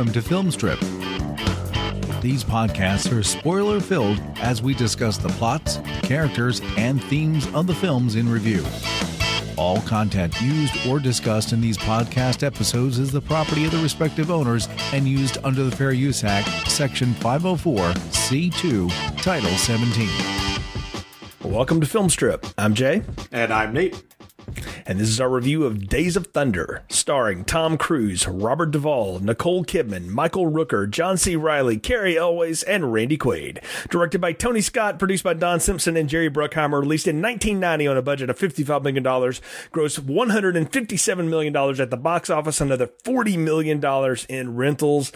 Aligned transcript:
welcome 0.00 0.14
to 0.14 0.26
Filmstrip. 0.26 0.80
These 2.22 2.42
podcasts 2.42 3.14
are 3.14 3.22
spoiler 3.22 3.80
filled 3.80 4.18
as 4.40 4.62
we 4.62 4.72
discuss 4.72 5.18
the 5.18 5.28
plots, 5.28 5.78
characters, 6.02 6.62
and 6.78 7.04
themes 7.04 7.46
of 7.52 7.66
the 7.66 7.74
films 7.74 8.16
in 8.16 8.26
review. 8.26 8.64
All 9.58 9.82
content 9.82 10.40
used 10.40 10.74
or 10.86 11.00
discussed 11.00 11.52
in 11.52 11.60
these 11.60 11.76
podcast 11.76 12.42
episodes 12.42 12.98
is 12.98 13.12
the 13.12 13.20
property 13.20 13.66
of 13.66 13.72
the 13.72 13.82
respective 13.82 14.30
owners 14.30 14.70
and 14.94 15.06
used 15.06 15.36
under 15.44 15.64
the 15.64 15.76
Fair 15.76 15.92
Use 15.92 16.24
Act, 16.24 16.48
Section 16.70 17.12
504, 17.12 17.76
C2, 17.90 19.20
Title 19.20 19.50
17. 19.50 20.08
Welcome 21.44 21.78
to 21.82 21.86
Filmstrip. 21.86 22.50
I'm 22.56 22.72
Jay, 22.72 23.02
And 23.32 23.52
I'm 23.52 23.74
Nate. 23.74 24.09
And 24.86 24.98
this 24.98 25.08
is 25.08 25.20
our 25.20 25.28
review 25.28 25.64
of 25.64 25.88
Days 25.88 26.16
of 26.16 26.28
Thunder, 26.28 26.82
starring 26.88 27.44
Tom 27.44 27.76
Cruise, 27.76 28.26
Robert 28.26 28.70
Duvall, 28.70 29.18
Nicole 29.20 29.64
Kidman, 29.64 30.08
Michael 30.08 30.50
Rooker, 30.50 30.88
John 30.88 31.16
C. 31.16 31.36
Reilly, 31.36 31.78
Cary 31.78 32.16
Elwes, 32.16 32.62
and 32.62 32.92
Randy 32.92 33.18
Quaid. 33.18 33.62
Directed 33.90 34.20
by 34.20 34.32
Tony 34.32 34.60
Scott, 34.60 34.98
produced 34.98 35.24
by 35.24 35.34
Don 35.34 35.60
Simpson 35.60 35.96
and 35.96 36.08
Jerry 36.08 36.30
Bruckheimer, 36.30 36.80
released 36.80 37.06
in 37.06 37.20
1990 37.20 37.86
on 37.86 37.96
a 37.96 38.02
budget 38.02 38.30
of 38.30 38.38
$55 38.38 38.82
million, 38.82 39.04
grossed 39.04 40.00
$157 40.00 41.28
million 41.28 41.80
at 41.80 41.90
the 41.90 41.96
box 41.96 42.30
office, 42.30 42.60
another 42.60 42.86
$40 42.86 43.38
million 43.38 44.16
in 44.28 44.56
rentals. 44.56 45.12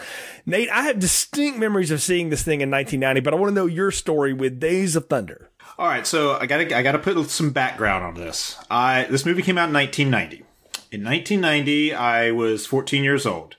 Nate, 0.47 0.71
I 0.71 0.83
have 0.83 0.99
distinct 0.99 1.59
memories 1.59 1.91
of 1.91 2.03
seeing 2.03 2.31
this 2.31 2.43
thing 2.43 2.61
in 2.61 2.71
1990, 2.71 3.21
but 3.21 3.35
I 3.35 3.37
want 3.37 3.51
to 3.51 3.55
know 3.55 3.67
your 3.67 3.91
story 3.91 4.33
with 4.33 4.61
Days 4.61 4.97
of 4.97 5.07
Thunder. 5.09 5.51
All 5.77 5.89
right, 5.89 6.07
so 6.07 6.35
I 6.35 6.47
gotta 6.47 6.77
I 6.77 6.85
gotta 6.85 7.01
put 7.01 7.31
some 7.31 7.51
background 7.51 8.05
on 8.05 8.15
this. 8.15 8.57
I 8.71 9.09
this 9.11 9.27
movie 9.27 9.43
came 9.43 9.59
out 9.59 9.69
in 9.69 9.75
1990. 9.75 10.45
In 10.93 11.03
1990, 11.03 11.93
I 11.93 12.31
was 12.31 12.65
14 12.65 13.03
years 13.03 13.27
old. 13.27 13.57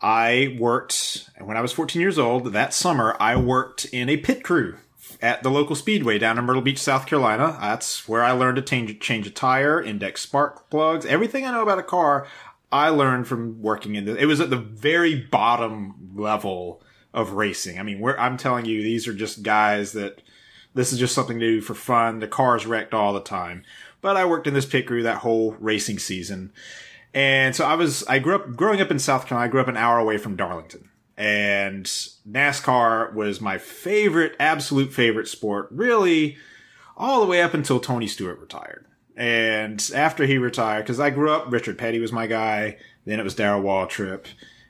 I 0.00 0.56
worked 0.60 1.28
and 1.36 1.48
when 1.48 1.56
I 1.56 1.62
was 1.62 1.72
14 1.72 2.00
years 2.00 2.16
old. 2.16 2.52
That 2.52 2.72
summer, 2.72 3.16
I 3.18 3.34
worked 3.34 3.86
in 3.86 4.08
a 4.08 4.18
pit 4.18 4.44
crew 4.44 4.76
at 5.20 5.42
the 5.42 5.50
local 5.50 5.74
speedway 5.74 6.18
down 6.18 6.38
in 6.38 6.44
Myrtle 6.44 6.62
Beach, 6.62 6.78
South 6.78 7.06
Carolina. 7.06 7.58
That's 7.60 8.08
where 8.08 8.22
I 8.22 8.30
learned 8.30 8.56
to 8.56 8.62
change 8.62 8.96
change 9.00 9.26
a 9.26 9.30
tire, 9.30 9.82
index 9.82 10.20
spark 10.20 10.70
plugs, 10.70 11.04
everything 11.06 11.44
I 11.44 11.50
know 11.50 11.62
about 11.62 11.80
a 11.80 11.82
car. 11.82 12.28
I 12.70 12.90
learned 12.90 13.26
from 13.26 13.60
working 13.60 13.96
in 13.96 14.04
the. 14.04 14.14
It 14.16 14.26
was 14.26 14.40
at 14.40 14.50
the 14.50 14.56
very 14.56 15.16
bottom 15.16 16.12
level 16.14 16.84
of 17.12 17.32
racing. 17.32 17.80
I 17.80 17.82
mean, 17.82 18.04
I'm 18.16 18.36
telling 18.36 18.64
you, 18.64 18.80
these 18.80 19.08
are 19.08 19.14
just 19.14 19.42
guys 19.42 19.90
that 19.92 20.22
this 20.76 20.92
is 20.92 20.98
just 20.98 21.14
something 21.14 21.38
new 21.38 21.62
for 21.62 21.74
fun. 21.74 22.20
The 22.20 22.28
car's 22.28 22.66
wrecked 22.66 22.92
all 22.92 23.14
the 23.14 23.20
time. 23.20 23.64
But 24.02 24.16
I 24.16 24.26
worked 24.26 24.46
in 24.46 24.54
this 24.54 24.66
pit 24.66 24.86
crew 24.86 25.02
that 25.02 25.18
whole 25.18 25.56
racing 25.58 25.98
season. 25.98 26.52
And 27.14 27.56
so 27.56 27.64
I 27.64 27.74
was, 27.74 28.04
I 28.04 28.18
grew 28.18 28.34
up, 28.34 28.54
growing 28.54 28.82
up 28.82 28.90
in 28.90 28.98
South 28.98 29.26
Carolina, 29.26 29.48
I 29.48 29.50
grew 29.50 29.60
up 29.62 29.68
an 29.68 29.78
hour 29.78 29.98
away 29.98 30.18
from 30.18 30.36
Darlington. 30.36 30.90
And 31.16 31.86
NASCAR 31.86 33.14
was 33.14 33.40
my 33.40 33.56
favorite, 33.56 34.36
absolute 34.38 34.92
favorite 34.92 35.28
sport, 35.28 35.68
really, 35.70 36.36
all 36.94 37.20
the 37.20 37.26
way 37.26 37.40
up 37.40 37.54
until 37.54 37.80
Tony 37.80 38.06
Stewart 38.06 38.38
retired. 38.38 38.84
And 39.16 39.82
after 39.94 40.26
he 40.26 40.36
retired, 40.36 40.82
because 40.82 41.00
I 41.00 41.08
grew 41.08 41.30
up, 41.30 41.50
Richard 41.50 41.78
Petty 41.78 42.00
was 42.00 42.12
my 42.12 42.26
guy, 42.26 42.76
then 43.06 43.18
it 43.18 43.24
was 43.24 43.34
Darrell 43.34 43.62
Waltrip. 43.62 44.26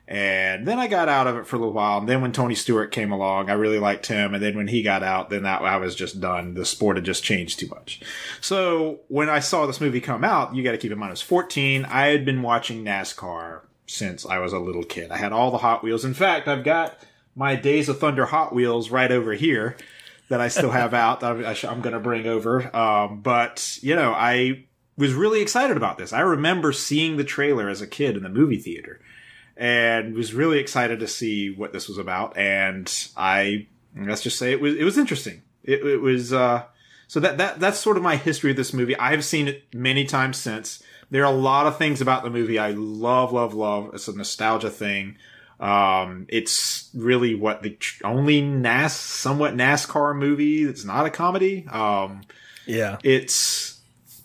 And 0.09 0.69
then 0.69 0.79
I 0.79 0.87
got 0.87 1.09
out 1.09 1.27
of 1.27 1.37
it 1.37 1.47
for 1.47 1.57
a 1.57 1.59
little 1.59 1.75
while. 1.75 1.99
And 1.99 2.09
then 2.09 2.21
when 2.21 2.31
Tony 2.31 2.55
Stewart 2.55 2.93
came 2.93 3.11
along, 3.11 3.51
I 3.51 3.55
really 3.55 3.81
liked 3.81 4.07
him. 4.07 4.35
And 4.35 4.43
then 4.43 4.57
when 4.57 4.69
he 4.69 4.83
got 4.83 5.03
out, 5.03 5.31
then 5.31 5.43
that 5.43 5.63
I 5.63 5.79
was 5.79 5.97
just 5.97 6.21
done. 6.21 6.55
The 6.55 6.65
sport 6.65 6.97
had 6.97 7.05
just 7.05 7.25
changed 7.25 7.59
too 7.59 7.67
much. 7.67 8.01
So 8.41 9.01
when 9.09 9.29
I 9.29 9.41
saw 9.41 9.67
this 9.67 9.81
movie 9.81 10.01
come 10.01 10.23
out, 10.23 10.55
you 10.55 10.63
got 10.63 10.73
to 10.73 10.79
keep 10.79 10.93
in 10.93 10.99
mind 10.99 11.11
I 11.11 11.13
was 11.13 11.23
14. 11.23 11.85
I 11.87 12.07
had 12.09 12.25
been 12.25 12.43
watching 12.43 12.85
NASCAR 12.85 13.63
since 13.87 14.25
I 14.25 14.39
was 14.39 14.53
a 14.53 14.61
little 14.61 14.85
kid. 14.85 15.11
I 15.11 15.17
had 15.17 15.33
all 15.33 15.51
the 15.51 15.59
Hot 15.59 15.83
Wheels. 15.83 16.05
In 16.05 16.15
fact, 16.15 16.47
I've 16.47 16.65
got 16.65 16.97
my 17.35 17.57
Days 17.57 17.89
of 17.89 17.99
Thunder 17.99 18.27
Hot 18.27 18.55
Wheels 18.55 18.91
right 18.91 19.11
over 19.11 19.33
here 19.33 19.77
that 20.29 20.41
I 20.41 20.49
still 20.49 20.71
have 20.71 20.95
out. 20.95 21.21
that 21.21 21.65
I'm 21.65 21.81
going 21.81 21.95
to 21.95 22.01
bring 22.01 22.27
over. 22.27 22.75
Um, 22.75 23.23
but 23.23 23.79
you 23.83 23.97
know, 23.97 24.13
I 24.13 24.67
was 24.97 25.15
really 25.15 25.41
excited 25.43 25.77
about 25.77 25.99
this. 25.99 26.13
I 26.13 26.21
remember 26.21 26.73
seeing 26.73 27.17
the 27.17 27.25
trailer 27.25 27.69
as 27.69 27.81
a 27.81 27.87
kid 27.87 28.17
in 28.17 28.23
the 28.23 28.29
movie 28.29 28.59
theater 28.59 29.01
and 29.57 30.15
was 30.15 30.35
really 30.35 30.59
excited 30.59 31.01
to 31.01 31.09
see 31.09 31.51
what 31.55 31.73
this 31.73 31.89
was 31.89 31.99
about. 31.99 32.37
And 32.37 32.93
I 33.17 33.67
let's 33.97 34.23
just 34.23 34.39
say 34.39 34.53
it 34.53 34.61
was 34.61 34.75
it 34.77 34.85
was 34.85 34.99
interesting. 34.99 35.43
It, 35.65 35.85
it 35.85 36.01
was 36.01 36.33
uh, 36.33 36.65
so 37.09 37.21
that 37.21 37.39
that 37.39 37.61
that's 37.61 37.79
sort 37.79 37.97
of 37.97 38.03
my 38.03 38.17
history 38.17 38.51
of 38.51 38.57
this 38.57 38.73
movie. 38.73 38.97
I've 38.99 39.25
seen 39.25 39.49
it 39.49 39.65
many 39.75 40.05
times 40.05 40.37
since. 40.37 40.83
There 41.11 41.25
are 41.25 41.33
a 41.33 41.37
lot 41.37 41.67
of 41.67 41.79
things 41.79 42.01
about 42.01 42.25
the 42.25 42.31
movie 42.31 42.59
I 42.59 42.73
love, 42.73 43.33
love, 43.33 43.55
love. 43.55 43.91
It's 43.95 44.09
a 44.09 44.17
nostalgia 44.17 44.71
thing. 44.71 45.17
Um, 45.61 46.27
it's 46.29 46.91
really 46.95 47.35
what 47.37 47.63
the 47.63 47.79
only 48.05 48.43
NAS, 48.43 48.95
somewhat 48.97 49.55
NASCAR 49.55 50.17
movie 50.17 50.65
that's 50.65 50.85
not 50.85 51.07
a 51.07 51.11
comedy. 51.11 51.65
Um, 51.71 52.23
Yeah. 52.67 52.99
it's, 53.05 53.81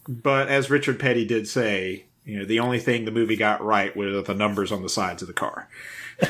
but 0.09 0.47
as 0.49 0.69
Richard 0.71 0.99
Petty 0.99 1.23
did 1.23 1.47
say, 1.47 2.05
you 2.31 2.39
know, 2.39 2.45
the 2.45 2.61
only 2.61 2.79
thing 2.79 3.03
the 3.03 3.11
movie 3.11 3.35
got 3.35 3.61
right 3.61 3.93
were 3.93 4.21
the 4.21 4.33
numbers 4.33 4.71
on 4.71 4.83
the 4.83 4.89
sides 4.89 5.21
of 5.21 5.27
the 5.27 5.33
car. 5.33 5.67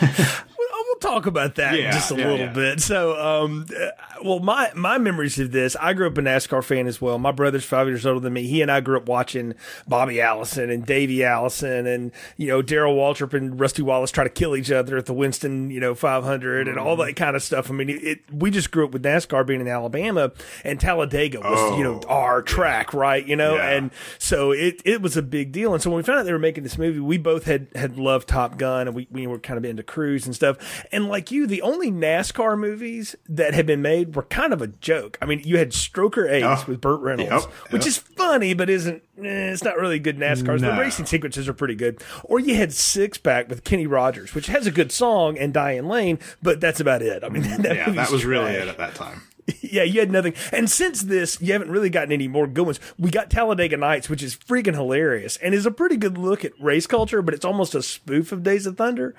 Talk 1.12 1.26
about 1.26 1.56
that 1.56 1.78
Yeah, 1.78 1.92
just 1.92 2.12
a 2.12 2.16
yeah, 2.16 2.24
little 2.28 2.46
yeah. 2.48 2.54
bit. 2.54 2.80
So, 2.82 3.20
um, 3.20 3.66
uh, 3.78 3.88
well, 4.24 4.40
my 4.40 4.72
my 4.76 4.98
memories 4.98 5.38
of 5.40 5.52
this, 5.52 5.76
I 5.80 5.94
grew 5.94 6.08
up 6.08 6.18
a 6.18 6.22
NASCAR 6.22 6.64
fan 6.64 6.88
as 6.88 7.02
well. 7.02 7.18
My 7.20 7.32
brother's 7.32 7.66
five 7.66 7.88
years 7.88 8.06
older 8.06 8.20
than 8.20 8.34
me. 8.34 8.48
He 8.48 8.62
and 8.62 8.72
I 8.72 8.80
grew 8.82 8.98
up 8.98 9.08
watching 9.08 9.56
Bobby 9.88 10.22
Allison 10.22 10.70
and 10.70 10.86
Davey 10.86 11.24
Allison 11.24 11.86
and 11.88 12.12
you 12.38 12.48
know 12.48 12.62
Darrell 12.62 12.96
Waltrip 12.96 13.34
and 13.34 13.60
Rusty 13.60 13.82
Wallace 13.82 14.12
try 14.12 14.24
to 14.24 14.30
kill 14.30 14.56
each 14.56 14.72
other 14.72 14.96
at 14.98 15.06
the 15.06 15.14
Winston 15.14 15.70
you 15.72 15.80
know 15.80 15.94
500 15.96 16.68
and 16.68 16.78
all 16.80 16.96
Mm-hmm. 16.96 17.08
that 17.08 17.16
kind 17.16 17.36
of 17.36 17.44
stuff. 17.44 17.70
I 17.70 17.74
mean, 17.74 17.90
it, 17.90 18.20
we 18.32 18.52
just 18.52 18.70
grew 18.72 18.86
up 18.86 18.92
with 18.92 19.04
NASCAR 19.04 19.46
being 19.46 19.62
in 19.62 19.68
Alabama 19.68 20.32
and 20.64 20.80
Talladega 20.80 21.40
was 21.40 21.78
you 21.78 21.84
know 21.84 22.02
our 22.08 22.42
track, 22.42 22.94
right? 22.94 23.26
You 23.26 23.36
know, 23.36 23.56
Oh, 23.56 23.58
and 23.58 23.92
so 24.20 24.52
it 24.52 24.82
it 24.86 25.02
was 25.02 25.18
a 25.18 25.22
big 25.22 25.52
deal. 25.52 25.74
And 25.74 25.82
so 25.82 25.90
when 25.90 25.98
we 25.98 26.04
found 26.04 26.20
out 26.20 26.24
they 26.26 26.32
were 26.34 26.40
making 26.40 26.64
this 26.64 26.78
movie, 26.78 27.00
we 27.00 27.18
both 27.18 27.46
had 27.46 27.68
had 27.76 27.98
loved 27.98 28.28
Top 28.28 28.58
Gun, 28.58 28.88
and 28.88 28.96
we 28.96 29.08
we 29.12 29.26
were 29.28 29.40
kind 29.40 29.58
of 29.58 29.66
into 29.66 29.84
Cruise 29.84 30.26
and 30.26 30.36
stuff. 30.36 30.86
And 30.92 31.01
like 31.08 31.32
you, 31.32 31.48
the 31.48 31.62
only 31.62 31.92
NASCAR 31.92 32.58
movies 32.58 33.16
that 33.28 33.54
had 33.54 33.66
been 33.66 33.82
made 33.82 34.16
were 34.16 34.24
kind 34.24 34.54
of 34.54 34.62
a 34.62 34.68
joke. 34.68 35.18
I 35.22 35.26
mean, 35.26 35.42
you 35.44 35.58
had 35.58 35.72
Stroker 35.72 36.30
Ace 36.30 36.44
Oh, 36.44 36.66
with 36.68 36.82
Burt 36.82 37.02
Reynolds, 37.02 37.46
yep, 37.46 37.54
which 37.72 37.86
is 37.86 37.98
funny, 37.98 38.54
but 38.54 38.70
isn't 38.70 39.04
eh, 39.18 39.52
it's 39.52 39.64
not 39.64 39.78
really 39.78 40.00
good 40.00 40.18
NASCAR. 40.18 40.60
The 40.60 40.72
racing 40.80 41.06
sequences 41.06 41.48
are 41.48 41.54
pretty 41.54 41.76
good. 41.76 42.02
Or 42.24 42.40
you 42.40 42.56
had 42.56 42.74
Six 42.74 43.18
Pack 43.18 43.50
with 43.50 43.64
Kenny 43.64 43.88
Rogers, 43.88 44.34
which 44.34 44.48
has 44.48 44.68
a 44.68 44.72
good 44.72 44.92
song 44.92 45.38
and 45.38 45.54
Diane 45.54 45.88
Lane, 45.88 46.20
but 46.42 46.60
that's 46.60 46.80
about 46.80 47.02
it. 47.02 47.24
I 47.24 47.30
mean, 47.30 47.44
that 47.62 47.76
yeah, 47.76 47.90
that 47.92 48.12
was 48.12 48.26
really 48.26 48.52
it 48.54 48.68
at 48.68 48.78
that 48.78 48.96
time. 48.96 49.24
yeah, 49.62 49.84
you 49.84 50.00
had 50.00 50.12
nothing. 50.12 50.34
And 50.52 50.70
since 50.70 51.02
this, 51.02 51.42
you 51.42 51.54
haven't 51.54 51.72
really 51.72 51.90
gotten 51.90 52.12
any 52.12 52.28
more 52.28 52.48
good 52.48 52.66
ones. 52.66 52.80
We 52.98 53.10
got 53.10 53.30
Talladega 53.30 53.78
Nights, 53.78 54.10
which 54.10 54.24
is 54.24 54.36
freaking 54.36 54.74
hilarious 54.74 55.38
and 55.38 55.54
is 55.54 55.66
a 55.66 55.72
pretty 55.72 55.98
good 55.98 56.18
look 56.18 56.46
at 56.46 56.60
race 56.60 56.88
culture, 56.88 57.22
but 57.22 57.34
it's 57.34 57.46
almost 57.46 57.76
a 57.76 57.82
spoof 57.82 58.32
of 58.32 58.44
Days 58.44 58.66
of 58.66 58.78
Thunder. 58.78 59.16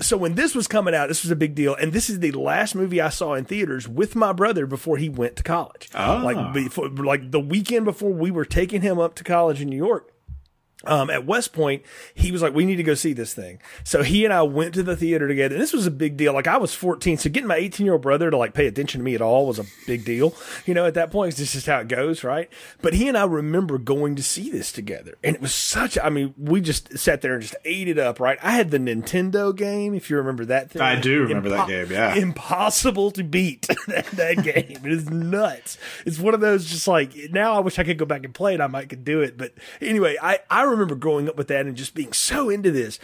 So 0.00 0.16
when 0.16 0.34
this 0.34 0.54
was 0.54 0.66
coming 0.66 0.94
out, 0.94 1.08
this 1.08 1.22
was 1.22 1.30
a 1.30 1.36
big 1.36 1.54
deal. 1.54 1.74
And 1.74 1.92
this 1.92 2.08
is 2.08 2.20
the 2.20 2.32
last 2.32 2.74
movie 2.74 3.00
I 3.00 3.08
saw 3.08 3.34
in 3.34 3.44
theaters 3.44 3.88
with 3.88 4.14
my 4.14 4.32
brother 4.32 4.66
before 4.66 4.96
he 4.96 5.08
went 5.08 5.36
to 5.36 5.42
college. 5.42 5.88
Ah. 5.94 6.22
Like 6.22 6.52
before, 6.52 6.88
like 6.88 7.30
the 7.30 7.40
weekend 7.40 7.84
before 7.84 8.12
we 8.12 8.30
were 8.30 8.44
taking 8.44 8.82
him 8.82 8.98
up 8.98 9.14
to 9.16 9.24
college 9.24 9.60
in 9.60 9.68
New 9.68 9.76
York 9.76 10.13
um, 10.86 11.10
at 11.10 11.26
West 11.26 11.52
Point, 11.52 11.82
he 12.14 12.30
was 12.30 12.42
like, 12.42 12.54
"We 12.54 12.64
need 12.64 12.76
to 12.76 12.82
go 12.82 12.94
see 12.94 13.12
this 13.12 13.34
thing." 13.34 13.60
So 13.82 14.02
he 14.02 14.24
and 14.24 14.32
I 14.32 14.42
went 14.42 14.74
to 14.74 14.82
the 14.82 14.96
theater 14.96 15.26
together, 15.26 15.54
and 15.54 15.62
this 15.62 15.72
was 15.72 15.86
a 15.86 15.90
big 15.90 16.16
deal. 16.16 16.32
Like 16.32 16.46
I 16.46 16.56
was 16.56 16.74
14, 16.74 17.18
so 17.18 17.30
getting 17.30 17.48
my 17.48 17.56
18 17.56 17.84
year 17.84 17.94
old 17.94 18.02
brother 18.02 18.30
to 18.30 18.36
like 18.36 18.54
pay 18.54 18.66
attention 18.66 19.00
to 19.00 19.04
me 19.04 19.14
at 19.14 19.22
all 19.22 19.46
was 19.46 19.58
a 19.58 19.64
big 19.86 20.04
deal. 20.04 20.34
You 20.66 20.74
know, 20.74 20.86
at 20.86 20.94
that 20.94 21.10
point, 21.10 21.34
this 21.36 21.52
just 21.52 21.64
just 21.64 21.72
how 21.72 21.80
it 21.80 21.88
goes, 21.88 22.24
right? 22.24 22.48
But 22.82 22.94
he 22.94 23.08
and 23.08 23.16
I 23.16 23.24
remember 23.24 23.78
going 23.78 24.16
to 24.16 24.22
see 24.22 24.50
this 24.50 24.72
together, 24.72 25.16
and 25.24 25.34
it 25.34 25.42
was 25.42 25.54
such. 25.54 25.98
I 26.02 26.10
mean, 26.10 26.34
we 26.36 26.60
just 26.60 26.98
sat 26.98 27.22
there 27.22 27.34
and 27.34 27.42
just 27.42 27.56
ate 27.64 27.88
it 27.88 27.98
up, 27.98 28.20
right? 28.20 28.38
I 28.42 28.52
had 28.52 28.70
the 28.70 28.78
Nintendo 28.78 29.54
game, 29.54 29.94
if 29.94 30.10
you 30.10 30.16
remember 30.16 30.44
that 30.46 30.70
thing. 30.70 30.82
I 30.82 31.00
do 31.00 31.22
remember 31.22 31.48
that 31.50 31.68
game, 31.68 31.90
yeah. 31.90 32.14
impossible 32.14 33.10
to 33.12 33.24
beat 33.24 33.62
that, 33.88 34.06
that 34.12 34.42
game. 34.42 34.80
It 34.84 34.92
is 34.92 35.08
nuts. 35.10 35.78
It's 36.04 36.18
one 36.18 36.34
of 36.34 36.40
those 36.40 36.66
just 36.66 36.86
like 36.86 37.14
now. 37.30 37.54
I 37.54 37.60
wish 37.60 37.78
I 37.78 37.84
could 37.84 37.98
go 37.98 38.04
back 38.04 38.24
and 38.24 38.34
play 38.34 38.54
it. 38.54 38.60
I 38.60 38.66
might 38.66 38.88
could 38.88 39.04
do 39.04 39.20
it, 39.20 39.36
but 39.36 39.52
anyway, 39.80 40.16
I 40.20 40.40
I 40.50 40.62
remember 40.74 40.94
growing 40.94 41.28
up 41.28 41.36
with 41.36 41.48
that 41.48 41.66
and 41.66 41.76
just 41.76 41.94
being 41.94 42.12
so 42.12 42.50
into 42.50 42.70
this. 42.70 42.98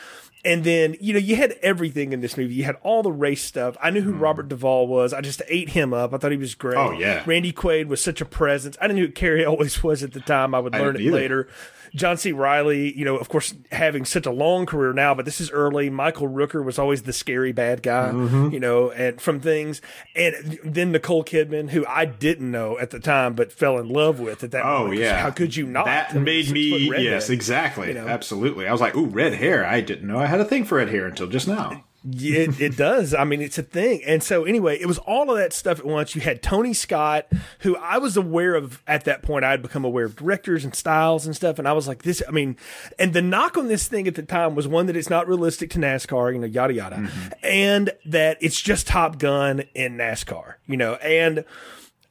And 0.44 0.64
then, 0.64 0.96
you 1.00 1.12
know, 1.12 1.18
you 1.18 1.36
had 1.36 1.52
everything 1.62 2.12
in 2.12 2.20
this 2.20 2.36
movie. 2.36 2.54
You 2.54 2.64
had 2.64 2.76
all 2.82 3.02
the 3.02 3.12
race 3.12 3.42
stuff. 3.44 3.76
I 3.82 3.90
knew 3.90 4.00
who 4.00 4.12
hmm. 4.12 4.20
Robert 4.20 4.48
Duvall 4.48 4.86
was. 4.86 5.12
I 5.12 5.20
just 5.20 5.42
ate 5.48 5.70
him 5.70 5.92
up. 5.92 6.14
I 6.14 6.16
thought 6.16 6.30
he 6.30 6.38
was 6.38 6.54
great. 6.54 6.78
Oh, 6.78 6.92
yeah. 6.92 7.22
Randy 7.26 7.52
Quaid 7.52 7.88
was 7.88 8.02
such 8.02 8.20
a 8.20 8.24
presence. 8.24 8.76
I 8.80 8.86
didn't 8.86 9.00
know 9.00 9.06
who 9.06 9.12
Cary 9.12 9.44
Elwes 9.46 9.82
was 9.82 10.02
at 10.02 10.12
the 10.12 10.20
time. 10.20 10.54
I 10.54 10.60
would 10.60 10.74
I 10.74 10.80
learn 10.80 10.96
it 10.96 11.02
either. 11.02 11.12
later. 11.12 11.48
John 11.94 12.16
C. 12.16 12.32
Reilly, 12.32 12.96
you 12.96 13.04
know, 13.04 13.16
of 13.16 13.28
course, 13.28 13.54
having 13.72 14.04
such 14.04 14.26
a 14.26 14.30
long 14.30 14.66
career 14.66 14.92
now, 14.92 15.14
but 15.14 15.24
this 15.24 15.40
is 15.40 15.50
early. 15.50 15.90
Michael 15.90 16.28
Rooker 16.28 16.64
was 16.64 16.78
always 16.78 17.02
the 17.02 17.12
scary 17.12 17.52
bad 17.52 17.82
guy, 17.82 18.10
Mm-hmm. 18.12 18.50
you 18.50 18.60
know, 18.60 18.90
and 18.90 19.20
from 19.20 19.40
things. 19.40 19.80
And 20.14 20.58
then 20.64 20.92
Nicole 20.92 21.24
Kidman, 21.24 21.70
who 21.70 21.84
I 21.86 22.04
didn't 22.04 22.50
know 22.50 22.78
at 22.78 22.90
the 22.90 23.00
time, 23.00 23.34
but 23.34 23.52
fell 23.52 23.78
in 23.78 23.88
love 23.88 24.20
with 24.20 24.42
at 24.44 24.50
that 24.52 24.64
Oh 24.64 24.82
moment. 24.84 25.00
yeah, 25.00 25.20
How 25.20 25.30
could 25.30 25.56
you 25.56 25.66
not? 25.66 25.86
That 25.86 26.14
made 26.14 26.50
me 26.50 26.88
yes, 27.02 27.30
exactly, 27.30 27.88
you 27.88 27.94
know? 27.94 28.06
absolutely. 28.08 28.66
I 28.68 28.72
was 28.72 28.80
like, 28.80 28.94
ooh, 28.96 29.06
red 29.06 29.34
hair. 29.34 29.64
I 29.66 29.80
didn't 29.80 30.06
know 30.08 30.18
I 30.18 30.26
had 30.26 30.40
a 30.40 30.44
thing 30.44 30.64
for 30.64 30.76
red 30.78 30.88
hair 30.88 31.06
until 31.06 31.26
just 31.26 31.48
now. 31.48 31.84
Yeah, 32.02 32.40
it, 32.40 32.60
it 32.60 32.76
does. 32.76 33.12
I 33.12 33.24
mean, 33.24 33.42
it's 33.42 33.58
a 33.58 33.62
thing. 33.62 34.02
And 34.04 34.22
so, 34.22 34.44
anyway, 34.44 34.78
it 34.80 34.86
was 34.86 34.96
all 34.98 35.30
of 35.30 35.36
that 35.36 35.52
stuff 35.52 35.78
at 35.78 35.84
once. 35.84 36.14
You 36.14 36.22
had 36.22 36.42
Tony 36.42 36.72
Scott, 36.72 37.26
who 37.58 37.76
I 37.76 37.98
was 37.98 38.16
aware 38.16 38.54
of 38.54 38.82
at 38.86 39.04
that 39.04 39.22
point. 39.22 39.44
I 39.44 39.50
had 39.50 39.60
become 39.60 39.84
aware 39.84 40.06
of 40.06 40.16
directors 40.16 40.64
and 40.64 40.74
styles 40.74 41.26
and 41.26 41.36
stuff. 41.36 41.58
And 41.58 41.68
I 41.68 41.74
was 41.74 41.86
like, 41.86 42.02
this, 42.02 42.22
I 42.26 42.30
mean, 42.30 42.56
and 42.98 43.12
the 43.12 43.20
knock 43.20 43.58
on 43.58 43.68
this 43.68 43.86
thing 43.86 44.08
at 44.08 44.14
the 44.14 44.22
time 44.22 44.54
was 44.54 44.66
one 44.66 44.86
that 44.86 44.96
it's 44.96 45.10
not 45.10 45.28
realistic 45.28 45.68
to 45.70 45.78
NASCAR, 45.78 46.32
you 46.32 46.38
know, 46.38 46.46
yada, 46.46 46.72
yada, 46.72 46.96
mm-hmm. 46.96 47.28
and 47.42 47.90
that 48.06 48.38
it's 48.40 48.60
just 48.60 48.86
Top 48.86 49.18
Gun 49.18 49.64
in 49.74 49.98
NASCAR, 49.98 50.54
you 50.66 50.78
know, 50.78 50.94
and, 50.94 51.44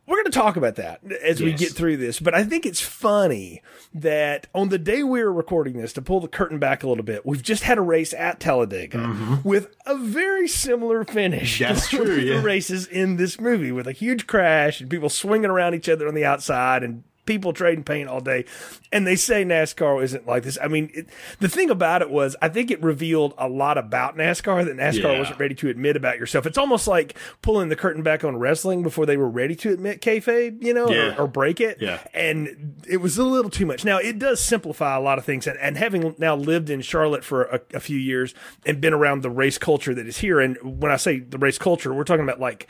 we're 0.10 0.16
going 0.16 0.26
to 0.26 0.32
talk 0.32 0.56
about 0.56 0.76
that 0.78 1.00
as 1.22 1.40
yes. 1.40 1.42
we 1.42 1.54
get 1.54 1.72
through 1.72 1.98
this, 1.98 2.20
but 2.20 2.34
I 2.34 2.44
think 2.44 2.66
it's 2.66 2.82
funny 2.82 3.62
that 3.94 4.48
on 4.56 4.70
the 4.70 4.80
day 4.80 5.04
we 5.04 5.24
were 5.24 5.32
recording 5.32 5.78
this, 5.78 5.94
to 5.94 6.02
pull 6.02 6.20
the 6.20 6.28
curtain 6.28 6.58
back 6.58 6.82
a 6.82 6.90
little 6.90 7.04
bit, 7.04 7.28
we've 7.28 7.44
just 7.44 7.62
had 7.62 7.78
a 7.78 7.82
race 7.82 8.12
at 8.16 8.40
Talladega 8.40 8.98
mm-hmm. 8.98 9.48
with 9.48 9.76
a 9.86 9.96
very 9.96 10.48
similar 10.48 11.04
finish. 11.04 11.60
That's 11.60 11.88
true. 11.90 12.16
Yeah. 12.16 12.38
The 12.38 12.42
races 12.42 12.88
in 12.88 13.18
this 13.18 13.40
movie 13.40 13.72
with 13.72 13.88
a 13.88 13.92
huge 13.92 14.26
crash 14.26 14.82
and 14.82 14.90
people 14.90 15.10
swinging 15.10 15.52
around 15.52 15.76
each 15.76 15.88
other 15.88 16.08
on 16.08 16.16
the 16.16 16.26
outside 16.26 16.84
and 16.84 17.04
people 17.30 17.54
trading 17.54 17.84
paint 17.84 18.10
all 18.10 18.22
day, 18.22 18.44
and 18.92 19.06
they 19.06 19.16
say 19.16 19.46
NASCAR 19.46 20.04
isn't 20.04 20.26
like 20.26 20.42
this. 20.42 20.58
I 20.60 20.68
mean, 20.68 20.90
it, 20.96 21.08
the 21.40 21.48
thing 21.48 21.70
about 21.70 22.02
it 22.02 22.10
was, 22.10 22.36
I 22.42 22.50
think 22.50 22.72
it 22.72 22.82
revealed 22.82 23.36
a 23.38 23.48
lot 23.48 23.78
about 23.78 24.18
NASCAR 24.18 24.66
that 24.66 24.76
NASCAR 24.76 25.14
yeah. 25.14 25.20
wasn't 25.20 25.40
ready 25.40 25.54
to 25.54 25.70
admit 25.70 25.96
about 25.96 26.18
yourself. 26.18 26.48
It's 26.48 26.58
almost 26.58 26.88
like 26.88 27.16
pulling 27.44 27.70
the 27.70 27.76
curtain 27.76 28.02
back 28.02 28.24
on 28.24 28.38
wrestling 28.38 28.82
before 28.82 29.06
they 29.06 29.16
were 29.16 29.30
ready 29.30 29.56
to 29.58 29.72
admit 29.72 30.02
kayfabe, 30.02 30.64
you 30.64 30.74
know, 30.74 30.90
yeah. 30.90 31.16
or, 31.18 31.26
or, 31.26 31.28
break 31.28 31.62
it. 31.62 31.78
Yeah. 31.80 32.00
And 32.16 32.82
it 32.88 32.98
was 32.98 33.20
a 33.20 33.24
little 33.24 33.52
too 33.52 33.68
much. 33.68 33.86
Now, 33.86 34.00
it 34.00 34.18
does 34.18 34.40
simplify 34.40 34.96
a 34.96 35.00
lot 35.00 35.20
of 35.20 35.26
things, 35.26 35.46
and, 35.46 35.60
and 35.60 35.78
having 35.78 36.16
now 36.18 36.36
lived 36.36 36.72
in 36.72 36.82
Charlotte 36.82 37.24
for 37.24 37.44
a, 37.44 37.62
a 37.76 37.80
few 37.80 37.98
years 37.98 38.34
and 38.66 38.82
been 38.82 38.94
around 38.94 39.22
the 39.22 39.30
race 39.30 39.60
culture 39.60 39.94
that 39.94 40.08
is 40.08 40.18
here, 40.18 40.40
and 40.40 40.58
when 40.82 40.92
I 40.92 40.98
say 40.98 41.20
the 41.20 41.38
race 41.38 41.60
culture, 41.60 41.94
we're 41.94 42.06
talking 42.06 42.24
about 42.24 42.40
like 42.40 42.68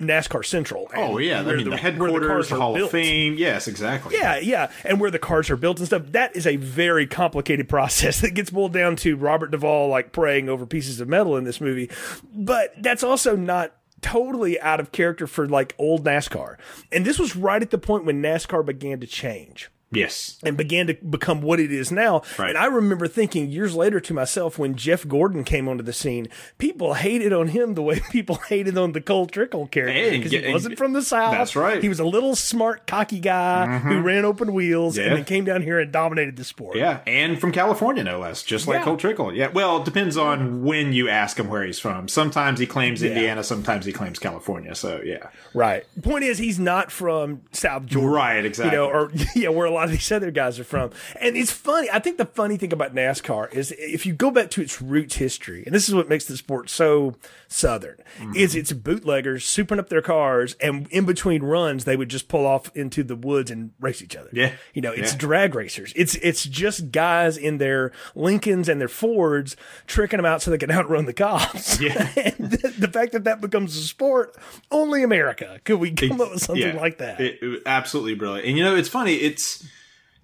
NASCAR 0.00 0.44
Central. 0.44 0.88
Oh 0.94 1.18
yeah, 1.18 1.40
I 1.40 1.42
mean 1.42 1.64
the, 1.64 1.70
the 1.70 1.76
headquarters, 1.76 2.48
the 2.48 2.56
Hall 2.56 2.80
of 2.80 2.90
Fame. 2.90 3.34
Yes, 3.34 3.66
exactly. 3.66 4.16
Yeah, 4.16 4.38
yeah, 4.38 4.70
and 4.84 5.00
where 5.00 5.10
the 5.10 5.18
cars 5.18 5.50
are 5.50 5.56
built 5.56 5.78
and 5.78 5.86
stuff. 5.86 6.12
That 6.12 6.36
is 6.36 6.46
a 6.46 6.56
very 6.56 7.06
complicated 7.06 7.68
process 7.68 8.20
that 8.20 8.32
gets 8.32 8.50
boiled 8.50 8.72
down 8.72 8.96
to 8.96 9.16
Robert 9.16 9.50
Duvall 9.50 9.88
like 9.88 10.12
praying 10.12 10.48
over 10.48 10.66
pieces 10.66 11.00
of 11.00 11.08
metal 11.08 11.36
in 11.36 11.44
this 11.44 11.60
movie. 11.60 11.90
But 12.32 12.74
that's 12.82 13.02
also 13.02 13.36
not 13.36 13.74
totally 14.00 14.60
out 14.60 14.80
of 14.80 14.92
character 14.92 15.26
for 15.26 15.48
like 15.48 15.74
old 15.78 16.04
NASCAR. 16.04 16.56
And 16.92 17.04
this 17.06 17.18
was 17.18 17.34
right 17.34 17.62
at 17.62 17.70
the 17.70 17.78
point 17.78 18.04
when 18.04 18.22
NASCAR 18.22 18.64
began 18.64 19.00
to 19.00 19.06
change. 19.06 19.70
Yes. 19.96 20.38
And 20.42 20.56
began 20.56 20.86
to 20.88 20.94
become 20.94 21.42
what 21.42 21.60
it 21.60 21.72
is 21.72 21.90
now. 21.92 22.22
Right. 22.38 22.50
And 22.50 22.58
I 22.58 22.66
remember 22.66 23.08
thinking 23.08 23.50
years 23.50 23.74
later 23.74 24.00
to 24.00 24.14
myself 24.14 24.58
when 24.58 24.76
Jeff 24.76 25.06
Gordon 25.06 25.44
came 25.44 25.68
onto 25.68 25.82
the 25.82 25.92
scene, 25.92 26.28
people 26.58 26.94
hated 26.94 27.32
on 27.32 27.48
him 27.48 27.74
the 27.74 27.82
way 27.82 28.00
people 28.10 28.36
hated 28.36 28.76
on 28.76 28.92
the 28.92 29.00
Cole 29.00 29.26
Trickle 29.26 29.66
character 29.66 30.10
because 30.10 30.32
he 30.32 30.52
wasn't 30.52 30.78
from 30.78 30.92
the 30.92 31.02
South. 31.02 31.32
That's 31.32 31.56
right. 31.56 31.82
He 31.82 31.88
was 31.88 32.00
a 32.00 32.04
little 32.04 32.36
smart, 32.36 32.86
cocky 32.86 33.20
guy 33.20 33.66
mm-hmm. 33.68 33.88
who 33.88 34.00
ran 34.00 34.24
open 34.24 34.52
wheels 34.52 34.96
yeah. 34.96 35.04
and 35.04 35.16
then 35.16 35.24
came 35.24 35.44
down 35.44 35.62
here 35.62 35.78
and 35.78 35.92
dominated 35.92 36.36
the 36.36 36.44
sport. 36.44 36.76
Yeah. 36.76 37.00
And 37.06 37.40
from 37.40 37.52
California, 37.52 38.04
no 38.04 38.18
less, 38.18 38.42
just 38.42 38.66
like 38.66 38.78
yeah. 38.78 38.84
Cole 38.84 38.96
Trickle. 38.96 39.34
Yeah. 39.34 39.48
Well, 39.48 39.78
it 39.78 39.84
depends 39.84 40.16
on 40.16 40.62
when 40.62 40.92
you 40.92 41.08
ask 41.08 41.38
him 41.38 41.48
where 41.48 41.64
he's 41.64 41.78
from. 41.78 42.08
Sometimes 42.08 42.58
he 42.58 42.66
claims 42.66 43.02
yeah. 43.02 43.10
Indiana, 43.10 43.44
sometimes 43.44 43.84
he 43.84 43.92
claims 43.92 44.18
California. 44.18 44.74
So, 44.74 45.00
yeah. 45.04 45.28
Right. 45.52 45.84
Point 46.02 46.24
is, 46.24 46.38
he's 46.38 46.58
not 46.58 46.90
from 46.90 47.42
South 47.52 47.86
Georgia. 47.86 48.08
Right, 48.08 48.44
exactly. 48.44 48.76
You 48.76 48.84
know, 48.84 48.90
or, 48.90 49.10
yeah, 49.34 49.48
where 49.48 49.66
a 49.66 49.70
lot 49.70 49.83
of 49.84 49.90
these 49.90 50.10
other 50.12 50.30
guys 50.30 50.58
are 50.58 50.64
from. 50.64 50.90
And 51.20 51.36
it's 51.36 51.50
funny. 51.50 51.88
I 51.90 51.98
think 51.98 52.18
the 52.18 52.26
funny 52.26 52.56
thing 52.56 52.72
about 52.72 52.94
NASCAR 52.94 53.52
is 53.52 53.72
if 53.78 54.06
you 54.06 54.12
go 54.12 54.30
back 54.30 54.50
to 54.50 54.62
its 54.62 54.80
roots 54.80 55.16
history, 55.16 55.62
and 55.66 55.74
this 55.74 55.88
is 55.88 55.94
what 55.94 56.08
makes 56.08 56.24
the 56.24 56.36
sport 56.36 56.70
so 56.70 57.16
southern, 57.54 57.96
mm-hmm. 58.18 58.34
is 58.34 58.54
it's 58.54 58.72
bootleggers 58.72 59.44
souping 59.44 59.78
up 59.78 59.88
their 59.88 60.02
cars, 60.02 60.56
and 60.60 60.88
in 60.88 61.04
between 61.04 61.42
runs, 61.42 61.84
they 61.84 61.96
would 61.96 62.08
just 62.08 62.28
pull 62.28 62.46
off 62.46 62.74
into 62.74 63.02
the 63.02 63.14
woods 63.14 63.50
and 63.50 63.70
race 63.80 64.02
each 64.02 64.16
other. 64.16 64.30
Yeah. 64.32 64.52
You 64.74 64.82
know, 64.82 64.92
it's 64.92 65.12
yeah. 65.12 65.18
drag 65.18 65.54
racers. 65.54 65.92
It's, 65.94 66.16
it's 66.16 66.44
just 66.44 66.90
guys 66.90 67.36
in 67.36 67.58
their 67.58 67.92
Lincolns 68.14 68.68
and 68.68 68.80
their 68.80 68.88
Fords 68.88 69.56
tricking 69.86 70.18
them 70.18 70.26
out 70.26 70.42
so 70.42 70.50
they 70.50 70.58
can 70.58 70.70
outrun 70.70 71.06
the 71.06 71.12
cops. 71.12 71.80
Yeah. 71.80 72.10
and 72.16 72.50
the, 72.50 72.74
the, 72.78 72.88
fact 72.88 73.12
that 73.12 73.24
that 73.24 73.40
becomes 73.40 73.76
a 73.76 73.82
sport, 73.82 74.36
only 74.70 75.02
America 75.02 75.60
could 75.64 75.78
we 75.78 75.92
come 75.92 76.20
up 76.20 76.32
with 76.32 76.42
something 76.42 76.74
yeah. 76.74 76.80
like 76.80 76.98
that. 76.98 77.20
It, 77.20 77.38
it, 77.40 77.62
absolutely 77.66 78.14
brilliant. 78.14 78.48
And 78.48 78.58
you 78.58 78.64
know, 78.64 78.74
it's 78.74 78.88
funny. 78.88 79.14
It's, 79.14 79.64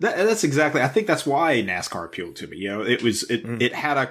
that, 0.00 0.16
that's 0.16 0.44
exactly. 0.44 0.82
I 0.82 0.88
think 0.88 1.06
that's 1.06 1.26
why 1.26 1.62
NASCAR 1.62 2.04
appealed 2.04 2.36
to 2.36 2.46
me. 2.46 2.56
You 2.56 2.70
know, 2.70 2.82
it 2.82 3.02
was 3.02 3.22
it 3.30 3.44
mm. 3.44 3.60
it 3.60 3.74
had 3.74 3.98
a 3.98 4.10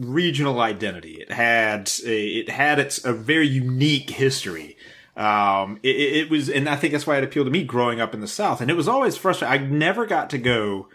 regional 0.00 0.60
identity. 0.60 1.20
It 1.20 1.30
had 1.30 1.90
a, 2.04 2.26
it 2.26 2.48
had 2.48 2.78
its 2.78 3.04
a 3.04 3.12
very 3.12 3.46
unique 3.46 4.10
history. 4.10 4.76
Um, 5.16 5.78
it, 5.82 5.96
it, 5.96 6.30
was, 6.30 6.48
and 6.48 6.68
I 6.68 6.76
think 6.76 6.92
that's 6.92 7.06
why 7.06 7.18
it 7.18 7.24
appealed 7.24 7.46
to 7.46 7.50
me 7.50 7.62
growing 7.62 8.00
up 8.00 8.14
in 8.14 8.20
the 8.20 8.26
South. 8.26 8.60
And 8.60 8.70
it 8.70 8.76
was 8.76 8.88
always 8.88 9.16
frustrating. 9.16 9.52
I 9.52 9.66
never 9.66 10.06
got 10.06 10.30
to 10.30 10.38
go 10.38 10.88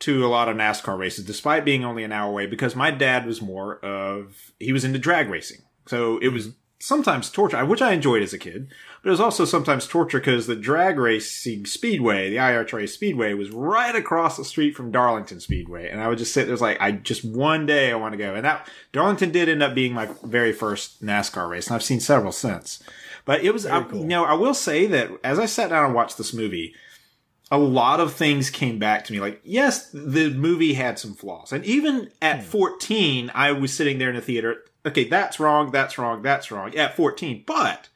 to 0.00 0.26
a 0.26 0.28
lot 0.28 0.48
of 0.48 0.56
NASCAR 0.56 0.98
races, 0.98 1.24
despite 1.24 1.64
being 1.64 1.84
only 1.84 2.04
an 2.04 2.12
hour 2.12 2.30
away, 2.30 2.46
because 2.46 2.76
my 2.76 2.90
dad 2.90 3.26
was 3.26 3.40
more 3.40 3.78
of 3.78 4.52
he 4.60 4.72
was 4.72 4.84
into 4.84 4.98
drag 4.98 5.30
racing. 5.30 5.62
So 5.86 6.18
it 6.18 6.28
was 6.28 6.50
sometimes 6.78 7.30
torture, 7.30 7.64
which 7.64 7.80
I 7.80 7.92
enjoyed 7.92 8.22
as 8.22 8.34
a 8.34 8.38
kid, 8.38 8.68
but 9.04 9.10
it 9.10 9.12
was 9.12 9.20
also 9.20 9.44
sometimes 9.44 9.86
torture 9.86 10.18
because 10.18 10.46
the 10.46 10.56
drag 10.56 10.98
racing 10.98 11.66
speedway, 11.66 12.30
the 12.30 12.38
IRTA 12.38 12.88
speedway, 12.88 13.34
was 13.34 13.50
right 13.50 13.94
across 13.94 14.38
the 14.38 14.46
street 14.46 14.74
from 14.74 14.90
Darlington 14.90 15.40
Speedway, 15.40 15.90
and 15.90 16.00
I 16.00 16.08
would 16.08 16.16
just 16.16 16.32
sit 16.32 16.46
there, 16.46 16.52
was 16.52 16.62
like, 16.62 16.80
I 16.80 16.92
just 16.92 17.22
one 17.22 17.66
day 17.66 17.92
I 17.92 17.96
want 17.96 18.14
to 18.14 18.18
go, 18.18 18.34
and 18.34 18.46
that 18.46 18.66
Darlington 18.92 19.30
did 19.30 19.50
end 19.50 19.62
up 19.62 19.74
being 19.74 19.92
my 19.92 20.08
very 20.22 20.54
first 20.54 21.04
NASCAR 21.04 21.50
race, 21.50 21.66
and 21.66 21.76
I've 21.76 21.82
seen 21.82 22.00
several 22.00 22.32
since. 22.32 22.82
But 23.26 23.44
it 23.44 23.52
was, 23.52 23.66
I, 23.66 23.82
cool. 23.82 24.00
you 24.00 24.06
know, 24.06 24.24
I 24.24 24.32
will 24.32 24.54
say 24.54 24.86
that 24.86 25.10
as 25.22 25.38
I 25.38 25.44
sat 25.44 25.68
down 25.68 25.84
and 25.84 25.94
watched 25.94 26.16
this 26.16 26.32
movie, 26.32 26.74
a 27.50 27.58
lot 27.58 28.00
of 28.00 28.14
things 28.14 28.48
came 28.48 28.78
back 28.78 29.04
to 29.04 29.12
me. 29.12 29.20
Like, 29.20 29.40
yes, 29.44 29.90
the 29.92 30.30
movie 30.30 30.72
had 30.72 30.98
some 30.98 31.12
flaws. 31.12 31.52
And 31.52 31.62
even 31.66 32.10
at 32.22 32.40
hmm. 32.40 32.46
14, 32.46 33.30
I 33.34 33.52
was 33.52 33.72
sitting 33.72 33.98
there 33.98 34.08
in 34.08 34.16
the 34.16 34.22
theater 34.22 34.62
okay, 34.86 35.04
that's 35.04 35.40
wrong, 35.40 35.70
that's 35.70 35.98
wrong, 35.98 36.22
that's 36.22 36.50
wrong 36.50 36.74
at 36.76 36.96
14. 36.96 37.44
But 37.46 37.88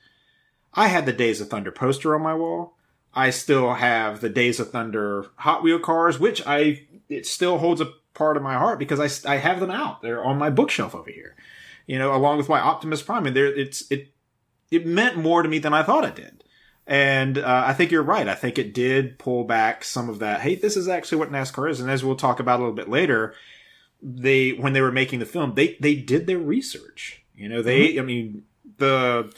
I 0.79 0.87
had 0.87 1.07
the 1.07 1.13
Days 1.13 1.41
of 1.41 1.49
Thunder 1.49 1.73
poster 1.73 2.15
on 2.15 2.23
my 2.23 2.35
wall. 2.35 2.77
I 3.13 3.31
still 3.31 3.75
have 3.75 4.21
the 4.21 4.29
Days 4.29 4.61
of 4.61 4.71
Thunder 4.71 5.27
Hot 5.39 5.65
Wheel 5.65 5.81
cars, 5.81 6.21
which 6.21 6.41
I 6.47 6.87
it 7.09 7.27
still 7.27 7.59
holds 7.59 7.81
a 7.81 7.93
part 8.15 8.37
of 8.37 8.45
my 8.45 8.55
heart 8.55 8.79
because 8.79 9.01
I, 9.27 9.33
I 9.33 9.37
have 9.39 9.59
them 9.59 9.73
out. 9.73 10.03
They're 10.03 10.25
on 10.25 10.39
my 10.39 10.51
bookshelf 10.51 10.95
over 10.95 11.11
here. 11.11 11.35
You 11.89 11.99
know, 11.99 12.15
along 12.15 12.39
with 12.39 12.49
my 12.49 12.61
Optimus 12.61 13.03
Prime, 13.03 13.27
and 13.27 13.35
there 13.35 13.53
it's 13.53 13.91
it 13.91 14.13
it 14.71 14.87
meant 14.87 15.17
more 15.17 15.43
to 15.43 15.49
me 15.49 15.59
than 15.59 15.75
I 15.75 15.83
thought 15.83 16.05
it 16.05 16.15
did. 16.15 16.45
And 16.87 17.39
uh, 17.39 17.65
I 17.67 17.75
think 17.75 17.91
you're 17.91 18.03
right. 18.05 18.29
I 18.29 18.37
think 18.37 18.57
it 18.57 18.73
did 18.73 19.19
pull 19.19 19.43
back 19.43 19.83
some 19.83 20.09
of 20.09 20.21
that. 20.21 20.43
Hey, 20.43 20.55
this 20.55 20.77
is 20.77 20.87
actually 20.87 21.19
what 21.19 21.33
NASCAR 21.33 21.69
is, 21.71 21.81
and 21.81 21.91
as 21.91 22.05
we'll 22.05 22.15
talk 22.15 22.39
about 22.39 22.61
a 22.61 22.63
little 22.63 22.77
bit 22.77 22.89
later, 22.89 23.35
they 24.01 24.51
when 24.51 24.75
they 24.75 24.81
were 24.81 24.93
making 24.93 25.19
the 25.19 25.27
film, 25.27 25.55
they 25.55 25.77
they 25.81 25.97
did 25.97 26.29
their 26.29 26.39
research. 26.39 27.25
You 27.35 27.49
know, 27.49 27.63
they 27.63 27.89
mm-hmm. 27.89 28.01
I 28.01 28.03
mean 28.05 28.45
the 28.77 29.33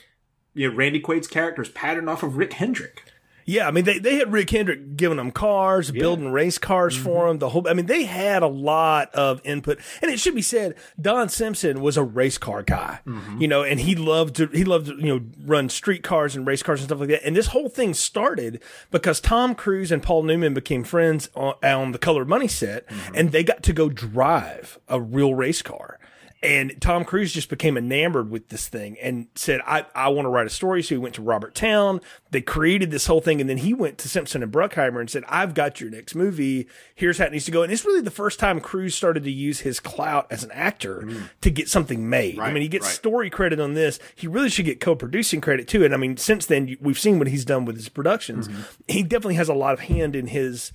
you 0.54 0.68
know 0.68 0.76
Randy 0.76 1.00
Quaid's 1.00 1.28
character 1.28 1.62
is 1.62 1.68
patterned 1.68 2.08
off 2.08 2.22
of 2.22 2.36
Rick 2.36 2.54
Hendrick. 2.54 3.04
Yeah, 3.50 3.66
I 3.66 3.72
mean 3.72 3.84
they, 3.84 3.98
they 3.98 4.16
had 4.16 4.32
Rick 4.32 4.50
Hendrick 4.50 4.96
giving 4.96 5.16
them 5.16 5.32
cars, 5.32 5.90
yeah. 5.90 6.00
building 6.00 6.30
race 6.30 6.58
cars 6.58 6.94
mm-hmm. 6.94 7.04
for 7.04 7.28
them. 7.28 7.38
The 7.38 7.48
whole 7.48 7.66
I 7.68 7.74
mean 7.74 7.86
they 7.86 8.04
had 8.04 8.42
a 8.42 8.48
lot 8.48 9.12
of 9.14 9.40
input, 9.44 9.80
and 10.00 10.10
it 10.10 10.20
should 10.20 10.34
be 10.34 10.42
said 10.42 10.76
Don 11.00 11.28
Simpson 11.28 11.80
was 11.80 11.96
a 11.96 12.04
race 12.04 12.38
car 12.38 12.62
guy, 12.62 13.00
mm-hmm. 13.06 13.40
you 13.40 13.48
know, 13.48 13.64
and 13.64 13.80
he 13.80 13.94
loved 13.94 14.36
to 14.36 14.46
he 14.48 14.64
loved 14.64 14.86
to 14.86 14.96
you 14.96 15.18
know 15.18 15.26
run 15.44 15.68
street 15.68 16.02
cars 16.02 16.36
and 16.36 16.46
race 16.46 16.62
cars 16.62 16.80
and 16.80 16.88
stuff 16.88 17.00
like 17.00 17.08
that. 17.08 17.26
And 17.26 17.34
this 17.34 17.48
whole 17.48 17.68
thing 17.68 17.94
started 17.94 18.62
because 18.90 19.20
Tom 19.20 19.54
Cruise 19.54 19.90
and 19.90 20.02
Paul 20.02 20.22
Newman 20.22 20.54
became 20.54 20.84
friends 20.84 21.28
on, 21.34 21.54
on 21.64 21.92
the 21.92 21.98
Color 21.98 22.24
Money 22.24 22.48
set, 22.48 22.86
mm-hmm. 22.86 23.14
and 23.14 23.32
they 23.32 23.42
got 23.42 23.62
to 23.64 23.72
go 23.72 23.88
drive 23.88 24.78
a 24.88 25.00
real 25.00 25.34
race 25.34 25.62
car. 25.62 25.98
And 26.42 26.80
Tom 26.80 27.04
Cruise 27.04 27.34
just 27.34 27.50
became 27.50 27.76
enamored 27.76 28.30
with 28.30 28.48
this 28.48 28.66
thing 28.66 28.96
and 29.02 29.26
said, 29.34 29.60
I, 29.66 29.84
I 29.94 30.08
want 30.08 30.24
to 30.24 30.30
write 30.30 30.46
a 30.46 30.50
story. 30.50 30.82
So 30.82 30.94
he 30.94 30.98
went 30.98 31.14
to 31.16 31.22
Robert 31.22 31.54
Towne. 31.54 32.00
They 32.30 32.40
created 32.40 32.90
this 32.90 33.06
whole 33.06 33.20
thing. 33.20 33.42
And 33.42 33.50
then 33.50 33.58
he 33.58 33.74
went 33.74 33.98
to 33.98 34.08
Simpson 34.08 34.42
and 34.42 34.50
Bruckheimer 34.50 35.00
and 35.00 35.10
said, 35.10 35.24
I've 35.28 35.52
got 35.52 35.82
your 35.82 35.90
next 35.90 36.14
movie. 36.14 36.66
Here's 36.94 37.18
how 37.18 37.26
it 37.26 37.32
needs 37.32 37.44
to 37.44 37.50
go. 37.50 37.62
And 37.62 37.70
it's 37.70 37.84
really 37.84 38.00
the 38.00 38.10
first 38.10 38.38
time 38.40 38.58
Cruise 38.58 38.94
started 38.94 39.22
to 39.24 39.30
use 39.30 39.60
his 39.60 39.80
clout 39.80 40.28
as 40.30 40.42
an 40.42 40.50
actor 40.52 41.02
mm. 41.02 41.28
to 41.42 41.50
get 41.50 41.68
something 41.68 42.08
made. 42.08 42.38
Right, 42.38 42.48
I 42.48 42.52
mean, 42.54 42.62
he 42.62 42.68
gets 42.68 42.86
right. 42.86 42.94
story 42.94 43.28
credit 43.28 43.60
on 43.60 43.74
this. 43.74 43.98
He 44.14 44.26
really 44.26 44.48
should 44.48 44.64
get 44.64 44.80
co-producing 44.80 45.42
credit 45.42 45.68
too. 45.68 45.84
And 45.84 45.92
I 45.92 45.98
mean, 45.98 46.16
since 46.16 46.46
then, 46.46 46.74
we've 46.80 46.98
seen 46.98 47.18
what 47.18 47.28
he's 47.28 47.44
done 47.44 47.66
with 47.66 47.76
his 47.76 47.90
productions. 47.90 48.48
Mm-hmm. 48.48 48.62
He 48.88 49.02
definitely 49.02 49.34
has 49.34 49.50
a 49.50 49.54
lot 49.54 49.74
of 49.74 49.80
hand 49.80 50.16
in 50.16 50.28
his, 50.28 50.72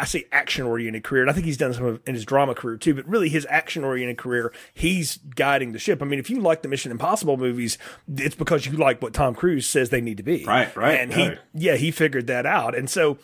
I 0.00 0.04
say 0.04 0.26
action 0.32 0.64
oriented 0.64 1.04
career, 1.04 1.22
and 1.22 1.30
I 1.30 1.34
think 1.34 1.46
he's 1.46 1.56
done 1.56 1.72
some 1.72 1.84
of 1.84 2.00
in 2.06 2.14
his 2.14 2.24
drama 2.24 2.54
career 2.54 2.76
too. 2.76 2.94
But 2.94 3.06
really, 3.08 3.28
his 3.28 3.46
action 3.48 3.84
oriented 3.84 4.18
career, 4.18 4.52
he's 4.72 5.16
guiding 5.16 5.72
the 5.72 5.78
ship. 5.78 6.02
I 6.02 6.04
mean, 6.04 6.18
if 6.18 6.30
you 6.30 6.40
like 6.40 6.62
the 6.62 6.68
Mission 6.68 6.92
Impossible 6.92 7.36
movies, 7.36 7.78
it's 8.16 8.34
because 8.34 8.66
you 8.66 8.72
like 8.72 9.00
what 9.02 9.14
Tom 9.14 9.34
Cruise 9.34 9.66
says 9.66 9.90
they 9.90 10.00
need 10.00 10.16
to 10.18 10.22
be. 10.22 10.44
Right, 10.44 10.74
right. 10.76 11.00
And 11.00 11.12
he, 11.12 11.32
yeah, 11.54 11.76
he 11.76 11.90
figured 11.90 12.26
that 12.26 12.46
out, 12.46 12.74
and 12.74 12.88
so 12.88 13.18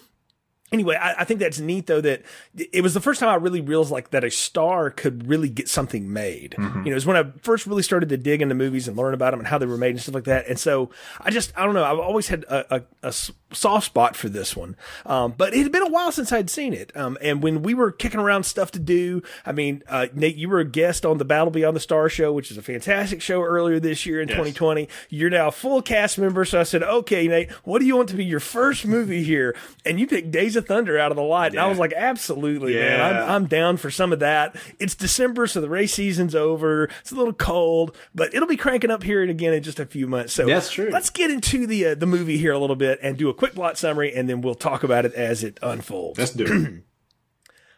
anyway, 0.72 0.96
I, 0.96 1.20
I, 1.20 1.24
think 1.24 1.40
that's 1.40 1.58
neat 1.58 1.86
though 1.86 2.00
that 2.00 2.22
it 2.54 2.82
was 2.82 2.94
the 2.94 3.00
first 3.00 3.20
time 3.20 3.28
I 3.28 3.34
really 3.34 3.60
realized 3.60 3.90
like 3.90 4.10
that 4.10 4.24
a 4.24 4.30
star 4.30 4.90
could 4.90 5.28
really 5.28 5.48
get 5.48 5.68
something 5.68 6.12
made. 6.12 6.54
Mm-hmm. 6.58 6.78
You 6.78 6.84
know, 6.86 6.90
it 6.92 6.94
was 6.94 7.06
when 7.06 7.16
I 7.16 7.24
first 7.42 7.66
really 7.66 7.82
started 7.82 8.08
to 8.10 8.16
dig 8.16 8.42
into 8.42 8.54
movies 8.54 8.88
and 8.88 8.96
learn 8.96 9.14
about 9.14 9.32
them 9.32 9.40
and 9.40 9.48
how 9.48 9.58
they 9.58 9.66
were 9.66 9.76
made 9.76 9.90
and 9.90 10.00
stuff 10.00 10.14
like 10.14 10.24
that. 10.24 10.46
And 10.48 10.58
so 10.58 10.90
I 11.20 11.30
just, 11.30 11.56
I 11.56 11.64
don't 11.64 11.74
know, 11.74 11.84
I've 11.84 11.98
always 11.98 12.28
had 12.28 12.44
a, 12.44 12.76
a, 12.76 12.82
a 13.02 13.14
soft 13.52 13.86
spot 13.86 14.16
for 14.16 14.28
this 14.28 14.56
one. 14.56 14.76
Um, 15.06 15.34
but 15.36 15.54
it 15.54 15.62
had 15.62 15.72
been 15.72 15.82
a 15.82 15.88
while 15.90 16.12
since 16.12 16.32
I'd 16.32 16.50
seen 16.50 16.72
it. 16.72 16.96
Um, 16.96 17.18
and 17.20 17.42
when 17.42 17.62
we 17.62 17.74
were 17.74 17.90
kicking 17.90 18.20
around 18.20 18.44
stuff 18.44 18.70
to 18.72 18.78
do, 18.78 19.22
I 19.44 19.52
mean, 19.52 19.82
uh, 19.88 20.06
Nate, 20.12 20.36
you 20.36 20.48
were 20.48 20.60
a 20.60 20.64
guest 20.64 21.04
on 21.04 21.18
the 21.18 21.24
Battle 21.24 21.50
Beyond 21.50 21.76
the 21.76 21.80
Star 21.80 22.08
show, 22.08 22.32
which 22.32 22.50
is 22.50 22.58
a 22.58 22.62
fantastic 22.62 23.20
show 23.20 23.42
earlier 23.42 23.80
this 23.80 24.06
year 24.06 24.20
in 24.20 24.28
yes. 24.28 24.36
2020. 24.36 24.88
You're 25.08 25.30
now 25.30 25.48
a 25.48 25.52
full 25.52 25.82
cast 25.82 26.18
member. 26.18 26.44
So 26.44 26.60
I 26.60 26.64
said, 26.64 26.82
okay, 26.82 27.26
Nate, 27.28 27.50
what 27.64 27.80
do 27.80 27.86
you 27.86 27.96
want 27.96 28.08
to 28.10 28.16
be 28.16 28.24
your 28.24 28.40
first 28.40 28.86
movie 28.86 29.22
here? 29.22 29.56
And 29.84 29.98
you 29.98 30.06
picked 30.06 30.30
Days 30.30 30.56
of 30.56 30.66
Thunder 30.66 30.98
out 30.98 31.10
of 31.10 31.16
the 31.16 31.22
lot. 31.22 31.52
And. 31.52 31.60
I 31.60 31.66
was 31.66 31.78
like, 31.78 31.92
absolutely, 31.92 32.74
yeah. 32.74 32.98
man. 32.98 33.16
I'm, 33.16 33.30
I'm 33.30 33.46
down 33.46 33.76
for 33.76 33.90
some 33.90 34.12
of 34.12 34.20
that. 34.20 34.56
It's 34.78 34.94
December, 34.94 35.46
so 35.46 35.60
the 35.60 35.68
race 35.68 35.94
season's 35.94 36.34
over. 36.34 36.84
It's 37.00 37.12
a 37.12 37.14
little 37.14 37.32
cold, 37.32 37.96
but 38.14 38.34
it'll 38.34 38.48
be 38.48 38.56
cranking 38.56 38.90
up 38.90 39.02
here 39.02 39.22
and 39.22 39.30
again 39.30 39.52
in 39.54 39.62
just 39.62 39.80
a 39.80 39.86
few 39.86 40.06
months. 40.06 40.32
So 40.32 40.46
that's 40.46 40.70
true. 40.70 40.90
Let's 40.90 41.10
get 41.10 41.30
into 41.30 41.66
the, 41.66 41.86
uh, 41.86 41.94
the 41.94 42.06
movie 42.06 42.38
here 42.38 42.52
a 42.52 42.58
little 42.58 42.76
bit 42.76 42.98
and 43.02 43.16
do 43.16 43.28
a 43.28 43.34
quick 43.40 43.54
plot 43.54 43.78
summary, 43.78 44.14
and 44.14 44.28
then 44.28 44.42
we'll 44.42 44.54
talk 44.54 44.84
about 44.84 45.06
it 45.06 45.14
as 45.14 45.42
it 45.42 45.58
unfolds. 45.62 46.18
Let's 46.18 46.32
do 46.32 46.44
it. 46.44 46.84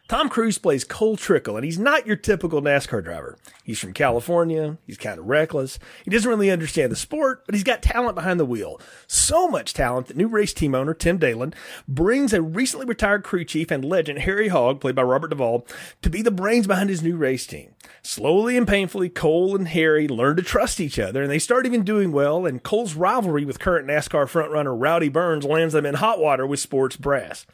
Tom 0.09 0.27
Cruise 0.27 0.57
plays 0.57 0.83
Cole 0.83 1.15
Trickle, 1.15 1.55
and 1.55 1.63
he's 1.63 1.79
not 1.79 2.05
your 2.05 2.17
typical 2.17 2.61
NASCAR 2.61 3.01
driver. 3.01 3.37
He's 3.63 3.79
from 3.79 3.93
California. 3.93 4.77
He's 4.85 4.97
kind 4.97 5.17
of 5.17 5.25
reckless. 5.27 5.79
He 6.03 6.11
doesn't 6.11 6.29
really 6.29 6.51
understand 6.51 6.91
the 6.91 6.97
sport, 6.97 7.45
but 7.45 7.55
he's 7.55 7.63
got 7.63 7.81
talent 7.81 8.15
behind 8.15 8.37
the 8.37 8.45
wheel. 8.45 8.81
So 9.07 9.47
much 9.47 9.73
talent 9.73 10.07
that 10.07 10.17
new 10.17 10.27
race 10.27 10.53
team 10.53 10.75
owner 10.75 10.93
Tim 10.93 11.19
Daland 11.19 11.53
brings 11.87 12.33
a 12.33 12.41
recently 12.41 12.85
retired 12.85 13.23
crew 13.23 13.45
chief 13.45 13.71
and 13.71 13.85
legend 13.85 14.19
Harry 14.19 14.49
Hogg, 14.49 14.81
played 14.81 14.95
by 14.95 15.03
Robert 15.03 15.29
Duvall, 15.29 15.65
to 16.01 16.09
be 16.09 16.21
the 16.21 16.31
brains 16.31 16.67
behind 16.67 16.89
his 16.89 17.01
new 17.01 17.15
race 17.15 17.47
team. 17.47 17.73
Slowly 18.01 18.57
and 18.57 18.67
painfully, 18.67 19.07
Cole 19.07 19.55
and 19.55 19.69
Harry 19.69 20.09
learn 20.09 20.35
to 20.35 20.43
trust 20.43 20.81
each 20.81 20.99
other, 20.99 21.23
and 21.23 21.31
they 21.31 21.39
start 21.39 21.65
even 21.65 21.85
doing 21.85 22.11
well. 22.11 22.45
And 22.45 22.61
Cole's 22.61 22.95
rivalry 22.95 23.45
with 23.45 23.59
current 23.59 23.87
NASCAR 23.87 24.25
frontrunner 24.25 24.75
Rowdy 24.77 25.07
Burns 25.07 25.45
lands 25.45 25.73
them 25.73 25.85
in 25.85 25.95
hot 25.95 26.19
water 26.19 26.45
with 26.45 26.59
sports 26.59 26.97
brass. 26.97 27.45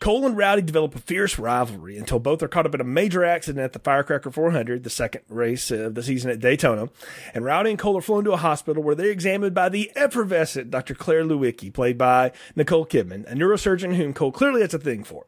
Cole 0.00 0.24
and 0.24 0.34
Rowdy 0.34 0.62
develop 0.62 0.94
a 0.94 0.98
fierce 0.98 1.38
rivalry 1.38 1.98
until 1.98 2.18
both 2.18 2.42
are 2.42 2.48
caught 2.48 2.64
up 2.64 2.74
in 2.74 2.80
a 2.80 2.84
major 2.84 3.22
accident 3.22 3.62
at 3.62 3.74
the 3.74 3.78
Firecracker 3.78 4.30
400, 4.30 4.82
the 4.82 4.88
second 4.88 5.22
race 5.28 5.70
of 5.70 5.94
the 5.94 6.02
season 6.02 6.30
at 6.30 6.40
Daytona. 6.40 6.88
And 7.34 7.44
Rowdy 7.44 7.68
and 7.68 7.78
Cole 7.78 7.98
are 7.98 8.00
flown 8.00 8.24
to 8.24 8.32
a 8.32 8.38
hospital 8.38 8.82
where 8.82 8.94
they're 8.94 9.10
examined 9.10 9.54
by 9.54 9.68
the 9.68 9.92
effervescent 9.94 10.70
Dr. 10.70 10.94
Claire 10.94 11.24
Lewicki, 11.24 11.70
played 11.70 11.98
by 11.98 12.32
Nicole 12.56 12.86
Kidman, 12.86 13.30
a 13.30 13.34
neurosurgeon 13.34 13.96
whom 13.96 14.14
Cole 14.14 14.32
clearly 14.32 14.62
has 14.62 14.72
a 14.72 14.78
thing 14.78 15.04
for. 15.04 15.26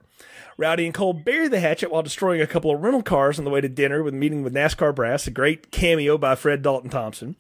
Rowdy 0.57 0.87
and 0.87 0.95
Cole 0.95 1.13
bury 1.13 1.49
the 1.49 1.61
hatchet 1.61 1.91
while 1.91 2.03
destroying 2.03 2.41
a 2.41 2.47
couple 2.47 2.75
of 2.75 2.81
rental 2.81 3.03
cars 3.03 3.39
on 3.39 3.45
the 3.45 3.51
way 3.51 3.61
to 3.61 3.69
dinner 3.69 4.03
with 4.03 4.15
meeting 4.15 4.43
with 4.43 4.55
NASCAR 4.55 4.95
brass, 4.95 5.27
a 5.27 5.31
great 5.31 5.71
cameo 5.71 6.17
by 6.17 6.35
Fred 6.35 6.63
Dalton 6.63 6.89
Thompson. 6.89 7.37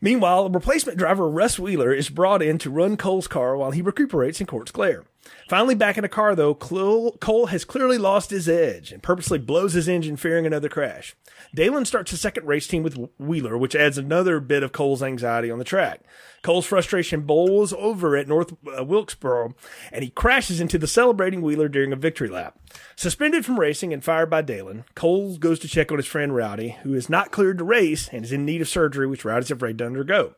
Meanwhile, 0.00 0.48
replacement 0.48 0.96
driver 0.96 1.28
Russ 1.28 1.58
Wheeler 1.58 1.92
is 1.92 2.08
brought 2.08 2.42
in 2.42 2.56
to 2.56 2.70
run 2.70 2.96
Cole's 2.96 3.28
car 3.28 3.54
while 3.54 3.70
he 3.70 3.82
recuperates 3.82 4.40
and 4.40 4.48
Courts 4.48 4.70
Claire. 4.70 5.04
Finally 5.48 5.74
back 5.74 5.98
in 5.98 6.02
the 6.02 6.08
car, 6.08 6.34
though, 6.34 6.54
Cole 6.54 7.46
has 7.46 7.64
clearly 7.64 7.98
lost 7.98 8.30
his 8.30 8.48
edge 8.48 8.92
and 8.92 9.02
purposely 9.02 9.38
blows 9.38 9.72
his 9.72 9.88
engine, 9.88 10.16
fearing 10.16 10.46
another 10.46 10.68
crash. 10.68 11.14
Daland 11.56 11.86
starts 11.86 12.12
a 12.12 12.16
second 12.16 12.46
race 12.46 12.66
team 12.66 12.82
with 12.82 12.96
Wheeler, 13.18 13.58
which 13.58 13.74
adds 13.74 13.98
another 13.98 14.40
bit 14.40 14.62
of 14.62 14.72
Cole's 14.72 15.02
anxiety 15.02 15.50
on 15.50 15.58
the 15.58 15.64
track. 15.64 16.02
Cole's 16.42 16.66
frustration 16.66 17.22
bowls 17.22 17.72
over 17.74 18.16
at 18.16 18.28
North 18.28 18.54
uh, 18.78 18.84
Wilkesboro, 18.84 19.54
and 19.92 20.02
he 20.02 20.10
crashes 20.10 20.60
into 20.60 20.78
the 20.78 20.86
celebrating 20.86 21.42
Wheeler 21.42 21.68
during 21.68 21.92
a 21.92 21.96
victory 21.96 22.28
lap. 22.28 22.58
Suspended 22.96 23.44
from 23.44 23.60
racing 23.60 23.92
and 23.92 24.02
fired 24.02 24.30
by 24.30 24.42
Daland, 24.42 24.84
Cole 24.94 25.36
goes 25.36 25.58
to 25.58 25.68
check 25.68 25.90
on 25.90 25.98
his 25.98 26.06
friend 26.06 26.34
Rowdy, 26.34 26.78
who 26.82 26.94
is 26.94 27.10
not 27.10 27.30
cleared 27.30 27.58
to 27.58 27.64
race 27.64 28.08
and 28.08 28.24
is 28.24 28.32
in 28.32 28.46
need 28.46 28.62
of 28.62 28.68
surgery, 28.68 29.06
which 29.06 29.24
Rowdy's 29.24 29.50
afraid 29.50 29.78
to 29.78 29.86
undergo. 29.86 30.34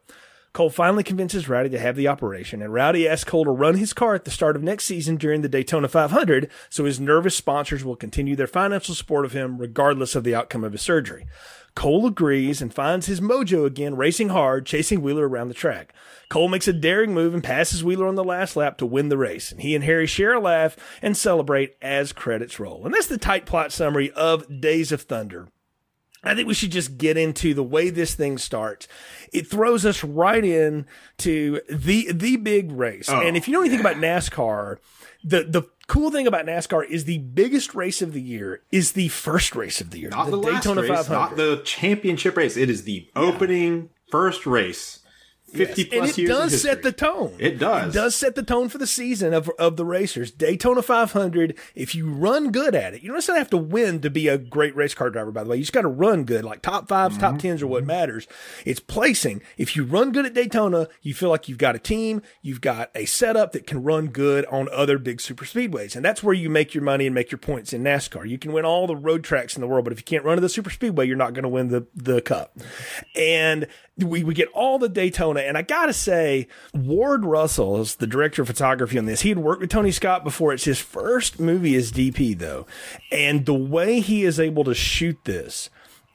Cole 0.53 0.69
finally 0.69 1.03
convinces 1.03 1.49
Rowdy 1.49 1.71
to 1.71 1.79
have 1.79 1.97
the 1.97 2.09
operation, 2.09 2.61
and 2.61 2.75
Rowdy 2.75 3.09
asks 3.09 3.25
Cole 3.25 3.45
to 3.45 3.51
run 3.51 3.77
his 3.77 3.95
car 3.95 4.15
at 4.15 4.25
the 4.25 4.31
start 4.31 4.55
of 4.55 4.63
next 4.63 4.85
season 4.85 5.17
during 5.17 5.41
the 5.41 5.49
Daytona 5.49 5.89
500 5.89 6.51
so 6.69 6.85
his 6.85 7.01
nervous 7.01 7.35
sponsors 7.35 7.85
will 7.85 7.97
continue 7.97 8.37
their 8.37 8.47
financial 8.47 8.95
support 8.95 9.25
of 9.25 9.33
him 9.33 9.57
regardless 9.57 10.15
of 10.15 10.25
the 10.25 10.35
outcome 10.35 10.63
of 10.63 10.73
his 10.73 10.83
surgery. 10.83 11.27
Cole 11.75 12.07
agrees 12.07 12.61
and 12.61 12.75
finds 12.75 13.07
his 13.07 13.23
mojo 13.23 13.65
again, 13.65 13.97
racing 13.97 14.29
hard, 14.29 14.67
chasing 14.67 15.01
Wheeler 15.01 15.27
around 15.27 15.49
the 15.49 15.55
track. 15.55 15.95
Cole 16.29 16.49
makes 16.49 16.69
a 16.69 16.73
daring 16.75 17.15
move 17.15 17.33
and 17.33 17.43
passes 17.43 17.83
Wheeler 17.83 18.07
on 18.07 18.15
the 18.15 18.23
last 18.23 18.55
lap 18.55 18.77
to 18.79 18.87
win 18.87 19.09
the 19.09 19.17
race. 19.17 19.51
And 19.53 19.63
he 19.63 19.75
and 19.75 19.83
Harry 19.85 20.07
share 20.07 20.35
a 20.35 20.41
laugh 20.41 20.77
and 21.01 21.17
celebrate 21.17 21.77
as 21.81 22.13
credits 22.13 22.61
roll. 22.61 22.85
And 22.85 22.93
that's 22.93 23.07
the 23.07 23.17
tight 23.17 23.47
plot 23.47 23.73
summary 23.73 24.11
of 24.11 24.61
Days 24.61 24.93
of 24.93 25.01
Thunder. 25.03 25.49
I 26.25 26.35
think 26.35 26.47
we 26.47 26.55
should 26.55 26.71
just 26.71 26.99
get 26.99 27.17
into 27.17 27.53
the 27.53 27.65
way 27.65 27.91
this 27.91 28.15
thing 28.15 28.39
starts. 28.39 28.87
It 29.33 29.47
throws 29.47 29.85
us 29.85 30.05
right 30.05 30.45
in 30.45 30.87
to 31.19 31.61
the 31.69 32.13
the 32.13 32.37
big 32.37 32.71
race. 32.71 33.09
Oh, 33.09 33.21
and 33.21 33.37
if 33.37 33.49
you 33.49 33.53
know 33.53 33.61
anything 33.61 33.81
yeah. 33.81 33.91
about 33.91 34.03
NASCAR, 34.03 34.79
the 35.25 35.45
the 35.45 35.63
cool 35.89 36.11
thing 36.11 36.27
about 36.27 36.47
NASCAR 36.47 36.89
is 36.89 37.05
the 37.05 37.19
biggest 37.19 37.75
race 37.75 38.01
of 38.03 38.13
the 38.13 38.23
year 38.23 38.63
is 38.71 38.93
the 38.93 39.09
first 39.09 39.57
race 39.57 39.81
of 39.81 39.91
the 39.91 39.99
year, 39.99 40.11
not 40.11 40.31
the, 40.31 40.41
the 40.41 40.53
Daytona 40.53 40.83
race, 40.83 40.91
500, 40.91 41.13
not 41.13 41.37
the 41.37 41.61
championship 41.65 42.37
race. 42.37 42.57
It 42.57 42.71
is 42.71 42.85
the 42.85 43.09
opening 43.17 43.77
yeah. 43.77 44.11
first 44.11 44.47
race 44.47 45.01
50 45.53 45.83
yes. 45.83 45.91
plus 45.91 46.19
and 46.19 46.19
it 46.19 46.29
does 46.29 46.63
set 46.63 46.83
the 46.83 46.93
tone. 46.93 47.37
It 47.39 47.59
does. 47.59 47.95
It 47.95 47.99
does 47.99 48.17
set 48.17 48.35
the 48.35 48.43
tone 48.43 48.69
for 48.69 48.79
the 48.79 48.87
season 48.87 49.35
of, 49.35 49.51
of 49.59 49.77
the 49.77 49.85
racers. 49.85 50.31
Daytona 50.31 50.83
500, 50.83 51.59
if 51.75 51.95
you 51.95 52.11
run 52.11 52.51
good 52.51 52.75
at 52.75 52.95
it, 52.95 53.03
you 53.03 53.09
don't 53.09 53.17
necessarily 53.17 53.41
have 53.41 53.51
to 53.51 53.59
win 53.59 54.01
to 54.01 54.11
be 54.11 54.29
a 54.29 54.39
great 54.39 54.75
race 54.75 54.95
car 54.95 55.11
driver, 55.11 55.31
by 55.31 55.45
the 55.45 55.51
way. 55.51 55.57
You 55.57 55.63
just 55.63 55.73
got 55.73 55.83
to 55.83 55.89
run 55.89 56.25
good. 56.25 56.45
Like 56.45 56.63
top 56.63 56.89
5s 56.89 57.11
mm-hmm. 57.11 57.21
top 57.21 57.39
tens 57.39 57.63
are 57.63 57.67
what 57.67 57.85
matters. 57.85 58.27
It's 58.65 58.81
placing. 58.81 59.43
If 59.57 59.77
you 59.77 59.85
run 59.85 60.13
good 60.13 60.25
at 60.25 60.35
Daytona, 60.35 60.89
you 61.03 61.13
feel 61.15 61.29
like 61.29 61.49
you've 61.49 61.59
got 61.59 61.77
a 61.77 61.79
team, 61.79 62.23
you've 62.41 62.61
got 62.61 62.91
a 62.95 63.05
setup 63.05 63.53
that 63.53 63.67
can 63.67 63.83
run 63.83 64.09
good 64.09 64.47
on 64.47 64.69
other 64.73 64.99
big 64.99 65.21
super 65.21 65.45
speedways. 65.45 65.95
And 65.95 66.05
that's 66.05 66.23
where 66.23 66.35
you 66.35 66.49
make 66.49 66.75
your 66.75 66.85
money 66.85 67.07
and 67.07 67.15
make 67.15 67.31
your 67.31 67.39
points 67.39 67.73
in 67.73 67.83
NASCAR. 67.83 68.29
You 68.29 68.39
can 68.39 68.53
win 68.53 68.65
all 68.65 68.87
the 68.87 68.97
road 68.97 69.23
tracks 69.23 69.55
in 69.55 69.61
the 69.61 69.67
world, 69.67 69.85
but 69.85 69.93
if 69.93 69.99
you 69.99 70.05
can't 70.05 70.25
run 70.25 70.37
to 70.37 70.41
the 70.41 70.49
super 70.49 70.71
speedway, 70.71 71.07
you're 71.07 71.17
not 71.17 71.35
going 71.35 71.43
to 71.43 71.49
win 71.49 71.69
the, 71.69 71.87
the 71.95 72.23
cup. 72.23 72.57
And 73.15 73.67
we, 73.99 74.25
we 74.25 74.35
get 74.35 74.49
all 74.49 74.79
the 74.79 74.89
Daytona. 74.89 75.42
And 75.47 75.59
I 75.59 75.63
got 75.63 75.87
to 75.87 75.93
say, 75.93 76.49
Ward 76.75 77.25
Russell 77.25 77.81
is 77.81 77.97
the 77.97 78.07
director 78.07 78.43
of 78.43 78.49
photography 78.49 78.99
on 78.99 79.07
this. 79.07 79.23
He 79.23 79.29
had 79.29 79.39
worked 79.39 79.61
with 79.61 79.71
Tony 79.71 79.91
Scott 79.91 80.25
before. 80.25 80.53
It's 80.53 80.65
his 80.65 80.81
first 80.81 81.41
movie 81.41 81.75
as 81.77 81.93
DP, 81.93 82.39
though. 82.39 82.67
And 83.11 83.47
the 83.47 83.55
way 83.55 84.01
he 84.01 84.25
is 84.25 84.39
able 84.41 84.65
to 84.65 84.75
shoot 84.75 85.19
this 85.25 85.71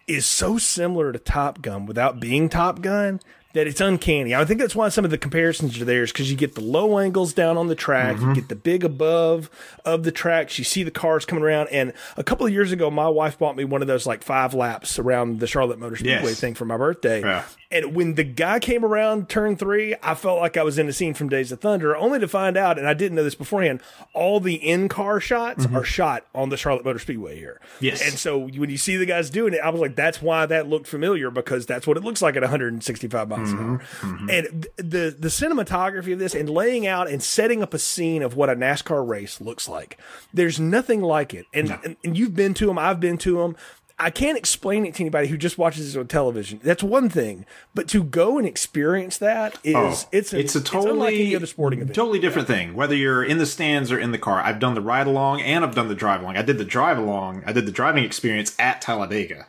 is 0.08 0.26
so 0.26 0.58
similar 0.58 1.12
to 1.12 1.20
Top 1.20 1.62
Gun 1.62 1.86
without 1.86 2.20
being 2.20 2.50
Top 2.50 2.82
Gun 2.82 3.20
that 3.58 3.66
it's 3.66 3.82
uncanny. 3.82 4.36
I 4.36 4.46
think 4.46 4.60
that's 4.60 4.76
why 4.76 4.90
some 4.90 5.04
of 5.04 5.10
the 5.10 5.18
comparisons 5.18 5.82
are 5.82 5.86
there 5.86 6.04
is 6.04 6.12
because 6.12 6.30
you 6.30 6.38
get 6.38 6.54
the 6.54 6.62
low 6.62 7.00
angles 7.00 7.34
down 7.34 7.58
on 7.58 7.68
the 7.68 7.76
track, 7.76 8.18
mm-hmm. 8.18 8.30
you 8.30 8.36
get 8.36 8.50
the 8.50 8.56
big 8.56 8.84
above 8.84 9.50
of 9.84 10.04
the 10.04 10.12
tracks, 10.12 10.60
you 10.60 10.64
see 10.64 10.84
the 10.84 10.92
cars 10.92 11.26
coming 11.26 11.44
around. 11.44 11.70
And 11.70 11.94
a 12.18 12.24
couple 12.24 12.46
of 12.46 12.54
years 12.54 12.72
ago, 12.72 12.92
my 12.92 13.08
wife 13.08 13.40
bought 13.40 13.56
me 13.56 13.66
one 13.66 13.82
of 13.82 13.88
those 13.88 14.06
like 14.06 14.24
five 14.24 14.54
laps 14.54 15.00
around 15.00 15.40
the 15.40 15.48
Charlotte 15.48 15.80
Motor 15.80 15.96
Speedway 15.96 16.30
yes. 16.30 16.40
thing 16.40 16.54
for 16.54 16.66
my 16.66 16.78
birthday. 16.78 17.22
Yeah. 17.22 17.46
And 17.70 17.94
when 17.94 18.16
the 18.16 18.24
guy 18.24 18.60
came 18.60 18.86
around 18.86 19.28
turn 19.28 19.58
three, 19.58 19.94
I 20.02 20.16
felt 20.16 20.40
like 20.40 20.56
I 20.56 20.64
was 20.64 20.78
in 20.78 20.88
a 20.88 20.94
scene 20.94 21.14
from 21.14 21.28
Days 21.28 21.52
of 21.52 21.60
Thunder, 21.60 21.98
only 21.98 22.18
to 22.20 22.28
find 22.28 22.56
out, 22.56 22.78
and 22.78 22.88
I 22.88 22.94
didn't 22.94 23.16
know 23.16 23.24
this 23.26 23.36
beforehand, 23.36 23.82
all 24.14 24.40
the 24.40 24.56
in 24.56 24.88
car 24.88 25.20
shots 25.20 25.66
mm-hmm. 25.66 25.76
are 25.76 25.84
shot 25.84 26.26
on 26.34 26.48
the 26.48 26.56
Charlotte 26.56 26.86
Motor 26.86 27.00
Speedway 27.00 27.38
here. 27.38 27.60
Yes. 27.82 28.02
And 28.02 28.14
so 28.14 28.38
when 28.38 28.70
you 28.70 28.78
see 28.78 28.96
the 28.96 29.06
guys 29.06 29.30
doing 29.30 29.54
it, 29.54 29.60
I 29.60 29.70
was 29.70 29.82
like, 29.82 29.96
that's 29.96 30.22
why 30.22 30.46
that 30.46 30.68
looked 30.68 30.88
familiar 30.88 31.30
because 31.30 31.66
that's 31.66 31.86
what 31.86 31.98
it 31.98 32.04
looks 32.04 32.22
like 32.22 32.38
at 32.38 32.42
165 32.42 33.28
miles 33.28 33.50
mm-hmm. 33.50 33.58
an 33.58 33.70
hour. 33.70 33.80
Mm-hmm. 34.00 34.30
And 34.30 34.68
the, 34.78 35.16
the 35.20 35.28
cinematography 35.28 36.14
of 36.14 36.20
this 36.20 36.36
and 36.36 36.50
laying 36.50 36.88
out 36.88 37.10
and 37.10 37.22
setting 37.22 37.62
up 37.62 37.74
a 37.74 37.80
scene 37.80 38.24
of 38.24 38.38
what 38.38 38.50
a 38.50 38.56
NASCAR 38.56 39.06
race 39.06 39.42
looks 39.42 39.68
like, 39.68 39.98
there's 40.34 40.58
nothing 40.58 41.02
like 41.02 41.34
it. 41.34 41.46
And, 41.54 41.70
no. 41.70 41.80
and, 41.84 41.98
and 42.04 42.18
you've 42.18 42.36
been 42.36 42.54
to 42.56 42.68
them, 42.68 42.80
I've 42.80 43.02
been 43.02 43.18
to 43.20 43.40
them. 43.40 43.58
I 44.00 44.12
can't 44.12 44.38
explain 44.38 44.86
it 44.86 44.94
to 44.96 45.04
anybody 45.04 45.28
who 45.28 45.38
just 45.38 45.58
watches 45.58 45.86
this 45.86 46.00
on 46.00 46.08
television. 46.08 46.60
That's 46.64 46.84
one 46.84 47.10
thing, 47.10 47.46
but 47.74 47.88
to 47.90 48.04
go 48.04 48.38
and 48.38 48.48
experience 48.48 49.18
that 49.18 49.58
is 49.64 49.76
oh, 49.76 50.10
it's 50.12 50.34
a, 50.34 50.40
it's 50.40 50.56
a 50.56 50.62
totally 50.62 51.34
it's 51.34 51.50
sporting 51.50 51.82
event. 51.82 51.96
totally 51.96 52.20
different 52.20 52.48
yeah. 52.48 52.56
thing. 52.56 52.76
Whether 52.76 52.96
you're 52.96 53.24
in 53.24 53.40
the 53.40 53.48
stands 53.48 53.92
or 53.92 54.00
in 54.00 54.12
the 54.12 54.20
car, 54.20 54.40
I've 54.40 54.60
done 54.60 54.76
the 54.76 54.82
ride 54.82 55.08
along 55.08 55.42
and 55.42 55.64
I've 55.64 55.74
done 55.74 55.88
the 55.88 55.96
drive 55.96 56.22
along. 56.22 56.38
I 56.38 56.44
did 56.44 56.60
the 56.60 56.66
drive 56.66 57.00
along. 57.00 57.44
I 57.48 57.54
did 57.54 57.66
the 57.66 57.72
driving 57.72 58.04
experience 58.04 58.56
at 58.60 58.82
Talladega, 58.82 59.48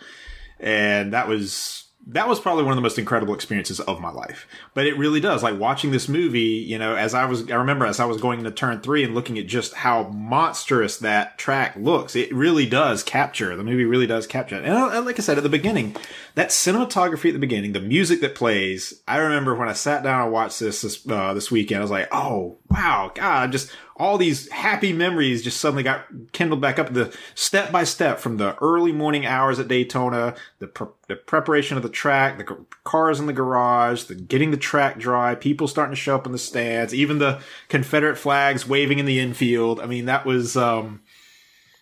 and 0.58 1.12
that 1.12 1.28
was 1.28 1.84
that 2.10 2.26
was 2.26 2.40
probably 2.40 2.64
one 2.64 2.72
of 2.72 2.76
the 2.76 2.82
most 2.82 2.98
incredible 2.98 3.34
experiences 3.34 3.80
of 3.80 4.00
my 4.00 4.10
life. 4.10 4.46
But 4.72 4.86
it 4.86 4.96
really 4.96 5.20
does. 5.20 5.42
Like 5.42 5.58
watching 5.58 5.90
this 5.90 6.08
movie, 6.08 6.40
you 6.40 6.78
know, 6.78 6.96
as 6.96 7.12
I 7.12 7.26
was, 7.26 7.50
I 7.50 7.56
remember 7.56 7.84
as 7.84 8.00
I 8.00 8.06
was 8.06 8.18
going 8.18 8.38
into 8.38 8.50
turn 8.50 8.80
three 8.80 9.04
and 9.04 9.14
looking 9.14 9.38
at 9.38 9.46
just 9.46 9.74
how 9.74 10.04
monstrous 10.04 10.96
that 10.98 11.36
track 11.36 11.76
looks, 11.76 12.16
it 12.16 12.32
really 12.34 12.66
does 12.66 13.02
capture, 13.02 13.54
the 13.56 13.62
movie 13.62 13.84
really 13.84 14.06
does 14.06 14.26
capture. 14.26 14.56
And, 14.56 14.66
and 14.66 15.04
like 15.04 15.18
I 15.18 15.22
said 15.22 15.36
at 15.36 15.42
the 15.42 15.50
beginning, 15.50 15.96
that 16.34 16.48
cinematography 16.48 17.28
at 17.28 17.34
the 17.34 17.38
beginning, 17.38 17.72
the 17.72 17.80
music 17.80 18.22
that 18.22 18.34
plays, 18.34 19.02
I 19.06 19.18
remember 19.18 19.54
when 19.54 19.68
I 19.68 19.74
sat 19.74 20.02
down 20.02 20.22
and 20.22 20.32
watched 20.32 20.60
this 20.60 20.80
this, 20.80 21.06
uh, 21.08 21.34
this 21.34 21.50
weekend, 21.50 21.80
I 21.80 21.82
was 21.82 21.90
like, 21.90 22.08
oh, 22.10 22.56
wow, 22.70 23.12
God, 23.14 23.52
just 23.52 23.70
all 23.98 24.16
these 24.16 24.50
happy 24.50 24.92
memories 24.92 25.42
just 25.42 25.60
suddenly 25.60 25.82
got 25.82 26.06
kindled 26.32 26.60
back 26.60 26.78
up. 26.78 26.92
The 26.92 27.14
step 27.34 27.72
by 27.72 27.84
step 27.84 28.20
from 28.20 28.36
the 28.36 28.56
early 28.62 28.92
morning 28.92 29.26
hours 29.26 29.58
at 29.58 29.68
Daytona, 29.68 30.34
the, 30.60 30.88
the 31.08 31.16
preparation 31.16 31.76
of 31.76 31.82
the 31.82 31.88
track, 31.88 32.38
the 32.38 32.64
cars 32.84 33.18
in 33.18 33.26
the 33.26 33.32
garage, 33.32 34.04
the 34.04 34.14
getting 34.14 34.52
the 34.52 34.56
track 34.56 34.98
dry, 34.98 35.34
people 35.34 35.66
starting 35.66 35.94
to 35.94 36.00
show 36.00 36.14
up 36.14 36.26
in 36.26 36.32
the 36.32 36.38
stands, 36.38 36.94
even 36.94 37.18
the 37.18 37.40
Confederate 37.68 38.16
flags 38.16 38.68
waving 38.68 39.00
in 39.00 39.06
the 39.06 39.18
infield. 39.18 39.80
I 39.80 39.86
mean, 39.86 40.06
that 40.06 40.24
was 40.24 40.56
um, 40.56 41.00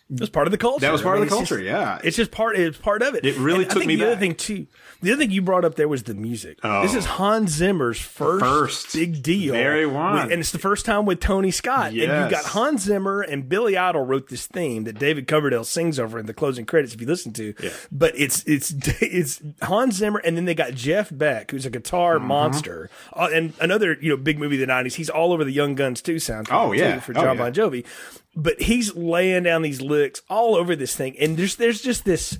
It 0.09 0.21
was 0.21 0.29
part 0.29 0.47
of 0.47 0.51
the 0.51 0.57
culture. 0.57 0.85
that 0.85 0.91
was 0.93 1.01
part 1.01 1.17
I 1.17 1.19
mean, 1.19 1.23
of 1.23 1.29
the 1.29 1.35
culture. 1.35 1.57
just- 1.57 1.65
yeah, 1.65 1.99
It's 2.01 2.15
just 2.15 2.31
part. 2.31 2.57
It's 2.57 2.77
part 2.77 3.01
of 3.01 3.13
it. 3.15 3.25
It 3.25 3.35
really 3.37 3.63
And 3.63 3.71
took 3.73 3.85
me 3.85 3.97
the 3.97 4.05
other 4.05 4.15
thing 4.15 4.35
too. 4.35 4.67
The 5.01 5.11
other 5.11 5.19
thing 5.21 5.31
you 5.31 5.41
brought 5.41 5.65
up 5.65 5.75
there 5.75 5.87
was 5.89 6.03
the 6.03 6.13
music. 6.13 6.59
Oh. 6.63 6.81
This 6.81 6.95
is 6.95 7.05
Hans 7.05 7.51
Zimmer's 7.51 7.99
first, 7.99 8.43
First. 8.43 8.93
big 8.93 9.21
deal. 9.21 9.53
Very 9.53 9.85
one. 9.85 10.31
and 10.31 10.39
it's 10.39 10.51
the 10.51 10.59
first 10.59 10.85
time 10.85 11.05
with 11.05 11.19
Tony 11.19 11.51
Scott. 11.51 11.87
And 11.87 11.95
you 11.97 12.03
Yes. 12.03 12.31
got 12.31 12.45
Hans 12.45 12.83
Zimmer 12.83 13.19
and 13.21 13.49
Billy 13.49 13.75
Idol 13.77 14.05
wrote 14.05 14.29
this 14.29 14.45
theme 14.47 14.85
that 14.85 14.97
David 14.97 15.27
Coverdale 15.27 15.65
sings 15.65 15.99
over 15.99 16.17
in 16.19 16.25
the 16.25 16.33
closing 16.33 16.65
credits. 16.65 16.93
If 16.93 17.01
you 17.01 17.07
listen 17.07 17.33
to, 17.33 17.53
Yeah. 17.61 17.69
but 17.91 18.13
it's 18.17 18.43
it's 18.45 18.71
it's 19.01 19.41
Hans 19.61 19.95
Zimmer, 19.97 20.19
and 20.23 20.37
then 20.37 20.45
they 20.45 20.55
got 20.55 20.73
Jeff 20.73 21.09
Beck, 21.11 21.51
who's 21.51 21.65
a 21.65 21.69
guitar 21.69 22.15
Mm-hmm. 22.17 22.27
monster, 22.27 22.89
uh, 23.13 23.27
and 23.33 23.51
another 23.59 23.97
you 23.99 24.09
know 24.09 24.17
big 24.17 24.39
movie 24.39 24.55
of 24.61 24.65
the 24.67 24.73
'90s. 24.73 24.95
He's 24.95 25.09
all 25.09 25.33
over 25.33 25.43
the 25.43 25.51
Young 25.51 25.75
Guns 25.75 26.01
too 26.01 26.15
soundtrack. 26.15 26.47
Oh, 26.51 26.71
yeah. 26.71 26.95
too, 26.95 27.01
for 27.01 27.11
Oh, 27.11 27.21
John 27.21 27.35
yeah. 27.37 27.43
Bon 27.43 27.53
Jovi. 27.53 27.85
But 28.39 28.61
he's 28.61 28.95
laying 28.95 29.43
down 29.43 29.63
these 29.63 29.81
licks 29.81 30.21
all 30.29 30.55
over 30.55 30.75
this 30.75 30.95
thing, 30.95 31.17
and 31.19 31.35
there's 31.35 31.55
there's 31.55 31.81
just 31.81 32.05
this. 32.05 32.37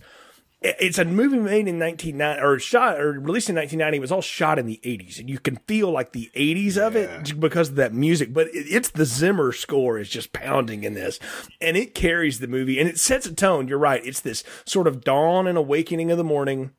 It's 0.61 0.97
a 0.97 1.05
movie 1.05 1.37
made 1.37 1.67
in 1.67 1.77
1990 1.79 2.41
or 2.41 2.57
shot 2.59 2.99
or 2.99 3.11
released 3.11 3.49
in 3.49 3.55
1990. 3.55 3.97
It 3.97 4.01
was 4.01 4.11
all 4.11 4.21
shot 4.21 4.57
in 4.57 4.65
the 4.65 4.79
80s, 4.83 5.19
and 5.19 5.29
you 5.29 5.37
can 5.37 5.57
feel 5.67 5.91
like 5.91 6.13
the 6.13 6.31
80s 6.35 6.77
of 6.77 6.95
it 6.95 7.39
because 7.39 7.69
of 7.69 7.75
that 7.75 7.93
music. 7.93 8.33
But 8.33 8.47
it, 8.47 8.65
it's 8.67 8.89
the 8.89 9.05
Zimmer 9.05 9.51
score 9.51 9.99
is 9.99 10.09
just 10.09 10.33
pounding 10.33 10.83
in 10.83 10.93
this, 10.95 11.19
and 11.61 11.77
it 11.77 11.93
carries 11.93 12.39
the 12.39 12.47
movie 12.47 12.79
and 12.79 12.89
it 12.89 12.99
sets 12.99 13.25
a 13.27 13.33
tone. 13.33 13.67
You're 13.67 13.77
right. 13.77 14.03
It's 14.05 14.19
this 14.19 14.43
sort 14.65 14.87
of 14.87 15.03
dawn 15.03 15.47
and 15.47 15.57
awakening 15.57 16.11
of 16.11 16.17
the 16.17 16.23
morning 16.23 16.71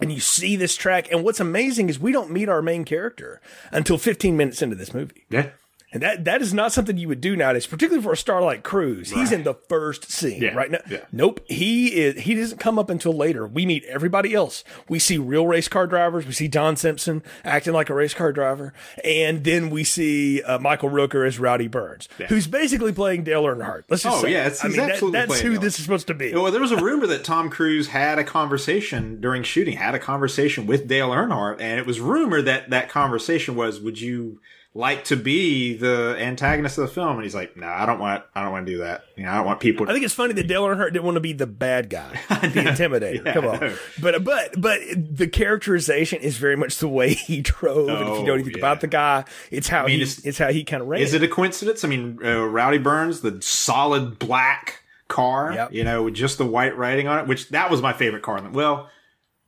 and 0.00 0.12
you 0.12 0.20
see 0.20 0.56
this 0.56 0.76
track. 0.76 1.10
And 1.12 1.24
what's 1.24 1.40
amazing 1.40 1.88
is 1.88 1.98
we 1.98 2.12
don't 2.12 2.30
meet 2.30 2.48
our 2.48 2.62
main 2.62 2.84
character 2.84 3.40
until 3.70 3.98
15 3.98 4.36
minutes 4.36 4.62
into 4.62 4.76
this 4.76 4.94
movie. 4.94 5.26
yeah. 5.30 5.50
And 5.92 6.02
that 6.04 6.24
that 6.24 6.40
is 6.40 6.54
not 6.54 6.72
something 6.72 6.96
you 6.96 7.08
would 7.08 7.20
do 7.20 7.34
nowadays, 7.34 7.66
particularly 7.66 8.02
for 8.02 8.12
a 8.12 8.16
star 8.16 8.40
like 8.42 8.62
Cruise. 8.62 9.10
He's 9.10 9.32
in 9.32 9.42
the 9.42 9.54
first 9.54 10.08
scene, 10.10 10.40
Yeah, 10.40 10.54
right 10.54 10.70
now. 10.70 10.78
yeah. 10.88 11.00
Nope, 11.10 11.40
he 11.48 11.88
is. 12.00 12.20
He 12.22 12.34
doesn't 12.36 12.58
come 12.58 12.78
up 12.78 12.90
until 12.90 13.12
later. 13.12 13.44
We 13.46 13.66
meet 13.66 13.84
everybody 13.86 14.32
else. 14.32 14.62
We 14.88 15.00
see 15.00 15.18
real 15.18 15.48
race 15.48 15.66
car 15.66 15.88
drivers. 15.88 16.26
We 16.26 16.32
see 16.32 16.46
Don 16.46 16.76
Simpson 16.76 17.24
acting 17.44 17.72
like 17.72 17.90
a 17.90 17.94
race 17.94 18.14
car 18.14 18.32
driver, 18.32 18.72
and 19.02 19.42
then 19.42 19.68
we 19.68 19.82
see 19.82 20.42
uh, 20.42 20.60
Michael 20.60 20.90
Rooker 20.90 21.26
as 21.26 21.40
Rowdy 21.40 21.66
Burns, 21.66 22.08
who's 22.28 22.46
basically 22.46 22.92
playing 22.92 23.24
Dale 23.24 23.42
Earnhardt. 23.42 23.82
Let's 23.88 24.04
just 24.04 24.16
Oh, 24.18 24.22
say, 24.22 24.30
yeah, 24.32 24.42
it's- 24.46 24.64
I 24.64 24.68
mean, 24.68 24.76
that- 24.76 25.00
that's 25.12 25.40
who 25.40 25.52
Dale. 25.54 25.60
this 25.60 25.76
is 25.78 25.84
supposed 25.84 26.06
to 26.06 26.14
be. 26.14 26.32
Well, 26.32 26.52
there 26.52 26.60
was 26.60 26.70
a 26.72 26.76
rumor 26.80 27.08
that 27.08 27.24
Tom 27.24 27.50
Cruise 27.50 27.88
had 27.88 28.16
a 28.18 28.24
conversation 28.24 29.20
during 29.20 29.42
shooting, 29.42 29.76
had 29.76 29.96
a 29.96 29.98
conversation 29.98 30.66
with 30.66 30.86
Dale 30.86 31.10
Earnhardt, 31.10 31.60
and 31.60 31.80
it 31.80 31.86
was 31.86 31.98
rumored 32.00 32.44
that 32.44 32.70
that 32.70 32.88
conversation 32.88 33.56
was, 33.56 33.80
"Would 33.80 34.00
you 34.00 34.40
like 34.72 35.02
to 35.04 35.16
be 35.16 35.74
the 35.76 36.16
antagonist 36.18 36.78
of 36.78 36.86
the 36.86 36.94
film?" 36.94 37.16
And 37.16 37.22
he's 37.24 37.34
like, 37.34 37.56
"No, 37.56 37.66
I 37.66 37.86
don't 37.86 37.98
want. 37.98 38.22
I 38.34 38.42
don't 38.42 38.52
want 38.52 38.66
to 38.66 38.72
do 38.72 38.78
that. 38.78 39.02
You 39.16 39.24
know, 39.24 39.30
I 39.30 39.36
don't 39.36 39.46
want 39.46 39.60
people." 39.60 39.84
To- 39.86 39.90
I 39.90 39.94
think 39.94 40.04
it's 40.04 40.14
funny 40.14 40.32
that 40.34 40.46
Dale 40.46 40.62
Earnhardt 40.64 40.92
didn't 40.92 41.04
want 41.04 41.16
to 41.16 41.20
be 41.20 41.32
the 41.32 41.46
bad 41.46 41.90
guy, 41.90 42.10
the 42.28 42.36
intimidator. 42.62 43.24
Yeah, 43.24 43.32
Come 43.34 43.46
on, 43.46 43.72
but 44.00 44.22
but 44.24 44.60
but 44.60 44.80
the 44.96 45.26
characterization 45.26 46.20
is 46.22 46.36
very 46.36 46.56
much 46.56 46.78
the 46.78 46.88
way 46.88 47.14
he 47.14 47.40
drove. 47.40 47.88
and 47.88 48.08
if 48.10 48.18
you 48.20 48.24
know 48.24 48.32
Oh, 48.32 48.34
anything 48.34 48.52
yeah. 48.52 48.58
about 48.58 48.80
the 48.80 48.86
guy, 48.86 49.24
it's 49.50 49.68
how 49.68 49.86
mean, 49.86 49.96
he 49.96 50.02
it's- 50.02 50.24
it's, 50.24 50.38
how 50.38 50.52
he 50.52 50.62
kind 50.64 50.82
of 50.82 50.88
ran. 50.88 51.00
Is 51.00 51.14
it 51.14 51.22
a 51.22 51.28
coincidence? 51.28 51.84
I 51.84 51.88
mean, 51.88 52.18
uh, 52.24 52.44
Rowdy 52.46 52.78
Burns, 52.78 53.22
the 53.22 53.40
solid 53.42 54.18
black 54.18 54.82
car, 55.08 55.52
Yep. 55.52 55.72
you 55.72 55.82
know, 55.82 56.04
with 56.04 56.14
just 56.14 56.38
the 56.38 56.46
white 56.46 56.76
writing 56.78 57.08
on 57.08 57.18
it, 57.18 57.26
which 57.26 57.48
that 57.48 57.70
was 57.70 57.82
my 57.82 57.92
favorite 57.92 58.22
car. 58.22 58.38
In 58.38 58.44
the, 58.44 58.50
well, 58.50 58.88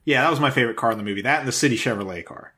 yeah, 0.05 0.23
that 0.23 0.31
was 0.31 0.41
my 0.41 0.51
favorite 0.51 0.77
car 0.77 0.91
in 0.91 0.99
the 0.99 1.05
movie. 1.05 1.23
That 1.23 1.39
and 1.39 1.47
the 1.47 1.53
City 1.53 1.77
Chevrolet 1.77 2.25
car. 2.25 2.53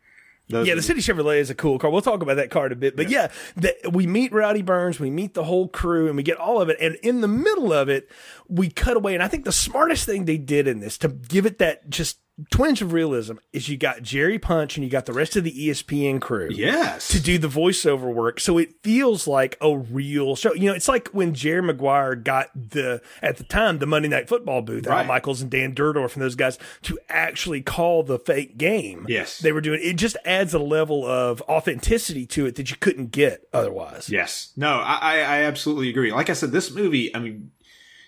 Those 0.48 0.66
Yeah, 0.66 0.74
the 0.74 0.82
City 0.82 1.00
Chevrolet 1.00 1.38
is 1.38 1.50
a 1.50 1.54
cool 1.54 1.78
car. 1.78 1.90
We'll 1.90 2.02
talk 2.02 2.22
about 2.22 2.36
that 2.36 2.50
car 2.50 2.66
in 2.66 2.72
a 2.72 2.76
bit. 2.76 2.96
But 2.96 3.08
yeah, 3.08 3.30
the, 3.56 3.74
we 3.90 4.06
meet 4.06 4.32
Rowdy 4.32 4.62
Burns, 4.62 5.00
we 5.00 5.10
meet 5.10 5.34
the 5.34 5.44
whole 5.44 5.68
crew, 5.68 6.06
and 6.06 6.16
we 6.16 6.22
get 6.22 6.36
all 6.36 6.60
of 6.60 6.68
it. 6.68 6.76
And 6.80 6.96
in 6.96 7.20
the 7.20 7.28
middle 7.28 7.72
of 7.72 7.88
it, 7.88 8.10
we 8.48 8.68
cut 8.68 8.96
away. 8.96 9.14
And 9.14 9.22
I 9.22 9.28
think 9.28 9.44
the 9.44 9.52
smartest 9.52 10.04
thing 10.06 10.26
they 10.26 10.38
did 10.38 10.68
in 10.68 10.80
this 10.80 10.98
to 10.98 11.08
give 11.08 11.46
it 11.46 11.58
that 11.58 11.88
just 11.88 12.18
twinge 12.50 12.82
of 12.82 12.92
realism 12.92 13.34
is 13.52 13.68
you 13.68 13.76
got 13.76 14.02
Jerry 14.02 14.38
Punch 14.40 14.76
and 14.76 14.82
you 14.84 14.90
got 14.90 15.06
the 15.06 15.12
rest 15.12 15.36
of 15.36 15.44
the 15.44 15.52
ESPN 15.52 16.20
crew. 16.20 16.48
Yes. 16.50 17.06
to 17.08 17.20
do 17.20 17.38
the 17.38 17.46
voiceover 17.48 18.12
work. 18.12 18.40
So 18.40 18.58
it 18.58 18.74
feels 18.82 19.28
like 19.28 19.56
a 19.60 19.76
real 19.78 20.34
show. 20.34 20.52
You 20.52 20.70
know, 20.70 20.74
it's 20.74 20.88
like 20.88 21.08
when 21.08 21.32
Jerry 21.34 21.62
Maguire 21.62 22.16
got 22.16 22.48
the, 22.54 23.00
at 23.22 23.36
the 23.36 23.44
time, 23.44 23.78
the 23.78 23.86
Monday 23.86 24.08
Night 24.08 24.28
Football 24.28 24.62
booth, 24.62 24.86
Al 24.88 24.94
Right. 24.96 25.06
Michaels 25.06 25.42
and 25.42 25.50
Dan 25.50 25.74
Dierdorf 25.74 26.14
and 26.14 26.22
those 26.22 26.34
guys 26.34 26.58
to 26.82 26.98
actually 27.08 27.60
call 27.62 28.02
the 28.02 28.18
fake 28.18 28.58
game. 28.58 29.06
Yes. 29.08 29.38
They 29.38 29.52
were 29.52 29.60
doing 29.60 29.80
it. 29.82 29.94
just 29.94 30.16
adds 30.24 30.54
a 30.54 30.58
level 30.58 31.06
of 31.06 31.40
authenticity 31.42 32.26
to 32.26 32.46
it 32.46 32.56
that 32.56 32.70
you 32.70 32.76
couldn't 32.78 33.12
get 33.12 33.46
otherwise. 33.52 34.08
Yes. 34.10 34.52
No, 34.56 34.80
I, 34.80 34.98
I 35.00 35.16
I 35.18 35.42
absolutely 35.42 35.88
agree. 35.88 36.12
Like 36.12 36.30
I 36.30 36.32
said, 36.32 36.50
this 36.52 36.70
movie, 36.72 37.14
I 37.14 37.18
mean, 37.20 37.50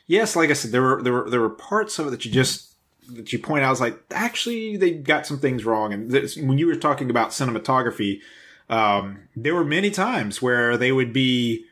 yes, 0.06 0.34
like 0.36 0.50
I 0.50 0.54
said, 0.54 0.72
there 0.72 0.82
were 0.82 1.02
there 1.02 1.12
were 1.12 1.30
there 1.30 1.40
were 1.40 1.50
parts 1.50 1.98
of 1.98 2.08
it 2.08 2.10
that 2.10 2.24
you 2.24 2.30
just 2.32 2.75
that 3.14 3.32
you 3.32 3.38
point 3.38 3.62
out. 3.64 3.68
I 3.68 3.70
was 3.70 3.80
like, 3.80 3.98
actually, 4.10 4.76
they 4.76 4.92
got 4.92 5.26
some 5.26 5.38
things 5.38 5.64
wrong. 5.64 5.92
And 5.92 6.10
this, 6.10 6.36
when 6.36 6.58
you 6.58 6.66
were 6.66 6.76
talking 6.76 7.10
about 7.10 7.30
cinematography, 7.30 8.20
um, 8.68 9.28
there 9.36 9.54
were 9.54 9.64
many 9.64 9.90
times 9.90 10.42
where 10.42 10.76
they 10.76 10.92
would 10.92 11.12
be, 11.12 11.64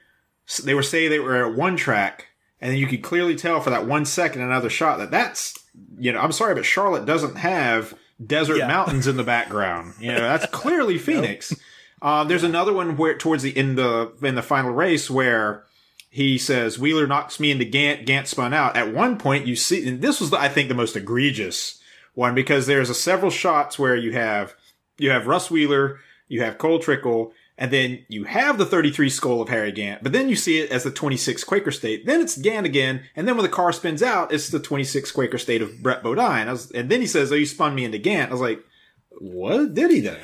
they 0.63 0.75
would 0.75 0.85
say 0.85 1.09
they 1.09 1.19
were 1.19 1.47
at 1.47 1.55
one 1.57 1.77
track, 1.77 2.29
and 2.61 2.71
then 2.71 2.79
you 2.79 2.87
could 2.87 3.03
clearly 3.03 3.35
tell 3.37 3.61
for 3.61 3.71
that 3.71 3.87
one 3.87 4.05
second 4.05 4.43
another 4.43 4.71
shot 4.71 4.99
that 4.99 5.11
that's 5.11 5.55
you 5.99 6.13
know 6.13 6.21
I'm 6.21 6.33
sorry, 6.33 6.55
but 6.55 6.65
Charlotte 6.65 7.05
doesn't 7.05 7.37
have 7.37 7.95
desert 8.25 8.59
Yeah. 8.59 8.69
mountains 8.69 9.07
in 9.09 9.17
the 9.17 9.25
background. 9.25 9.95
You 10.01 10.13
know, 10.13 10.21
that's 10.21 10.47
clearly 10.47 10.99
Phoenix. 11.09 11.53
Um, 12.01 12.29
there's 12.29 12.45
another 12.45 12.73
one 12.73 12.97
where 12.97 13.17
towards 13.19 13.43
the 13.43 13.51
in 13.59 13.75
the 13.75 14.13
in 14.23 14.35
the 14.37 14.43
final 14.43 14.71
race 14.71 15.11
where 15.11 15.65
he 16.15 16.39
says 16.39 16.79
Wheeler 16.79 17.09
knocks 17.09 17.41
me 17.41 17.51
into 17.51 17.65
Gant. 17.65 18.07
Gant 18.07 18.29
spun 18.29 18.55
out. 18.55 18.77
At 18.77 18.95
one 18.95 19.19
point, 19.19 19.49
you 19.49 19.57
see, 19.57 19.89
and 19.89 20.01
this 20.01 20.21
was 20.21 20.33
I 20.33 20.49
think 20.49 20.69
the 20.69 20.75
most 20.77 20.95
egregious 20.95 21.81
one 22.15 22.37
because 22.37 22.69
there's 22.69 22.89
a 22.89 22.95
several 22.95 23.33
shots 23.33 23.81
where 23.81 23.97
you 23.97 24.13
have 24.13 24.55
you 24.97 25.11
have 25.11 25.27
Russ 25.27 25.51
Wheeler, 25.51 25.99
you 26.29 26.41
have 26.41 26.57
Cole 26.57 26.79
Trickle, 26.79 27.33
and 27.59 27.73
then 27.73 28.07
you 28.07 28.23
have 28.23 28.59
the 28.59 28.65
33 28.65 29.11
Skoal 29.11 29.43
of 29.43 29.49
Harry 29.49 29.73
Gant. 29.73 30.05
But 30.05 30.13
then 30.13 30.29
you 30.29 30.37
see 30.37 30.61
it 30.61 30.71
as 30.71 30.85
the 30.85 30.93
26 30.93 31.43
Quaker 31.43 31.73
State. 31.73 32.07
Then 32.07 32.21
it's 32.21 32.39
Gant 32.39 32.65
again, 32.65 33.03
and 33.17 33.27
then 33.27 33.35
when 33.35 33.43
the 33.43 33.49
car 33.49 33.73
spins 33.73 34.01
out, 34.01 34.33
it's 34.33 34.51
the 34.51 34.61
26 34.61 35.11
Quaker 35.11 35.39
State 35.39 35.63
of 35.63 35.83
Brett 35.83 36.05
Bodine. 36.05 36.47
Was, 36.47 36.71
and 36.71 36.89
then 36.89 37.01
he 37.01 37.09
says, 37.09 37.33
"Oh, 37.33 37.35
you 37.35 37.45
spun 37.45 37.75
me 37.75 37.85
into 37.85 37.99
Gant." 37.99 38.31
I 38.31 38.35
was 38.35 38.41
like, 38.41 38.63
"What 39.11 39.75
did 39.75 39.91
he 39.91 40.01
do?" 40.01 40.17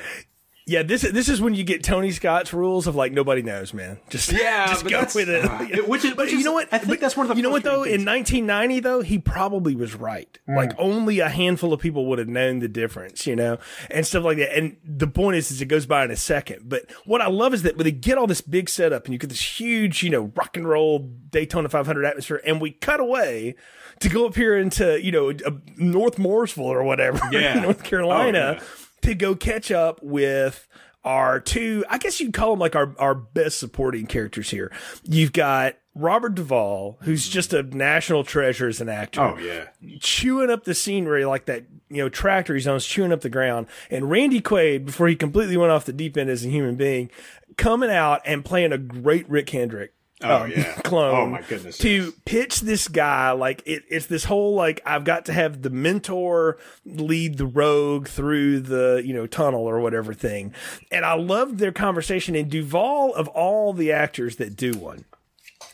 Yeah, 0.67 0.83
this 0.83 1.01
this 1.01 1.27
is 1.27 1.41
when 1.41 1.55
you 1.55 1.63
get 1.63 1.83
Tony 1.83 2.11
Scott's 2.11 2.53
rules 2.53 2.85
of 2.85 2.95
like 2.95 3.11
nobody 3.11 3.41
knows, 3.41 3.73
man. 3.73 3.99
Just 4.09 4.31
Yeah, 4.31 4.67
just 4.67 4.87
go 4.87 5.01
with 5.15 5.27
it. 5.27 5.87
which 5.89 6.05
is- 6.05 6.11
but 6.13 6.25
which 6.25 6.31
you 6.33 6.39
is- 6.39 6.45
know 6.45 6.53
what? 6.53 6.67
I 6.71 6.77
think 6.77 6.89
But 6.89 6.99
that's 6.99 7.17
one 7.17 7.25
of 7.25 7.29
the 7.29 7.35
You 7.35 7.41
know 7.43 7.49
what 7.49 7.63
though? 7.63 7.77
frustrating 7.83 8.01
In 8.01 8.05
1990 8.05 8.79
though, 8.81 9.01
he 9.01 9.17
probably 9.17 9.75
was 9.75 9.95
right. 9.95 10.37
Hmm. 10.45 10.55
Like 10.55 10.71
only 10.77 11.19
a 11.19 11.29
handful 11.29 11.73
of 11.73 11.79
people 11.79 12.05
would 12.07 12.19
have 12.19 12.27
known 12.27 12.59
the 12.59 12.67
difference, 12.67 13.25
you 13.25 13.35
know, 13.35 13.57
and 13.89 14.05
stuff 14.05 14.23
like 14.23 14.37
that. 14.37 14.55
And 14.55 14.77
the 14.85 15.07
point 15.07 15.37
is, 15.37 15.49
is 15.51 15.61
it 15.61 15.65
goes 15.65 15.85
by 15.87 16.05
in 16.05 16.11
a 16.11 16.15
second. 16.15 16.69
But 16.69 16.91
what 17.05 17.21
I 17.21 17.27
love 17.27 17.53
is 17.55 17.63
that 17.63 17.75
when 17.75 17.85
they 17.85 17.91
get 17.91 18.17
all 18.19 18.27
this 18.27 18.41
big 18.41 18.69
setup 18.69 19.05
and 19.05 19.13
you 19.13 19.17
get 19.19 19.29
this 19.31 19.59
huge, 19.59 20.03
you 20.03 20.09
know, 20.11 20.31
rock 20.35 20.55
and 20.55 20.67
roll 20.67 20.99
Daytona 21.31 21.69
500 21.69 22.05
atmosphere, 22.05 22.41
and 22.45 22.61
we 22.61 22.71
cut 22.71 22.99
away. 22.99 23.55
To 23.99 24.09
go 24.09 24.25
up 24.25 24.35
here 24.35 24.57
into 24.57 24.99
you 25.03 25.11
know 25.11 25.31
North 25.77 26.15
Mooresville 26.15 26.63
or 26.63 26.81
whatever, 26.83 27.19
Yeah. 27.31 27.59
North 27.61 27.83
Carolina, 27.83 28.57
Oh, 28.59 28.63
yeah. 28.63 28.80
To 29.01 29.15
go 29.15 29.35
catch 29.35 29.71
up 29.71 30.01
with 30.01 30.67
our 31.03 31.39
two, 31.39 31.83
I 31.89 31.97
guess 31.97 32.19
you'd 32.19 32.33
call 32.33 32.51
them 32.51 32.59
like 32.59 32.75
our, 32.75 32.95
our 32.99 33.15
best 33.15 33.59
supporting 33.59 34.05
characters 34.05 34.49
here. 34.51 34.71
You've 35.03 35.33
got 35.33 35.75
Robert 35.95 36.35
Duvall, 36.35 36.97
who's 37.01 37.25
mm-hmm. 37.25 37.33
just 37.33 37.53
a 37.53 37.63
national 37.63 38.23
treasure 38.23 38.67
as 38.67 38.81
an 38.81 38.89
actor, 38.89 39.21
Oh 39.21 39.37
yeah, 39.37 39.67
chewing 39.99 40.49
up 40.49 40.63
the 40.63 40.73
scenery 40.73 41.25
like 41.25 41.45
that, 41.45 41.65
you 41.89 41.97
know, 41.97 42.09
tractor 42.09 42.53
he's 42.53 42.67
on, 42.67 42.77
is 42.77 42.85
chewing 42.85 43.11
up 43.11 43.21
the 43.21 43.29
ground. 43.29 43.67
And 43.89 44.09
Randy 44.09 44.41
Quaid, 44.41 44.85
before 44.85 45.07
he 45.07 45.15
completely 45.15 45.57
went 45.57 45.71
off 45.71 45.85
the 45.85 45.93
deep 45.93 46.17
end 46.17 46.29
as 46.29 46.45
a 46.45 46.49
human 46.49 46.75
being, 46.75 47.09
coming 47.57 47.91
out 47.91 48.21
and 48.25 48.45
playing 48.45 48.71
a 48.71 48.77
great 48.77 49.29
Rick 49.29 49.49
Hendrick. 49.49 49.93
Oh, 50.23 50.43
um, 50.43 50.51
yeah. 50.51 50.73
clone. 50.83 51.15
Oh, 51.15 51.25
my 51.25 51.41
goodness, 51.41 51.77
To 51.79 52.13
pitch 52.25 52.61
this 52.61 52.87
guy 52.87 53.31
like 53.31 53.63
it, 53.65 53.83
it's 53.89 54.05
this 54.05 54.23
whole 54.25 54.55
like 54.55 54.81
I've 54.85 55.03
got 55.03 55.25
to 55.25 55.33
have 55.33 55.61
the 55.61 55.69
mentor 55.69 56.57
lead 56.85 57.37
the 57.37 57.45
rogue 57.45 58.07
through 58.07 58.61
the 58.61 59.01
you 59.03 59.13
know 59.13 59.27
tunnel 59.27 59.61
or 59.61 59.79
whatever 59.79 60.13
thing, 60.13 60.53
and 60.91 61.05
I 61.05 61.13
loved 61.13 61.57
their 61.57 61.71
conversation. 61.71 62.35
And 62.35 62.49
Duvall 62.49 63.13
of 63.13 63.27
all 63.29 63.73
the 63.73 63.91
actors 63.91 64.35
that 64.37 64.55
do 64.55 64.73
one 64.73 65.05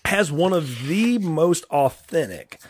has 0.06 0.32
one 0.32 0.54
of 0.54 0.88
the 0.88 1.18
most 1.18 1.66
authentic, 1.66 2.62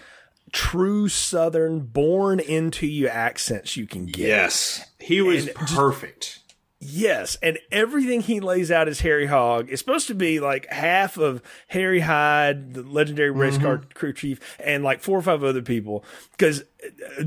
true 0.52 1.08
Southern, 1.08 1.82
born 1.82 2.40
into 2.40 2.88
you 2.88 3.08
accents 3.08 3.78
you 3.78 3.86
can 3.86 4.06
get. 4.08 4.28
yes, 4.28 4.86
he 5.00 5.22
was 5.22 5.50
perfect. 5.56 6.40
Yes, 6.80 7.38
and 7.42 7.58
everything 7.72 8.22
he 8.22 8.40
lays 8.40 8.70
out 8.70 8.88
as 8.88 9.00
Harry 9.00 9.26
Hogg 9.26 9.68
is 9.70 9.80
supposed 9.80 10.06
to 10.08 10.14
be 10.14 10.40
like 10.40 10.68
half 10.72 11.18
of 11.18 11.42
Harry 11.70 12.02
Hyde, 12.02 12.76
the 12.76 12.84
legendary 12.84 13.32
race 13.32 13.56
Mm-hmm. 13.56 13.64
car 13.64 13.82
crew 13.96 14.14
chief, 14.14 14.40
and 14.60 14.84
like 14.84 15.02
four 15.02 15.18
or 15.18 15.24
five 15.24 15.44
other 15.44 15.64
people. 15.64 16.06
Because 16.32 16.64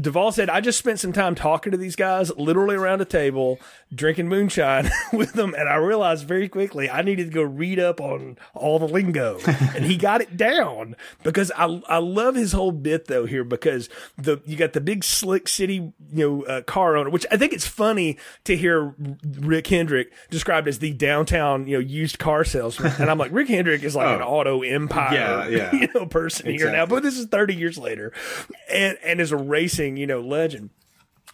Duvall 0.00 0.32
said, 0.32 0.50
I 0.50 0.60
just 0.60 0.78
spent 0.78 1.00
some 1.00 1.12
time 1.12 1.34
talking 1.34 1.72
to 1.72 1.78
these 1.78 1.96
guys, 1.96 2.30
literally 2.36 2.76
around 2.76 3.00
a 3.00 3.04
table, 3.04 3.58
drinking 3.94 4.28
moonshine 4.28 4.90
with 5.12 5.32
them, 5.32 5.54
and 5.56 5.68
I 5.68 5.76
realized 5.76 6.26
very 6.26 6.48
quickly 6.48 6.88
I 6.90 7.02
needed 7.02 7.26
to 7.26 7.32
go 7.34 7.42
read 7.42 7.78
up 7.78 8.00
on 8.00 8.38
all 8.54 8.78
the 8.78 8.88
lingo, 8.88 9.38
and 9.46 9.84
he 9.84 9.96
got 9.96 10.20
it 10.20 10.36
down. 10.36 10.96
Because 11.22 11.50
I 11.56 11.82
I 11.88 11.98
love 11.98 12.34
his 12.34 12.52
whole 12.52 12.72
bit 12.72 13.06
though 13.06 13.26
here 13.26 13.44
because 13.44 13.88
the 14.16 14.40
you 14.44 14.56
got 14.56 14.72
the 14.72 14.80
big 14.80 15.04
slick 15.04 15.48
city 15.48 15.74
you 15.74 15.92
know 16.12 16.42
uh, 16.44 16.62
car 16.62 16.96
owner, 16.96 17.10
which 17.10 17.26
I 17.30 17.36
think 17.36 17.52
it's 17.52 17.66
funny 17.66 18.16
to 18.44 18.56
hear 18.56 18.94
Rick 19.40 19.66
Hendrick 19.66 20.12
described 20.30 20.68
as 20.68 20.78
the 20.78 20.92
downtown 20.92 21.66
you 21.66 21.74
know 21.76 21.80
used 21.80 22.18
car 22.18 22.44
salesman, 22.44 22.92
and 22.98 23.10
I'm 23.10 23.18
like 23.18 23.32
Rick 23.32 23.48
Hendrick 23.48 23.82
is 23.82 23.96
like 23.96 24.16
an 24.16 24.22
auto 24.30 24.62
empire 24.62 25.14
Yeah, 25.14 25.48
yeah. 25.48 25.74
you 25.74 25.88
know 25.94 26.06
person 26.06 26.46
here 26.50 26.70
now, 26.70 26.86
but 26.86 27.02
this 27.02 27.18
is 27.18 27.26
30 27.26 27.54
years 27.54 27.78
later, 27.78 28.12
and 28.70 28.98
and 29.04 29.20
is 29.20 29.32
a 29.32 29.36
racing 29.50 29.96
you 29.96 30.06
know 30.06 30.20
legend. 30.20 30.70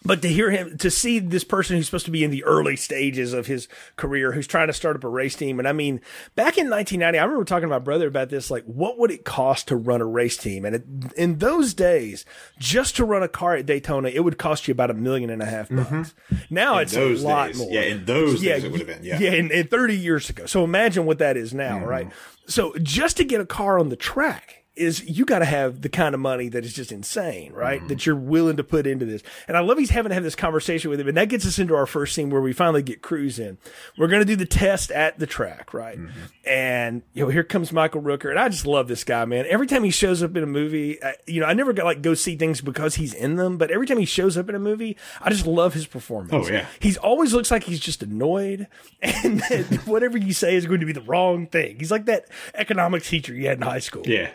But 0.05 0.21
to 0.21 0.27
hear 0.27 0.51
him, 0.51 0.77
to 0.77 0.91
see 0.91 1.17
this 1.17 1.43
person 1.43 1.75
who's 1.75 1.87
supposed 1.87 2.05
to 2.05 2.11
be 2.11 2.23
in 2.23 2.29
the 2.29 2.43
early 2.43 2.75
stages 2.75 3.33
of 3.33 3.47
his 3.47 3.67
career, 3.95 4.31
who's 4.31 4.45
trying 4.45 4.67
to 4.67 4.73
start 4.73 4.95
up 4.95 5.03
a 5.03 5.09
race 5.09 5.35
team. 5.35 5.57
And 5.57 5.67
I 5.67 5.71
mean, 5.73 6.01
back 6.35 6.59
in 6.59 6.69
1990, 6.69 7.17
I 7.17 7.23
remember 7.23 7.43
talking 7.43 7.63
to 7.63 7.67
my 7.67 7.79
brother 7.79 8.07
about 8.07 8.29
this, 8.29 8.51
like, 8.51 8.63
what 8.65 8.99
would 8.99 9.09
it 9.09 9.25
cost 9.25 9.67
to 9.69 9.75
run 9.75 9.99
a 9.99 10.05
race 10.05 10.37
team? 10.37 10.65
And 10.65 10.75
it, 10.75 10.83
in 11.17 11.39
those 11.39 11.73
days, 11.73 12.25
just 12.59 12.95
to 12.97 13.05
run 13.05 13.23
a 13.23 13.27
car 13.27 13.55
at 13.55 13.65
Daytona, 13.65 14.09
it 14.09 14.19
would 14.23 14.37
cost 14.37 14.67
you 14.67 14.71
about 14.71 14.91
a 14.91 14.93
million 14.93 15.31
and 15.31 15.41
a 15.41 15.45
half 15.47 15.67
bucks. 15.67 16.13
Now 16.51 16.77
it's 16.77 16.93
those 16.93 17.23
a 17.23 17.27
lot 17.27 17.47
days. 17.47 17.57
more. 17.57 17.71
Yeah, 17.71 17.81
in 17.81 18.05
those 18.05 18.39
days 18.39 18.63
it 18.63 18.71
would 18.71 18.81
have 18.81 18.87
been. 18.87 19.03
Yeah. 19.03 19.17
Yeah, 19.19 19.31
in, 19.33 19.49
in 19.49 19.65
30 19.67 19.97
years 19.97 20.29
ago. 20.29 20.45
So 20.45 20.63
imagine 20.63 21.07
what 21.07 21.17
that 21.17 21.37
is 21.37 21.55
now, 21.55 21.79
Mm-hmm. 21.79 21.85
right? 21.89 22.11
So 22.45 22.73
just 22.83 23.17
to 23.17 23.23
get 23.23 23.41
a 23.41 23.47
car 23.47 23.79
on 23.79 23.89
the 23.89 23.97
track 23.97 24.56
is 24.77 25.03
you 25.03 25.25
got 25.25 25.39
to 25.39 25.45
have 25.45 25.81
the 25.81 25.89
kind 25.89 26.13
of 26.13 26.21
money 26.21 26.49
that 26.49 26.63
is 26.63 26.73
just 26.73 26.91
insane, 26.91 27.53
right? 27.53 27.79
Mm-hmm. 27.79 27.87
That 27.87 28.05
you're 28.05 28.15
willing 28.15 28.57
to 28.57 28.63
put 28.63 28.87
into 28.87 29.05
this. 29.05 29.23
And 29.47 29.57
I 29.57 29.61
love 29.61 29.77
he's 29.77 29.89
having 29.89 30.09
to 30.09 30.13
have 30.13 30.23
this 30.23 30.35
conversation 30.35 30.89
with 30.89 30.99
him. 30.99 31.07
And 31.07 31.17
that 31.17 31.29
gets 31.29 31.45
us 31.45 31.59
into 31.59 31.75
our 31.75 31.85
first 31.85 32.15
scene 32.15 32.29
where 32.29 32.41
we 32.41 32.53
finally 32.53 32.83
get 32.83 33.01
Cruise 33.01 33.39
in. 33.39 33.57
We're 33.97 34.07
going 34.07 34.21
to 34.21 34.25
do 34.25 34.35
the 34.35 34.45
test 34.45 34.91
at 34.91 35.19
the 35.19 35.27
track, 35.27 35.73
right? 35.73 35.97
Mm-hmm. 35.97 36.19
And, 36.45 37.01
you 37.13 37.23
know, 37.23 37.29
here 37.29 37.43
comes 37.43 37.71
Michael 37.71 38.01
Rooker. 38.01 38.29
And 38.29 38.39
I 38.39 38.49
just 38.49 38.65
love 38.65 38.87
this 38.87 39.03
guy, 39.03 39.25
man. 39.25 39.45
Every 39.49 39.67
time 39.67 39.83
he 39.83 39.91
shows 39.91 40.21
up 40.21 40.35
in 40.35 40.43
a 40.43 40.47
movie, 40.47 41.03
I, 41.03 41.15
you 41.25 41.41
know, 41.41 41.47
I 41.47 41.53
never 41.53 41.73
got 41.73 41.85
like 41.85 42.01
go 42.01 42.13
see 42.13 42.35
things 42.35 42.61
because 42.61 42.95
he's 42.95 43.13
in 43.13 43.35
them, 43.35 43.57
but 43.57 43.71
every 43.71 43.87
time 43.87 43.97
he 43.97 44.05
shows 44.05 44.37
up 44.37 44.49
in 44.49 44.55
a 44.55 44.59
movie, 44.59 44.97
I 45.21 45.29
just 45.29 45.47
love 45.47 45.73
his 45.73 45.87
performance. 45.87 46.47
Oh, 46.47 46.51
yeah. 46.51 46.67
He's 46.79 46.97
always 46.97 47.33
looks 47.33 47.51
like 47.51 47.63
he's 47.63 47.79
just 47.79 48.03
annoyed 48.03 48.67
and 49.01 49.41
whatever 49.85 50.17
you 50.17 50.33
say 50.33 50.55
is 50.55 50.65
going 50.65 50.79
to 50.79 50.85
be 50.85 50.93
the 50.93 51.01
wrong 51.01 51.47
thing. 51.47 51.77
He's 51.79 51.91
like 51.91 52.05
that 52.05 52.25
economics 52.53 53.09
teacher 53.09 53.33
you 53.33 53.47
had 53.47 53.57
in 53.57 53.63
high 53.63 53.79
school. 53.79 54.03
Yeah. 54.05 54.29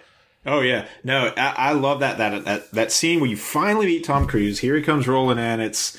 Oh 0.44 0.60
yeah. 0.60 0.88
No, 1.04 1.32
I, 1.36 1.54
I 1.56 1.72
love 1.72 2.00
that, 2.00 2.18
that 2.18 2.44
that 2.44 2.70
that 2.72 2.92
scene 2.92 3.20
where 3.20 3.30
you 3.30 3.36
finally 3.36 3.86
meet 3.86 4.04
Tom 4.04 4.26
Cruise. 4.26 4.58
Here 4.58 4.76
he 4.76 4.82
comes 4.82 5.06
rolling 5.06 5.38
in. 5.38 5.60
It's, 5.60 5.96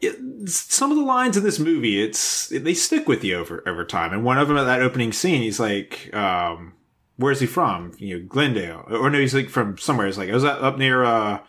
it's 0.00 0.74
some 0.74 0.90
of 0.90 0.98
the 0.98 1.04
lines 1.04 1.36
in 1.36 1.44
this 1.44 1.58
movie. 1.58 2.02
It's 2.02 2.48
they 2.48 2.74
stick 2.74 3.08
with 3.08 3.24
you 3.24 3.36
over 3.36 3.62
over 3.66 3.84
time. 3.84 4.12
And 4.12 4.24
one 4.24 4.38
of 4.38 4.48
them 4.48 4.58
at 4.58 4.64
that 4.64 4.82
opening 4.82 5.12
scene, 5.12 5.40
he's 5.42 5.60
like, 5.60 6.14
um, 6.14 6.74
"Where's 7.16 7.40
he 7.40 7.46
from? 7.46 7.92
You 7.98 8.18
know, 8.18 8.26
Glendale, 8.28 8.84
or 8.90 9.08
no, 9.08 9.18
he's 9.18 9.34
like 9.34 9.48
from 9.48 9.78
somewhere. 9.78 10.06
It's 10.06 10.18
like, 10.18 10.28
oh, 10.28 10.36
is 10.36 10.42
that 10.42 10.60
up 10.60 10.76
near 10.76 11.04
uh, 11.04 11.40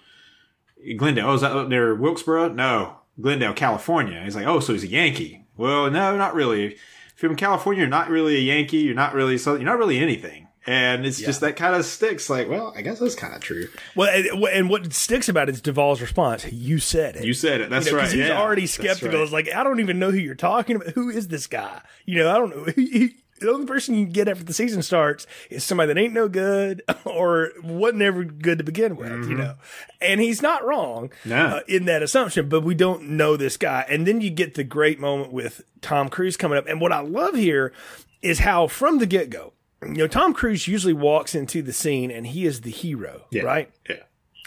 Glendale? 0.95 1.29
Oh, 1.29 1.33
is 1.33 1.41
that 1.41 1.51
up 1.51 1.67
near 1.67 1.93
Wilkesboro? 1.93 2.53
No, 2.53 2.97
Glendale, 3.19 3.53
California. 3.53 4.21
He's 4.23 4.35
like, 4.35 4.47
oh, 4.47 4.59
so 4.61 4.73
he's 4.73 4.83
a 4.83 4.87
Yankee. 4.87 5.45
Well, 5.57 5.91
no, 5.91 6.15
not 6.15 6.35
really. 6.35 6.75
If 7.15 7.21
you're 7.21 7.29
from 7.29 7.37
California, 7.37 7.81
you're 7.81 7.89
not 7.89 8.09
really 8.09 8.35
a 8.37 8.39
Yankee. 8.39 8.77
You're 8.77 8.95
not 8.95 9.13
really 9.13 9.37
so. 9.37 9.55
You're 9.55 9.65
not 9.65 9.77
really 9.77 9.99
anything. 9.99 10.42
And 10.65 11.05
it's 11.05 11.19
just 11.19 11.41
that 11.41 11.55
kind 11.55 11.75
of 11.75 11.85
sticks. 11.85 12.29
Like, 12.29 12.47
well, 12.49 12.73
I 12.75 12.81
guess 12.81 12.99
that's 12.99 13.15
kind 13.15 13.33
of 13.35 13.41
true. 13.41 13.67
Well, 13.95 14.09
and, 14.09 14.43
and 14.45 14.69
what 14.69 14.93
sticks 14.93 15.27
about 15.27 15.49
it 15.49 15.55
is 15.55 15.61
Duvall's 15.61 16.01
response. 16.01 16.45
You 16.51 16.79
said 16.79 17.15
it. 17.17 17.25
You 17.25 17.33
said 17.33 17.59
it. 17.61 17.69
That's 17.69 17.85
You 17.87 17.91
know, 17.93 17.97
right. 17.97 18.07
he's 18.11 18.27
yeah, 18.27 18.39
already 18.41 18.65
skeptical. 18.67 19.17
right. 19.19 19.23
It's 19.23 19.31
like, 19.33 19.53
I 19.53 19.63
don't 19.63 19.79
even 19.81 19.99
know 19.99 20.11
who 20.11 20.17
you're 20.19 20.35
talking 20.35 20.77
about. 20.77 20.89
Who 20.89 21.09
is 21.09 21.27
this 21.27 21.47
guy? 21.47 21.81
You 22.05 22.19
know, 22.19 22.29
I 22.31 22.37
don't 22.37 22.55
know. 22.55 22.65
He- 22.75 23.15
the 23.39 23.51
only 23.51 23.65
person 23.65 23.95
you 23.95 24.05
get 24.05 24.29
after 24.29 24.45
the 24.45 24.53
season 24.53 24.81
starts 24.81 25.27
is 25.49 25.65
somebody 25.65 25.91
that 25.93 25.99
ain't 25.99 26.13
no 26.13 26.29
good 26.29 26.81
or 27.03 27.49
wasn't 27.61 28.01
ever 28.01 28.23
good 28.23 28.59
to 28.59 28.63
begin 28.63 28.95
with, 28.95 29.27
you 29.27 29.35
know. 29.35 29.55
And 29.99 30.21
he's 30.21 30.41
not 30.41 30.63
wrong 30.65 31.09
Mm-hmm. 31.25 31.55
Uh, 31.55 31.59
in 31.67 31.83
that 31.85 32.01
assumption, 32.01 32.47
but 32.47 32.61
we 32.61 32.73
don't 32.73 33.03
know 33.09 33.35
this 33.35 33.57
guy. 33.57 33.85
And 33.89 34.07
then 34.07 34.21
you 34.21 34.29
get 34.29 34.53
the 34.53 34.63
great 34.63 34.97
moment 34.97 35.33
with 35.33 35.61
Tom 35.81 36.07
Cruise 36.07 36.37
coming 36.37 36.57
up. 36.57 36.67
And 36.67 36.79
what 36.79 36.93
I 36.93 37.01
love 37.01 37.35
here 37.35 37.73
is 38.21 38.39
how 38.39 38.67
from 38.67 38.99
the 38.99 39.05
get 39.07 39.29
go, 39.29 39.51
you 39.89 39.93
know, 40.03 40.07
Tom 40.07 40.33
Cruise 40.33 40.67
usually 40.67 40.93
walks 40.93 41.35
into 41.35 41.61
the 41.61 41.73
scene 41.73 42.11
and 42.11 42.27
he 42.27 42.45
is 42.45 42.61
the 42.61 42.71
hero, 42.71 43.25
Yeah. 43.31 43.43
right? 43.43 43.69
Yeah. 43.89 43.97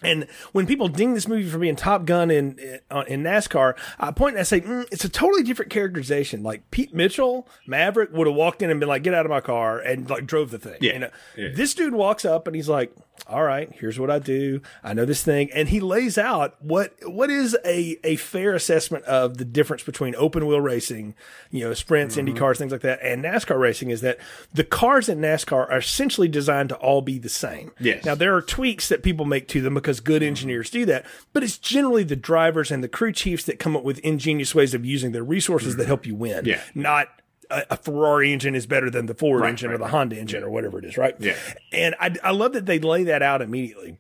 And 0.07 0.27
when 0.53 0.67
people 0.67 0.89
ding 0.89 1.15
this 1.15 1.29
movie 1.29 1.49
for 1.49 1.59
being 1.59 1.77
Top 1.77 2.05
Gun 2.05 2.31
in 2.31 2.59
in, 2.59 2.81
in 3.07 3.23
NASCAR, 3.23 3.77
I 3.99 4.11
point 4.11 4.35
and 4.35 4.41
I 4.41 4.45
say 4.45 4.61
mm, 4.61 4.87
it's 4.91 5.05
a 5.05 5.09
totally 5.09 5.43
different 5.43 5.71
characterization. 5.71 6.43
Like 6.43 6.71
Pete 6.71 6.95
Mitchell, 6.95 7.49
Maverick 7.67 8.13
would 8.13 8.27
have 8.27 8.37
walked 8.37 8.63
in 8.63 8.71
and 8.71 8.81
been 8.81 8.89
like, 8.89 9.03
"Get 9.03 9.15
out 9.15 9.27
of 9.27 9.31
my 9.31 9.41
car," 9.41 9.79
and 9.79 10.09
like 10.09 10.27
drove 10.27 10.51
the 10.51 10.59
thing. 10.59 10.79
Yeah. 10.81 10.93
You 10.93 10.99
know? 11.01 11.11
Yeah. 11.37 11.49
This 11.55 11.75
dude 11.75 11.95
walks 11.95 12.25
up 12.25 12.47
and 12.47 12.55
he's 12.55 12.69
like, 12.69 12.93
"All 13.27 13.43
right, 13.43 13.71
here's 13.73 13.99
what 13.99 14.11
I 14.11 14.19
do. 14.19 14.61
I 14.83 14.95
know 14.95 15.05
this 15.05 15.23
thing," 15.23 15.51
and 15.53 15.69
he 15.69 15.81
lays 15.81 16.19
out 16.19 16.63
what 16.63 16.95
what 17.05 17.31
is 17.31 17.57
a 17.65 17.99
a 18.05 18.17
fair 18.17 18.55
assessment 18.55 19.05
of 19.05 19.39
the 19.39 19.45
difference 19.45 19.83
between 19.83 20.15
open 20.17 20.47
wheel 20.47 20.61
racing, 20.61 21.15
you 21.51 21.65
know, 21.65 21.75
sprints, 21.75 22.17
Indy 22.17 22.33
cars, 22.33 22.59
things 22.59 22.73
like 22.73 22.83
that, 22.83 23.01
and 23.03 23.25
NASCAR 23.25 23.59
racing. 23.59 23.91
Is 23.91 24.01
that 24.03 24.19
the 24.53 24.65
cars 24.65 25.09
in 25.09 25.19
NASCAR 25.19 25.71
are 25.71 25.79
essentially 25.79 26.29
designed 26.29 26.69
to 26.71 26.77
all 26.77 27.03
be 27.03 27.19
the 27.19 27.29
same. 27.29 27.73
Yes. 27.81 28.05
Now 28.05 28.15
there 28.15 28.35
are 28.37 28.43
tweaks 28.43 28.89
that 28.89 29.03
people 29.03 29.25
make 29.27 29.49
to 29.49 29.61
them 29.61 29.75
because 29.75 29.96
good 30.01 30.23
mm-hmm. 30.23 30.29
engineers 30.29 30.71
do 30.71 30.85
that, 30.87 31.07
but 31.33 31.43
it's 31.43 31.59
generally 31.59 32.05
the 32.05 32.17
drivers 32.17 32.71
and 32.71 32.83
the 32.83 32.89
crew 32.89 33.13
chiefs 33.13 33.45
that 33.45 33.59
come 33.59 33.77
up 33.77 33.83
with 33.83 33.99
ingenious 34.01 34.55
ways 34.55 34.75
of 34.75 34.85
using 34.85 35.13
their 35.13 35.25
resources 35.25 35.77
that 35.77 35.83
mm-hmm. 35.83 35.89
help 35.89 36.07
you 36.07 36.15
win. 36.15 36.45
Yeah. 36.45 36.61
Not 36.75 37.09
a, 37.51 37.65
a 37.71 37.77
Ferrari 37.77 38.33
engine 38.33 38.55
is 38.55 38.67
better 38.67 38.91
than 38.91 39.07
the 39.07 39.15
Ford 39.15 39.43
Right, 39.43 39.51
engine 39.51 39.71
or 39.71 39.79
the 39.79 39.85
right. 39.85 39.91
Honda 39.91 40.17
engine 40.17 40.43
or 40.43 40.51
whatever 40.51 40.79
it 40.79 40.85
is, 40.85 40.97
right? 40.97 41.15
Yeah. 41.19 41.37
And 41.73 41.95
I, 42.01 42.15
I 42.23 42.31
love 42.33 42.53
that 42.55 42.67
they 42.67 42.79
lay 42.79 43.05
that 43.05 43.23
out 43.23 43.43
immediately 43.43 43.99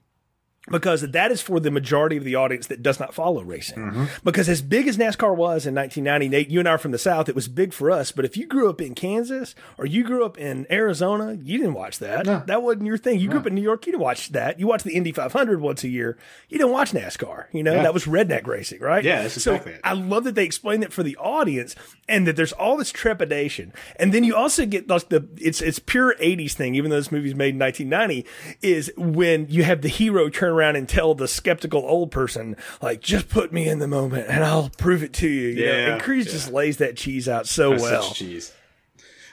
because 0.68 1.02
that 1.02 1.30
is 1.30 1.40
for 1.40 1.60
the 1.60 1.70
majority 1.70 2.16
of 2.16 2.24
the 2.24 2.34
audience 2.34 2.66
that 2.66 2.82
does 2.82 2.98
not 2.98 3.14
follow 3.14 3.42
racing. 3.42 3.78
Mm-hmm. 3.78 4.04
Because 4.24 4.48
as 4.48 4.62
big 4.62 4.88
as 4.88 4.96
NASCAR 4.96 5.34
was 5.34 5.66
in 5.66 5.74
1998, 5.74 6.50
you 6.50 6.58
and 6.58 6.68
I 6.68 6.72
are 6.72 6.78
from 6.78 6.92
the 6.92 6.98
South, 6.98 7.28
it 7.28 7.34
was 7.34 7.48
big 7.48 7.72
for 7.72 7.90
us. 7.90 8.12
But 8.12 8.24
if 8.24 8.36
you 8.36 8.46
grew 8.46 8.68
up 8.68 8.80
in 8.80 8.94
Kansas 8.94 9.54
or 9.78 9.86
you 9.86 10.02
grew 10.04 10.24
up 10.24 10.38
in 10.38 10.66
Arizona, 10.70 11.38
you 11.40 11.58
didn't 11.58 11.74
watch 11.74 11.98
that. 12.00 12.46
That 12.46 12.62
wasn't 12.62 12.86
your 12.86 12.98
thing. 12.98 13.20
You 13.20 13.28
grew 13.28 13.40
up 13.40 13.46
in 13.46 13.54
New 13.54 13.62
York, 13.62 13.86
you 13.86 13.92
didn't 13.92 14.02
watch 14.02 14.30
that. 14.30 14.58
You 14.58 14.66
watched 14.66 14.84
the 14.84 14.94
Indy 14.94 15.12
500 15.12 15.60
once 15.60 15.84
a 15.84 15.88
year. 15.88 16.18
You 16.48 16.58
didn't 16.58 16.72
watch 16.72 16.92
NASCAR. 16.92 17.46
You 17.52 17.62
know, 17.62 17.74
that 17.74 17.94
was 17.94 18.06
redneck 18.06 18.46
racing, 18.46 18.80
right? 18.80 19.04
Yeah, 19.04 19.22
that's 19.22 19.40
so 19.40 19.52
exactly 19.52 19.74
it. 19.74 19.80
I 19.84 19.92
love 19.92 20.24
that 20.24 20.34
they 20.34 20.44
explain 20.44 20.80
that 20.80 20.92
for 20.92 21.02
the 21.02 21.16
audience 21.16 21.76
and 22.08 22.26
that 22.26 22.36
there's 22.36 22.52
all 22.52 22.76
this 22.76 22.90
trepidation. 22.90 23.72
And 24.00 24.12
then 24.12 24.24
you 24.24 24.34
also 24.34 24.66
get 24.66 24.88
like 24.88 25.08
the 25.10 25.28
it's 25.40 25.60
it's 25.60 25.78
pure 25.78 26.14
80s 26.20 26.52
thing, 26.52 26.74
even 26.74 26.90
though 26.90 26.96
this 26.96 27.12
movie's 27.12 27.34
made 27.34 27.54
in 27.54 27.60
1990, 27.60 28.26
is 28.62 28.92
when 28.96 29.46
you 29.48 29.62
have 29.62 29.82
the 29.82 29.88
hero 29.88 30.28
turn 30.28 30.55
around 30.56 30.76
and 30.76 30.88
tell 30.88 31.14
the 31.14 31.28
skeptical 31.28 31.82
old 31.86 32.10
person, 32.10 32.56
like, 32.80 33.00
just 33.00 33.28
put 33.28 33.52
me 33.52 33.68
in 33.68 33.78
the 33.78 33.86
moment 33.88 34.26
and 34.28 34.42
I'll 34.44 34.70
prove 34.78 35.02
it 35.02 35.12
to 35.14 35.28
you. 35.28 35.48
you 35.48 35.66
know? 35.66 35.72
Yeah, 35.72 35.92
And 35.94 36.02
Cruise 36.02 36.26
yeah. 36.26 36.32
just 36.32 36.50
lays 36.52 36.78
that 36.78 36.96
cheese 36.96 37.28
out 37.28 37.46
so 37.46 37.70
That's 37.70 37.82
well. 37.82 38.02
such 38.02 38.18
cheese. 38.18 38.52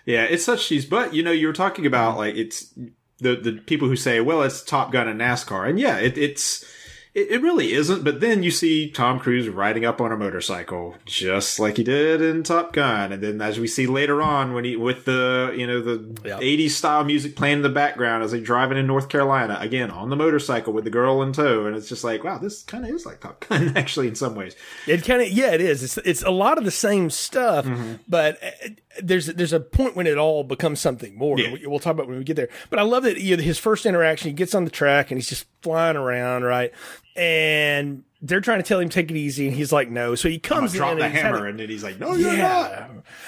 Yeah, 0.06 0.24
it's 0.24 0.44
such 0.44 0.68
cheese. 0.68 0.86
But 0.86 1.14
you 1.14 1.24
know, 1.24 1.32
you 1.32 1.48
were 1.48 1.54
talking 1.54 1.86
about 1.86 2.18
like 2.18 2.36
it's 2.36 2.74
the 3.20 3.36
the 3.38 3.54
people 3.66 3.88
who 3.88 3.96
say, 3.96 4.20
"Well, 4.20 4.44
it's 4.44 4.62
Top 4.62 4.92
Gun 4.92 5.08
and 5.08 5.22
NASCAR," 5.22 5.70
and 5.70 5.80
yeah, 5.80 5.98
it, 5.98 6.18
it's 6.18 6.66
it, 7.14 7.32
it 7.32 7.42
really 7.42 7.74
isn't. 7.74 8.04
But 8.04 8.20
then 8.22 8.44
you 8.44 8.52
see 8.52 8.90
Tom 8.90 9.20
Cruise 9.20 9.48
riding 9.50 9.86
up 9.86 10.02
on 10.02 10.12
a 10.12 10.18
motorcycle, 10.18 10.96
just 11.06 11.60
like 11.60 11.78
he 11.78 11.84
did 11.84 12.22
in 12.22 12.44
Top 12.44 12.74
Gun, 12.74 13.12
and 13.12 13.22
then 13.22 13.42
as 13.42 13.60
we 13.60 13.68
see 13.68 13.86
later 13.88 14.22
on 14.22 14.54
when 14.54 14.66
he 14.66 14.76
with 14.76 15.06
the 15.06 15.54
you 15.58 15.68
know 15.68 15.82
the 15.82 16.16
Yeah. 16.28 16.40
'80s 16.40 16.72
style 16.72 17.04
music 17.04 17.36
playing 17.36 17.58
in 17.58 17.62
the 17.62 17.70
background 17.70 18.24
as 18.24 18.32
they're 18.32 18.42
driving 18.42 18.78
in 18.78 18.88
North 18.88 19.10
Carolina 19.10 19.58
again 19.60 19.92
on 19.92 20.10
the 20.10 20.16
motorcycle 20.16 20.74
with 20.74 20.84
the 20.84 20.90
girl 20.90 21.22
in 21.22 21.34
tow, 21.34 21.66
and 21.66 21.76
it's 21.76 21.90
just 21.90 22.04
like, 22.04 22.24
wow, 22.24 22.38
this 22.38 22.64
kind 22.64 22.84
of 22.86 22.92
is 22.92 23.06
like 23.06 23.20
Top 23.20 23.46
Gun 23.48 23.74
actually 23.78 24.08
in 24.08 24.16
some 24.16 24.36
ways. 24.36 24.56
It 24.88 25.04
kind 25.06 25.22
of 25.22 25.30
yeah, 25.30 25.52
it 25.54 25.62
is. 25.62 25.84
It's 25.84 25.98
it's 26.00 26.24
a 26.24 26.32
lot 26.32 26.58
of 26.58 26.66
the 26.66 26.72
same 26.72 27.10
stuff, 27.10 27.66
Mm-hmm. 27.66 27.94
but 28.08 28.42
uh, 28.44 28.70
there's 29.02 29.28
there's 29.28 29.54
a 29.54 29.60
point 29.60 29.96
when 29.96 30.06
it 30.08 30.18
all 30.18 30.44
becomes 30.44 30.80
something 30.80 31.16
more. 31.18 31.40
Yeah. 31.40 31.54
We- 31.54 31.68
We'll 31.68 31.80
talk 31.80 31.92
about 31.94 32.08
when 32.08 32.18
we 32.18 32.24
get 32.24 32.36
there. 32.36 32.50
But 32.70 32.80
I 32.80 32.84
love 32.84 33.04
that 33.04 33.20
you 33.20 33.36
know, 33.38 33.42
his 33.44 33.58
first 33.58 33.86
interaction, 33.86 34.28
he 34.30 34.34
gets 34.34 34.54
on 34.54 34.66
the 34.66 34.72
track 34.72 35.10
and 35.12 35.18
he's 35.18 35.28
just 35.30 35.46
flying 35.62 35.96
around, 35.98 36.44
right? 36.44 36.72
And 37.16 38.04
they're 38.22 38.42
trying 38.42 38.60
to 38.60 38.64
tell 38.64 38.80
him 38.80 38.90
take 38.90 39.12
it 39.12 39.18
easy, 39.18 39.48
and 39.48 39.56
he's 39.56 39.72
like, 39.72 39.90
no. 39.90 40.16
So 40.16 40.30
he 40.30 40.40
comes 40.40 40.74
in 40.74 40.78
Drop 40.80 40.92
and 40.94 41.02
the 41.02 41.10
he's 41.10 41.22
hammer, 41.22 41.46
and 41.48 41.60
then 41.60 41.70
he's 41.70 41.84
like, 41.84 42.00
"No, 42.00 42.14
you're 42.16 42.32
not." 42.38 42.72
yeah, 42.72 42.88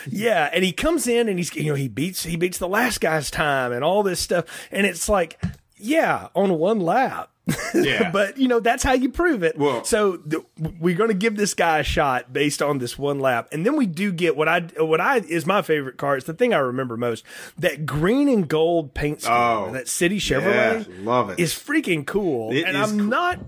yeah, 0.10 0.50
and 0.54 0.64
he 0.64 0.72
comes 0.72 1.08
in 1.08 1.28
and 1.30 1.38
he's 1.38 1.54
you 1.56 1.70
know 1.70 1.76
he 1.76 1.88
beats 1.88 2.24
he 2.24 2.36
beats 2.38 2.58
the 2.58 2.68
last 2.68 3.02
guy's 3.02 3.30
time 3.30 3.72
and 3.72 3.84
all 3.84 4.04
this 4.04 4.20
stuff, 4.20 4.46
and 4.72 4.86
it's 4.88 5.08
like 5.10 5.40
yeah, 5.78 6.30
on 6.34 6.58
one 6.58 6.80
lap 6.80 7.30
Yeah. 7.74 8.10
but 8.14 8.38
you 8.38 8.48
know 8.48 8.60
that's 8.60 8.84
how 8.84 8.94
you 8.94 9.10
prove 9.10 9.44
it. 9.44 9.58
Well- 9.58 9.84
so 9.84 10.18
th- 10.18 10.44
we're 10.80 10.96
going 10.96 11.10
to 11.10 11.16
give 11.16 11.36
this 11.36 11.54
guy 11.54 11.80
a 11.80 11.84
shot 11.84 12.34
based 12.34 12.62
on 12.62 12.80
this 12.80 12.98
one 12.98 13.20
lap, 13.20 13.48
and 13.52 13.66
then 13.66 13.76
we 13.76 13.86
do 13.86 14.12
get 14.12 14.36
what 14.36 14.48
I 14.48 14.62
what 14.80 15.00
I 15.02 15.18
is 15.18 15.46
my 15.46 15.62
favorite 15.62 15.98
car. 15.98 16.18
It's 16.18 16.26
the 16.26 16.34
thing 16.34 16.54
I 16.54 16.58
remember 16.58 16.98
most. 16.98 17.24
That 17.58 17.86
green 17.86 18.28
and 18.30 18.48
gold 18.48 18.94
paint 18.94 19.22
scheme, 19.22 19.34
Oh. 19.34 19.72
that 19.74 19.88
City 19.88 20.20
Chevrolet, 20.20 20.88
Yeah, 20.88 20.94
love 21.04 21.30
it. 21.30 21.40
is 21.40 21.54
freaking 21.54 22.06
cool. 22.06 22.52
It 22.52 22.64
and 22.66 22.78
I'm 22.78 22.98
cool. 22.98 23.08
not. 23.08 23.40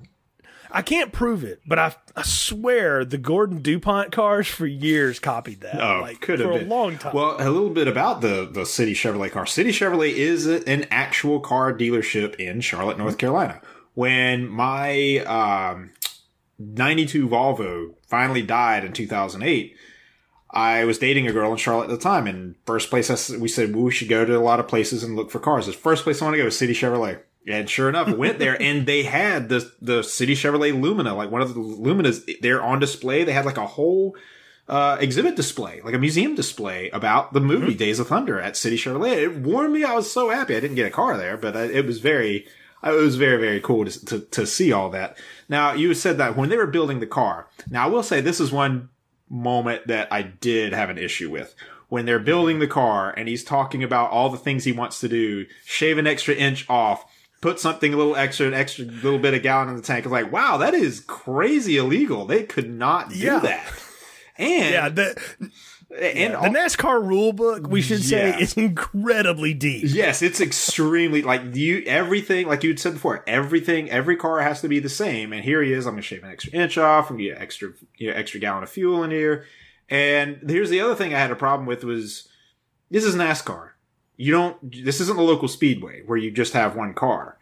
I 0.69 0.81
can't 0.81 1.13
prove 1.13 1.45
it, 1.45 1.61
but 1.65 1.79
I, 1.79 1.95
I 2.13 2.23
swear 2.23 3.05
the 3.05 3.17
Gordon 3.17 3.61
Dupont 3.61 4.11
cars 4.11 4.49
for 4.49 4.67
years 4.67 5.17
copied 5.17 5.61
that. 5.61 5.81
Oh, 5.81 6.01
like, 6.01 6.19
could 6.19 6.39
have 6.41 6.49
for 6.51 6.57
been 6.59 6.67
a 6.67 6.69
long 6.69 6.97
time. 6.97 7.15
Well, 7.15 7.37
a 7.39 7.49
little 7.49 7.69
bit 7.69 7.87
about 7.87 8.19
the 8.19 8.45
the 8.51 8.65
City 8.65 8.93
Chevrolet 8.93 9.31
car. 9.31 9.45
City 9.45 9.71
Chevrolet 9.71 10.11
is 10.11 10.45
an 10.45 10.85
actual 10.91 11.39
car 11.39 11.73
dealership 11.73 12.35
in 12.35 12.59
Charlotte, 12.59 12.97
North 12.97 13.17
Carolina. 13.17 13.61
When 13.97 14.47
my 14.47 15.17
um, 15.25 15.89
'92 16.59 17.29
Volvo 17.29 17.95
finally 18.05 18.43
died 18.43 18.85
in 18.85 18.93
2008, 18.93 19.75
I 20.51 20.85
was 20.85 20.99
dating 20.99 21.25
a 21.25 21.33
girl 21.33 21.51
in 21.51 21.57
Charlotte 21.57 21.85
at 21.85 21.89
the 21.89 21.97
time, 21.97 22.27
and 22.27 22.53
first 22.63 22.91
place 22.91 23.09
I 23.09 23.37
we 23.37 23.47
said 23.47 23.73
well, 23.73 23.85
we 23.85 23.91
should 23.91 24.07
go 24.07 24.23
to 24.23 24.37
a 24.37 24.39
lot 24.39 24.59
of 24.59 24.67
places 24.67 25.03
and 25.03 25.15
look 25.15 25.31
for 25.31 25.39
cars. 25.39 25.65
The 25.65 25.73
first 25.73 26.03
place 26.03 26.21
I 26.21 26.25
want 26.25 26.35
to 26.35 26.43
go 26.43 26.45
is 26.45 26.55
City 26.55 26.73
Chevrolet. 26.73 27.21
And 27.47 27.67
sure 27.67 27.89
enough, 27.89 28.15
went 28.15 28.37
there 28.37 28.55
and 28.61 28.85
they 28.85 29.01
had 29.01 29.49
the 29.49 29.67
the 29.81 30.03
City 30.03 30.35
Chevrolet 30.35 30.79
Lumina, 30.79 31.15
like 31.15 31.31
one 31.31 31.41
of 31.41 31.55
the 31.55 31.59
Luminas 31.59 32.23
there 32.41 32.61
on 32.61 32.79
display. 32.79 33.23
They 33.23 33.33
had 33.33 33.45
like 33.45 33.57
a 33.57 33.65
whole 33.65 34.15
uh, 34.69 34.97
exhibit 34.99 35.35
display, 35.35 35.81
like 35.83 35.95
a 35.95 35.97
museum 35.97 36.35
display 36.35 36.91
about 36.91 37.33
the 37.33 37.41
movie 37.41 37.73
Days 37.73 37.97
of 37.97 38.09
Thunder 38.09 38.39
at 38.39 38.55
City 38.55 38.77
Chevrolet. 38.77 39.23
It 39.23 39.37
warmed 39.37 39.73
me. 39.73 39.83
I 39.83 39.95
was 39.95 40.11
so 40.11 40.29
happy. 40.29 40.55
I 40.55 40.59
didn't 40.59 40.75
get 40.75 40.85
a 40.85 40.91
car 40.91 41.17
there, 41.17 41.35
but 41.35 41.57
I, 41.57 41.63
it 41.63 41.87
was 41.87 41.99
very, 41.99 42.45
it 42.93 43.01
was 43.01 43.15
very, 43.15 43.37
very 43.39 43.59
cool 43.59 43.85
to, 43.85 44.05
to, 44.05 44.19
to 44.19 44.45
see 44.47 44.71
all 44.71 44.89
that. 44.91 45.17
Now, 45.49 45.73
you 45.73 45.93
said 45.93 46.17
that 46.17 46.35
when 46.37 46.49
they 46.49 46.57
were 46.57 46.67
building 46.67 46.99
the 46.99 47.07
car. 47.07 47.47
Now, 47.69 47.85
I 47.85 47.87
will 47.87 48.03
say 48.03 48.21
this 48.21 48.39
is 48.39 48.51
one 48.51 48.89
moment 49.29 49.87
that 49.87 50.11
I 50.11 50.21
did 50.21 50.73
have 50.73 50.89
an 50.89 50.97
issue 50.97 51.29
with. 51.29 51.55
When 51.89 52.05
they're 52.05 52.19
building 52.19 52.59
the 52.59 52.67
car 52.67 53.13
and 53.15 53.29
he's 53.29 53.43
talking 53.45 53.81
about 53.83 54.11
all 54.11 54.29
the 54.29 54.37
things 54.37 54.63
he 54.65 54.71
wants 54.73 54.99
to 54.99 55.07
do, 55.07 55.45
shave 55.65 55.97
an 55.97 56.05
extra 56.07 56.33
inch 56.35 56.69
off, 56.69 57.05
put 57.41 57.59
something 57.59 57.93
a 57.93 57.97
little 57.97 58.15
extra, 58.15 58.47
an 58.47 58.53
extra 58.53 58.83
little 58.85 59.19
bit 59.19 59.33
of 59.33 59.41
gallon 59.41 59.69
in 59.69 59.75
the 59.77 59.81
tank. 59.81 60.05
It's 60.05 60.11
like, 60.11 60.31
wow, 60.31 60.57
that 60.57 60.73
is 60.73 60.99
crazy 61.01 61.77
illegal. 61.77 62.25
They 62.25 62.43
could 62.43 62.69
not 62.69 63.09
do 63.09 63.15
Yeah. 63.17 63.39
that. 63.39 63.73
And 64.37 64.71
yeah, 64.73 64.89
the, 64.89 65.51
and 65.89 66.33
the 66.33 66.59
NASCAR 66.59 67.01
rule 67.05 67.31
book, 67.31 67.67
we 67.67 67.81
should 67.81 68.03
say, 68.03 68.37
is 68.39 68.53
incredibly 68.53 69.53
deep. 69.53 69.85
Yes, 69.87 70.21
it's 70.21 70.41
extremely 70.41 71.21
like 71.21 71.55
you 71.55 71.83
everything 71.85 72.47
like 72.47 72.63
you 72.63 72.71
had 72.71 72.79
said 72.79 72.93
before. 72.93 73.23
Everything, 73.25 73.89
every 73.89 74.17
car 74.17 74.41
has 74.41 74.61
to 74.61 74.67
be 74.67 74.79
the 74.79 74.89
same. 74.89 75.31
And 75.31 75.43
here 75.43 75.61
he 75.61 75.71
is. 75.71 75.85
I'm 75.85 75.93
gonna 75.93 76.01
shave 76.01 76.23
an 76.23 76.31
extra 76.31 76.53
inch 76.53 76.77
off. 76.77 77.09
and 77.09 77.19
get 77.19 77.37
extra, 77.37 77.69
you 77.97 78.09
know, 78.11 78.17
extra 78.17 78.39
gallon 78.39 78.63
of 78.63 78.69
fuel 78.69 79.03
in 79.03 79.11
here. 79.11 79.45
And 79.89 80.39
here's 80.47 80.69
the 80.69 80.81
other 80.81 80.95
thing 80.95 81.13
I 81.13 81.19
had 81.19 81.31
a 81.31 81.35
problem 81.35 81.65
with 81.65 81.83
was 81.83 82.27
this 82.91 83.05
is 83.05 83.15
NASCAR. 83.15 83.69
You 84.17 84.31
don't. 84.33 84.83
This 84.83 84.99
isn't 84.99 85.17
a 85.17 85.23
local 85.23 85.47
speedway 85.47 86.01
where 86.05 86.17
you 86.17 86.31
just 86.31 86.53
have 86.53 86.75
one 86.75 86.93
car. 86.93 87.37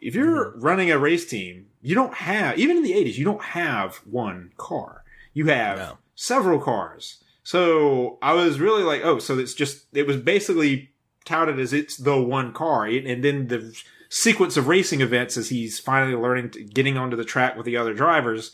If 0.00 0.14
you're 0.14 0.46
mm-hmm. 0.50 0.60
running 0.60 0.90
a 0.90 0.98
race 0.98 1.26
team, 1.26 1.66
you 1.80 1.94
don't 1.94 2.14
have 2.14 2.58
even 2.58 2.76
in 2.78 2.82
the 2.82 2.92
80s. 2.92 3.16
You 3.16 3.24
don't 3.24 3.42
have 3.42 3.96
one 4.04 4.52
car. 4.58 5.02
You 5.32 5.46
have 5.46 5.78
No. 5.78 5.98
several 6.14 6.58
cars. 6.60 7.22
So 7.46 8.18
I 8.22 8.32
was 8.32 8.58
really 8.58 8.82
like, 8.82 9.02
oh, 9.04 9.20
so 9.20 9.38
it's 9.38 9.54
just 9.54 9.86
it 9.92 10.04
was 10.04 10.16
basically 10.16 10.90
touted 11.24 11.60
as 11.60 11.72
it's 11.72 11.96
the 11.96 12.20
one 12.20 12.52
car, 12.52 12.86
and 12.86 13.22
then 13.22 13.46
the 13.46 13.72
sequence 14.08 14.56
of 14.56 14.66
racing 14.66 15.00
events 15.00 15.36
as 15.36 15.48
he's 15.48 15.78
finally 15.78 16.16
learning, 16.16 16.50
to, 16.50 16.64
getting 16.64 16.98
onto 16.98 17.16
the 17.16 17.22
track 17.24 17.56
with 17.56 17.64
the 17.64 17.76
other 17.76 17.94
drivers, 17.94 18.50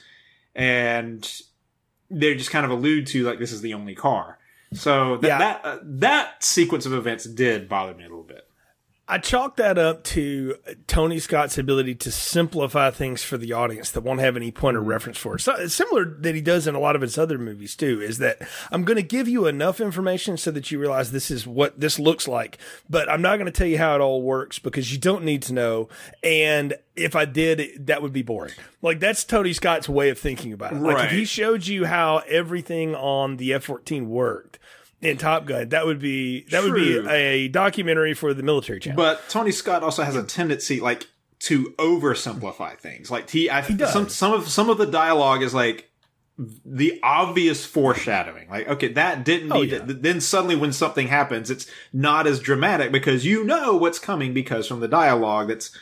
and 0.55 1.41
they 2.11 2.35
just 2.35 2.51
kind 2.51 2.67
of 2.67 2.71
allude 2.71 3.07
to 3.07 3.25
like 3.25 3.39
this 3.39 3.51
is 3.51 3.63
the 3.63 3.73
only 3.73 3.95
car. 3.95 4.39
So 4.75 5.17
th- 5.17 5.31
Yeah. 5.31 5.39
that 5.39 5.65
uh, 5.65 5.79
that 5.83 6.45
sequence 6.45 6.85
of 6.85 6.93
events 6.93 7.25
did 7.25 7.71
bother 7.71 7.95
me 7.95 8.05
a 8.05 8.09
little 8.09 8.23
bit. 8.25 8.42
I 9.13 9.19
chalk 9.19 9.57
that 9.57 9.77
up 9.77 10.05
to 10.05 10.57
Tony 10.87 11.19
Scott's 11.19 11.59
ability 11.59 11.97
to 11.97 12.11
simplify 12.11 12.91
things 12.91 13.23
for 13.23 13.37
the 13.37 13.53
audience 13.53 13.91
that 13.91 14.01
won't 14.01 14.21
have 14.21 14.37
any 14.37 14.51
point 14.51 14.79
of 14.79 14.87
reference 14.87 15.19
for 15.19 15.35
it. 15.35 15.41
So, 15.41 15.67
similar 15.67 16.07
that 16.21 16.35
he 16.35 16.41
does 16.41 16.67
in 16.67 16.75
a 16.75 16.81
lot 16.81 16.97
of 16.97 17.03
his 17.03 17.19
other 17.19 17.37
movies 17.37 17.77
too, 17.77 18.01
is 18.01 18.17
that 18.19 18.41
I'm 18.71 18.85
going 18.85 18.97
to 18.97 19.03
give 19.03 19.29
you 19.29 19.47
enough 19.47 19.83
information 19.83 20.39
so 20.39 20.51
that 20.53 20.71
you 20.71 20.79
realize 20.79 21.13
this 21.13 21.31
is 21.31 21.47
what 21.47 21.79
this 21.79 21.99
looks 21.99 22.27
like, 22.27 22.57
but 22.89 23.07
I'm 23.11 23.21
not 23.21 23.37
going 23.37 23.45
to 23.45 23.53
tell 23.53 23.67
you 23.67 23.77
how 23.77 23.95
it 23.95 24.01
all 24.01 24.23
works 24.23 24.59
because 24.59 24.91
you 24.91 24.99
don't 24.99 25.25
need 25.25 25.43
to 25.43 25.53
know. 25.53 25.91
And 26.23 26.73
if 26.97 27.15
I 27.15 27.27
did, 27.27 27.89
that 27.89 28.01
would 28.01 28.15
be 28.15 28.23
boring. 28.23 28.55
Like 28.81 28.99
that's 28.99 29.25
Tony 29.25 29.53
Scott's 29.53 29.91
way 29.91 30.09
of 30.09 30.19
thinking 30.19 30.55
about 30.55 30.73
it. 30.73 30.81
Like 30.81 31.05
if 31.05 31.11
he 31.11 31.27
showed 31.27 31.67
you 31.67 31.85
how 31.85 32.23
everything 32.29 32.95
on 32.95 33.37
the 33.37 33.53
F-14 33.53 34.07
worked 34.07 34.59
in 35.03 35.19
Top 35.19 35.45
Gun, 35.47 35.69
that 35.71 35.85
would 35.85 35.99
be, 35.99 36.45
that 36.51 36.63
would 36.63 36.75
be 36.75 36.99
a 37.09 37.49
documentary 37.49 38.15
for 38.15 38.33
the 38.33 38.43
military 38.43 38.81
channel. 38.81 38.97
But 38.97 39.29
Tony 39.29 39.51
Scott 39.53 39.83
also 39.83 40.03
has 40.05 40.17
a 40.17 40.23
tendency 40.23 40.81
like 40.81 41.09
to 41.41 41.75
oversimplify 41.79 42.79
things. 42.79 43.11
Like 43.11 43.29
he, 43.31 43.51
I, 43.51 43.61
does. 43.69 43.93
some 43.93 44.09
some 44.09 44.33
of 44.33 44.49
some 44.49 44.71
of 44.71 44.79
the 44.79 44.87
dialogue 44.87 45.43
is 45.43 45.53
like 45.53 45.91
the 46.39 46.99
obvious 47.03 47.65
foreshadowing. 47.67 48.49
Like, 48.49 48.67
okay, 48.69 48.89
that 48.95 49.25
didn't 49.25 49.53
Oh, 49.53 49.61
need 49.61 49.71
yeah. 49.73 49.79
to- 49.85 49.93
Then 49.95 50.21
suddenly, 50.21 50.57
when 50.57 50.73
something 50.73 51.09
happens, 51.09 51.51
it's 51.51 51.67
not 51.93 52.27
as 52.27 52.41
dramatic 52.41 52.91
because 52.93 53.25
you 53.27 53.45
know 53.45 53.77
what's 53.77 53.99
coming 53.99 54.33
because 54.33 54.67
from 54.67 54.81
the 54.81 54.89
dialogue, 54.89 55.49
that's 55.49 55.77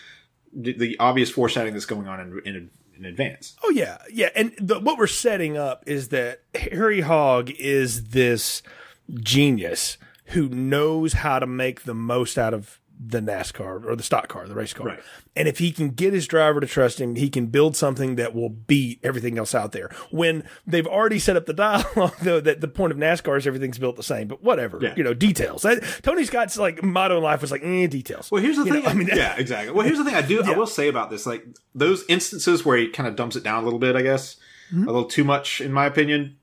the, 0.53 0.73
the 0.73 0.97
obvious 0.99 1.31
foreshadowing 1.31 1.75
that's 1.75 1.87
going 1.87 2.09
on 2.09 2.21
in, 2.21 2.41
in, 2.45 2.71
in 2.99 3.05
advance. 3.05 3.55
Oh 3.63 3.71
yeah, 3.71 3.99
yeah. 4.13 4.31
And 4.35 4.53
the, 4.59 4.81
what 4.81 4.99
we're 4.99 5.07
setting 5.07 5.57
up 5.57 5.85
is 5.87 6.09
that 6.09 6.41
Harry 6.55 7.03
Hogg 7.03 7.51
is 7.51 8.09
this 8.11 8.63
genius 9.15 9.99
who 10.27 10.49
knows 10.49 11.15
how 11.15 11.39
to 11.39 11.47
make 11.47 11.83
the 11.83 11.95
most 11.95 12.39
out 12.39 12.55
of 12.55 12.79
the 13.03 13.21
NASCAR 13.21 13.83
or 13.87 13.97
the 13.97 14.03
stock 14.03 14.29
car, 14.29 14.47
the 14.47 14.55
race 14.55 14.75
car. 14.75 14.89
Right. 14.89 15.01
And 15.35 15.49
if 15.49 15.59
he 15.59 15.73
can 15.73 15.89
get 15.89 16.13
his 16.13 16.27
driver 16.27 16.61
to 16.61 16.67
trust 16.67 17.01
him, 17.01 17.15
he 17.15 17.31
can 17.31 17.47
build 17.47 17.75
something 17.75 18.17
that 18.17 18.35
will 18.35 18.51
beat 18.51 19.01
everything 19.03 19.39
else 19.39 19.55
out 19.55 19.73
there. 19.73 19.89
When 20.11 20.45
they've 20.67 20.87
already 20.87 21.19
set 21.19 21.35
up 21.35 21.47
the 21.47 21.53
dialogue, 21.55 22.17
though, 22.21 22.41
that 22.41 22.61
the 22.61 22.69
point 22.69 22.93
of 22.93 22.99
NASCAR 22.99 23.39
is 23.39 23.47
everything's 23.47 23.79
built 23.79 23.97
the 23.97 24.03
same. 24.03 24.29
But 24.29 24.43
whatever, 24.45 24.79
Yeah. 24.83 24.93
you 24.99 25.03
know, 25.03 25.15
details. 25.15 25.63
That, 25.63 25.83
Tony 26.03 26.25
Scott's 26.25 26.59
like 26.59 26.83
motto 26.83 27.17
in 27.17 27.23
life 27.23 27.41
was 27.41 27.51
like, 27.51 27.63
eh, 27.65 27.87
details. 27.87 28.31
Well, 28.31 28.43
here's 28.43 28.57
the 28.59 28.65
You 28.65 28.73
thing. 28.75 28.83
know, 28.85 28.91
I 28.91 28.95
mean, 28.95 29.09
yeah, 29.11 29.35
exactly. 29.39 29.73
Well, 29.73 29.87
here's 29.87 29.97
the 29.99 30.05
thing. 30.05 30.15
I 30.15 30.21
do. 30.23 30.43
I 30.43 30.53
will 30.53 30.67
say 30.67 30.89
about 30.89 31.09
this, 31.09 31.25
like 31.25 31.47
those 31.75 32.05
instances 32.11 32.67
where 32.67 32.77
he 32.77 32.89
kind 32.89 33.09
of 33.09 33.17
dumps 33.17 33.35
it 33.35 33.43
down 33.43 33.63
a 33.63 33.65
little 33.65 33.81
bit. 33.81 33.97
I 33.97 34.03
guess 34.03 34.37
Mm-hmm. 34.73 34.85
a 34.85 34.93
little 34.93 35.09
too 35.09 35.25
much, 35.25 35.61
in 35.61 35.73
my 35.73 35.85
opinion, 35.87 36.37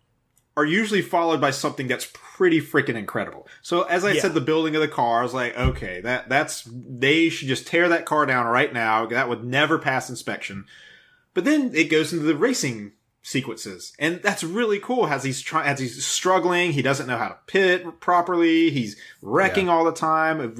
are 0.58 0.66
usually 0.66 1.04
followed 1.04 1.40
by 1.40 1.52
something 1.52 1.88
that's 1.88 2.10
pretty 2.12 2.60
freaking 2.60 2.96
incredible. 2.96 3.48
So, 3.62 3.84
as 3.84 4.04
I 4.04 4.14
Yeah. 4.14 4.22
said, 4.24 4.34
the 4.34 4.42
building 4.42 4.76
of 4.76 4.82
the 4.82 4.88
car 4.88 5.20
I 5.20 5.24
was 5.24 5.34
like, 5.34 5.58
okay, 5.58 6.02
that 6.02 6.28
that's 6.28 6.68
they 6.68 7.30
should 7.30 7.48
just 7.48 7.68
tear 7.68 7.88
that 7.90 8.06
car 8.06 8.26
down 8.26 8.48
right 8.48 8.74
now. 8.74 9.06
That 9.06 9.30
would 9.30 9.44
never 9.44 9.78
pass 9.78 10.10
inspection. 10.10 10.66
But 11.36 11.46
then 11.46 11.72
it 11.76 11.86
goes 11.92 12.12
into 12.12 12.26
the 12.26 12.36
racing 12.36 12.94
sequences, 13.22 13.94
and 14.00 14.22
that's 14.24 14.44
really 14.44 14.80
cool. 14.80 15.06
As 15.06 15.24
he's 15.24 15.42
trying, 15.42 15.68
as 15.68 15.80
he's 15.80 16.04
struggling, 16.04 16.72
he 16.72 16.82
doesn't 16.82 17.06
know 17.08 17.18
how 17.18 17.28
to 17.28 17.38
pit 17.46 18.00
properly. 18.00 18.72
He's 18.72 18.96
wrecking 19.22 19.70
all 19.70 19.84
the 19.84 19.92
time. 19.92 20.56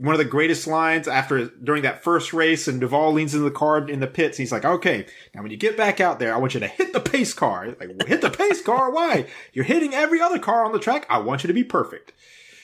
One 0.00 0.14
of 0.14 0.18
the 0.18 0.24
greatest 0.24 0.66
lines 0.66 1.06
after 1.06 1.46
during 1.46 1.82
that 1.82 2.02
first 2.02 2.32
race, 2.32 2.66
and 2.66 2.80
Duvall 2.80 3.12
leans 3.12 3.34
into 3.34 3.44
the 3.44 3.50
car 3.50 3.86
in 3.86 4.00
the 4.00 4.06
pits. 4.06 4.38
And 4.38 4.42
he's 4.44 4.52
like, 4.52 4.64
"Okay, 4.64 5.04
now 5.34 5.42
when 5.42 5.50
you 5.50 5.58
get 5.58 5.76
back 5.76 6.00
out 6.00 6.18
there, 6.18 6.34
I 6.34 6.38
want 6.38 6.54
you 6.54 6.60
to 6.60 6.66
hit 6.68 6.92
the 6.94 7.00
pace 7.00 7.34
car. 7.34 7.76
Like, 7.78 8.08
hit 8.08 8.22
the 8.22 8.30
pace 8.30 8.62
car. 8.62 8.90
Why? 8.90 9.26
You're 9.52 9.66
hitting 9.66 9.92
every 9.92 10.20
other 10.20 10.38
car 10.38 10.64
on 10.64 10.72
the 10.72 10.78
track. 10.78 11.06
I 11.10 11.18
want 11.18 11.44
you 11.44 11.48
to 11.48 11.54
be 11.54 11.64
perfect." 11.64 12.12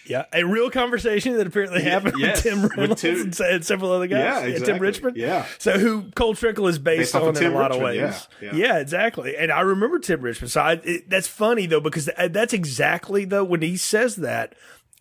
Yeah, 0.08 0.24
a 0.32 0.44
real 0.44 0.70
conversation 0.70 1.36
that 1.36 1.46
apparently 1.46 1.82
happened 1.82 2.14
yes, 2.16 2.44
with 2.44 2.54
Tim 2.54 2.88
with 2.88 2.98
Tim- 2.98 3.32
and, 3.44 3.64
several 3.64 3.90
other 3.90 4.06
guys. 4.06 4.18
Yeah, 4.18 4.38
exactly. 4.40 4.72
Tim. 4.72 4.82
Richmond. 4.82 5.16
Yeah. 5.16 5.46
So 5.58 5.78
who 5.78 6.10
Cole 6.12 6.34
Trickle 6.34 6.68
is 6.68 6.78
based, 6.78 7.12
Based 7.12 7.14
on 7.16 7.30
in 7.30 7.34
Tim 7.34 7.52
a 7.52 7.56
lot 7.56 7.72
of 7.72 7.80
Richmond, 7.80 8.12
ways. 8.12 8.28
yeah, 8.40 8.54
yeah. 8.54 8.78
exactly. 8.78 9.36
And 9.36 9.50
I 9.50 9.62
remember 9.62 9.98
Tim 9.98 10.20
Richmond. 10.20 10.52
So 10.52 10.60
I, 10.60 10.72
it, 10.84 11.10
that's 11.10 11.26
funny 11.26 11.66
though 11.66 11.80
because 11.80 12.04
th- 12.16 12.32
that's 12.32 12.52
exactly 12.52 13.24
though 13.24 13.44
when 13.44 13.62
he 13.62 13.76
says 13.76 14.16
that. 14.16 14.54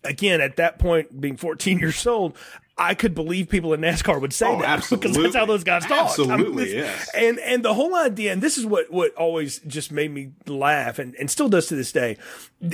Again, 0.06 0.40
at 0.40 0.56
that 0.56 0.78
point, 0.78 1.20
being 1.20 1.36
14 1.36 1.78
years 1.80 2.06
old, 2.06 2.36
I 2.78 2.94
could 2.94 3.14
believe 3.14 3.48
people 3.48 3.72
in 3.72 3.80
NASCAR 3.80 4.20
would 4.20 4.34
say 4.34 4.46
Oh, 4.46 4.60
that 4.60 4.86
because 4.90 5.16
that's 5.16 5.34
how 5.34 5.46
those 5.46 5.64
guys 5.64 5.86
talk. 5.86 6.10
Absolutely, 6.10 6.64
this- 6.64 6.74
yes. 6.74 7.10
And 7.14 7.38
and 7.38 7.64
the 7.64 7.72
whole 7.72 7.94
idea, 7.96 8.32
and 8.32 8.42
this 8.42 8.58
is 8.58 8.66
what 8.66 8.92
what 8.92 9.14
always 9.14 9.60
just 9.60 9.90
made 9.90 10.10
me 10.12 10.32
laugh, 10.46 10.98
and, 10.98 11.14
and 11.14 11.30
still 11.30 11.48
does 11.48 11.68
to 11.68 11.74
this 11.76 11.90
day. 11.90 12.18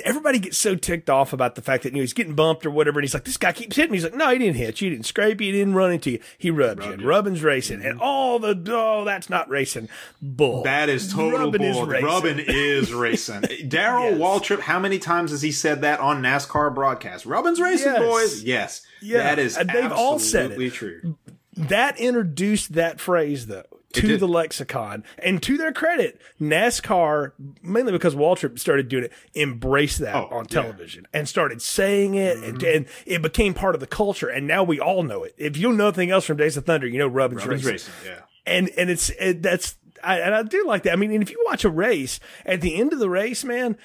Everybody 0.04 0.38
gets 0.40 0.58
so 0.58 0.74
ticked 0.74 1.08
off 1.10 1.32
about 1.32 1.54
the 1.54 1.62
fact 1.62 1.84
that 1.84 1.90
you 1.90 1.96
know 1.96 2.00
he's 2.00 2.12
getting 2.12 2.34
bumped 2.34 2.66
or 2.66 2.70
whatever, 2.70 2.98
and 2.98 3.04
he's 3.04 3.14
like, 3.14 3.24
"This 3.24 3.36
guy 3.36 3.52
keeps 3.52 3.76
hitting 3.76 3.92
me." 3.92 3.98
He's 3.98 4.04
like, 4.04 4.14
"No, 4.14 4.30
he 4.30 4.38
didn't 4.38 4.56
hit 4.56 4.80
you. 4.80 4.90
He 4.90 4.96
didn't 4.96 5.06
scrape 5.06 5.40
you. 5.40 5.52
He 5.52 5.58
didn't 5.58 5.74
run 5.74 5.92
into 5.92 6.10
you. 6.12 6.20
He 6.36 6.50
rubbed, 6.50 6.84
you. 6.84 6.92
And 6.92 7.02
Rubbin's 7.02 7.42
racing, 7.44 7.78
mm-hmm. 7.78 7.88
and 7.88 8.00
all 8.00 8.40
the 8.40 8.60
oh, 8.70 9.04
that's 9.04 9.30
not 9.30 9.48
racing. 9.48 9.88
Bull. 10.20 10.64
That 10.64 10.88
is 10.88 11.12
total 11.12 11.38
Rubbin 11.38 11.62
is 11.62 11.76
bull. 11.76 11.86
racing. 11.86 12.06
Rubbin 12.06 12.38
is 12.48 12.92
racing. 12.92 13.42
Darrell 13.68 14.10
Yes. 14.10 14.18
Waltrip, 14.20 14.60
how 14.60 14.80
many 14.80 14.98
times 14.98 15.30
has 15.30 15.42
he 15.42 15.52
said 15.52 15.82
that 15.82 16.00
on 16.00 16.22
NASCAR 16.22 16.74
broadcast? 16.74 17.24
Rubbin's 17.26 17.60
racing, 17.60 17.92
Yes. 17.92 18.00
boys. 18.02 18.42
Yes. 18.42 18.82
Yeah. 19.02 19.18
That 19.24 19.38
is 19.38 19.56
they've 19.56 19.92
all 19.92 20.18
said 20.18 20.52
it. 20.52 20.72
true. 20.72 21.18
that 21.56 21.98
introduced 21.98 22.72
that 22.74 23.00
phrase 23.00 23.46
though. 23.46 23.64
to 23.94 24.16
the 24.16 24.26
lexicon. 24.28 25.04
And 25.18 25.42
to 25.42 25.58
their 25.58 25.72
credit, 25.72 26.18
NASCAR, 26.40 27.32
mainly 27.62 27.92
because 27.92 28.14
Waltrip 28.14 28.58
started 28.58 28.88
doing 28.88 29.04
it, 29.04 29.12
embraced 29.34 29.98
that 29.98 30.14
Oh, 30.14 30.20
on 30.20 30.30
yeah. 30.30 30.36
Mm-hmm. 30.38 30.46
television 30.46 31.06
and 31.12 31.28
started 31.28 31.60
saying 31.60 32.14
it, 32.14 32.38
and, 32.38 32.62
and 32.62 32.86
it 33.04 33.20
became 33.22 33.52
part 33.54 33.74
of 33.74 33.80
the 33.80 33.86
culture. 33.86 34.28
And 34.28 34.46
now 34.46 34.62
we 34.64 34.80
all 34.80 35.02
know 35.02 35.24
it. 35.24 35.34
If 35.36 35.56
you 35.56 35.72
know 35.72 35.84
nothing 35.86 36.10
else 36.10 36.24
from 36.24 36.38
Days 36.38 36.56
of 36.56 36.64
Thunder, 36.64 36.86
you 36.86 36.98
know 36.98 37.06
Rubbins, 37.08 37.42
Rubbins 37.42 37.64
Racing. 37.64 37.92
Racing, 38.02 38.12
yeah. 38.16 38.22
And 38.46 38.70
and 38.76 38.90
it's 38.90 39.10
it, 39.20 39.42
that's. 39.42 39.76
I, 40.02 40.18
and 40.18 40.34
I 40.34 40.42
do 40.42 40.64
like 40.66 40.82
that. 40.84 40.92
I 40.92 40.96
mean, 40.96 41.12
and 41.12 41.22
if 41.22 41.30
you 41.30 41.42
watch 41.46 41.64
a 41.64 41.70
race, 41.70 42.20
at 42.44 42.60
the 42.60 42.74
end 42.76 42.92
of 42.92 42.98
the 42.98 43.08
race, 43.10 43.44
man, 43.44 43.76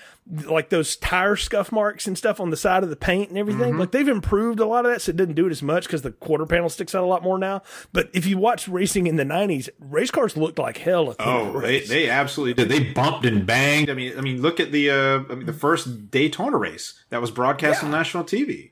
like 0.46 0.70
those 0.70 0.96
tire 0.98 1.36
scuff 1.36 1.72
marks 1.72 2.06
and 2.08 2.18
stuff 2.18 2.40
on 2.40 2.50
the 2.50 2.58
side 2.58 2.84
of 2.84 2.90
the 2.90 2.96
paint 2.96 3.30
and 3.30 3.38
everything, 3.38 3.70
Mm-hmm. 3.72 3.80
like 3.80 3.92
they've 3.92 4.08
improved 4.08 4.60
a 4.60 4.66
lot 4.66 4.86
of 4.86 4.92
that, 4.92 5.02
so 5.02 5.10
it 5.12 5.18
didn't 5.18 5.36
do 5.36 5.48
it 5.48 5.52
as 5.52 5.64
much 5.64 5.86
because 5.86 6.02
the 6.02 6.12
quarter 6.12 6.46
panel 6.46 6.70
sticks 6.70 6.94
out 6.96 7.04
a 7.04 7.08
lot 7.08 7.24
more 7.24 7.38
now. 7.38 7.62
But 7.94 8.10
if 8.14 8.26
you 8.26 8.38
watch 8.38 8.68
racing 8.68 9.08
in 9.08 9.16
the 9.16 9.24
'90s, 9.24 9.70
race 9.80 10.12
cars 10.12 10.36
looked 10.36 10.60
like 10.60 10.78
hell. 10.78 11.12
At 11.12 11.18
the 11.18 11.28
Oh, 11.28 11.54
the 11.54 11.60
they, 11.60 11.80
they 11.82 12.10
absolutely 12.10 12.54
did. 12.66 12.70
They 12.70 12.92
bumped 12.94 13.26
and 13.26 13.46
banged. 13.46 13.90
I 13.90 13.94
mean, 13.94 14.18
I 14.18 14.22
mean, 14.22 14.42
look 14.42 14.60
at 14.60 14.72
the 14.72 14.90
uh, 14.90 15.20
I 15.30 15.36
mean, 15.36 15.46
the 15.46 15.54
first 15.54 16.12
Daytona 16.12 16.58
race 16.58 17.04
that 17.10 17.22
was 17.22 17.32
broadcast 17.32 17.84
on 17.84 17.92
national 17.92 18.24
TV. 18.26 18.72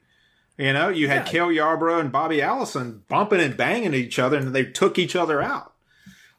You 0.57 0.71
know, 0.71 0.87
you 0.89 1.09
had 1.09 1.25
Yeah. 1.25 1.31
Cale 1.31 1.51
Yarborough 1.51 1.99
and 1.99 2.11
Bobby 2.13 2.41
Allison 2.41 3.03
bumping 3.09 3.41
and 3.41 3.57
banging 3.57 3.87
at 3.89 3.93
each 3.93 4.17
other, 4.19 4.37
and 4.37 4.55
they 4.55 4.63
took 4.63 4.97
each 4.97 5.13
other 5.15 5.41
out. 5.41 5.73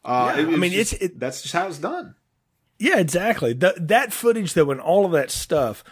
Uh, 0.06 0.32
Yeah, 0.36 0.42
it 0.42 0.46
I 0.48 0.56
mean, 0.56 0.72
just- 0.72 0.94
it's- 0.94 1.10
it- 1.10 1.20
that's 1.20 1.42
just 1.42 1.52
how 1.54 1.66
it's 1.66 1.78
done. 1.78 2.14
Yeah, 2.78 2.98
exactly. 2.98 3.52
That 3.54 4.12
footage 4.12 4.52
though, 4.54 4.70
and 4.70 4.80
all 4.80 5.04
of 5.06 5.12
that 5.12 5.30
stuff 5.30 5.82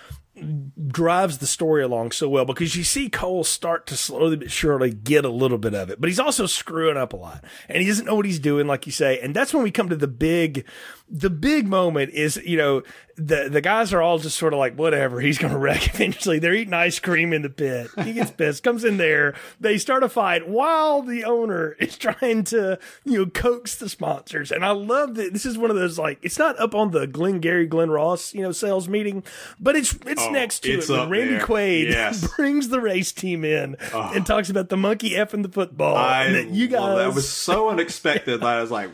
drives 0.88 1.38
the 1.38 1.46
story 1.46 1.82
along 1.82 2.10
so 2.10 2.28
well 2.28 2.44
because 2.44 2.74
you 2.74 2.82
see 2.82 3.08
Cole 3.08 3.44
start 3.44 3.86
to 3.86 3.96
slowly 3.96 4.34
but 4.36 4.50
surely 4.50 4.90
get 4.92 5.24
a 5.24 5.28
little 5.30 5.58
bit 5.58 5.74
of 5.74 5.90
it, 5.90 6.00
but 6.00 6.08
he's 6.10 6.18
also 6.18 6.46
screwing 6.46 6.96
up 6.96 7.12
a 7.12 7.16
lot, 7.16 7.44
and 7.68 7.80
he 7.80 7.86
doesn't 7.88 8.04
know 8.04 8.16
what 8.16 8.26
he's 8.26 8.40
doing, 8.40 8.66
like 8.66 8.84
you 8.84 8.92
say. 8.92 9.18
And 9.20 9.34
that's 9.34 9.54
when 9.54 9.62
we 9.62 9.70
come 9.70 9.88
to 9.88 9.96
the 9.96 10.08
big, 10.08 10.64
the 11.08 11.30
big 11.30 11.66
moment 11.68 12.12
is 12.12 12.36
you 12.44 12.56
know 12.56 12.82
the 13.16 13.48
the 13.48 13.60
guys 13.60 13.92
are 13.92 14.02
all 14.02 14.18
just 14.18 14.36
sort 14.36 14.52
of 14.52 14.58
like 14.58 14.74
whatever, 14.74 15.20
he's 15.20 15.38
going 15.38 15.52
to 15.52 15.58
wreck 15.58 15.86
eventually. 15.94 16.38
They're 16.38 16.54
eating 16.54 16.74
ice 16.74 16.98
cream 16.98 17.32
in 17.32 17.42
the 17.42 17.50
pit. 17.50 17.88
He 18.02 18.12
gets 18.14 18.30
pissed, 18.36 18.62
comes 18.64 18.84
in 18.84 18.96
there, 18.96 19.34
they 19.60 19.78
start 19.78 20.02
a 20.02 20.08
fight 20.08 20.48
while 20.48 21.02
the 21.02 21.24
owner 21.24 21.72
is 21.78 21.96
trying 21.96 22.42
to 22.44 22.78
you 23.04 23.18
know 23.18 23.26
coax 23.26 23.76
the 23.76 23.88
sponsors, 23.88 24.50
and 24.50 24.64
I 24.64 24.70
love 24.72 25.14
that 25.16 25.32
this 25.32 25.46
is 25.46 25.56
one 25.58 25.70
of 25.70 25.76
those 25.76 25.98
like 25.98 26.18
it's 26.22 26.38
not 26.38 26.58
up 26.58 26.74
on 26.74 26.90
the 26.90 27.06
Glengarry 27.06 27.66
Glen 27.66 27.90
Ross 27.90 28.34
you 28.34 28.42
know 28.42 28.50
sales 28.52 28.88
meeting, 28.88 29.22
but 29.60 29.76
it's 29.76 29.94
it's 30.06 30.22
Oh, 30.22 30.30
next 30.30 30.60
to 30.60 30.72
it's 30.72 30.88
it. 30.88 30.92
When 30.98 31.10
Randy 31.10 31.34
there. 31.36 31.46
Quaid 31.46 31.90
Yes. 31.90 32.34
brings 32.36 32.70
the 32.70 32.80
race 32.80 33.12
team 33.12 33.44
in 33.44 33.76
and 33.92 34.24
talks 34.26 34.48
about 34.50 34.70
the 34.70 34.76
monkey 34.78 35.14
f 35.16 35.30
effing 35.30 35.42
the 35.42 35.48
football. 35.50 35.94
I 35.96 36.24
and 36.24 36.34
that 36.34 36.48
you 36.48 36.66
guys, 36.66 36.80
well, 36.80 36.96
that 36.96 37.14
was 37.14 37.28
so 37.28 37.68
unexpected. 37.68 38.40
that 38.40 38.46
I 38.46 38.60
was 38.60 38.70
like, 38.70 38.90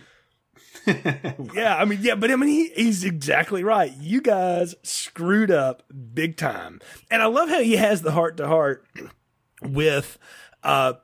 yeah, 1.55 1.77
I 1.77 1.85
mean, 1.85 1.99
yeah, 2.03 2.15
but 2.15 2.31
I 2.31 2.37
mean, 2.37 2.49
he, 2.49 2.69
he's 2.71 3.05
exactly 3.05 3.63
right. 3.65 3.93
You 3.99 4.21
guys 4.21 4.75
screwed 4.83 5.51
up 5.51 5.83
big 6.15 6.37
time, 6.37 6.81
and 7.11 7.23
I 7.23 7.27
love 7.27 7.49
how 7.49 7.61
he 7.61 7.77
has 7.77 8.03
the 8.03 8.13
heart 8.13 8.37
to 8.39 8.47
heart 8.47 8.85
with 9.63 10.19
uh, 10.63 10.95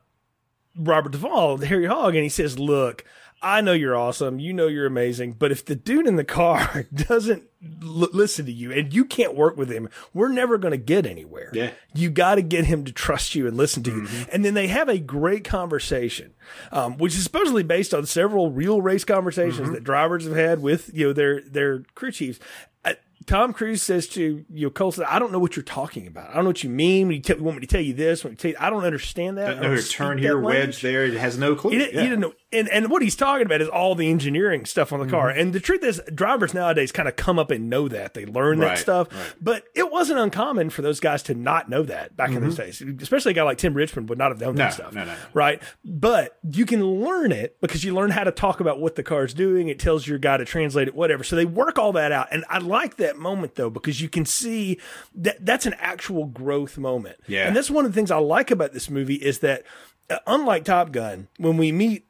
Robert 0.77 1.11
Duvall, 1.11 1.57
Harry 1.57 1.85
Hogg, 1.85 2.15
and 2.15 2.23
he 2.23 2.29
says, 2.29 2.59
"Look, 2.59 3.03
I 3.41 3.61
know 3.61 3.73
you're 3.73 3.95
awesome. 3.95 4.39
You 4.39 4.51
know 4.53 4.67
you're 4.67 4.85
amazing, 4.87 5.33
but 5.33 5.51
if 5.51 5.63
the 5.63 5.75
dude 5.75 6.07
in 6.07 6.15
the 6.15 6.23
car 6.23 6.85
doesn't 6.93 7.43
l- 7.83 8.09
listen 8.11 8.45
to 8.47 8.51
you 8.51 8.71
and 8.71 8.91
you 8.91 9.05
can't 9.05 9.35
work 9.35 9.55
with 9.57 9.69
him, 9.69 9.89
we're 10.13 10.27
never 10.31 10.57
going 10.57 10.71
to 10.71 10.77
get 10.77 11.05
anywhere. 11.05 11.51
Yeah. 11.53 11.71
You 11.93 12.09
got 12.09 12.35
to 12.35 12.41
get 12.41 12.65
him 12.65 12.83
to 12.85 12.91
trust 12.91 13.35
you 13.35 13.47
and 13.47 13.55
listen 13.55 13.83
to 13.83 13.91
you. 13.91 14.07
And 14.31 14.43
then 14.43 14.55
they 14.55 14.67
have 14.67 14.89
a 14.89 14.97
great 14.97 15.43
conversation, 15.43 16.33
um, 16.71 16.97
which 16.97 17.13
is 17.15 17.23
supposedly 17.23 17.63
based 17.63 17.93
on 17.93 18.05
several 18.07 18.51
real 18.51 18.81
race 18.81 19.03
conversations 19.05 19.69
that 19.71 19.83
drivers 19.83 20.25
have 20.25 20.35
had 20.35 20.61
with 20.61 20.89
you 20.93 21.07
know 21.07 21.13
their 21.13 21.41
their 21.41 21.79
crew 21.93 22.11
chiefs. 22.11 22.39
Uh, 22.85 22.93
Tom 23.25 23.51
Cruise 23.51 23.83
says 23.83 24.07
to 24.09 24.45
you 24.49 24.67
know, 24.67 24.69
Cole, 24.69 24.91
says, 24.93 25.05
"I 25.07 25.19
don't 25.19 25.33
know 25.33 25.39
what 25.39 25.55
you're 25.57 25.63
talking 25.63 26.07
about. 26.07 26.29
I 26.29 26.35
don't 26.35 26.43
know 26.45 26.49
what 26.51 26.63
you 26.63 26.69
mean. 26.69 27.07
When 27.07 27.17
you, 27.17 27.21
tell, 27.21 27.35
you 27.37 27.43
want 27.43 27.57
me 27.57 27.61
to 27.61 27.67
tell 27.67 27.81
you 27.81 27.93
this? 27.93 28.23
You 28.23 28.33
tell 28.35 28.51
you, 28.51 28.57
I 28.59 28.69
don't 28.69 28.85
understand 28.85 29.37
that. 29.37 29.49
I 29.49 29.53
don't 29.55 29.63
here, 29.63 29.77
speak 29.81 29.97
turn 29.97 30.17
here, 30.17 30.39
wedge 30.39 30.81
there. 30.81 31.03
It 31.05 31.15
has 31.15 31.37
no 31.37 31.55
clue. 31.55 31.71
He, 31.71 31.77
didn't, 31.77 31.93
Yeah. 31.95 32.01
he 32.03 32.07
didn't 32.07 32.21
know. 32.21 32.33
And, 32.53 32.69
and 32.69 32.89
what 32.89 33.01
he's 33.01 33.17
talking 33.17 33.45
about 33.45 33.59
is 33.61 33.67
all 33.67 33.93
the 33.93 34.09
engineering 34.09 34.63
stuff 34.65 34.93
on 34.93 35.01
the 35.01 35.07
car. 35.07 35.27
Mm-hmm. 35.29 35.39
And 35.39 35.53
the 35.53 35.59
truth 35.59 35.83
is, 35.83 36.01
drivers 36.15 36.53
nowadays 36.53 36.93
kind 36.93 37.09
of 37.09 37.17
come 37.17 37.37
up 37.37 37.51
and 37.51 37.69
know 37.69 37.89
that. 37.89 38.13
They 38.13 38.25
learn 38.25 38.59
that 38.59 38.77
stuff. 38.77 39.09
right. 39.13 39.33
But 39.41 39.65
it 39.75 39.91
wasn't 39.91 40.19
uncommon 40.19 40.69
for 40.69 40.81
those 40.81 41.01
guys 41.01 41.21
to 41.23 41.33
not 41.35 41.67
know 41.69 41.83
that 41.83 42.15
back 42.15 42.31
in 42.31 42.41
those 42.41 42.55
days. 42.55 42.81
Especially 43.01 43.31
a 43.31 43.35
guy 43.35 43.43
like 43.43 43.57
Tim 43.57 43.73
Richmond 43.73 44.07
would 44.07 44.17
not 44.17 44.31
have 44.31 44.39
known 44.39 44.55
Mm-hmm. 44.55 44.57
No, 44.59 44.63
that 44.63 44.73
stuff. 44.73 44.93
no, 44.93 45.03
no, 45.03 45.11
no. 45.11 45.17
Right? 45.33 45.61
But 45.83 46.37
you 46.49 46.65
can 46.65 46.85
learn 46.85 47.33
it 47.33 47.59
because 47.59 47.83
you 47.83 47.93
learn 47.93 48.11
how 48.11 48.23
to 48.23 48.31
talk 48.31 48.61
about 48.61 48.79
what 48.79 48.95
the 48.95 49.03
car's 49.03 49.33
doing. 49.33 49.67
It 49.67 49.77
tells 49.77 50.07
your 50.07 50.17
guy 50.17 50.37
to 50.37 50.45
translate 50.45 50.87
it, 50.87 50.95
whatever. 50.95 51.25
So 51.25 51.35
they 51.35 51.43
work 51.45 51.77
all 51.77 51.91
that 51.93 52.13
out. 52.13 52.29
And 52.31 52.45
I 52.49 52.59
like 52.59 52.95
that 52.95 53.17
moment, 53.17 53.55
though, 53.55 53.69
because 53.69 53.99
you 53.99 54.07
can 54.07 54.25
see 54.25 54.79
that 55.15 55.45
that's 55.45 55.65
an 55.65 55.75
actual 55.79 56.25
growth 56.25 56.77
moment. 56.77 57.17
Yeah. 57.27 57.45
And 57.45 57.55
that's 57.57 57.69
one 57.69 57.83
of 57.85 57.91
the 57.91 57.95
things 57.95 58.09
I 58.09 58.17
like 58.19 58.51
about 58.51 58.71
this 58.71 58.89
movie 58.89 59.15
is 59.15 59.39
that, 59.39 59.63
uh, 60.09 60.19
unlike 60.25 60.63
Top 60.63 60.93
Gun, 60.93 61.27
when 61.37 61.57
we 61.57 61.73
meet 61.73 62.06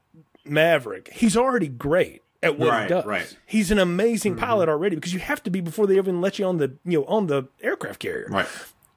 Maverick, 0.50 1.10
he's 1.14 1.36
already 1.38 1.68
great 1.68 2.24
at 2.44 2.58
what 2.60 2.70
Right, 2.70 2.84
he 2.84 2.90
does. 2.90 3.06
right. 3.06 3.38
He's 3.46 3.72
an 3.72 3.80
amazing 3.80 4.34
mm-hmm. 4.34 4.44
pilot 4.44 4.70
already 4.70 4.96
because 4.96 5.14
you 5.14 5.20
have 5.20 5.42
to 5.44 5.50
be 5.50 5.62
before 5.62 5.88
they 5.88 5.98
even 5.98 6.22
let 6.22 6.40
you 6.40 6.46
on 6.46 6.58
the 6.58 6.74
you 6.86 7.00
know 7.00 7.06
on 7.06 7.28
the 7.28 7.48
aircraft 7.62 8.00
carrier. 8.00 8.28
Right. 8.30 8.48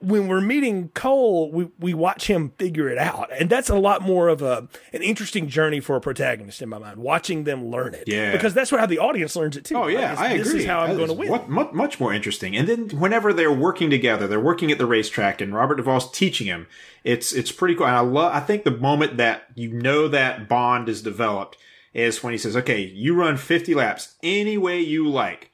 When 0.02 0.28
we're 0.28 0.40
meeting 0.40 0.88
Cole, 0.94 1.52
we, 1.52 1.68
we 1.78 1.92
watch 1.92 2.26
him 2.26 2.52
figure 2.58 2.88
it 2.88 2.96
out, 2.96 3.28
and 3.38 3.50
that's 3.50 3.68
a 3.68 3.74
lot 3.76 4.00
more 4.00 4.28
of 4.28 4.40
a 4.40 4.66
an 4.94 5.02
interesting 5.02 5.46
journey 5.46 5.78
for 5.80 5.94
a 5.94 6.00
protagonist 6.00 6.62
in 6.62 6.70
my 6.70 6.78
mind. 6.78 6.96
Watching 6.96 7.44
them 7.44 7.66
learn 7.66 7.92
it, 7.94 8.04
Yeah. 8.06 8.32
because 8.32 8.54
that's 8.54 8.72
what 8.72 8.80
how 8.80 8.86
the 8.86 8.98
audience 8.98 9.36
learns 9.36 9.58
it 9.58 9.66
too. 9.66 9.76
Oh 9.76 9.88
yeah, 9.88 10.14
Is 10.14 10.18
I 10.18 10.26
agree. 10.30 10.38
This 10.38 10.54
is 10.54 10.64
how 10.64 10.80
I'm 10.80 10.90
That 10.90 10.96
going 10.96 11.08
to 11.08 11.14
win. 11.14 11.28
What, 11.28 11.50
mu- 11.50 11.72
much 11.72 12.00
more 12.00 12.14
interesting. 12.14 12.56
And 12.56 12.66
then 12.66 12.88
whenever 12.98 13.34
they're 13.34 13.52
working 13.52 13.90
together, 13.90 14.26
they're 14.26 14.40
working 14.40 14.70
at 14.72 14.78
the 14.78 14.86
racetrack, 14.86 15.42
and 15.42 15.54
Robert 15.54 15.76
Duvall's 15.76 16.10
teaching 16.10 16.46
him. 16.46 16.66
It's 17.04 17.32
it's 17.34 17.52
pretty 17.52 17.74
cool. 17.74 17.86
And 17.86 17.94
I 17.96 18.00
love. 18.00 18.34
I 18.34 18.40
think 18.40 18.64
the 18.64 18.70
moment 18.70 19.18
that 19.18 19.48
you 19.54 19.70
know 19.70 20.08
that 20.08 20.48
bond 20.48 20.88
is 20.88 21.02
developed 21.02 21.58
is 21.92 22.22
when 22.22 22.32
he 22.32 22.38
says, 22.38 22.56
"Okay, 22.56 22.80
you 22.80 23.14
run 23.14 23.36
50 23.36 23.74
laps 23.74 24.14
any 24.22 24.56
way 24.56 24.80
you 24.80 25.06
like. 25.08 25.50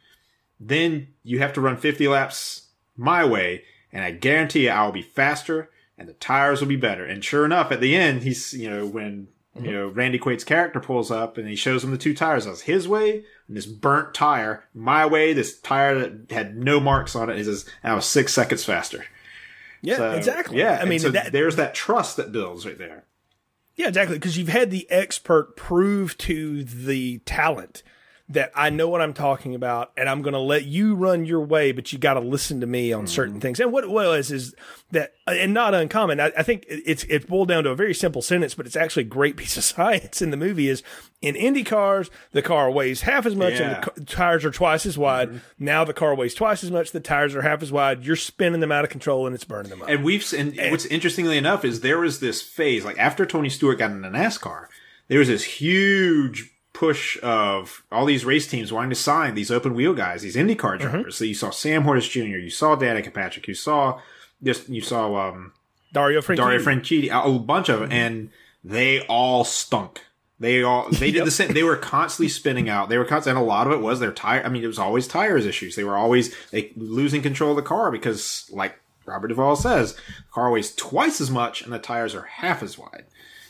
Then 0.61 1.09
you 1.25 1.41
have 1.41 1.53
to 1.55 1.61
run 1.61 1.77
50 1.77 2.07
laps 2.09 2.69
my 2.97 3.25
way, 3.25 3.65
and 3.97 4.05
I 4.05 4.11
guarantee 4.11 4.65
you, 4.65 4.71
I'll 4.71 4.93
be 4.93 5.03
faster." 5.03 5.71
And 5.99 6.09
the 6.09 6.13
tires 6.13 6.61
will 6.61 6.69
be 6.69 6.77
better. 6.77 7.07
And 7.07 7.25
sure 7.25 7.47
enough, 7.47 7.73
at 7.73 7.81
the 7.81 7.97
end, 7.97 8.23
he's, 8.23 8.53
you 8.53 8.69
know, 8.69 8.85
when 8.85 9.29
you 9.55 9.63
mm-hmm. 9.63 9.73
know, 9.73 9.89
Randy 9.89 10.19
Quaid's 10.19 10.45
character 10.45 10.79
pulls 10.79 11.11
up 11.11 11.39
and 11.39 11.49
he 11.49 11.57
shows 11.57 11.83
him 11.83 11.91
the 11.91 11.97
two 11.97 12.15
tires. 12.15 12.45
That's 12.45 12.61
his 12.61 12.87
way 12.87 13.25
and 13.49 13.57
this 13.57 13.67
burnt 13.67 14.13
tire. 14.13 14.65
My 14.75 15.07
way, 15.07 15.33
this 15.33 15.59
tire 15.61 15.99
that 15.99 16.31
had 16.31 16.57
no 16.57 16.81
marks 16.81 17.17
on 17.17 17.31
it. 17.31 17.39
He 17.39 17.45
says, 17.45 17.65
I 17.83 17.95
was 17.95 18.05
six 18.05 18.35
seconds 18.35 18.65
faster. 18.65 19.07
yeah, 19.81 19.97
So, 19.97 20.11
exactly. 20.13 20.59
Yeah. 20.59 20.79
I 20.81 20.85
mean, 20.85 20.99
so 20.99 21.11
that, 21.11 21.33
there's 21.33 21.57
that 21.57 21.75
trust 21.75 22.17
that 22.17 22.33
builds 22.33 22.67
right 22.67 22.77
there. 22.77 23.05
Yeah, 23.77 23.89
exactly. 23.89 24.17
Because 24.17 24.37
you've 24.37 24.49
had 24.49 24.71
the 24.71 24.91
expert 24.91 25.57
prove 25.57 26.19
to 26.19 26.65
the 26.65 27.19
talent 27.21 27.83
that 28.29 28.51
I 28.57 28.71
know 28.71 28.89
what 28.89 29.01
I'm 29.01 29.15
talking 29.15 29.55
about, 29.55 29.93
and 29.97 30.09
I'm 30.09 30.21
going 30.23 30.33
to 30.33 30.41
let 30.41 30.65
you 30.65 30.97
run 30.97 31.27
your 31.27 31.41
way, 31.41 31.71
but 31.71 31.93
you 31.93 31.99
got 31.99 32.15
to 32.15 32.21
listen 32.21 32.61
to 32.61 32.67
me 32.67 32.93
on 32.93 33.03
mm-hmm. 33.03 33.07
certain 33.07 33.41
things. 33.41 33.61
And 33.61 33.71
what 33.71 33.85
it 33.85 33.91
was 33.91 34.33
is 34.33 34.53
that, 34.91 35.15
and 35.29 35.55
not 35.55 35.75
uncommon. 35.75 36.19
I, 36.19 36.33
I 36.37 36.43
think 36.43 36.65
it's 36.69 37.05
it's 37.05 37.25
boiled 37.25 37.47
down 37.47 37.62
to 37.65 37.71
a 37.71 37.77
very 37.77 37.95
simple 37.95 38.23
sentence, 38.23 38.55
but 38.55 38.67
it's 38.67 38.75
actually 38.75 39.05
a 39.05 39.07
great 39.07 39.37
piece 39.37 39.57
of 39.57 39.62
science 39.62 40.21
in 40.21 40.31
the 40.31 40.37
movie. 40.37 40.69
Is 40.69 40.83
in 41.23 41.37
Indy 41.37 41.62
cars, 41.62 42.11
the 42.33 42.43
car 42.43 42.69
weighs 42.69 43.03
half 43.03 43.27
as 43.27 43.37
much, 43.37 43.55
and 43.55 43.85
the 43.95 44.05
tires 44.05 44.45
are 44.45 44.51
twice 44.51 44.87
as 44.87 44.99
wide. 44.99 45.29
Mm-hmm. 45.29 45.65
Now 45.65 45.85
the 45.85 45.95
car 45.95 46.15
weighs 46.17 46.35
twice 46.35 46.65
as 46.65 46.73
much, 46.73 46.91
the 46.91 47.01
tires 47.01 47.37
are 47.37 47.43
half 47.43 47.62
as 47.62 47.71
wide. 47.71 48.05
You're 48.05 48.17
spinning 48.17 48.61
them 48.61 48.73
out 48.73 48.83
of 48.83 48.91
control, 48.91 49.27
and 49.27 49.37
it's 49.37 49.45
burning 49.45 49.71
them 49.71 49.83
up. 49.83 49.89
And 49.89 50.03
we've 50.03 50.33
and 50.33 50.57
what's 50.73 50.87
interestingly 50.87 51.39
enough 51.39 51.65
is 51.65 51.81
there 51.81 52.01
was 52.01 52.19
this 52.19 52.43
phase 52.43 52.85
like 52.85 52.99
after 52.99 53.25
Tony 53.25 53.51
Stewart 53.51 53.79
got 53.79 53.93
in 53.93 54.05
into 54.05 54.19
NASCAR, 54.19 54.67
there 55.07 55.21
was 55.21 55.29
this 55.29 55.45
huge 55.45 56.56
push 56.77 57.19
of 57.23 57.83
all 57.91 58.05
these 58.05 58.27
race 58.27 58.47
teams 58.47 58.71
wanting 58.71 58.91
to 58.91 58.97
sign 58.97 59.35
these 59.35 59.51
open 59.51 59.73
wheel 59.73 59.95
guys, 59.95 60.21
these 60.21 60.37
IndyCar 60.37 60.79
drivers. 60.79 61.16
So 61.16 61.24
you 61.24 61.33
saw 61.33 61.49
Sam 61.49 61.85
Hornish 61.85 62.11
Jr., 62.11 62.37
you 62.37 62.51
saw 62.51 62.77
Danica 62.77 63.12
Patrick, 63.12 63.49
you 63.49 63.55
saw 63.55 63.99
this, 64.43 64.68
you 64.68 64.83
saw 64.83 65.31
um, 65.31 65.55
Dario 65.93 66.20
Franchitti. 66.20 66.37
Dario 66.37 66.61
Franchitti, 66.61 67.09
a 67.11 67.39
bunch 67.39 67.70
of 67.70 67.81
them, 67.81 67.93
and 67.93 68.31
they 68.62 69.01
all 69.07 69.43
stunk. 69.43 70.03
They 70.39 70.62
all 70.62 70.91
they 70.91 71.11
did 71.11 71.24
the 71.24 71.31
same. 71.31 71.55
They 71.55 71.62
were 71.62 71.79
constantly 71.79 72.29
spinning 72.29 72.68
out. 72.68 72.91
They 72.91 72.99
were 72.99 73.07
constantly, 73.07 73.41
and 73.41 73.49
a 73.49 73.51
lot 73.51 73.66
of 73.66 73.72
it 73.72 73.81
was 73.81 73.99
their 73.99 74.12
tire. 74.12 74.45
I 74.45 74.51
mean, 74.51 74.62
it 74.62 74.66
was 74.66 74.79
always 74.79 75.09
tires 75.09 75.47
issues. 75.47 75.77
They 75.77 75.85
were 75.85 75.97
always 75.97 76.35
they 76.51 76.72
losing 76.77 77.22
control 77.22 77.53
of 77.53 77.57
the 77.57 77.62
car 77.62 77.91
because, 77.91 78.51
like 78.53 78.79
Robert 79.07 79.29
Duvall 79.29 79.57
says, 79.57 79.95
the 79.95 80.03
car 80.31 80.51
weighs 80.51 80.74
twice 80.74 81.22
as 81.22 81.31
much 81.31 81.62
and 81.62 81.72
the 81.72 81.79
tires 81.79 82.14
are 82.14 82.24
half 82.24 82.62
as 82.62 82.77
wide, 82.77 83.07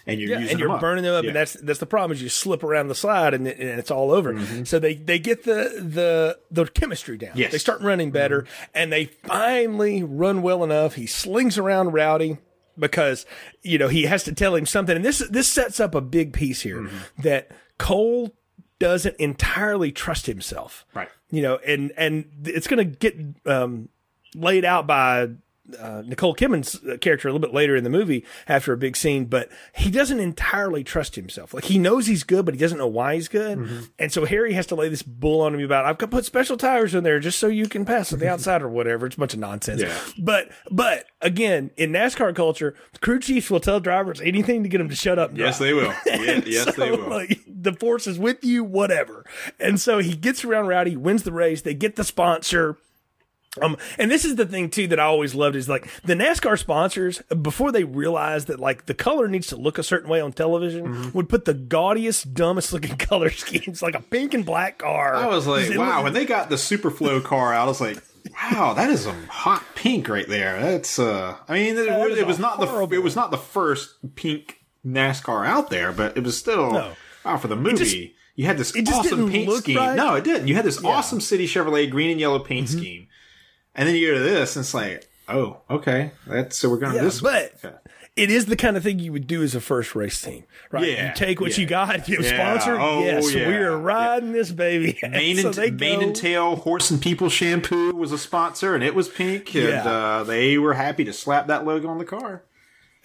and 0.06 0.20
you're 0.20 0.30
Yeah, 0.30 0.38
using 0.38 0.50
and 0.52 0.58
you're 0.60 0.68
them 0.68 0.74
up. 0.76 0.80
burning 0.80 1.04
them 1.04 1.14
up, 1.14 1.24
Yeah. 1.24 1.28
and 1.30 1.36
that's 1.36 1.54
that's 1.54 1.78
the 1.80 1.86
problem 1.86 2.12
is 2.12 2.22
you 2.22 2.28
slip 2.28 2.62
around 2.62 2.88
the 2.88 2.94
slide 2.94 3.34
and, 3.34 3.46
and 3.46 3.78
it's 3.80 3.90
all 3.90 4.10
over. 4.12 4.32
Mm-hmm. 4.34 4.64
So 4.64 4.78
they 4.78 4.94
they 4.94 5.18
get 5.18 5.44
the 5.44 5.80
the 5.82 6.38
the 6.50 6.66
chemistry 6.70 7.18
down. 7.18 7.32
Yes. 7.34 7.46
Mm-hmm. 7.46 7.52
They 7.52 7.58
start 7.58 7.80
running 7.82 8.10
better, 8.10 8.46
and 8.74 8.92
they 8.92 9.06
finally 9.24 10.02
run 10.02 10.42
well 10.42 10.62
enough. 10.64 10.94
He 10.94 11.06
slings 11.06 11.58
around 11.58 11.92
Rowdy 11.92 12.38
because 12.78 13.26
you 13.62 13.78
know 13.78 13.88
he 13.88 14.04
has 14.04 14.22
to 14.24 14.32
tell 14.32 14.54
him 14.54 14.66
something, 14.66 14.94
and 14.96 15.04
this 15.04 15.18
this 15.30 15.48
sets 15.48 15.80
up 15.80 15.94
a 15.94 16.00
big 16.00 16.32
piece 16.32 16.62
here 16.62 16.82
Mm-hmm. 16.82 17.22
that 17.22 17.50
Cole 17.78 18.34
doesn't 18.78 19.16
entirely 19.16 19.90
trust 19.90 20.26
himself. 20.26 20.84
Right. 20.94 21.08
You 21.30 21.42
know, 21.42 21.56
and 21.66 21.92
and 21.96 22.26
it's 22.44 22.66
going 22.66 22.78
to 22.78 22.84
get 22.98 23.16
um, 23.46 23.88
laid 24.34 24.64
out 24.66 24.86
by 24.86 25.30
uh, 25.78 26.02
Nicole 26.04 26.34
Kidman's 26.34 26.76
uh, 26.84 26.96
character 26.98 27.28
a 27.28 27.32
little 27.32 27.46
bit 27.46 27.54
later 27.54 27.76
in 27.76 27.84
the 27.84 27.90
movie 27.90 28.24
after 28.46 28.72
a 28.72 28.76
big 28.76 28.96
scene, 28.96 29.24
but 29.26 29.48
he 29.74 29.90
doesn't 29.90 30.20
entirely 30.20 30.84
trust 30.84 31.16
himself. 31.16 31.52
Like 31.54 31.64
he 31.64 31.78
knows 31.78 32.06
he's 32.06 32.24
good, 32.24 32.44
but 32.44 32.54
he 32.54 32.60
doesn't 32.60 32.78
know 32.78 32.86
why 32.86 33.14
he's 33.14 33.28
good. 33.28 33.58
Mm-hmm. 33.58 33.80
And 33.98 34.12
so 34.12 34.24
Harry 34.24 34.52
has 34.52 34.66
to 34.66 34.74
lay 34.74 34.88
this 34.88 35.02
bull 35.02 35.40
on 35.42 35.54
him 35.54 35.64
about, 35.64 35.84
I've 35.84 35.98
got 35.98 36.06
to 36.10 36.16
put 36.16 36.24
special 36.24 36.56
tires 36.56 36.94
in 36.94 37.04
there 37.04 37.20
just 37.20 37.38
so 37.38 37.48
you 37.48 37.68
can 37.68 37.84
pass 37.84 38.12
on 38.12 38.18
the 38.18 38.28
outside 38.28 38.62
or 38.62 38.68
whatever. 38.68 39.06
It's 39.06 39.16
a 39.16 39.18
bunch 39.18 39.34
of 39.34 39.40
nonsense. 39.40 39.82
Yeah. 39.82 39.98
But, 40.18 40.50
but 40.70 41.06
again, 41.20 41.70
in 41.76 41.92
NASCAR 41.92 42.34
culture, 42.34 42.74
crew 43.00 43.18
chiefs 43.18 43.50
will 43.50 43.60
tell 43.60 43.80
drivers 43.80 44.20
anything 44.20 44.62
to 44.62 44.68
get 44.68 44.78
them 44.78 44.88
to 44.88 44.96
shut 44.96 45.18
up. 45.18 45.36
Yes, 45.36 45.58
they 45.58 45.72
will. 45.72 45.92
Yeah, 46.06 46.40
yes, 46.46 46.74
they 46.76 46.90
will. 46.90 47.08
like, 47.10 47.40
the 47.46 47.72
force 47.72 48.06
is 48.06 48.18
with 48.18 48.42
you, 48.42 48.64
whatever. 48.64 49.24
And 49.60 49.80
so 49.80 49.98
he 49.98 50.16
gets 50.16 50.44
around 50.44 50.66
Rowdy, 50.68 50.96
wins 50.96 51.24
the 51.24 51.32
race. 51.32 51.62
They 51.62 51.74
get 51.74 51.96
the 51.96 52.04
sponsor. 52.04 52.78
Um, 53.62 53.76
and 53.98 54.10
this 54.10 54.24
is 54.24 54.36
the 54.36 54.46
thing 54.46 54.70
too 54.70 54.86
that 54.88 55.00
I 55.00 55.04
always 55.04 55.34
loved 55.34 55.56
is 55.56 55.68
like 55.68 55.88
the 56.02 56.14
NASCAR 56.14 56.58
sponsors 56.58 57.22
before 57.42 57.72
they 57.72 57.84
realized 57.84 58.48
that 58.48 58.60
like 58.60 58.86
the 58.86 58.94
color 58.94 59.28
needs 59.28 59.46
to 59.48 59.56
look 59.56 59.78
a 59.78 59.82
certain 59.82 60.08
way 60.10 60.20
on 60.20 60.32
television 60.32 60.86
Mm-hmm. 60.86 61.10
would 61.16 61.28
put 61.28 61.44
the 61.44 61.54
gaudiest, 61.54 62.34
dumbest 62.34 62.72
looking 62.72 62.96
color 62.98 63.30
schemes 63.30 63.82
like 63.82 63.94
a 63.94 64.00
pink 64.02 64.34
and 64.34 64.44
black 64.44 64.78
car. 64.78 65.14
I 65.16 65.26
was 65.26 65.46
like, 65.46 65.70
It 65.70 65.78
wow. 65.78 65.96
was- 65.96 66.04
When 66.04 66.12
they 66.12 66.24
got 66.26 66.48
the 66.50 66.56
Superflo 66.56 67.22
car 67.24 67.52
out, 67.54 67.64
I 67.64 67.68
was 67.68 67.80
like, 67.80 67.98
wow, 68.52 68.74
that 68.74 68.90
is 68.90 69.02
some 69.02 69.24
hot 69.28 69.64
pink 69.74 70.08
right 70.08 70.28
there. 70.28 70.60
That's 70.60 70.98
uh, 70.98 71.36
I 71.48 71.52
mean, 71.54 71.76
it, 71.76 71.86
is 72.10 72.18
it 72.18 72.26
was 72.26 72.38
a 72.38 72.42
not 72.42 72.60
the 72.60 72.88
it 72.94 73.02
was 73.02 73.16
not 73.16 73.30
the 73.30 73.38
first 73.38 73.94
pink 74.16 74.60
NASCAR 74.86 75.46
out 75.46 75.70
there, 75.70 75.92
but 75.92 76.16
it 76.16 76.22
was 76.24 76.36
still 76.36 76.70
No. 76.72 76.92
wow 77.24 77.36
for 77.38 77.48
the 77.48 77.56
movie. 77.56 77.76
just- 77.76 77.96
you 78.38 78.44
had 78.44 78.58
this 78.58 78.76
it 78.76 78.86
awesome 78.92 79.30
paint 79.30 79.50
scheme. 79.54 79.78
right. 79.78 79.96
No, 79.96 80.14
it 80.14 80.22
didn't. 80.24 80.46
You 80.46 80.54
had 80.56 80.64
this 80.66 80.84
awesome 80.84 81.22
City 81.22 81.46
Chevrolet 81.46 81.90
green 81.90 82.10
and 82.10 82.20
yellow 82.20 82.38
paint 82.38 82.68
Mm-hmm. 82.68 82.78
scheme, 82.78 83.08
and 83.76 83.88
then 83.88 83.94
you 83.94 84.08
go 84.08 84.14
to 84.14 84.20
this, 84.24 84.56
and 84.56 84.64
it's 84.64 84.74
like, 84.74 85.08
oh, 85.28 85.58
okay, 85.70 86.10
that's 86.26 86.56
so 86.56 86.68
we're 86.70 86.78
going 86.78 86.94
Yeah, 86.96 87.02
this. 87.02 87.20
but 87.20 87.52
Okay. 87.64 87.74
it 88.16 88.30
is 88.30 88.46
the 88.46 88.56
kind 88.56 88.76
of 88.76 88.82
thing 88.82 88.98
you 88.98 89.12
would 89.12 89.26
do 89.26 89.42
as 89.42 89.54
a 89.54 89.60
first 89.60 89.94
race 89.94 90.20
team, 90.20 90.44
right? 90.70 90.88
Yeah, 90.88 91.08
you 91.10 91.14
take 91.14 91.40
what 91.40 91.56
yeah. 91.56 91.62
you 91.62 91.66
got, 91.66 92.08
you 92.08 92.18
Yeah, 92.20 92.28
sponsor. 92.56 92.78
oh, 92.80 93.00
yes, 93.04 93.34
yeah, 93.34 93.48
we 93.48 93.54
are 93.54 93.76
riding 93.78 94.32
this 94.32 94.50
baby. 94.52 94.98
Mane 95.02 95.36
so 95.42 95.48
and, 95.48 95.54
they 95.54 95.70
Mane 95.70 96.02
and 96.02 96.16
Tail 96.16 96.56
Horse 96.56 96.90
and 96.90 97.00
People 97.02 97.28
shampoo 97.28 97.92
was 97.94 98.12
a 98.12 98.18
sponsor, 98.18 98.74
and 98.74 98.82
it 98.82 98.94
was 98.94 99.08
pink, 99.08 99.54
and 99.54 99.64
Yeah. 99.68 99.84
uh, 99.86 100.24
they 100.24 100.58
were 100.58 100.74
happy 100.74 101.04
to 101.04 101.12
slap 101.12 101.46
that 101.48 101.64
logo 101.66 101.88
on 101.88 101.98
the 101.98 102.04
car. 102.04 102.42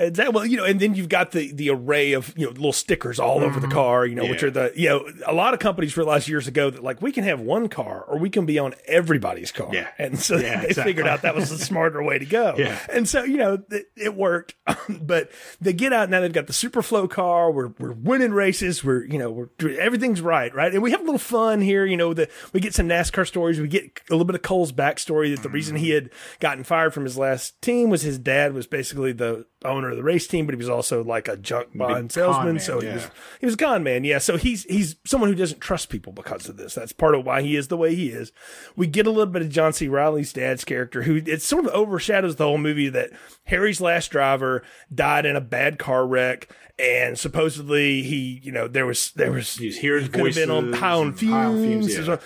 Exactly. 0.02 0.34
Well, 0.34 0.46
you 0.46 0.58
know, 0.58 0.66
and 0.66 0.80
then 0.80 0.96
you've 0.96 1.10
got 1.10 1.32
the 1.32 1.52
the 1.52 1.70
array 1.70 2.14
of 2.14 2.34
you 2.38 2.46
know 2.46 2.52
little 2.52 2.74
stickers 2.74 3.20
all 3.20 3.40
over 3.40 3.60
the 3.60 3.68
mm-hmm. 3.68 3.76
car. 3.76 4.06
You 4.06 4.16
know, 4.16 4.26
which 4.26 4.44
are 4.44 4.52
the 4.52 4.72
you 4.76 4.90
know 4.90 5.08
a 5.26 5.34
lot 5.34 5.54
of 5.54 5.60
companies 5.60 5.96
realized 5.96 6.28
years 6.28 6.48
ago 6.48 6.70
that 6.70 6.84
like 6.84 7.02
we 7.02 7.12
can 7.12 7.24
have 7.24 7.40
one 7.40 7.70
car 7.70 8.04
or 8.08 8.18
we 8.18 8.30
can 8.30 8.46
be 8.46 8.58
on 8.60 8.74
everybody's 8.86 9.52
car. 9.52 9.70
Yeah. 9.72 9.90
and 9.98 10.20
so 10.20 10.38
Yeah, 10.38 10.62
they 10.62 10.68
exactly. 10.68 10.92
figured 10.92 11.08
out 11.08 11.22
that 11.22 11.36
was 11.36 11.50
the 11.50 11.58
smarter 11.66 12.02
way 12.02 12.20
to 12.20 12.26
go. 12.26 12.56
Yeah. 12.58 12.80
and 12.92 13.08
so 13.08 13.24
you 13.24 13.38
know 13.38 13.64
it, 13.70 13.92
it 13.96 14.16
worked. 14.16 14.56
but 15.02 15.32
they 15.60 15.74
get 15.74 15.94
out 15.94 16.10
now. 16.10 16.22
They've 16.22 16.34
got 16.34 16.48
the 16.48 16.54
Superflo 16.54 17.10
car. 17.10 17.52
We're 17.52 17.72
we're 17.80 17.94
winning 17.94 18.32
races. 18.32 18.84
We're 18.84 19.06
you 19.06 19.20
know 19.20 19.32
we're 19.32 19.78
everything's 19.80 20.22
right, 20.22 20.54
right, 20.54 20.74
and 20.74 20.82
we 20.82 20.92
have 20.92 21.02
a 21.02 21.04
little 21.04 21.20
fun 21.20 21.62
here. 21.62 21.86
You 21.86 21.98
know, 21.98 22.14
the 22.14 22.30
we 22.54 22.60
get 22.60 22.74
some 22.74 22.88
NASCAR 22.88 23.28
stories. 23.28 23.60
We 23.60 23.68
get 23.68 24.02
a 24.10 24.14
little 24.14 24.26
bit 24.26 24.36
of 24.36 24.42
Cole's 24.42 24.72
backstory 24.72 25.34
that 25.36 25.44
the 25.44 25.50
reason 25.50 25.76
he 25.76 25.90
mm-hmm. 25.90 26.06
had 26.06 26.10
gotten 26.40 26.64
fired 26.64 26.94
from 26.94 27.04
his 27.04 27.18
last 27.18 27.62
team 27.62 27.90
was 27.90 28.02
his 28.02 28.18
dad 28.18 28.54
was 28.54 28.68
basically 28.68 29.12
the 29.12 29.46
owner 29.64 29.91
of 29.92 29.98
the 29.98 30.04
race 30.04 30.28
team, 30.28 30.46
but 30.46 30.54
he 30.54 30.58
was 30.58 30.70
also 30.70 31.04
like 31.04 31.28
a 31.28 31.38
junk 31.38 31.70
bond 31.76 32.12
salesman. 32.12 32.56
man, 32.56 32.60
so 32.60 32.80
he 32.80 32.88
yeah. 32.88 32.94
was 32.96 33.12
he 33.40 33.46
was 33.46 33.56
a 33.56 33.58
con 33.58 33.84
man, 33.84 34.04
yeah. 34.04 34.18
So 34.18 34.38
he's 34.38 34.64
he's 34.66 34.96
someone 35.06 35.30
who 35.30 35.36
doesn't 35.36 35.62
trust 35.62 35.90
people 35.90 36.14
because 36.14 36.48
of 36.50 36.58
this. 36.58 36.76
That's 36.76 36.92
part 36.92 37.16
of 37.16 37.26
why 37.26 37.42
he 37.42 37.56
is 37.56 37.68
the 37.68 37.78
way 37.78 37.96
he 37.96 38.10
is. 38.10 38.32
We 38.76 38.88
get 38.88 39.08
a 39.08 39.12
little 39.12 39.32
bit 39.32 39.42
of 39.42 39.50
John 39.50 39.74
C. 39.74 39.88
Reilly's 39.88 40.34
dad's 40.34 40.66
character, 40.66 41.04
who 41.04 41.18
it 41.26 41.42
sort 41.42 41.66
of 41.66 41.72
overshadows 41.72 42.36
the 42.36 42.46
whole 42.46 42.58
movie. 42.58 42.90
That 42.90 43.12
Harry's 43.46 43.82
last 43.82 44.10
driver 44.10 44.64
died 44.94 45.26
in 45.26 45.36
a 45.36 45.42
bad 45.42 45.80
car 45.80 46.06
wreck. 46.06 46.50
And 46.80 47.20
supposedly 47.20 48.02
he, 48.02 48.42
you 48.44 48.52
know, 48.52 48.68
there 48.68 48.88
was 48.88 49.12
there 49.12 49.32
was 49.32 49.56
He's 49.56 49.78
hearing 49.78 50.04
he 50.04 50.10
could 50.10 50.26
have 50.26 50.36
been 50.36 50.50
on 50.50 50.72
voices 50.72 50.84
on 50.84 51.08
and 51.08 51.20
fumes, 51.20 51.94
fumes, 51.94 52.08
yeah. 52.08 52.18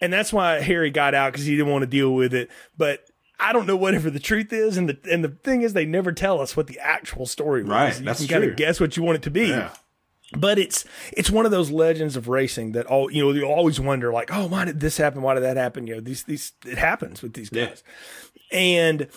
and 0.00 0.10
that's 0.10 0.32
why 0.32 0.60
Harry 0.60 0.90
got 0.90 1.14
out 1.14 1.32
because 1.32 1.44
he 1.44 1.56
didn't 1.56 1.70
want 1.70 1.82
to 1.82 1.86
deal 1.86 2.14
with 2.14 2.32
it. 2.32 2.48
But 2.78 3.04
I 3.40 3.52
don't 3.52 3.66
know 3.66 3.76
whatever 3.76 4.10
the 4.10 4.18
truth 4.20 4.52
is, 4.52 4.76
and 4.76 4.88
the 4.88 4.98
and 5.10 5.22
the 5.24 5.28
thing 5.28 5.62
is, 5.62 5.72
they 5.72 5.86
never 5.86 6.12
tell 6.12 6.40
us 6.40 6.56
what 6.56 6.66
the 6.66 6.78
actual 6.80 7.24
story 7.26 7.62
was. 7.62 7.70
Right, 7.70 7.98
you 7.98 8.04
that's 8.04 8.18
can 8.20 8.28
kind 8.28 8.44
of 8.44 8.56
guess 8.56 8.80
what 8.80 8.96
you 8.96 9.02
want 9.02 9.16
it 9.16 9.22
to 9.22 9.30
be. 9.30 9.48
Yeah. 9.48 9.70
But 10.36 10.58
it's 10.58 10.84
it's 11.12 11.30
one 11.30 11.46
of 11.46 11.50
those 11.50 11.70
legends 11.70 12.14
of 12.16 12.28
racing 12.28 12.72
that 12.72 12.84
all 12.86 13.10
you 13.10 13.22
know 13.24 13.32
you 13.32 13.44
always 13.44 13.80
wonder 13.80 14.12
like 14.12 14.28
oh 14.30 14.46
why 14.46 14.66
did 14.66 14.80
this 14.80 14.98
happen 14.98 15.22
why 15.22 15.32
did 15.34 15.42
that 15.42 15.56
happen 15.56 15.86
you 15.86 15.94
know 15.94 16.00
these 16.02 16.24
these 16.24 16.52
it 16.66 16.76
happens 16.76 17.22
with 17.22 17.32
these 17.32 17.48
Yeah. 17.50 17.66
guys 17.68 17.82
and 18.52 19.08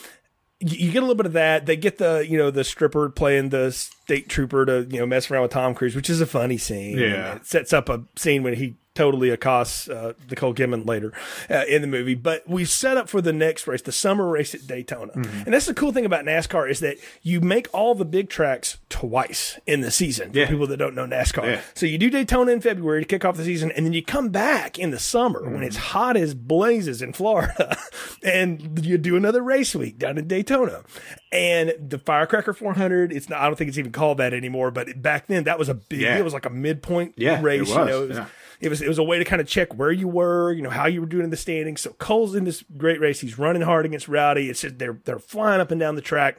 you 0.61 0.85
you 0.85 0.91
get 0.93 0.99
a 0.99 1.01
little 1.05 1.15
bit 1.15 1.25
of 1.25 1.33
that 1.33 1.65
they 1.65 1.75
get 1.75 1.97
the 1.97 2.25
you 2.29 2.37
know 2.37 2.49
the 2.49 2.63
stripper 2.63 3.09
playing 3.09 3.49
the 3.49 3.73
state 3.73 4.29
trooper 4.29 4.65
to 4.65 4.87
you 4.89 4.99
know 4.99 5.05
mess 5.05 5.29
around 5.29 5.41
with 5.41 5.51
Tom 5.51 5.73
Cruise 5.75 5.97
which 5.97 6.09
is 6.09 6.21
a 6.21 6.25
funny 6.25 6.57
scene 6.57 6.97
Yeah. 6.97 7.31
And 7.31 7.41
it 7.41 7.45
sets 7.45 7.73
up 7.73 7.89
a 7.89 8.03
scene 8.15 8.41
when 8.43 8.53
he 8.53 8.77
totally 8.93 9.29
accosts 9.29 9.87
uh, 9.89 10.13
Nicole 10.29 10.53
Kidman 10.53 10.85
later 10.87 11.13
uh, 11.49 11.63
in 11.67 11.81
the 11.81 11.87
movie 11.87 12.15
but 12.15 12.47
we 12.47 12.65
set 12.65 12.97
up 12.97 13.07
for 13.09 13.21
the 13.21 13.31
next 13.33 13.65
race 13.67 13.81
the 13.81 13.91
summer 13.91 14.27
race 14.27 14.53
at 14.53 14.67
Daytona 14.67 15.13
Mm-hmm. 15.13 15.41
and 15.45 15.53
that's 15.53 15.65
the 15.65 15.73
cool 15.73 15.91
thing 15.91 16.05
about 16.05 16.25
NASCAR 16.25 16.69
is 16.69 16.79
that 16.81 16.97
you 17.21 17.39
make 17.41 17.67
all 17.73 17.95
the 17.95 18.05
big 18.05 18.29
tracks 18.29 18.77
twice 18.89 19.59
in 19.65 19.81
the 19.81 19.91
season 19.91 20.31
Yeah. 20.33 20.45
for 20.45 20.51
people 20.51 20.67
that 20.67 20.77
don't 20.77 20.95
know 20.95 21.05
NASCAR 21.07 21.43
Yeah. 21.45 21.61
so 21.73 21.85
you 21.85 21.97
do 21.97 22.09
Daytona 22.09 22.51
in 22.51 22.61
February 22.61 23.01
to 23.01 23.07
kick 23.07 23.23
off 23.25 23.37
the 23.37 23.43
season, 23.45 23.71
and 23.71 23.85
then 23.85 23.93
you 23.93 24.03
come 24.03 24.29
back 24.29 24.77
in 24.77 24.91
the 24.91 24.99
summer 24.99 25.49
when 25.49 25.63
it's 25.63 25.77
hot 25.77 26.17
as 26.17 26.33
blazes 26.33 27.01
in 27.01 27.13
Florida, 27.13 27.77
and 28.23 28.83
you 28.85 28.97
do 28.97 29.15
another 29.15 29.41
race 29.41 29.73
week 29.75 29.97
down 29.97 30.17
in 30.17 30.27
Daytona. 30.27 30.83
And 31.31 31.73
the 31.79 31.97
Firecracker 31.97 32.53
400, 32.53 33.11
it's 33.13 33.29
not, 33.29 33.39
I 33.41 33.45
don't 33.47 33.55
think 33.57 33.69
it's 33.69 33.77
even 33.77 33.91
called 33.91 34.17
that 34.17 34.33
anymore, 34.33 34.71
but 34.71 35.01
back 35.01 35.27
then 35.27 35.45
that 35.45 35.57
was 35.57 35.69
a 35.69 35.73
big, 35.73 36.01
Yeah. 36.01 36.17
it 36.17 36.23
was 36.23 36.33
like 36.33 36.45
a 36.45 36.49
midpoint 36.49 37.15
race. 37.17 37.69
you 37.69 37.75
know, 37.75 38.03
it 38.03 38.07
was, 38.09 38.17
yeah. 38.17 38.25
It 38.61 38.69
was 38.69 38.81
it 38.81 38.87
was 38.87 38.97
a 38.99 39.03
way 39.03 39.17
to 39.17 39.25
kind 39.25 39.41
of 39.41 39.47
check 39.47 39.73
where 39.75 39.91
you 39.91 40.07
were, 40.07 40.51
you 40.53 40.61
know, 40.61 40.69
how 40.69 40.85
you 40.87 41.01
were 41.01 41.07
doing 41.07 41.23
in 41.23 41.29
the 41.31 41.37
standings. 41.37 41.81
So 41.81 41.91
Cole's 41.93 42.35
in 42.35 42.43
this 42.45 42.63
great 42.77 42.99
race. 43.01 43.19
He's 43.19 43.37
running 43.39 43.63
hard 43.63 43.85
against 43.85 44.07
Rowdy. 44.07 44.49
It's 44.49 44.61
just 44.61 44.77
they're 44.79 44.99
they're 45.05 45.19
flying 45.19 45.59
up 45.61 45.71
and 45.71 45.79
down 45.79 45.95
the 45.95 46.01
track 46.01 46.37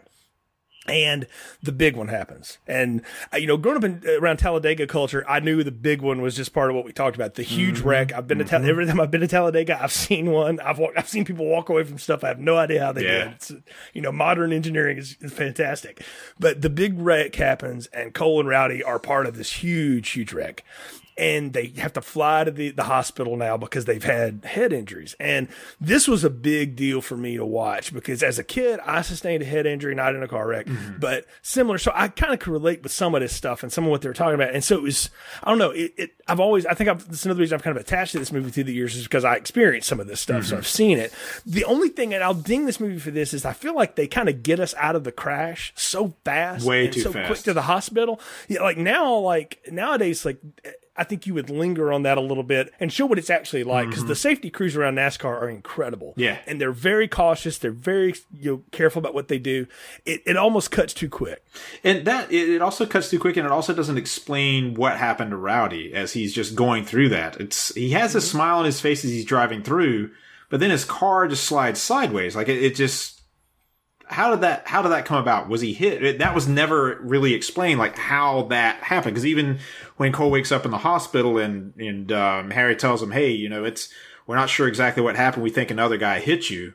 and 0.88 1.28
the 1.62 1.70
big 1.70 1.94
one 1.96 2.08
happens. 2.08 2.58
And 2.66 3.02
uh, 3.32 3.36
you 3.36 3.46
know, 3.46 3.56
growing 3.56 3.76
up 3.78 3.84
in, 3.84 4.02
around 4.20 4.38
Talladega 4.38 4.84
culture, 4.88 5.24
I 5.28 5.38
knew 5.38 5.62
the 5.62 5.70
big 5.70 6.02
one 6.02 6.20
was 6.20 6.34
just 6.34 6.52
part 6.52 6.70
of 6.70 6.74
what 6.76 6.84
we 6.84 6.92
talked 6.92 7.14
about. 7.14 7.34
The 7.34 7.44
huge 7.44 7.78
Mm-hmm. 7.78 7.88
wreck. 7.88 8.12
I've 8.12 8.26
been 8.26 8.38
to 8.38 8.44
Tal- 8.44 8.64
every 8.64 8.86
time 8.86 9.00
I've 9.00 9.10
been 9.12 9.20
to 9.20 9.28
Talladega, 9.28 9.80
I've 9.80 9.92
seen 9.92 10.32
one. 10.32 10.58
I've 10.58 10.78
walked, 10.80 10.98
I've 10.98 11.08
seen 11.08 11.24
people 11.24 11.46
walk 11.46 11.68
away 11.68 11.84
from 11.84 11.98
stuff. 11.98 12.24
I 12.24 12.28
have 12.28 12.40
no 12.40 12.56
idea 12.56 12.84
how 12.84 12.90
they 12.92 13.04
Yeah. 13.04 13.18
did. 13.18 13.26
it. 13.28 13.32
It's 13.34 13.52
you 13.94 14.00
know, 14.02 14.10
modern 14.10 14.52
engineering 14.52 14.98
is, 14.98 15.16
is 15.20 15.32
fantastic. 15.32 16.02
But 16.40 16.62
the 16.62 16.70
big 16.70 16.98
wreck 17.00 17.36
happens, 17.36 17.86
and 17.88 18.12
Cole 18.12 18.40
and 18.40 18.48
Rowdy 18.48 18.82
are 18.82 18.98
part 18.98 19.26
of 19.26 19.36
this 19.36 19.52
huge, 19.52 20.08
huge 20.10 20.32
wreck. 20.32 20.64
And 21.16 21.52
they 21.52 21.66
have 21.76 21.92
to 21.94 22.00
fly 22.00 22.44
to 22.44 22.50
the, 22.50 22.70
the 22.70 22.84
hospital 22.84 23.36
now 23.36 23.56
because 23.56 23.84
they've 23.84 24.02
had 24.02 24.44
head 24.44 24.72
injuries. 24.72 25.14
And 25.20 25.48
this 25.80 26.08
was 26.08 26.24
a 26.24 26.30
big 26.30 26.74
deal 26.74 27.00
for 27.00 27.16
me 27.16 27.36
to 27.36 27.44
watch 27.44 27.92
because 27.92 28.22
as 28.22 28.38
a 28.38 28.44
kid, 28.44 28.80
I 28.86 29.02
sustained 29.02 29.42
a 29.42 29.46
head 29.46 29.66
injury, 29.66 29.94
not 29.94 30.14
in 30.14 30.22
a 30.22 30.28
car 30.28 30.46
wreck, 30.46 30.66
mm-hmm. 30.66 30.98
but 30.98 31.26
similar. 31.42 31.78
So 31.78 31.92
I 31.94 32.08
kind 32.08 32.32
of 32.32 32.40
could 32.40 32.52
relate 32.52 32.82
with 32.82 32.92
some 32.92 33.14
of 33.14 33.20
this 33.20 33.34
stuff 33.34 33.62
and 33.62 33.72
some 33.72 33.84
of 33.84 33.90
what 33.90 34.00
they 34.02 34.08
were 34.08 34.14
talking 34.14 34.34
about. 34.34 34.54
And 34.54 34.64
so 34.64 34.76
it 34.76 34.82
was, 34.82 35.10
I 35.42 35.50
don't 35.50 35.58
know, 35.58 35.70
it, 35.70 35.92
it 35.96 36.10
I've 36.26 36.40
always, 36.40 36.64
I 36.66 36.74
think 36.74 36.88
I've, 36.88 37.06
that's 37.06 37.24
another 37.24 37.40
reason 37.40 37.56
I've 37.56 37.62
kind 37.62 37.76
of 37.76 37.82
attached 37.82 38.12
to 38.12 38.18
this 38.18 38.32
movie 38.32 38.50
through 38.50 38.64
the 38.64 38.72
years 38.72 38.96
is 38.96 39.04
because 39.04 39.24
I 39.24 39.36
experienced 39.36 39.88
some 39.88 40.00
of 40.00 40.06
this 40.06 40.20
stuff. 40.20 40.44
So 40.44 40.52
mm-hmm. 40.52 40.58
I've 40.58 40.66
seen 40.66 40.98
it. 40.98 41.12
The 41.44 41.64
only 41.64 41.88
thing, 41.88 42.14
and 42.14 42.24
I'll 42.24 42.34
ding 42.34 42.66
this 42.66 42.80
movie 42.80 42.98
for 42.98 43.10
this, 43.10 43.34
is 43.34 43.44
I 43.44 43.52
feel 43.52 43.74
like 43.74 43.96
they 43.96 44.06
kind 44.06 44.28
of 44.28 44.42
get 44.42 44.60
us 44.60 44.74
out 44.78 44.96
of 44.96 45.04
the 45.04 45.12
crash 45.12 45.72
so 45.76 46.14
fast. 46.24 46.64
Way 46.64 46.88
too 46.88 47.00
so 47.00 47.10
quick 47.10 47.26
fast. 47.26 47.44
to 47.44 47.52
the 47.52 47.62
hospital. 47.62 48.20
Yeah, 48.48 48.62
like 48.62 48.78
now, 48.78 49.16
like 49.16 49.60
nowadays, 49.70 50.24
like 50.24 50.38
I 50.94 51.04
think 51.04 51.26
you 51.26 51.32
would 51.32 51.48
linger 51.48 51.90
on 51.90 52.02
that 52.02 52.18
a 52.18 52.20
little 52.20 52.42
bit 52.42 52.70
and 52.78 52.92
show 52.92 53.06
what 53.06 53.18
it's 53.18 53.30
actually 53.30 53.64
like 53.64 53.88
because 53.88 54.04
the 54.04 54.14
safety 54.14 54.50
crews 54.50 54.76
around 54.76 54.96
NASCAR 54.96 55.24
are 55.40 55.48
incredible. 55.48 56.10
Mm-hmm. 56.10 56.20
Yeah. 56.20 56.38
and 56.46 56.60
they're 56.60 56.70
very 56.70 57.08
cautious. 57.08 57.56
They're 57.56 57.70
very 57.70 58.14
you 58.38 58.50
know 58.50 58.62
careful 58.72 59.00
about 59.00 59.14
what 59.14 59.28
they 59.28 59.38
do. 59.38 59.66
It 60.04 60.20
it 60.26 60.36
almost 60.36 60.70
cuts 60.70 60.92
too 60.92 61.08
quick. 61.08 61.42
And 61.82 62.04
that 62.04 62.30
it, 62.30 62.50
it 62.50 62.60
also 62.60 62.84
cuts 62.84 63.08
too 63.08 63.18
quick, 63.18 63.38
and 63.38 63.46
it 63.46 63.50
also 63.52 63.72
doesn't 63.72 63.96
explain 63.96 64.74
what 64.74 64.98
happened 64.98 65.30
to 65.30 65.36
Rowdy 65.38 65.94
as 65.94 66.12
he's 66.12 66.34
just 66.34 66.54
going 66.54 66.84
through 66.84 67.08
that. 67.08 67.40
It's 67.40 67.74
he 67.74 67.90
has 67.92 68.14
a 68.14 68.18
Mm-hmm. 68.18 68.26
smile 68.26 68.58
on 68.58 68.64
his 68.66 68.80
face 68.82 69.02
as 69.02 69.10
he's 69.10 69.24
driving 69.24 69.62
through, 69.62 70.10
but 70.50 70.60
then 70.60 70.68
his 70.70 70.84
car 70.84 71.26
just 71.26 71.44
slides 71.44 71.80
sideways. 71.80 72.36
Like 72.36 72.48
it, 72.50 72.62
it 72.62 72.74
just 72.74 73.21
how 74.06 74.30
did 74.30 74.40
that 74.42 74.66
how 74.66 74.82
did 74.82 74.90
that 74.90 75.04
come 75.04 75.18
about? 75.18 75.48
Was 75.48 75.60
he 75.60 75.72
hit? 75.72 76.02
It, 76.02 76.18
that 76.18 76.34
was 76.34 76.48
never 76.48 76.98
really 77.02 77.34
explained, 77.34 77.78
like 77.78 77.96
how 77.96 78.42
that 78.44 78.82
happened. 78.82 79.14
Because 79.14 79.26
even 79.26 79.58
when 79.96 80.12
Cole 80.12 80.30
wakes 80.30 80.52
up 80.52 80.64
in 80.64 80.70
the 80.70 80.78
hospital 80.78 81.38
and 81.38 81.74
and 81.76 82.12
um, 82.12 82.50
Harry 82.50 82.76
tells 82.76 83.02
him, 83.02 83.10
"Hey, 83.10 83.30
you 83.30 83.48
know, 83.48 83.64
it's 83.64 83.88
we're 84.26 84.36
not 84.36 84.50
sure 84.50 84.68
exactly 84.68 85.02
what 85.02 85.16
happened. 85.16 85.42
We 85.42 85.50
think 85.50 85.70
another 85.70 85.96
guy 85.96 86.20
hit 86.20 86.50
you." 86.50 86.74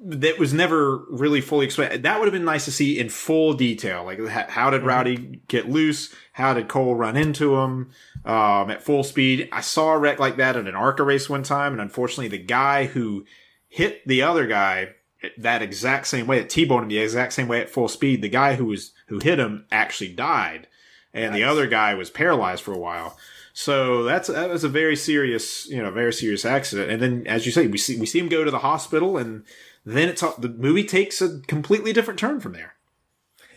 that 0.00 0.38
was 0.38 0.54
never 0.54 0.98
really 1.10 1.40
fully 1.40 1.66
explained. 1.66 2.04
That 2.04 2.18
would 2.18 2.26
have 2.26 2.32
been 2.32 2.44
nice 2.44 2.66
to 2.66 2.72
see 2.72 2.98
in 2.98 3.08
full 3.08 3.54
detail. 3.54 4.04
Like, 4.04 4.24
how 4.28 4.70
did 4.70 4.84
Rowdy 4.84 5.40
get 5.48 5.68
loose? 5.68 6.14
How 6.32 6.54
did 6.54 6.68
Cole 6.68 6.94
run 6.94 7.16
into 7.16 7.56
him 7.56 7.90
um, 8.24 8.70
at 8.70 8.82
full 8.82 9.02
speed? 9.02 9.48
I 9.50 9.60
saw 9.60 9.94
a 9.94 9.98
wreck 9.98 10.20
like 10.20 10.36
that 10.36 10.56
at 10.56 10.68
an 10.68 10.76
ARCA 10.76 11.02
race 11.02 11.28
one 11.28 11.42
time, 11.42 11.72
and 11.72 11.80
unfortunately, 11.80 12.28
the 12.28 12.38
guy 12.38 12.86
who 12.86 13.26
hit 13.68 14.06
the 14.06 14.22
other 14.22 14.46
guy 14.46 14.90
that 15.38 15.62
exact 15.62 16.06
same 16.06 16.26
way, 16.26 16.40
at 16.40 16.50
T-boned 16.50 16.84
him 16.84 16.88
the 16.88 16.98
exact 16.98 17.32
same 17.32 17.48
way 17.48 17.60
at 17.60 17.70
full 17.70 17.88
speed, 17.88 18.22
the 18.22 18.28
guy 18.28 18.54
who 18.54 18.66
was 18.66 18.92
who 19.06 19.18
hit 19.18 19.38
him 19.38 19.66
actually 19.70 20.12
died, 20.12 20.68
and 21.12 21.32
nice. 21.32 21.38
the 21.38 21.44
other 21.44 21.66
guy 21.66 21.94
was 21.94 22.10
paralyzed 22.10 22.62
for 22.62 22.72
a 22.72 22.78
while. 22.78 23.16
So 23.52 24.04
that's 24.04 24.28
that 24.28 24.50
was 24.50 24.62
a 24.62 24.68
very 24.68 24.94
serious, 24.94 25.68
you 25.68 25.82
know, 25.82 25.90
very 25.90 26.12
serious 26.12 26.44
accident. 26.44 26.90
And 26.90 27.02
then, 27.02 27.26
as 27.26 27.44
you 27.46 27.52
say, 27.52 27.66
we 27.66 27.78
see 27.78 27.98
we 27.98 28.06
see 28.06 28.20
him 28.20 28.28
go 28.28 28.44
to 28.44 28.50
the 28.50 28.60
hospital 28.60 29.18
and 29.18 29.44
then 29.84 30.08
it's 30.08 30.20
the 30.20 30.48
movie 30.48 30.84
takes 30.84 31.22
a 31.22 31.40
completely 31.40 31.92
different 31.92 32.20
turn 32.20 32.40
from 32.40 32.52
there. 32.52 32.74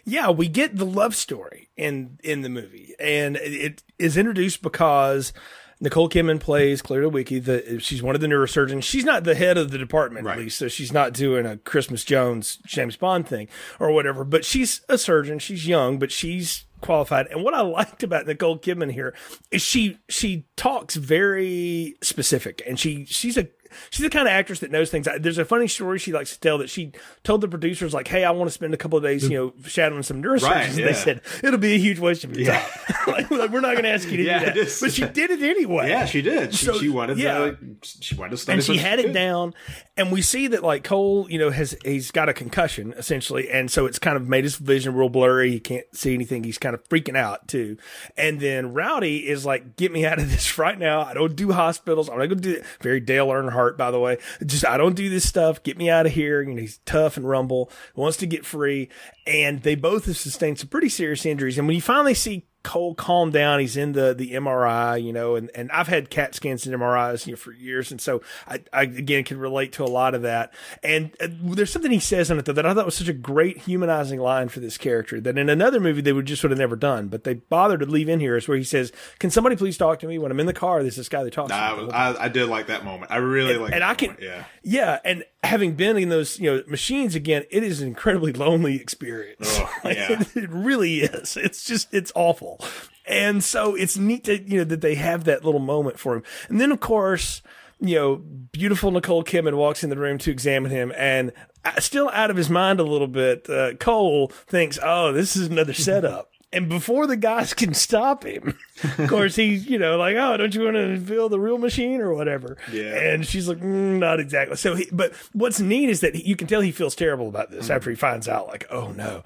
Yeah, 0.04 0.32
we 0.32 0.48
get 0.48 0.78
the 0.78 0.86
love 0.86 1.16
story 1.16 1.70
in 1.78 2.18
in 2.24 2.42
the 2.42 2.50
movie, 2.50 2.96
and 3.00 3.36
it 3.38 3.84
is 4.00 4.18
introduced 4.18 4.62
because 4.62 5.34
Nicole 5.82 6.08
Kidman 6.08 6.40
plays 6.40 6.82
Claire 6.84 7.10
Lewicki. 7.10 7.44
The 7.44 7.80
she's 7.80 8.04
one 8.04 8.14
of 8.14 8.22
the 8.22 8.28
neurosurgeons. 8.28 8.84
She's 8.84 9.04
not 9.04 9.24
the 9.24 9.34
head 9.34 9.58
of 9.58 9.72
the 9.72 9.80
department, 9.80 10.28
right. 10.28 10.38
at 10.38 10.44
least, 10.44 10.60
so 10.60 10.68
she's 10.68 10.94
not 10.94 11.12
doing 11.12 11.48
a 11.48 11.58
Christmas 11.58 12.04
Jones 12.04 12.60
James 12.68 12.96
Bond 12.96 13.28
thing 13.28 13.48
or 13.80 13.92
whatever. 13.92 14.24
But 14.24 14.46
she's 14.46 14.82
a 14.88 14.98
surgeon. 15.00 15.40
She's 15.40 15.68
young, 15.68 15.98
but 15.98 16.12
she's 16.12 16.66
qualified. 16.82 17.28
And 17.28 17.44
what 17.44 17.56
I 17.56 17.62
liked 17.62 18.04
about 18.04 18.28
Nicole 18.28 18.60
Kidman 18.60 18.92
here 18.92 19.16
is 19.50 19.64
she 19.64 19.98
she 20.08 20.46
talks 20.56 20.96
very 20.96 21.96
specific, 22.04 22.62
and 22.68 22.80
she 22.80 23.06
she's 23.06 23.36
a 23.36 23.48
she's 23.90 24.04
the 24.04 24.10
kind 24.10 24.28
of 24.28 24.32
actress 24.32 24.60
that 24.60 24.72
knows 24.72 24.90
things. 24.90 25.08
There's 25.20 25.38
a 25.38 25.46
funny 25.46 25.68
story 25.68 26.00
she 26.00 26.12
likes 26.12 26.34
to 26.34 26.40
tell 26.40 26.58
that 26.60 26.70
she 26.70 26.92
told 27.24 27.42
the 27.42 27.48
producers 27.48 27.94
like, 27.94 28.08
"Hey, 28.08 28.24
I 28.24 28.32
want 28.32 28.48
to 28.48 28.54
spend 28.54 28.74
a 28.74 28.78
couple 28.78 28.98
of 28.98 29.04
days, 29.04 29.24
you 29.24 29.38
know, 29.38 29.54
shadowing 29.66 30.04
some 30.04 30.22
neurosurgeons." 30.22 30.42
Right, 30.42 30.74
yeah. 30.74 30.86
They 30.86 30.94
said 30.94 31.22
it'll 31.44 31.60
be 31.60 31.74
a 31.74 31.80
huge 31.80 32.00
waste 32.00 32.24
of 32.24 32.36
your 32.36 32.48
yeah. 32.48 32.62
time. 32.62 32.96
like, 33.08 33.32
like, 33.32 33.52
we're 33.52 33.62
not 33.62 33.74
going 33.74 33.84
to 33.84 33.90
ask 33.90 34.10
you 34.10 34.18
to 34.18 34.24
yeah, 34.24 34.40
do 34.40 34.46
that, 34.46 34.56
just, 34.56 34.82
but 34.82 34.92
she 34.92 35.06
did 35.06 35.32
it 35.32 35.42
anyway. 35.42 35.90
Yeah, 35.90 36.06
she 36.06 36.22
did. 36.22 36.54
She, 36.54 36.66
so, 36.66 36.78
she 36.78 36.90
wanted 36.90 37.18
yeah. 37.18 37.52
to. 37.52 37.58
She 37.84 38.16
wanted 38.16 38.32
to 38.32 38.38
study, 38.38 38.58
and 38.58 38.64
she 38.64 38.78
had 38.78 39.00
it 39.00 39.14
down. 39.14 39.54
And 39.98 40.12
we 40.12 40.22
see 40.22 40.48
that 40.48 40.64
like 40.64 40.84
Cole, 40.84 41.30
you 41.30 41.38
know, 41.38 41.50
has 41.50 41.76
he's 41.84 42.12
got 42.12 42.30
a 42.30 42.34
concussion 42.34 42.94
essentially, 42.98 43.50
and 43.50 43.70
so 43.70 43.86
it's 43.86 44.00
kind 44.00 44.18
of 44.18 44.28
made 44.28 44.44
his 44.44 44.56
vision 44.56 44.96
real 44.96 45.10
blurry. 45.10 45.52
He 45.52 45.60
can't 45.60 45.86
see 45.94 46.14
anything. 46.14 46.44
He's 46.44 46.58
kind 46.58 46.74
of 46.74 46.84
freaking 46.90 47.18
out 47.18 47.48
too. 47.48 47.78
And 48.18 48.40
then 48.40 48.74
Rowdy 48.74 49.28
is 49.28 49.46
like, 49.46 49.76
"Get 49.76 49.92
me 49.92 50.06
out 50.06 50.20
of 50.20 50.30
this 50.30 50.58
right 50.58 50.78
now. 50.78 51.02
I 51.02 51.14
don't 51.14 51.36
do 51.36 51.52
hospitals. 51.52 52.10
I'm 52.10 52.18
not 52.18 52.28
going 52.28 52.42
to 52.42 52.54
do 52.54 52.60
it." 52.60 52.66
Very 52.82 53.00
Dale 53.00 53.28
Earnhardt, 53.28 53.61
by 53.70 53.92
the 53.92 54.00
way 54.00 54.18
just 54.46 54.66
I 54.66 54.78
don't 54.78 54.96
do 54.96 55.10
this 55.10 55.28
stuff. 55.28 55.64
Get 55.64 55.78
me 55.78 55.90
out 55.90 56.06
of 56.06 56.12
here. 56.12 56.42
You 56.42 56.54
know, 56.54 56.62
he's 56.62 56.80
tough 56.86 57.18
and 57.18 57.28
rumble, 57.28 57.72
wants 57.96 58.18
to 58.18 58.28
get 58.28 58.46
free. 58.46 58.90
And 59.26 59.62
they 59.64 59.76
both 59.76 60.06
have 60.06 60.18
sustained 60.18 60.60
some 60.60 60.70
pretty 60.70 60.90
serious 60.90 61.26
injuries. 61.26 61.58
And 61.58 61.68
when 61.68 61.76
you 61.76 61.82
finally 61.82 62.14
see 62.14 62.48
Cole 62.64 62.94
calm 62.94 63.32
down. 63.32 63.60
He's 63.60 63.76
in 63.76 63.94
the 63.94 64.14
the 64.14 64.34
MRI, 64.34 65.04
you 65.04 65.12
know, 65.12 65.36
and, 65.36 65.50
and 65.56 65.72
I've 65.72 65.88
had 65.88 66.10
CAT 66.10 66.36
scans 66.36 66.66
and 66.68 66.76
MRIs 66.76 67.26
you 67.26 67.34
know, 67.34 67.38
for 67.38 67.52
years, 67.52 67.92
and 67.92 68.00
so 68.00 68.22
I, 68.48 68.62
I 68.72 68.84
again 68.84 69.24
can 69.24 69.40
relate 69.40 69.74
to 69.74 69.84
a 69.84 69.86
lot 69.86 70.14
of 70.14 70.22
that. 70.22 70.54
And 70.84 71.12
uh, 71.20 71.28
there's 71.42 71.72
something 71.72 71.92
he 71.92 72.00
says 72.00 72.30
in 72.30 72.38
it 72.38 72.46
though 72.46 72.54
that 72.54 72.66
I 72.66 72.74
thought 72.74 72.86
was 72.86 72.96
such 72.96 73.08
a 73.08 73.14
great 73.14 73.60
humanizing 73.60 74.20
line 74.20 74.50
for 74.50 74.60
this 74.60 74.78
character 74.78 75.20
that 75.22 75.38
in 75.38 75.50
another 75.50 75.80
movie 75.80 76.02
they 76.02 76.14
would 76.14 76.26
just 76.26 76.44
would 76.44 76.52
have 76.52 76.60
never 76.60 76.76
done, 76.76 77.08
but 77.08 77.24
they 77.24 77.36
bothered 77.36 77.80
to 77.80 77.86
leave 77.86 78.10
in 78.10 78.20
here 78.20 78.38
is 78.38 78.48
where 78.48 78.58
he 78.58 78.64
says, 78.64 78.92
"Can 79.20 79.32
somebody 79.32 79.56
please 79.56 79.78
talk 79.78 80.00
to 80.00 80.08
me 80.08 80.20
when 80.20 80.32
I'm 80.32 80.40
in 80.40 80.46
the 80.46 80.54
car?" 80.54 80.84
There's 80.84 80.96
this 80.96 81.10
guy 81.10 81.24
that 81.24 81.34
talks. 81.34 81.50
Nah, 81.50 81.76
to 81.76 81.84
me. 81.84 81.92
I, 81.92 82.26
I, 82.26 82.28
did 82.28 82.48
like 82.48 82.68
that 82.68 82.86
moment. 82.86 83.12
I 83.12 83.18
really 83.18 83.58
like. 83.58 83.74
And 83.74 83.84
I 83.84 83.96
can, 83.96 84.10
moment. 84.10 84.24
yeah, 84.24 84.44
yeah, 84.64 85.00
and 85.04 85.24
having 85.44 85.74
been 85.74 85.98
in 85.98 86.10
those 86.10 86.40
you 86.40 86.52
know 86.52 86.64
machines 86.68 87.16
again, 87.16 87.44
it 87.50 87.64
is 87.64 87.82
an 87.82 87.88
incredibly 87.88 88.34
lonely 88.34 88.76
experience. 88.76 89.60
Oh, 89.60 89.70
yeah. 89.86 90.22
it, 90.22 90.36
it 90.36 90.50
really 90.50 91.02
is. 91.02 91.38
It's 91.38 91.64
just 91.64 91.94
it's 91.94 92.12
awful. 92.16 92.60
And 93.08 93.44
so 93.44 93.76
it's 93.76 93.98
neat 93.98 94.26
to, 94.26 94.40
you 94.42 94.60
know, 94.60 94.64
that 94.64 94.82
they 94.82 94.96
have 94.96 95.24
that 95.26 95.44
little 95.44 95.60
moment 95.60 96.00
for 96.00 96.16
him. 96.16 96.24
And 96.50 96.62
then, 96.62 96.72
of 96.72 96.80
course, 96.80 97.42
you 97.80 97.96
know, 97.96 98.16
beautiful 98.16 98.92
Nicole 98.92 99.24
Kidman 99.24 99.56
walks 99.56 99.84
in 99.84 99.90
the 99.90 99.98
room 99.98 100.18
to 100.20 100.32
examine 100.32 100.70
him, 100.72 100.94
and 100.96 101.34
uh, 101.66 101.80
still 101.80 102.10
out 102.14 102.30
of 102.30 102.38
his 102.38 102.50
mind 102.50 102.80
a 102.80 102.84
little 102.84 103.08
bit, 103.08 103.50
uh, 103.50 103.74
Cole 103.74 104.28
thinks, 104.28 104.78
"Oh, 104.82 105.12
this 105.12 105.36
is 105.36 105.48
another 105.48 105.74
setup." 105.74 106.31
And 106.54 106.70
before 106.70 107.08
the 107.08 107.18
guys 107.18 107.54
can 107.56 107.74
stop 107.74 108.24
him, 108.24 108.58
of 108.98 109.10
course 109.10 109.36
he's 109.36 109.68
you 109.68 109.78
know 109.78 109.98
like, 109.98 110.16
"Oh, 110.16 110.38
don't 110.38 110.54
you 110.54 110.64
want 110.64 110.78
to 110.78 111.00
feel 111.00 111.30
the 111.30 111.40
real 111.40 111.58
machine 111.58 112.02
or 112.02 112.14
whatever?" 112.14 112.58
Yeah. 112.72 112.98
And 112.98 113.26
she's 113.26 113.48
like, 113.48 113.60
mm, 113.60 114.00
"Not 114.00 114.20
exactly." 114.20 114.58
So, 114.58 114.76
he, 114.76 114.88
but 114.92 115.14
what's 115.34 115.60
neat 115.60 115.90
is 115.90 116.02
that 116.02 116.16
you 116.16 116.36
can 116.36 116.48
tell 116.48 116.62
he 116.62 116.72
feels 116.72 116.96
terrible 116.96 117.28
about 117.28 117.52
this 117.52 117.68
mm. 117.68 117.76
after 117.76 117.90
he 117.90 117.96
finds 117.96 118.28
out, 118.28 118.48
like, 118.48 118.66
"Oh 118.70 118.92
no." 118.92 119.24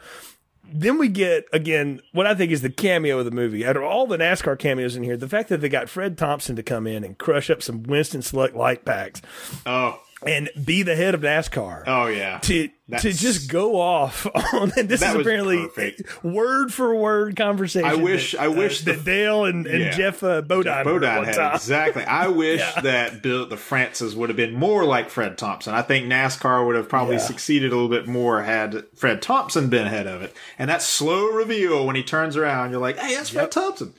then 0.72 0.98
we 0.98 1.08
get 1.08 1.46
again 1.54 2.02
what 2.12 2.26
I 2.26 2.36
think 2.36 2.52
is 2.52 2.62
the 2.62 2.70
cameo 2.70 3.20
of 3.20 3.26
the 3.26 3.32
movie. 3.32 3.66
Out 3.66 3.78
of 3.78 3.84
all 3.84 4.08
the 4.08 4.18
NASCAR 4.18 4.58
cameos 4.58 4.96
in 4.96 5.04
here, 5.04 5.18
the 5.18 5.30
fact 5.30 5.50
that 5.50 5.62
they 5.62 5.70
got 5.70 5.90
Fred 5.90 6.18
Thompson 6.18 6.56
to 6.56 6.64
come 6.64 6.88
in 6.88 7.04
and 7.04 7.18
crush 7.18 7.50
up 7.50 7.62
some 7.62 7.84
Winston 7.84 8.22
Select 8.22 8.56
light 8.56 8.86
packs. 8.86 9.22
Oh, 9.66 10.02
and 10.26 10.50
be 10.64 10.82
the 10.82 10.96
head 10.96 11.14
of 11.14 11.22
NASCAR. 11.22 11.84
Oh 11.86 12.08
yeah. 12.08 12.40
To 12.40 12.70
That's, 12.88 13.04
to 13.04 13.14
just 13.14 13.50
go 13.52 13.80
off 13.80 14.28
on 14.54 14.72
and 14.76 14.90
this 14.90 15.02
is 15.02 15.16
apparently 15.16 15.68
perfect. 15.68 16.24
word 16.24 16.74
for 16.74 16.96
word 16.96 17.36
conversation. 17.36 17.88
I 17.88 17.96
wish 17.96 18.32
that, 18.32 18.42
I 18.42 18.48
wish 18.48 18.82
uh, 18.82 18.94
that 18.94 19.06
Dale 19.06 19.46
and, 19.46 19.68
and 19.68 19.80
yeah. 19.80 19.92
Geoff 19.92 20.24
uh, 20.24 20.42
Bodine, 20.42 20.64
Geoff 20.64 20.86
Bodine 20.86 21.24
had 21.26 21.36
time. 21.36 21.56
exactly. 21.56 22.04
I 22.06 22.28
wish 22.28 22.60
yeah. 22.60 22.82
that 22.82 23.22
Bill 23.22 23.48
the 23.48 23.58
Francis 23.58 24.16
would 24.16 24.30
have 24.30 24.38
been 24.38 24.54
more 24.54 24.84
like 24.84 25.10
Fred 25.10 25.38
Thompson. 25.38 25.74
I 25.74 25.82
think 25.82 26.08
NASCAR 26.08 26.66
would 26.66 26.76
have 26.76 26.90
probably 26.90 27.16
yeah. 27.16 27.22
succeeded 27.22 27.72
a 27.72 27.76
little 27.76 27.90
bit 27.90 28.08
more 28.08 28.44
had 28.44 28.84
Fred 28.96 29.22
Thompson 29.22 29.70
been 29.70 29.88
ahead 29.88 30.08
of 30.08 30.22
it. 30.22 30.36
And 30.58 30.70
that 30.70 30.82
slow 30.82 31.28
reveal 31.28 31.86
when 31.86 31.96
he 31.96 32.04
turns 32.04 32.36
around, 32.36 32.72
you're 32.72 32.82
like, 32.82 32.98
"Hey, 32.98 33.16
that's 33.16 33.30
Fred 33.30 33.52
Thompson." 33.52 33.94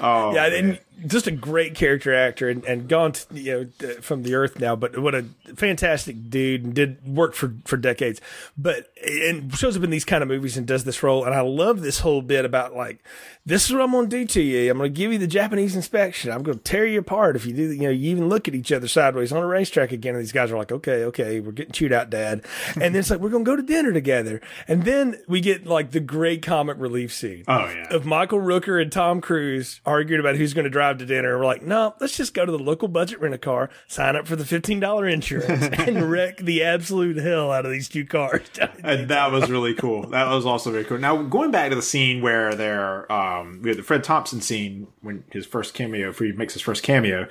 Oh, 0.00 0.34
yeah, 0.34 0.48
man. 0.48 0.64
and 0.64 0.78
just 1.06 1.26
a 1.26 1.30
great 1.30 1.74
character 1.74 2.14
actor 2.14 2.48
and, 2.48 2.64
and 2.64 2.88
gone 2.88 3.12
to, 3.12 3.34
you 3.34 3.70
know 3.80 3.92
from 4.00 4.22
the 4.22 4.34
earth 4.34 4.58
now, 4.58 4.74
but 4.74 4.98
what 4.98 5.14
a 5.14 5.24
fantastic 5.54 6.30
dude 6.30 6.64
and 6.64 6.74
did 6.74 7.06
work 7.06 7.34
for 7.34 7.54
for 7.64 7.76
decades. 7.76 8.20
But 8.56 8.90
and 9.06 9.54
shows 9.56 9.76
up 9.76 9.82
in 9.82 9.90
these 9.90 10.04
kind 10.04 10.22
of 10.22 10.28
movies 10.28 10.56
and 10.56 10.66
does 10.66 10.84
this 10.84 11.02
role, 11.02 11.24
and 11.24 11.34
I 11.34 11.40
love 11.40 11.82
this 11.82 12.00
whole 12.00 12.22
bit 12.22 12.44
about 12.44 12.74
like 12.74 13.04
this 13.46 13.66
is 13.66 13.72
what 13.72 13.82
I'm 13.82 13.92
to 13.92 14.06
do 14.06 14.26
to 14.26 14.42
you. 14.42 14.70
I'm 14.70 14.78
going 14.78 14.92
to 14.92 14.96
give 14.96 15.12
you 15.12 15.18
the 15.18 15.26
Japanese 15.28 15.76
inspection. 15.76 16.32
I'm 16.32 16.42
going 16.42 16.58
to 16.58 16.64
tear 16.64 16.84
you 16.84 16.98
apart 16.98 17.36
if 17.36 17.46
you 17.46 17.52
do. 17.52 17.72
You 17.72 17.82
know, 17.82 17.90
you 17.90 18.10
even 18.10 18.28
look 18.28 18.48
at 18.48 18.54
each 18.54 18.72
other 18.72 18.88
sideways 18.88 19.32
on 19.32 19.42
a 19.42 19.46
racetrack 19.46 19.92
again, 19.92 20.14
and 20.14 20.22
these 20.22 20.32
guys 20.32 20.50
are 20.50 20.56
like, 20.56 20.72
okay, 20.72 21.04
okay, 21.04 21.38
we're 21.38 21.52
getting 21.52 21.72
chewed 21.72 21.92
out, 21.92 22.10
Dad. 22.10 22.44
And 22.76 22.94
then 22.94 23.00
it's 23.00 23.10
like 23.10 23.20
we're 23.20 23.30
going 23.30 23.44
to 23.44 23.50
go 23.50 23.56
to 23.56 23.62
dinner 23.62 23.92
together, 23.92 24.40
and 24.68 24.84
then 24.84 25.18
we 25.28 25.40
get 25.40 25.66
like 25.66 25.92
the 25.92 26.00
great 26.00 26.42
comic 26.42 26.76
relief 26.78 27.12
scene. 27.12 27.44
Oh 27.48 27.66
yeah, 27.68 27.94
of 27.94 28.04
Michael 28.04 28.38
Rooker 28.38 28.80
and 28.80 28.92
Tom 28.92 29.20
Cruise 29.20 29.80
arguing 29.86 30.20
about 30.20 30.36
who's 30.36 30.52
going 30.52 30.64
to 30.64 30.70
drive 30.70 30.85
drive 30.86 30.98
to 30.98 31.06
dinner. 31.06 31.38
We're 31.38 31.44
like, 31.44 31.62
no, 31.62 31.94
let's 32.00 32.16
just 32.16 32.34
go 32.34 32.44
to 32.44 32.52
the 32.52 32.58
local 32.58 32.88
budget 32.88 33.20
rent 33.20 33.34
a 33.34 33.38
car, 33.38 33.70
sign 33.86 34.16
up 34.16 34.26
for 34.26 34.36
the 34.36 34.44
fifteen 34.44 34.80
dollar 34.80 35.08
insurance, 35.08 35.66
and 35.78 36.10
wreck 36.10 36.38
the 36.38 36.62
absolute 36.62 37.16
hell 37.16 37.50
out 37.50 37.66
of 37.66 37.72
these 37.72 37.88
two 37.88 38.04
cars. 38.04 38.46
and 38.84 39.08
that 39.08 39.32
was 39.32 39.50
really 39.50 39.74
cool. 39.74 40.06
That 40.08 40.28
was 40.28 40.46
also 40.46 40.70
very 40.70 40.84
cool. 40.84 40.98
Now 40.98 41.22
going 41.22 41.50
back 41.50 41.70
to 41.70 41.76
the 41.76 41.82
scene 41.82 42.22
where 42.22 42.54
they're 42.54 43.10
um, 43.10 43.60
we 43.62 43.70
have 43.70 43.76
the 43.76 43.82
Fred 43.82 44.04
Thompson 44.04 44.40
scene 44.40 44.86
when 45.00 45.24
his 45.32 45.46
first 45.46 45.74
cameo, 45.74 46.12
he 46.12 46.32
makes 46.32 46.52
his 46.52 46.62
first 46.62 46.82
cameo, 46.82 47.28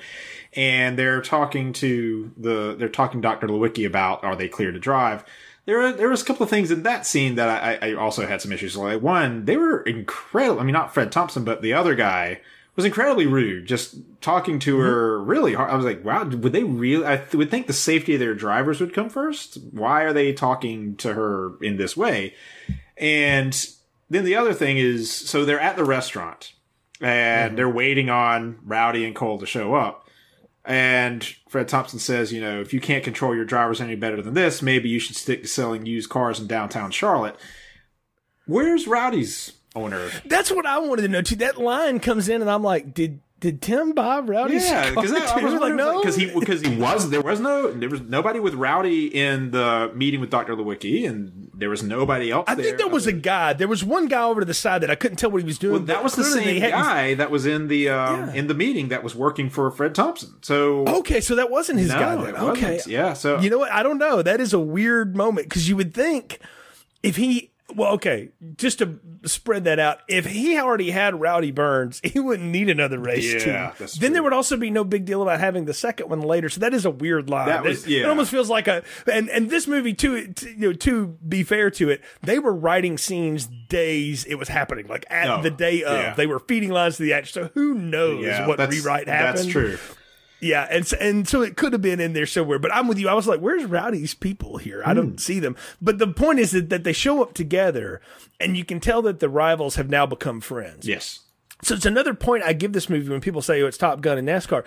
and 0.54 0.98
they're 0.98 1.22
talking 1.22 1.72
to 1.74 2.30
the 2.36 2.76
they're 2.78 2.88
talking 2.88 3.22
to 3.22 3.28
Doctor 3.28 3.48
Lewicki 3.48 3.86
about 3.86 4.22
are 4.24 4.36
they 4.36 4.48
clear 4.48 4.72
to 4.72 4.78
drive 4.78 5.24
there 5.66 5.78
were, 5.78 5.92
there 5.92 6.08
was 6.08 6.22
a 6.22 6.24
couple 6.24 6.44
of 6.44 6.50
things 6.50 6.70
in 6.70 6.84
that 6.84 7.04
scene 7.04 7.34
that 7.34 7.48
I, 7.82 7.88
I 7.90 7.94
also 7.94 8.24
had 8.24 8.40
some 8.40 8.52
issues. 8.52 8.76
Like 8.76 9.02
one, 9.02 9.46
they 9.46 9.56
were 9.56 9.82
incredible. 9.82 10.60
I 10.60 10.62
mean, 10.62 10.72
not 10.72 10.94
Fred 10.94 11.10
Thompson, 11.10 11.42
but 11.42 11.60
the 11.60 11.72
other 11.72 11.96
guy 11.96 12.40
was 12.76 12.84
incredibly 12.84 13.26
rude. 13.26 13.66
Just 13.66 13.96
talking 14.20 14.58
to 14.60 14.78
her 14.78 15.18
mm-hmm. 15.18 15.28
really 15.28 15.54
hard. 15.54 15.70
I 15.70 15.76
was 15.76 15.84
like, 15.84 16.04
wow, 16.04 16.24
would 16.24 16.52
they 16.52 16.62
really? 16.62 17.06
I 17.06 17.16
th- 17.16 17.34
would 17.34 17.50
think 17.50 17.66
the 17.66 17.72
safety 17.72 18.14
of 18.14 18.20
their 18.20 18.34
drivers 18.34 18.80
would 18.80 18.94
come 18.94 19.08
first. 19.08 19.58
Why 19.72 20.02
are 20.02 20.12
they 20.12 20.32
talking 20.32 20.96
to 20.96 21.14
her 21.14 21.52
in 21.62 21.78
this 21.78 21.96
way? 21.96 22.34
And 22.96 23.66
then 24.08 24.24
the 24.24 24.36
other 24.36 24.54
thing 24.54 24.78
is, 24.78 25.10
so 25.10 25.44
they're 25.44 25.60
at 25.60 25.76
the 25.76 25.84
restaurant 25.84 26.52
and 27.00 27.48
mm-hmm. 27.48 27.56
they're 27.56 27.68
waiting 27.68 28.10
on 28.10 28.58
Rowdy 28.64 29.04
and 29.04 29.14
Cole 29.16 29.38
to 29.38 29.46
show 29.46 29.74
up. 29.74 30.08
And 30.64 31.24
Fred 31.48 31.68
Thompson 31.68 32.00
says, 32.00 32.32
you 32.32 32.40
know, 32.40 32.60
if 32.60 32.74
you 32.74 32.80
can't 32.80 33.04
control 33.04 33.36
your 33.36 33.44
drivers 33.44 33.80
any 33.80 33.94
better 33.94 34.20
than 34.20 34.34
this, 34.34 34.62
maybe 34.62 34.88
you 34.88 34.98
should 34.98 35.14
stick 35.14 35.42
to 35.42 35.48
selling 35.48 35.86
used 35.86 36.10
cars 36.10 36.40
in 36.40 36.48
downtown 36.48 36.90
Charlotte. 36.90 37.36
Where's 38.46 38.88
Rowdy's 38.88 39.52
owner. 39.76 40.10
That's 40.24 40.50
what 40.50 40.66
I 40.66 40.78
wanted 40.78 41.02
to 41.02 41.08
know 41.08 41.22
too. 41.22 41.36
That 41.36 41.58
line 41.58 42.00
comes 42.00 42.28
in, 42.28 42.40
and 42.40 42.50
I'm 42.50 42.62
like, 42.62 42.94
did 42.94 43.20
did 43.38 43.60
Tim 43.60 43.92
buy 43.92 44.20
Rowdy's 44.20 44.64
Yeah, 44.64 44.88
because 44.90 45.12
I, 45.12 45.38
I 45.40 45.44
was 45.44 45.52
like, 45.60 45.74
no, 45.74 46.00
because 46.00 46.16
he 46.16 46.32
because 46.32 46.62
he 46.62 46.74
was 46.74 47.10
there 47.10 47.20
was 47.20 47.38
no 47.38 47.70
there 47.70 47.90
was 47.90 48.00
nobody 48.00 48.40
with 48.40 48.54
Rowdy 48.54 49.14
in 49.14 49.50
the 49.50 49.92
meeting 49.94 50.20
with 50.20 50.30
Doctor 50.30 50.56
Lewicki, 50.56 51.06
and 51.06 51.50
there 51.52 51.68
was 51.68 51.82
nobody 51.82 52.30
else. 52.30 52.46
I 52.48 52.54
there. 52.54 52.64
think 52.64 52.78
there 52.78 52.88
was 52.88 53.06
a 53.06 53.12
guy. 53.12 53.52
There 53.52 53.68
was 53.68 53.84
one 53.84 54.08
guy 54.08 54.22
over 54.22 54.40
to 54.40 54.46
the 54.46 54.54
side 54.54 54.80
that 54.80 54.90
I 54.90 54.94
couldn't 54.94 55.18
tell 55.18 55.30
what 55.30 55.42
he 55.42 55.46
was 55.46 55.58
doing. 55.58 55.74
Well, 55.74 55.82
that 55.82 56.02
was 56.02 56.14
the 56.14 56.24
same 56.24 56.62
guy 56.62 57.12
that 57.14 57.30
was 57.30 57.44
in 57.44 57.68
the 57.68 57.90
um, 57.90 58.28
Yeah. 58.28 58.32
in 58.32 58.46
the 58.46 58.54
meeting 58.54 58.88
that 58.88 59.04
was 59.04 59.14
working 59.14 59.50
for 59.50 59.70
Fred 59.70 59.94
Thompson. 59.94 60.34
So 60.40 60.86
Okay, 60.86 61.20
so 61.20 61.34
that 61.34 61.50
wasn't 61.50 61.78
his 61.78 61.90
no, 61.90 61.98
guy. 61.98 62.16
Then. 62.16 62.36
Okay, 62.36 62.72
wasn't. 62.76 62.86
Yeah. 62.92 63.12
So 63.12 63.38
you 63.38 63.50
know 63.50 63.58
what? 63.58 63.70
I 63.70 63.82
don't 63.82 63.98
know. 63.98 64.22
That 64.22 64.40
is 64.40 64.54
a 64.54 64.58
weird 64.58 65.14
moment 65.14 65.46
because 65.50 65.68
you 65.68 65.76
would 65.76 65.92
think 65.92 66.40
if 67.02 67.16
he, 67.16 67.52
well, 67.76 67.92
okay, 67.92 68.30
just 68.56 68.78
to 68.78 68.98
spread 69.24 69.64
that 69.64 69.78
out, 69.78 69.98
if 70.08 70.24
he 70.26 70.58
already 70.58 70.90
had 70.90 71.20
Rowdy 71.20 71.50
Burns, 71.52 72.00
he 72.04 72.18
wouldn't 72.18 72.48
need 72.50 72.68
another 72.70 72.98
race 72.98 73.32
Yeah, 73.46 73.72
team. 73.72 73.86
Then 74.00 74.12
there 74.14 74.22
would 74.22 74.32
also 74.32 74.56
be 74.56 74.70
no 74.70 74.82
big 74.82 75.04
deal 75.04 75.22
about 75.22 75.38
having 75.40 75.66
the 75.66 75.74
second 75.74 76.08
one 76.08 76.20
later. 76.22 76.48
So 76.48 76.60
that 76.60 76.72
is 76.74 76.84
a 76.84 76.90
weird 76.90 77.28
line. 77.30 77.48
That 77.48 77.62
was- 77.62 77.86
it, 77.86 77.92
it 78.00 78.06
almost 78.06 78.30
feels 78.30 78.48
like 78.50 78.66
a 78.66 78.82
and 79.12 79.28
and 79.28 79.50
this 79.50 79.66
movie 79.68 79.94
too. 79.94 80.28
t- 80.32 80.48
You 80.50 80.56
know, 80.56 80.72
to 80.72 81.06
be 81.28 81.42
fair 81.42 81.70
to 81.72 81.90
it, 81.90 82.02
they 82.22 82.38
were 82.38 82.54
writing 82.54 82.98
scenes 82.98 83.46
days 83.68 84.24
it 84.24 84.36
was 84.36 84.48
happening, 84.48 84.86
like 84.86 85.04
at 85.10 85.28
Oh, 85.28 85.42
the 85.42 85.50
day 85.50 85.82
of. 85.82 85.96
yeah. 85.96 86.14
They 86.14 86.26
were 86.26 86.38
feeding 86.40 86.70
lines 86.70 86.96
to 86.96 87.02
the 87.02 87.12
action. 87.12 87.44
So 87.44 87.50
who 87.54 87.74
knows 87.74 88.24
yeah, 88.24 88.46
what 88.46 88.58
rewrite 88.58 89.08
happened? 89.08 89.38
That's 89.38 89.46
true. 89.48 89.78
Yeah, 90.40 90.66
and 90.70 90.86
so, 90.86 90.96
and 90.98 91.26
so 91.26 91.42
it 91.42 91.56
could 91.56 91.72
have 91.72 91.82
been 91.82 92.00
in 92.00 92.12
there 92.12 92.26
somewhere, 92.26 92.58
but 92.58 92.74
I'm 92.74 92.88
with 92.88 92.98
you. 92.98 93.08
I 93.08 93.14
was 93.14 93.26
like, 93.26 93.40
"Where's 93.40 93.64
Rowdy's 93.64 94.14
people 94.14 94.58
here? 94.58 94.82
I 94.84 94.92
don't 94.92 95.12
hmm. 95.12 95.16
see 95.16 95.40
them." 95.40 95.56
But 95.80 95.98
the 95.98 96.08
point 96.08 96.40
is 96.40 96.52
that, 96.52 96.68
that 96.68 96.84
they 96.84 96.92
show 96.92 97.22
up 97.22 97.32
together, 97.32 98.00
and 98.38 98.56
you 98.56 98.64
can 98.64 98.80
tell 98.80 99.00
that 99.02 99.20
the 99.20 99.28
rivals 99.28 99.76
have 99.76 99.88
now 99.88 100.04
become 100.04 100.40
friends. 100.40 100.86
Yes. 100.86 101.20
So 101.62 101.74
it's 101.74 101.86
another 101.86 102.12
point 102.12 102.42
I 102.44 102.52
give 102.52 102.74
this 102.74 102.90
movie 102.90 103.08
when 103.08 103.22
people 103.22 103.40
say, 103.40 103.62
"Oh, 103.62 103.66
it's 103.66 103.78
Top 103.78 104.02
Gun 104.02 104.18
and 104.18 104.28
NASCAR." 104.28 104.62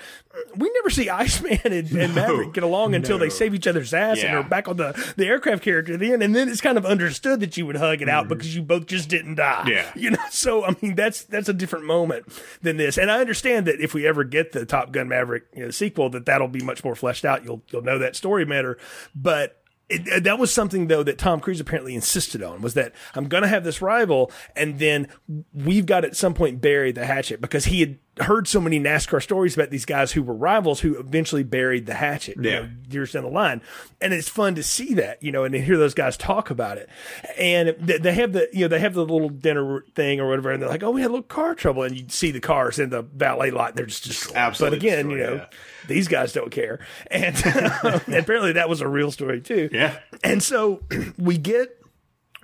We 0.55 0.71
never 0.73 0.89
see 0.89 1.07
Iceman 1.09 1.59
and, 1.63 1.91
and 1.91 2.15
Maverick 2.15 2.53
get 2.53 2.63
along 2.63 2.95
until 2.95 3.19
they 3.19 3.29
save 3.29 3.53
each 3.53 3.67
other's 3.67 3.93
ass 3.93 4.17
and 4.17 4.29
Yeah. 4.29 4.39
are 4.39 4.43
back 4.43 4.67
on 4.67 4.77
the, 4.77 5.13
the 5.15 5.27
aircraft 5.27 5.61
carrier 5.63 5.93
at 5.93 5.99
the 5.99 6.11
end, 6.11 6.23
and 6.23 6.35
then 6.35 6.49
it's 6.49 6.61
kind 6.61 6.77
of 6.79 6.85
understood 6.87 7.41
that 7.41 7.57
you 7.57 7.65
would 7.67 7.75
hug 7.75 8.01
it 8.01 8.09
out 8.09 8.27
because 8.27 8.55
you 8.55 8.63
both 8.63 8.87
just 8.87 9.07
didn't 9.07 9.35
die. 9.35 9.65
Mm-hmm. 9.65 9.69
Yeah. 9.69 9.91
you 9.95 10.09
know. 10.11 10.17
So 10.31 10.65
I 10.65 10.75
mean, 10.81 10.95
that's 10.95 11.23
that's 11.25 11.47
a 11.47 11.53
different 11.53 11.85
moment 11.85 12.25
than 12.63 12.77
this, 12.77 12.97
and 12.97 13.11
I 13.11 13.19
understand 13.19 13.67
that 13.67 13.79
if 13.79 13.93
we 13.93 14.07
ever 14.07 14.23
get 14.23 14.51
the 14.51 14.65
Top 14.65 14.91
Gun 14.91 15.07
Maverick 15.07 15.43
you 15.55 15.65
know, 15.65 15.71
sequel, 15.71 16.09
that 16.09 16.25
that'll 16.25 16.47
be 16.47 16.63
much 16.63 16.83
more 16.83 16.95
fleshed 16.95 17.23
out. 17.23 17.43
You'll 17.45 17.61
you'll 17.69 17.83
know 17.83 17.99
that 17.99 18.15
story 18.15 18.45
better, 18.45 18.77
but. 19.15 19.55
It, 19.89 20.07
uh, 20.07 20.19
that 20.19 20.37
was 20.37 20.53
something 20.53 20.87
though 20.87 21.03
that 21.03 21.17
Tom 21.17 21.39
Cruise 21.39 21.59
apparently 21.59 21.95
insisted 21.95 22.43
on 22.43 22.61
was 22.61 22.75
that 22.75 22.93
I'm 23.15 23.27
going 23.27 23.43
to 23.43 23.49
have 23.49 23.63
this 23.63 23.81
rival 23.81 24.31
and 24.55 24.77
then 24.77 25.07
we've 25.53 25.85
got 25.85 26.05
at 26.05 26.15
some 26.15 26.33
point 26.33 26.61
bury 26.61 26.91
the 26.91 27.05
hatchet 27.05 27.41
because 27.41 27.65
he 27.65 27.79
had 27.81 27.99
heard 28.19 28.47
so 28.47 28.59
many 28.59 28.79
NASCAR 28.79 29.21
stories 29.21 29.55
about 29.55 29.69
these 29.69 29.85
guys 29.85 30.11
who 30.11 30.21
were 30.23 30.33
rivals 30.33 30.79
who 30.81 30.97
eventually 30.99 31.43
buried 31.43 31.85
the 31.85 31.93
hatchet 31.93 32.35
you 32.37 32.49
Yeah. 32.49 32.59
know, 32.61 32.69
years 32.89 33.11
down 33.13 33.23
the 33.23 33.29
line. 33.29 33.61
And 34.01 34.13
it's 34.13 34.29
fun 34.29 34.55
to 34.55 34.63
see 34.63 34.93
that, 34.95 35.21
you 35.23 35.31
know, 35.31 35.43
and 35.43 35.53
to 35.53 35.61
hear 35.61 35.77
those 35.77 35.93
guys 35.93 36.17
talk 36.17 36.49
about 36.49 36.77
it. 36.77 36.89
And 37.37 37.69
they 37.79 38.13
have 38.13 38.33
the, 38.33 38.47
you 38.53 38.61
know, 38.61 38.67
they 38.67 38.79
have 38.79 38.93
the 38.93 39.01
little 39.05 39.29
dinner 39.29 39.83
thing 39.95 40.19
or 40.19 40.27
whatever. 40.29 40.51
And 40.51 40.61
they're 40.61 40.69
like, 40.69 40.83
oh, 40.83 40.91
we 40.91 41.01
had 41.01 41.07
a 41.07 41.13
little 41.13 41.23
car 41.23 41.55
trouble. 41.55 41.83
And 41.83 41.97
you 41.97 42.05
see 42.09 42.31
the 42.31 42.39
cars 42.39 42.79
in 42.79 42.89
the 42.89 43.01
valet 43.01 43.51
lot 43.51 43.69
and 43.69 43.77
they're 43.77 43.85
just 43.85 44.03
destroyed. 44.05 44.35
Absolutely 44.37 44.79
But 44.79 44.85
again, 44.85 45.09
you 45.09 45.17
know, 45.17 45.33
yeah. 45.35 45.45
these 45.87 46.07
guys 46.07 46.33
don't 46.33 46.51
care. 46.51 46.79
And, 47.09 47.35
and 47.45 48.15
apparently 48.15 48.53
that 48.53 48.69
was 48.69 48.81
a 48.81 48.87
real 48.87 49.11
story 49.11 49.41
too. 49.41 49.69
Yeah. 49.71 49.97
And 50.23 50.41
so 50.43 50.81
we 51.17 51.37
get 51.37 51.78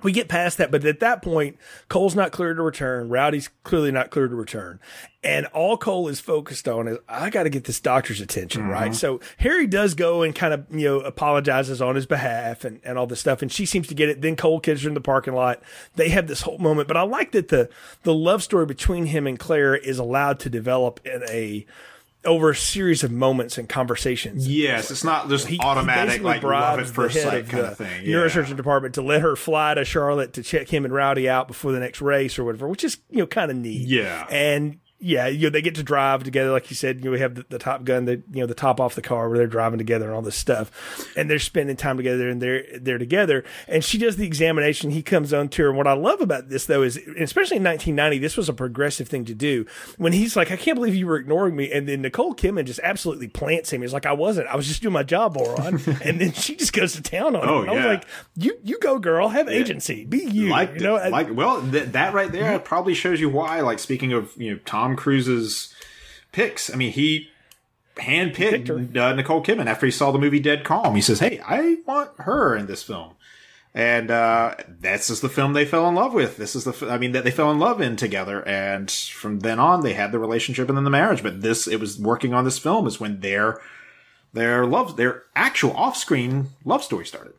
we 0.06 0.12
get 0.12 0.28
past 0.28 0.58
that, 0.58 0.70
but 0.70 0.84
at 0.84 1.00
that 1.00 1.20
point, 1.20 1.58
Cole's 1.88 2.14
not 2.14 2.30
clear 2.30 2.54
to 2.54 2.62
return. 2.62 3.08
Rowdy's 3.08 3.50
clearly 3.64 3.90
not 3.90 4.10
clear 4.10 4.28
to 4.28 4.36
return. 4.36 4.78
And 5.24 5.46
all 5.46 5.76
Cole 5.76 6.06
is 6.06 6.20
focused 6.20 6.68
on 6.68 6.86
is, 6.86 6.98
I 7.08 7.28
got 7.28 7.42
to 7.42 7.50
get 7.50 7.64
this 7.64 7.80
doctor's 7.80 8.20
attention, 8.20 8.62
mm-hmm. 8.62 8.70
right? 8.70 8.94
So 8.94 9.18
Harry 9.38 9.66
does 9.66 9.96
go 9.96 10.22
and 10.22 10.32
kind 10.32 10.54
of, 10.54 10.64
you 10.70 10.84
know, 10.84 11.00
apologizes 11.00 11.82
on 11.82 11.96
his 11.96 12.06
behalf 12.06 12.64
and, 12.64 12.80
and 12.84 12.96
all 12.96 13.08
this 13.08 13.18
stuff. 13.18 13.42
And 13.42 13.50
she 13.50 13.66
seems 13.66 13.88
to 13.88 13.96
get 13.96 14.08
it. 14.08 14.22
Then 14.22 14.36
Cole 14.36 14.60
kids 14.60 14.84
her 14.84 14.88
in 14.88 14.94
the 14.94 15.00
parking 15.00 15.34
lot. 15.34 15.60
They 15.96 16.10
have 16.10 16.28
this 16.28 16.42
whole 16.42 16.58
moment, 16.58 16.86
but 16.86 16.96
I 16.96 17.02
like 17.02 17.32
that 17.32 17.48
the, 17.48 17.68
the 18.04 18.14
love 18.14 18.44
story 18.44 18.64
between 18.64 19.06
him 19.06 19.26
and 19.26 19.36
Claire 19.36 19.74
is 19.74 19.98
allowed 19.98 20.38
to 20.38 20.48
develop 20.48 21.00
in 21.04 21.24
a, 21.28 21.66
over 22.26 22.50
a 22.50 22.56
series 22.56 23.02
of 23.04 23.10
moments 23.12 23.56
and 23.58 23.68
conversations. 23.68 24.48
Yes, 24.48 24.90
it's 24.90 25.04
not 25.04 25.28
just 25.28 25.46
He- 25.46 25.54
he 25.56 25.60
automatic 25.60 26.06
basically 26.22 26.24
like 26.24 26.42
love 26.42 26.80
at 26.80 26.86
first 26.86 27.20
sight 27.22 27.48
kind 27.48 27.66
of 27.66 27.78
thing. 27.78 28.04
Yeah. 28.04 28.16
Neurosurgeon 28.16 28.56
department 28.56 28.94
to 28.96 29.02
let 29.02 29.20
her 29.22 29.36
fly 29.36 29.74
to 29.74 29.84
Charlotte 29.84 30.32
to 30.34 30.42
check 30.42 30.68
him 30.68 30.84
and 30.84 30.92
Rowdy 30.92 31.28
out 31.28 31.48
before 31.48 31.72
the 31.72 31.80
next 31.80 32.00
race 32.02 32.38
or 32.38 32.44
whatever, 32.44 32.68
which 32.68 32.84
is 32.84 32.98
you 33.10 33.18
know 33.18 33.26
kind 33.26 33.50
of 33.50 33.56
neat. 33.56 33.86
Yeah. 33.88 34.26
and 34.30 34.78
yeah, 34.98 35.26
you 35.26 35.42
know 35.44 35.50
they 35.50 35.62
get 35.62 35.74
to 35.74 35.82
drive 35.82 36.24
together, 36.24 36.50
like 36.50 36.70
you 36.70 36.76
said. 36.76 36.98
You 36.98 37.06
know, 37.06 37.10
we 37.10 37.20
have 37.20 37.34
the, 37.34 37.44
the 37.48 37.58
Top 37.58 37.84
Gun, 37.84 38.06
the 38.06 38.22
you 38.32 38.40
know 38.40 38.46
the 38.46 38.54
top 38.54 38.80
off 38.80 38.94
the 38.94 39.02
car 39.02 39.28
where 39.28 39.36
they're 39.38 39.46
driving 39.46 39.78
together 39.78 40.06
and 40.06 40.14
all 40.14 40.22
this 40.22 40.36
stuff, 40.36 40.70
and 41.16 41.28
they're 41.30 41.38
spending 41.38 41.76
time 41.76 41.96
together 41.96 42.28
and 42.28 42.40
they're 42.40 42.64
they're 42.80 42.98
together. 42.98 43.44
And 43.68 43.84
she 43.84 43.98
does 43.98 44.16
the 44.16 44.26
examination. 44.26 44.90
He 44.90 45.02
comes 45.02 45.32
on 45.32 45.48
to 45.50 45.62
her. 45.62 45.68
And 45.68 45.76
what 45.76 45.86
I 45.86 45.92
love 45.92 46.20
about 46.20 46.48
this 46.48 46.66
though 46.66 46.82
is, 46.82 46.96
especially 46.96 47.58
in 47.58 47.64
1990, 47.64 48.18
this 48.18 48.36
was 48.36 48.48
a 48.48 48.54
progressive 48.54 49.08
thing 49.08 49.24
to 49.26 49.34
do. 49.34 49.66
When 49.98 50.12
he's 50.12 50.34
like, 50.34 50.50
"I 50.50 50.56
can't 50.56 50.76
believe 50.76 50.94
you 50.94 51.06
were 51.06 51.16
ignoring 51.16 51.56
me," 51.56 51.70
and 51.70 51.86
then 51.88 52.00
Nicole 52.02 52.34
Kidman 52.34 52.64
just 52.64 52.80
absolutely 52.82 53.28
plants 53.28 53.72
him. 53.72 53.82
He's 53.82 53.92
like, 53.92 54.06
"I 54.06 54.12
wasn't. 54.12 54.48
I 54.48 54.56
was 54.56 54.66
just 54.66 54.82
doing 54.82 54.94
my 54.94 55.02
job, 55.02 55.34
moron." 55.34 55.74
and 56.02 56.20
then 56.20 56.32
she 56.32 56.56
just 56.56 56.72
goes 56.72 56.94
to 56.94 57.02
town 57.02 57.36
on 57.36 57.42
him. 57.42 57.48
Oh, 57.48 57.60
And 57.62 57.70
I 57.70 57.74
was 57.74 57.84
like, 57.84 58.06
"You 58.34 58.58
you 58.64 58.78
go, 58.78 58.98
girl. 58.98 59.28
Have 59.28 59.48
agency. 59.48 60.04
Be 60.06 60.24
you." 60.24 60.48
Liked 60.48 60.76
you 60.76 60.80
know. 60.86 60.94
Like 60.94 61.28
well, 61.34 61.60
th- 61.70 61.88
that 61.92 62.14
right 62.14 62.32
there 62.32 62.58
probably 62.60 62.94
shows 62.94 63.20
you 63.20 63.28
why. 63.28 63.60
Like 63.60 63.78
speaking 63.78 64.12
of 64.12 64.32
you 64.36 64.52
know 64.52 64.60
Tom 64.64 64.85
Cruise's 64.94 65.74
picks, 66.30 66.72
I 66.72 66.76
mean 66.76 66.92
he 66.92 67.30
handpicked 67.96 68.66
picked 68.66 68.96
uh, 68.96 69.14
Nicole 69.14 69.42
Kidman 69.42 69.66
after 69.66 69.86
he 69.86 69.92
saw 69.92 70.12
the 70.12 70.18
movie 70.18 70.38
Dead 70.38 70.64
Calm. 70.64 70.94
He 70.94 71.00
says, 71.00 71.20
"Hey, 71.20 71.40
I 71.44 71.78
want 71.86 72.10
her 72.18 72.54
in 72.54 72.66
this 72.66 72.82
film." 72.82 73.14
And 73.74 74.10
uh, 74.10 74.54
that's 74.80 75.08
just 75.08 75.20
the 75.20 75.28
film 75.28 75.52
they 75.52 75.66
fell 75.66 75.86
in 75.86 75.94
love 75.94 76.14
with. 76.14 76.38
This 76.38 76.56
is 76.56 76.64
the, 76.64 76.70
f- 76.70 76.82
I 76.84 76.96
mean, 76.96 77.12
that 77.12 77.24
they 77.24 77.30
fell 77.30 77.50
in 77.50 77.58
love 77.58 77.82
in 77.82 77.96
together, 77.96 78.42
and 78.48 78.90
from 78.90 79.40
then 79.40 79.58
on, 79.58 79.82
they 79.82 79.92
had 79.92 80.12
the 80.12 80.18
relationship 80.18 80.70
and 80.70 80.78
then 80.78 80.84
the 80.84 80.90
marriage. 80.90 81.22
But 81.22 81.42
this, 81.42 81.68
it 81.68 81.78
was 81.78 81.98
working 82.00 82.32
on 82.32 82.44
this 82.44 82.58
film 82.58 82.86
is 82.86 82.98
when 82.98 83.20
their 83.20 83.60
their 84.32 84.64
love, 84.64 84.96
their 84.96 85.24
actual 85.34 85.72
off-screen 85.76 86.48
love 86.64 86.82
story 86.82 87.04
started. 87.04 87.34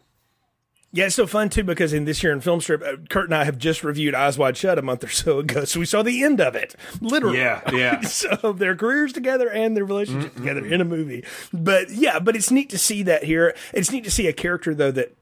Yeah, 0.94 1.06
it's 1.06 1.16
so 1.16 1.28
fun 1.28 1.50
too 1.50 1.64
because 1.64 1.92
in 1.92 2.06
this 2.06 2.24
year 2.24 2.32
in 2.32 2.40
film 2.40 2.62
strip, 2.62 2.82
uh, 2.82 2.96
Kurt 3.10 3.26
and 3.26 3.36
I 3.36 3.44
have 3.44 3.58
just 3.58 3.84
reviewed 3.84 4.16
Eyes 4.16 4.38
Wide 4.38 4.56
Shut 4.56 4.80
a 4.80 4.82
month 4.82 5.04
or 5.04 5.10
so 5.10 5.40
ago, 5.40 5.66
so 5.66 5.80
we 5.80 5.86
saw 5.86 6.02
the 6.02 6.24
end 6.24 6.40
of 6.40 6.56
it, 6.56 6.76
literally. 7.02 7.40
Yeah, 7.40 7.62
yeah. 7.72 8.02
so 8.02 8.54
their 8.54 8.76
careers 8.76 9.12
together 9.12 9.50
and 9.50 9.76
their 9.76 9.84
relationship 9.86 10.36
together 10.36 10.66
in 10.66 10.80
a 10.80 10.86
movie. 10.86 11.26
But 11.52 11.90
yeah, 11.90 12.20
but 12.20 12.36
it's 12.36 12.52
neat 12.52 12.70
to 12.70 12.78
see 12.78 13.04
that 13.04 13.24
here. 13.26 13.54
It's 13.74 13.92
neat 13.92 14.06
to 14.06 14.12
see 14.12 14.28
a 14.28 14.34
character 14.34 14.74
though 14.74 14.92
that 14.92 15.14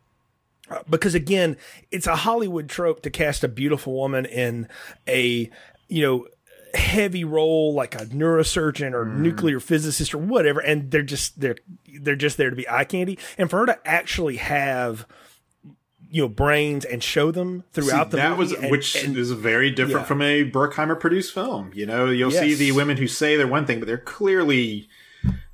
uh, 0.69 0.79
because 0.89 1.15
again, 1.15 1.57
it's 1.91 2.07
a 2.07 2.15
Hollywood 2.15 2.69
trope 2.69 3.01
to 3.01 3.09
cast 3.09 3.43
a 3.43 3.47
beautiful 3.47 3.93
woman 3.93 4.25
in 4.25 4.67
a 5.07 5.49
you 5.87 6.01
know 6.01 6.27
heavy 6.75 7.23
role 7.23 7.73
like 7.73 7.95
a 7.95 8.05
neurosurgeon 8.05 8.93
or 8.93 9.05
nuclear 9.05 9.59
physicist 9.59 10.13
or 10.13 10.19
whatever, 10.19 10.59
and 10.59 10.91
they're 10.91 11.01
just 11.01 11.39
they're 11.39 11.57
they're 12.01 12.15
just 12.15 12.37
there 12.37 12.49
to 12.49 12.55
be 12.55 12.69
eye 12.69 12.85
candy, 12.85 13.17
and 13.37 13.49
for 13.49 13.59
her 13.59 13.65
to 13.65 13.79
actually 13.87 14.37
have 14.37 15.07
you 16.11 16.21
know 16.23 16.27
brains 16.29 16.85
and 16.85 17.03
show 17.03 17.31
them 17.31 17.63
throughout 17.73 18.11
the 18.11 18.17
that 18.17 18.29
movie 18.31 18.39
was 18.39 18.51
and- 18.53 18.71
which 18.71 18.95
and- 19.03 19.17
is 19.17 19.31
very 19.31 19.71
different 19.71 20.01
Yeah. 20.01 20.05
from 20.05 20.21
a 20.21 20.49
Bruckheimer 20.49 20.99
produced 20.99 21.33
film. 21.33 21.71
You 21.73 21.85
know, 21.85 22.09
you'll 22.09 22.31
see 22.31 22.53
the 22.55 22.71
women 22.71 22.97
who 22.97 23.07
say 23.07 23.35
they're 23.35 23.47
one 23.47 23.65
thing, 23.65 23.79
but 23.79 23.87
they're 23.87 23.97
clearly 23.97 24.87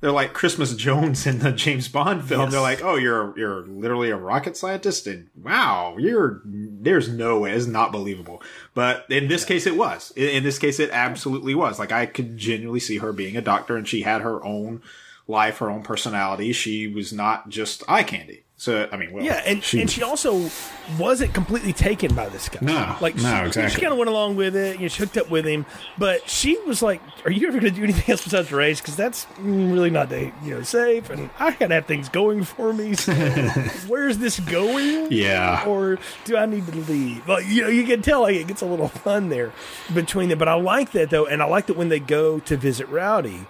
they're 0.00 0.12
like 0.12 0.34
Christmas 0.34 0.74
Jones 0.74 1.26
in 1.26 1.38
the 1.38 1.50
James 1.52 1.88
Bond 1.88 2.24
film. 2.24 2.42
Yes. 2.42 2.52
They're 2.52 2.60
like, 2.60 2.82
oh, 2.84 2.96
you're 2.96 3.32
you're 3.38 3.62
literally 3.66 4.10
a 4.10 4.16
rocket 4.16 4.56
scientist, 4.56 5.06
and 5.06 5.28
wow, 5.42 5.96
you're 5.98 6.42
there's 6.44 7.08
no 7.08 7.38
way 7.40 7.52
it's 7.52 7.66
not 7.66 7.90
believable. 7.92 8.42
But 8.74 9.06
in 9.08 9.28
this 9.28 9.44
case, 9.46 9.66
it 9.66 9.76
was. 9.76 10.12
In, 10.14 10.28
in 10.28 10.42
this 10.44 10.58
case, 10.58 10.78
it 10.78 10.90
absolutely 10.92 11.54
was. 11.54 11.78
Like 11.78 11.92
I 11.92 12.04
could 12.06 12.36
genuinely 12.36 12.80
see 12.80 12.98
her 12.98 13.12
being 13.12 13.36
a 13.36 13.40
doctor, 13.40 13.76
and 13.76 13.88
she 13.88 14.02
had 14.02 14.20
her 14.20 14.44
own 14.44 14.82
life, 15.26 15.58
her 15.58 15.70
own 15.70 15.82
personality. 15.82 16.52
She 16.52 16.86
was 16.88 17.12
not 17.12 17.48
just 17.48 17.82
eye 17.88 18.02
candy. 18.02 18.41
So 18.62 18.88
I 18.92 18.96
mean, 18.96 19.10
well, 19.10 19.24
Yeah, 19.24 19.42
and 19.44 19.60
she, 19.60 19.80
and 19.80 19.90
she 19.90 20.04
also 20.04 20.48
wasn't 20.96 21.34
completely 21.34 21.72
taken 21.72 22.14
by 22.14 22.28
this 22.28 22.48
guy. 22.48 22.60
No, 22.62 22.96
like 23.00 23.16
no, 23.16 23.22
she, 23.22 23.46
exactly. 23.48 23.74
She 23.74 23.80
kind 23.80 23.92
of 23.92 23.98
went 23.98 24.08
along 24.08 24.36
with 24.36 24.54
it. 24.54 24.76
You 24.76 24.82
know, 24.82 24.88
she 24.88 25.02
hooked 25.02 25.16
up 25.16 25.28
with 25.28 25.44
him, 25.44 25.66
but 25.98 26.30
she 26.30 26.56
was 26.58 26.80
like, 26.80 27.02
"Are 27.24 27.32
you 27.32 27.48
ever 27.48 27.58
going 27.58 27.74
to 27.74 27.76
do 27.76 27.82
anything 27.82 28.08
else 28.12 28.22
besides 28.22 28.52
race? 28.52 28.80
Because 28.80 28.94
that's 28.94 29.26
really 29.40 29.90
not 29.90 30.10
the 30.10 30.30
you 30.44 30.54
know 30.54 30.62
safe, 30.62 31.10
and 31.10 31.28
I 31.40 31.50
got 31.50 31.66
to 31.66 31.74
have 31.74 31.86
things 31.86 32.08
going 32.08 32.44
for 32.44 32.72
me. 32.72 32.94
So 32.94 33.12
where's 33.88 34.18
this 34.18 34.38
going? 34.38 35.10
Yeah. 35.10 35.64
or 35.66 35.98
do 36.24 36.36
I 36.36 36.46
need 36.46 36.64
to 36.68 36.76
leave? 36.82 37.26
Like 37.26 37.44
you 37.48 37.62
know, 37.62 37.68
you 37.68 37.82
can 37.82 38.00
tell 38.00 38.20
like 38.20 38.36
it 38.36 38.46
gets 38.46 38.62
a 38.62 38.66
little 38.66 38.86
fun 38.86 39.28
there 39.28 39.52
between 39.92 40.28
them. 40.28 40.38
But 40.38 40.46
I 40.46 40.54
like 40.54 40.92
that 40.92 41.10
though, 41.10 41.26
and 41.26 41.42
I 41.42 41.46
like 41.46 41.66
that 41.66 41.76
when 41.76 41.88
they 41.88 41.98
go 41.98 42.38
to 42.38 42.56
visit 42.56 42.88
Rowdy. 42.88 43.44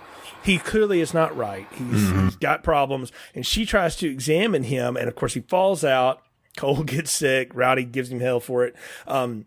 He 0.45 0.59
clearly 0.59 1.01
is 1.01 1.15
not 1.15 1.37
right. 1.37 1.67
He's, 1.73 2.11
he's 2.11 2.37
got 2.37 2.65
problems, 2.65 3.13
and 3.35 3.47
she 3.47 3.65
tries 3.65 3.97
to 3.97 4.09
examine 4.11 4.65
him, 4.65 4.97
and 4.97 5.09
of 5.09 5.15
course 5.15 5.35
he 5.35 5.41
falls 5.41 5.85
out. 5.85 6.23
Cole 6.57 6.83
gets 6.83 7.11
sick. 7.11 7.51
Rowdy 7.55 7.85
gives 7.85 8.11
him 8.11 8.21
hell 8.21 8.39
for 8.39 8.65
it. 8.65 8.77
Um, 9.07 9.47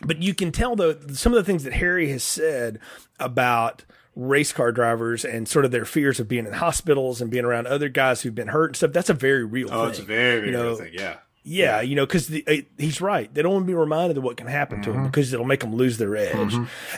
but 0.00 0.22
you 0.22 0.32
can 0.32 0.50
tell 0.52 0.76
though 0.76 0.96
some 1.12 1.32
of 1.32 1.36
the 1.36 1.44
things 1.44 1.64
that 1.64 1.74
Harry 1.74 2.08
has 2.10 2.22
said 2.22 2.78
about 3.18 3.84
race 4.14 4.52
car 4.52 4.72
drivers 4.72 5.24
and 5.24 5.48
sort 5.48 5.64
of 5.64 5.70
their 5.70 5.84
fears 5.84 6.18
of 6.18 6.26
being 6.28 6.46
in 6.46 6.54
hospitals 6.54 7.20
and 7.20 7.30
being 7.30 7.44
around 7.44 7.66
other 7.66 7.88
guys 7.88 8.22
who've 8.22 8.34
been 8.34 8.48
hurt 8.48 8.70
and 8.70 8.76
stuff. 8.76 8.92
That's 8.92 9.10
a 9.10 9.14
very 9.14 9.44
real 9.44 9.68
thing. 9.68 9.76
Oh, 9.76 9.82
thing. 9.82 9.90
it's 9.90 9.98
very, 9.98 10.36
very 10.36 10.46
you 10.46 10.52
know, 10.52 10.64
real 10.68 10.76
thing. 10.76 10.92
Yeah. 10.94 11.16
Yeah, 11.44 11.80
you 11.80 11.94
know, 11.94 12.04
because 12.04 12.28
he's 12.76 13.00
right. 13.00 13.32
They 13.32 13.40
don't 13.40 13.52
want 13.52 13.62
to 13.64 13.66
be 13.66 13.74
reminded 13.74 14.18
of 14.18 14.22
what 14.22 14.36
can 14.36 14.48
happen 14.48 14.82
to 14.82 14.92
them 14.92 15.04
because 15.04 15.32
it'll 15.32 15.46
make 15.46 15.60
them 15.60 15.74
lose 15.74 15.96
their 15.96 16.14
edge, 16.14 16.54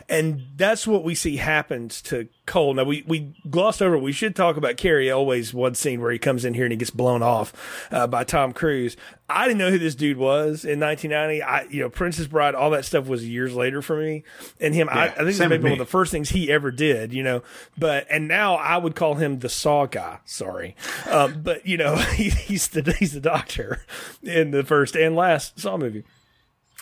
and 0.08 0.42
that's 0.56 0.86
what 0.86 1.04
we 1.04 1.14
see 1.14 1.36
happens 1.36 2.02
to 2.02 2.28
Cole. 2.46 2.74
Now 2.74 2.82
we 2.82 3.04
we 3.06 3.32
glossed 3.48 3.80
over. 3.80 3.96
We 3.96 4.10
should 4.10 4.34
talk 4.34 4.56
about 4.56 4.76
Cary 4.76 5.08
Elwes' 5.08 5.54
one 5.54 5.76
scene 5.76 6.00
where 6.00 6.10
he 6.10 6.18
comes 6.18 6.44
in 6.44 6.54
here 6.54 6.64
and 6.64 6.72
he 6.72 6.76
gets 6.76 6.90
blown 6.90 7.22
off 7.22 7.88
uh, 7.92 8.08
by 8.08 8.24
Tom 8.24 8.52
Cruise. 8.52 8.96
I 9.28 9.46
didn't 9.46 9.58
know 9.58 9.70
who 9.70 9.78
this 9.78 9.94
dude 9.94 10.16
was 10.16 10.64
in 10.64 10.80
1990. 10.80 11.42
I 11.42 11.62
you 11.70 11.80
know 11.80 11.88
Princess 11.88 12.26
Bride, 12.26 12.56
all 12.56 12.70
that 12.70 12.84
stuff 12.84 13.06
was 13.06 13.26
years 13.28 13.54
later 13.54 13.80
for 13.82 13.96
me, 13.96 14.24
and 14.60 14.74
him. 14.74 14.88
I, 14.90 15.04
I 15.04 15.08
think 15.10 15.28
it's 15.28 15.38
maybe 15.38 15.62
one 15.62 15.72
of 15.72 15.78
the 15.78 15.86
first 15.86 16.10
things 16.10 16.30
he 16.30 16.50
ever 16.50 16.72
did. 16.72 17.12
You 17.12 17.22
know, 17.22 17.42
but 17.78 18.08
and 18.10 18.26
now 18.26 18.56
I 18.56 18.76
would 18.76 18.96
call 18.96 19.14
him 19.14 19.38
the 19.38 19.48
Saw 19.48 19.86
guy. 19.86 20.18
Sorry, 20.24 20.74
um, 21.08 21.42
but 21.42 21.64
you 21.66 21.76
know 21.76 21.96
he, 22.14 22.30
he's 22.30 22.66
the 22.68 22.96
he's 22.98 23.12
the 23.12 23.20
doctor 23.20 23.84
in 24.30 24.50
the 24.50 24.64
first 24.64 24.96
and 24.96 25.16
last 25.16 25.58
Saw 25.58 25.76
movie 25.76 26.04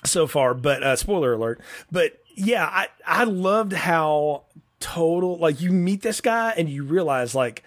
so 0.04 0.26
far. 0.26 0.54
But 0.54 0.82
uh, 0.82 0.96
spoiler 0.96 1.32
alert. 1.32 1.60
But 1.90 2.20
yeah, 2.34 2.66
I 2.66 2.88
I 3.06 3.24
loved 3.24 3.72
how 3.72 4.44
total 4.80 5.36
like 5.38 5.60
you 5.60 5.72
meet 5.72 6.02
this 6.02 6.20
guy 6.20 6.54
and 6.56 6.68
you 6.68 6.84
realize 6.84 7.34
like 7.34 7.64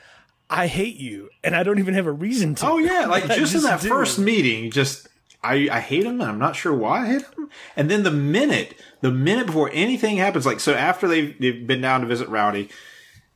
I 0.49 0.67
hate 0.67 0.97
you 0.97 1.29
and 1.43 1.55
I 1.55 1.63
don't 1.63 1.79
even 1.79 1.93
have 1.93 2.07
a 2.07 2.11
reason 2.11 2.55
to. 2.55 2.67
Oh 2.67 2.77
yeah, 2.77 3.05
like 3.09 3.29
I 3.29 3.35
just, 3.35 3.55
in 3.55 3.61
that 3.63 3.81
do. 3.81 3.89
first 3.89 4.19
meeting, 4.19 4.71
just 4.71 5.07
I 5.43 5.69
I 5.71 5.79
hate 5.79 6.03
him 6.03 6.21
and 6.21 6.29
I'm 6.29 6.39
not 6.39 6.55
sure 6.55 6.73
why 6.73 7.03
I 7.03 7.07
hate 7.07 7.21
him. 7.37 7.49
And 7.75 7.89
then 7.89 8.03
the 8.03 8.11
minute 8.11 8.75
the 9.01 9.11
minute 9.11 9.47
before 9.47 9.69
anything 9.73 10.17
happens, 10.17 10.45
like 10.45 10.59
so 10.59 10.73
after 10.73 11.07
they've 11.07 11.37
they've 11.39 11.65
been 11.65 11.81
down 11.81 12.01
to 12.01 12.07
visit 12.07 12.29
Rowdy, 12.29 12.69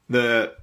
the 0.10 0.56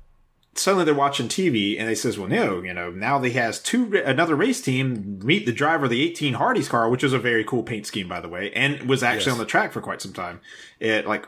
suddenly 0.55 0.85
they're 0.85 0.95
watching 0.95 1.29
TV 1.29 1.79
and 1.79 1.89
they 1.89 1.95
says, 1.95 2.19
well, 2.19 2.29
no, 2.29 2.63
you 2.63 2.75
know, 2.75 2.91
now 2.91 3.19
they 3.19 3.31
has 3.31 3.59
two 3.61 3.97
another 4.05 4.35
race 4.37 4.61
team 4.61 5.21
meet 5.25 5.47
the 5.47 5.53
driver 5.53 5.85
of 5.85 5.91
the 5.91 6.03
18 6.03 6.35
Hardee's 6.35 6.69
car, 6.69 6.89
which 6.91 7.03
is 7.05 7.13
a 7.13 7.19
very 7.19 7.45
cool 7.45 7.63
paint 7.63 7.87
scheme 7.87 8.09
by 8.09 8.21
the 8.21 8.29
way, 8.29 8.51
and 8.53 8.89
was 8.89 9.03
actually 9.03 9.31
Yes. 9.31 9.33
on 9.33 9.39
the 9.39 9.47
track 9.47 9.73
for 9.73 9.81
quite 9.81 10.03
some 10.03 10.13
time. 10.13 10.41
It 10.81 11.07
like 11.07 11.27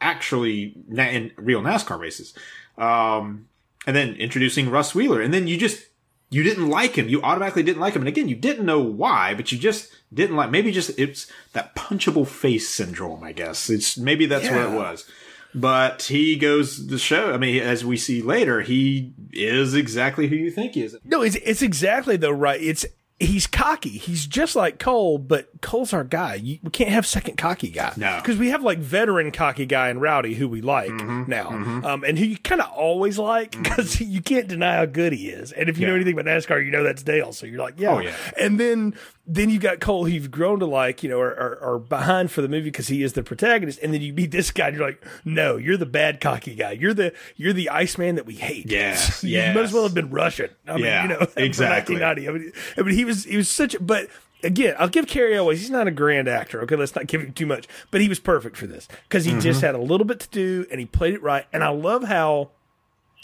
actually 0.00 0.74
na- 0.88 1.04
in 1.04 1.32
real 1.36 1.60
NASCAR 1.62 1.98
races. 1.98 2.34
Um, 2.78 3.48
and 3.86 3.94
then 3.94 4.14
introducing 4.16 4.70
Russ 4.70 4.94
Wheeler, 4.94 5.20
and 5.20 5.32
then 5.32 5.46
you 5.46 5.56
just 5.56 5.86
you 6.30 6.42
didn't 6.42 6.68
like 6.68 6.96
him. 6.96 7.08
You 7.08 7.22
automatically 7.22 7.62
didn't 7.62 7.80
like 7.80 7.94
him, 7.94 8.02
and 8.02 8.08
again, 8.08 8.28
you 8.28 8.34
didn't 8.34 8.64
know 8.66 8.80
why, 8.80 9.34
but 9.34 9.52
you 9.52 9.58
just 9.58 9.92
didn't 10.12 10.36
like. 10.36 10.50
Maybe 10.50 10.72
just 10.72 10.98
it's 10.98 11.30
that 11.52 11.76
punchable 11.76 12.26
face 12.26 12.68
syndrome. 12.68 13.22
I 13.22 13.32
guess 13.32 13.68
it's 13.70 13.96
maybe 13.98 14.26
that's 14.26 14.48
what 14.50 14.60
it 14.62 14.70
was. 14.70 15.08
But 15.54 16.02
he 16.02 16.36
goes 16.36 16.88
the 16.88 16.98
show. 16.98 17.32
I 17.32 17.36
mean, 17.38 17.62
as 17.62 17.84
we 17.84 17.96
see 17.96 18.22
later, 18.22 18.60
he 18.62 19.12
is 19.32 19.74
exactly 19.74 20.26
who 20.28 20.36
you 20.36 20.50
think 20.50 20.72
he 20.74 20.82
is. 20.82 20.96
No, 21.04 21.22
it's 21.22 21.36
it's 21.36 21.62
exactly 21.62 22.16
though 22.16 22.30
right. 22.30 22.60
It's 22.60 22.84
he's 23.20 23.46
cocky. 23.46 23.90
He's 23.90 24.26
just 24.26 24.56
like 24.56 24.80
Cole, 24.80 25.18
but 25.18 25.48
Cole's 25.62 25.92
our 25.92 26.02
guy. 26.02 26.34
You, 26.34 26.58
we 26.64 26.70
can't 26.70 26.90
have 26.90 27.06
second 27.06 27.36
cocky 27.38 27.68
guy. 27.70 27.92
No. 27.96 28.16
because 28.20 28.36
we 28.36 28.50
have 28.50 28.64
like 28.64 28.78
veteran 28.78 29.30
cocky 29.30 29.66
guy 29.66 29.88
and 29.88 30.00
Rowdy 30.02 30.34
who 30.34 30.48
we 30.48 30.60
like 30.60 30.90
Mm-hmm. 30.90 31.30
now, 31.30 31.48
um, 31.48 32.02
and 32.02 32.18
who 32.18 32.24
you 32.24 32.36
kind 32.38 32.60
of 32.60 32.70
always 32.72 33.16
like 33.16 33.52
because 33.52 34.00
you 34.00 34.20
can't 34.20 34.48
deny 34.48 34.74
how 34.74 34.86
good 34.86 35.12
he 35.12 35.28
is. 35.28 35.52
And 35.52 35.68
if 35.68 35.78
you 35.78 35.86
know 35.86 35.94
anything 35.94 36.14
about 36.18 36.24
NASCAR, 36.26 36.64
you 36.64 36.72
know 36.72 36.82
that's 36.82 37.04
Dale. 37.04 37.32
So 37.32 37.46
you're 37.46 37.60
like, 37.60 37.78
yeah, 37.78 37.94
Oh, 37.94 38.00
yeah. 38.00 38.14
And 38.40 38.58
then 38.58 38.94
then 39.26 39.48
you've 39.48 39.62
got 39.62 39.80
Cole, 39.80 40.04
who 40.04 40.10
you've 40.12 40.30
grown 40.30 40.58
to 40.60 40.66
like, 40.66 41.02
you 41.02 41.08
know, 41.08 41.18
are, 41.18 41.30
or, 41.30 41.56
or 41.56 41.78
behind 41.78 42.30
for 42.30 42.42
the 42.42 42.48
movie 42.48 42.64
because 42.64 42.88
he 42.88 43.02
is 43.02 43.14
the 43.14 43.22
protagonist. 43.22 43.78
And 43.82 43.94
then 43.94 44.02
you 44.02 44.12
meet 44.12 44.30
this 44.32 44.50
guy, 44.50 44.68
and 44.68 44.76
you're 44.76 44.86
like, 44.86 45.02
no, 45.24 45.56
you're 45.56 45.78
the 45.78 45.86
bad 45.86 46.20
cocky 46.20 46.54
guy. 46.54 46.72
You're 46.72 46.92
the 46.94 47.12
you're 47.36 47.54
the 47.54 47.70
Iceman 47.70 48.16
that 48.16 48.26
we 48.26 48.34
hate. 48.34 48.70
Yeah, 48.70 48.90
Yes, 48.90 49.24
you 49.24 49.38
might 49.38 49.56
as 49.56 49.72
well 49.72 49.84
have 49.84 49.94
been 49.94 50.10
Russian. 50.10 50.50
I 50.68 50.74
mean, 50.74 50.84
Yeah, 50.84 51.02
you 51.04 51.08
know, 51.08 51.26
exactly. 51.36 52.02
I 52.04 52.14
mean, 52.14 52.52
I 52.76 52.82
mean, 52.82 52.94
he 52.94 53.04
was 53.06 53.24
he 53.24 53.36
was 53.38 53.48
such. 53.48 53.74
a 53.74 53.82
But 53.82 54.08
again, 54.42 54.76
I'll 54.78 54.88
give 54.90 55.06
Cary 55.06 55.34
Elwes. 55.34 55.58
He's 55.60 55.70
not 55.70 55.86
a 55.88 55.90
grand 55.90 56.28
actor. 56.28 56.60
Okay, 56.62 56.76
let's 56.76 56.94
not 56.94 57.06
give 57.06 57.22
him 57.22 57.32
too 57.32 57.46
much. 57.46 57.66
But 57.90 58.02
he 58.02 58.08
was 58.10 58.18
perfect 58.20 58.58
for 58.58 58.66
this 58.66 58.88
because 59.08 59.24
he 59.24 59.32
just 59.38 59.60
Mm-hmm. 59.60 59.66
had 59.66 59.74
a 59.74 59.78
little 59.78 60.04
bit 60.06 60.20
to 60.20 60.28
do 60.28 60.66
and 60.70 60.78
he 60.80 60.84
played 60.86 61.14
it 61.14 61.22
right. 61.22 61.46
And 61.50 61.64
I 61.64 61.68
love 61.70 62.04
how 62.04 62.50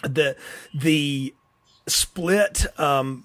the 0.03 0.35
the 0.75 1.35
split 1.87 2.65
um 2.81 3.25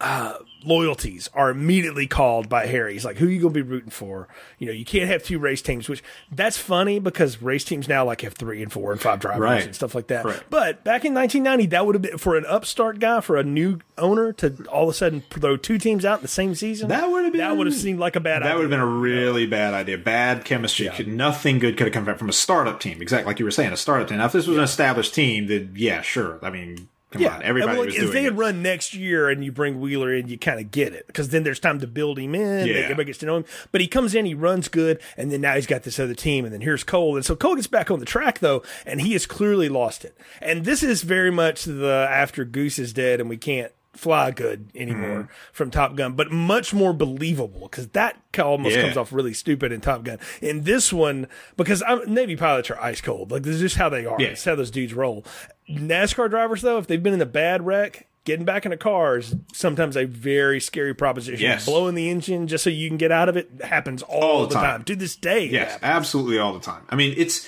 uh 0.00 0.34
loyalties 0.66 1.28
are 1.34 1.50
immediately 1.50 2.06
called 2.06 2.48
by 2.48 2.66
Harry. 2.66 2.92
He's 2.94 3.04
like, 3.04 3.16
who 3.16 3.26
are 3.26 3.30
you 3.30 3.40
gonna 3.40 3.52
be 3.52 3.62
rooting 3.62 3.90
for? 3.90 4.28
You 4.58 4.66
know, 4.66 4.72
you 4.72 4.84
can't 4.84 5.08
have 5.08 5.22
two 5.22 5.38
race 5.38 5.62
teams, 5.62 5.88
which 5.88 6.02
that's 6.32 6.56
funny 6.58 6.98
because 6.98 7.40
race 7.42 7.64
teams 7.64 7.88
now 7.88 8.04
like 8.04 8.20
have 8.22 8.34
three 8.34 8.62
and 8.62 8.72
four 8.72 8.92
and 8.92 9.00
five 9.00 9.20
drivers 9.20 9.40
Right. 9.40 9.64
and 9.64 9.74
stuff 9.74 9.94
like 9.94 10.08
that. 10.08 10.24
Right. 10.24 10.42
But 10.50 10.84
back 10.84 11.04
in 11.04 11.14
1990, 11.14 11.66
that 11.70 11.86
would 11.86 11.94
have 11.94 12.02
been 12.02 12.18
for 12.18 12.36
an 12.36 12.44
upstart 12.46 12.98
guy, 13.00 13.20
for 13.20 13.36
a 13.36 13.44
new 13.44 13.78
owner 13.98 14.32
to 14.34 14.64
all 14.70 14.84
of 14.84 14.88
a 14.88 14.92
sudden 14.94 15.22
throw 15.30 15.56
two 15.56 15.78
teams 15.78 16.04
out 16.04 16.18
in 16.18 16.22
the 16.22 16.28
same 16.28 16.54
season. 16.54 16.88
That 16.88 17.10
would 17.10 17.24
have 17.24 17.32
been 17.32 17.40
that 17.40 17.56
would 17.56 17.66
have 17.66 17.76
seemed 17.76 17.98
like 17.98 18.16
a 18.16 18.20
bad 18.20 18.42
That 18.42 18.46
idea. 18.46 18.56
would 18.56 18.62
have 18.62 18.70
been 18.70 18.80
a 18.80 18.86
really 18.86 19.46
bad 19.46 19.74
idea. 19.74 19.98
Bad 19.98 20.44
chemistry. 20.44 20.88
Could, 20.88 21.08
nothing 21.08 21.58
good 21.58 21.76
could 21.76 21.92
have 21.92 21.94
come 22.06 22.16
from 22.16 22.28
a 22.28 22.32
startup 22.32 22.80
team. 22.80 23.00
Exactly 23.02 23.26
like 23.30 23.38
you 23.38 23.44
were 23.44 23.50
saying, 23.50 23.72
a 23.72 23.76
startup 23.76 24.08
team. 24.08 24.18
Now, 24.18 24.26
if 24.26 24.32
this 24.32 24.46
was 24.46 24.56
an 24.56 24.62
established 24.64 25.14
team, 25.14 25.46
then 25.46 25.72
yeah, 25.76 26.00
sure. 26.02 26.38
I 26.42 26.50
mean, 26.50 26.88
come 27.14 27.22
Yeah, 27.22 27.36
on, 27.36 27.42
everybody 27.42 27.72
I 27.72 27.74
mean, 27.74 27.86
was 27.86 27.94
like, 27.94 27.96
doing 27.96 28.08
if 28.08 28.12
they 28.12 28.20
it. 28.20 28.24
had 28.24 28.38
run 28.38 28.62
next 28.62 28.92
year 28.94 29.30
and 29.30 29.44
you 29.44 29.50
bring 29.52 29.80
Wheeler 29.80 30.12
in, 30.14 30.28
you 30.28 30.36
kind 30.38 30.60
of 30.60 30.70
get 30.70 30.92
it 30.92 31.06
because 31.06 31.30
then 31.30 31.42
there's 31.44 31.58
time 31.60 31.78
to 31.80 31.86
build 31.86 32.18
him 32.18 32.34
in. 32.34 32.66
Yeah. 32.66 32.74
Everybody 32.74 33.06
gets 33.06 33.18
to 33.20 33.26
know 33.26 33.36
him. 33.38 33.44
But 33.72 33.80
he 33.80 33.86
comes 33.86 34.14
in, 34.14 34.26
he 34.26 34.34
runs 34.34 34.68
good, 34.68 35.00
and 35.16 35.32
then 35.32 35.40
now 35.40 35.54
he's 35.54 35.66
got 35.66 35.84
this 35.84 35.98
other 35.98 36.14
team, 36.14 36.44
and 36.44 36.52
then 36.52 36.60
here's 36.60 36.84
Cole, 36.84 37.16
and 37.16 37.24
so 37.24 37.34
Cole 37.34 37.54
gets 37.54 37.66
back 37.66 37.90
on 37.90 37.98
the 38.00 38.04
track 38.06 38.40
though, 38.40 38.62
and 38.84 39.00
he 39.00 39.12
has 39.14 39.24
clearly 39.26 39.68
lost 39.68 40.04
it. 40.04 40.16
And 40.42 40.64
this 40.64 40.82
is 40.82 41.02
very 41.02 41.30
much 41.30 41.64
the 41.64 42.06
after 42.10 42.44
Goose 42.44 42.78
is 42.78 42.92
dead 42.92 43.20
and 43.20 43.28
we 43.30 43.36
can't 43.36 43.72
fly 43.92 44.32
good 44.32 44.68
anymore 44.74 45.08
Mm-hmm. 45.20 45.32
from 45.52 45.70
Top 45.70 45.94
Gun, 45.94 46.14
but 46.14 46.32
much 46.32 46.74
more 46.74 46.92
believable 46.92 47.60
because 47.70 47.86
that 47.90 48.20
almost 48.36 48.74
Yeah. 48.74 48.82
comes 48.82 48.96
off 48.96 49.12
really 49.12 49.32
stupid 49.32 49.70
in 49.70 49.80
Top 49.80 50.02
Gun. 50.02 50.18
In 50.42 50.64
this 50.64 50.92
one, 50.92 51.28
because 51.56 51.80
I'm, 51.86 52.12
Navy 52.12 52.34
pilots 52.34 52.70
are 52.70 52.80
ice 52.80 53.00
cold, 53.00 53.30
like 53.30 53.44
this 53.44 53.54
is 53.54 53.60
just 53.60 53.76
how 53.76 53.88
they 53.88 54.04
are. 54.04 54.20
Yeah. 54.20 54.28
It's 54.28 54.44
how 54.44 54.56
those 54.56 54.72
dudes 54.72 54.94
roll. 54.94 55.24
NASCAR 55.68 56.28
drivers, 56.30 56.62
though, 56.62 56.78
if 56.78 56.86
they've 56.86 57.02
been 57.02 57.14
in 57.14 57.20
a 57.22 57.26
bad 57.26 57.64
wreck, 57.64 58.06
getting 58.24 58.44
back 58.44 58.64
in 58.66 58.72
a 58.72 58.76
car 58.76 59.18
is 59.18 59.34
sometimes 59.52 59.96
a 59.96 60.04
very 60.06 60.60
scary 60.60 60.94
proposition. 60.94 61.40
Yes. 61.40 61.64
Blowing 61.66 61.94
the 61.94 62.10
engine 62.10 62.46
just 62.48 62.64
so 62.64 62.70
you 62.70 62.88
can 62.88 62.96
get 62.96 63.12
out 63.12 63.28
of 63.28 63.36
it 63.36 63.50
happens 63.62 64.02
all, 64.02 64.22
All 64.22 64.40
the 64.42 64.48
the 64.48 64.54
time. 64.54 64.64
time. 64.64 64.84
To 64.84 64.96
this 64.96 65.16
day. 65.16 65.46
Yes, 65.46 65.78
absolutely 65.82 66.38
all 66.38 66.52
the 66.52 66.60
time. 66.60 66.82
I 66.90 66.96
mean, 66.96 67.14
it's 67.16 67.46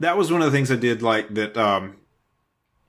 that 0.00 0.16
was 0.16 0.30
one 0.32 0.42
of 0.42 0.50
the 0.50 0.56
things 0.56 0.70
I 0.70 0.76
did 0.76 1.00
like 1.02 1.32
that 1.34 1.56
um 1.56 1.96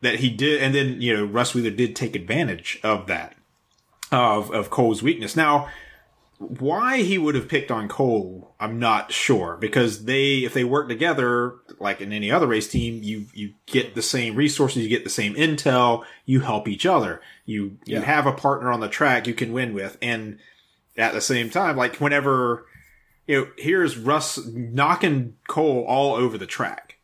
that 0.02 0.16
he 0.16 0.30
did 0.30 0.62
and 0.62 0.74
then, 0.76 1.02
you 1.02 1.16
know, 1.16 1.26
Russ 1.26 1.54
Wheeler 1.54 1.72
did 1.72 1.96
take 1.96 2.16
advantage 2.16 2.80
of 2.84 3.08
that 3.08 3.36
of 4.12 4.52
of 4.52 4.70
Cole's 4.70 5.02
weakness. 5.04 5.36
Now, 5.36 5.70
why 6.40 7.02
he 7.02 7.18
would 7.18 7.36
have 7.36 7.48
picked 7.48 7.72
on 7.72 7.88
Cole, 7.88 8.54
I'm 8.60 8.78
not 8.78 9.12
sure 9.12 9.58
because 9.58 10.06
they 10.06 10.40
if 10.40 10.54
they 10.54 10.64
work 10.64 10.88
together 10.88 11.56
like 11.80 12.00
in 12.00 12.14
any 12.14 12.32
other 12.32 12.48
race 12.48 12.68
team, 12.68 13.02
you 13.02 13.26
you 13.34 13.54
get 13.66 13.96
the 13.96 14.02
same 14.02 14.36
resources, 14.36 14.84
you 14.84 14.90
get 14.90 15.04
the 15.04 15.10
same 15.10 15.34
intel, 15.36 16.06
you 16.26 16.42
help 16.42 16.68
each 16.68 16.86
other. 16.86 17.22
You 17.46 17.78
you 17.86 18.02
have 18.02 18.28
a 18.28 18.34
partner 18.34 18.72
on 18.72 18.82
the 18.82 18.90
track 18.90 19.26
you 19.26 19.34
can 19.34 19.52
win 19.52 19.74
with 19.74 19.98
and 20.02 20.40
at 20.96 21.14
the 21.14 21.22
same 21.22 21.50
time 21.50 21.76
like 21.78 21.98
whenever 21.98 22.66
you 23.28 23.42
know, 23.42 23.48
here's 23.58 23.98
Russ 23.98 24.40
knocking 24.48 25.36
Cole 25.48 25.86
all 25.88 26.16
over 26.16 26.38
the 26.38 26.46
track. 26.46 26.98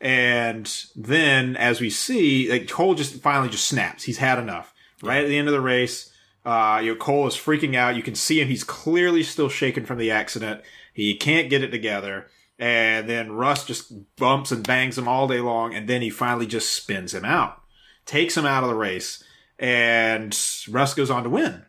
And 0.00 0.72
then 0.96 1.56
as 1.56 1.80
we 1.80 1.90
see, 1.90 2.50
like 2.50 2.68
Cole 2.68 2.94
just 2.94 3.20
finally 3.20 3.50
just 3.50 3.68
snaps. 3.68 4.04
He's 4.04 4.18
had 4.18 4.38
enough. 4.38 4.72
Right 5.02 5.22
at 5.22 5.28
the 5.28 5.38
end 5.38 5.46
of 5.46 5.54
the 5.54 5.60
race, 5.60 6.07
uh, 6.48 6.80
you 6.82 6.92
know, 6.92 6.96
Cole 6.96 7.26
is 7.26 7.34
freaking 7.34 7.76
out. 7.76 7.94
You 7.94 8.02
can 8.02 8.14
see 8.14 8.40
him. 8.40 8.48
He's 8.48 8.64
clearly 8.64 9.22
still 9.22 9.50
shaken 9.50 9.84
from 9.84 9.98
the 9.98 10.10
accident. 10.10 10.62
He 10.94 11.14
can't 11.14 11.50
get 11.50 11.62
it 11.62 11.68
together. 11.68 12.28
And 12.58 13.06
then 13.06 13.32
Russ 13.32 13.66
just 13.66 14.16
bumps 14.16 14.50
and 14.50 14.66
bangs 14.66 14.96
him 14.96 15.06
all 15.06 15.28
day 15.28 15.40
long. 15.40 15.74
And 15.74 15.86
then 15.86 16.00
he 16.00 16.08
finally 16.08 16.46
just 16.46 16.72
spins 16.72 17.12
him 17.12 17.26
out, 17.26 17.60
takes 18.06 18.34
him 18.34 18.46
out 18.46 18.62
of 18.62 18.70
the 18.70 18.74
race. 18.74 19.22
And 19.58 20.34
Russ 20.70 20.94
goes 20.94 21.10
on 21.10 21.24
to 21.24 21.28
win. 21.28 21.66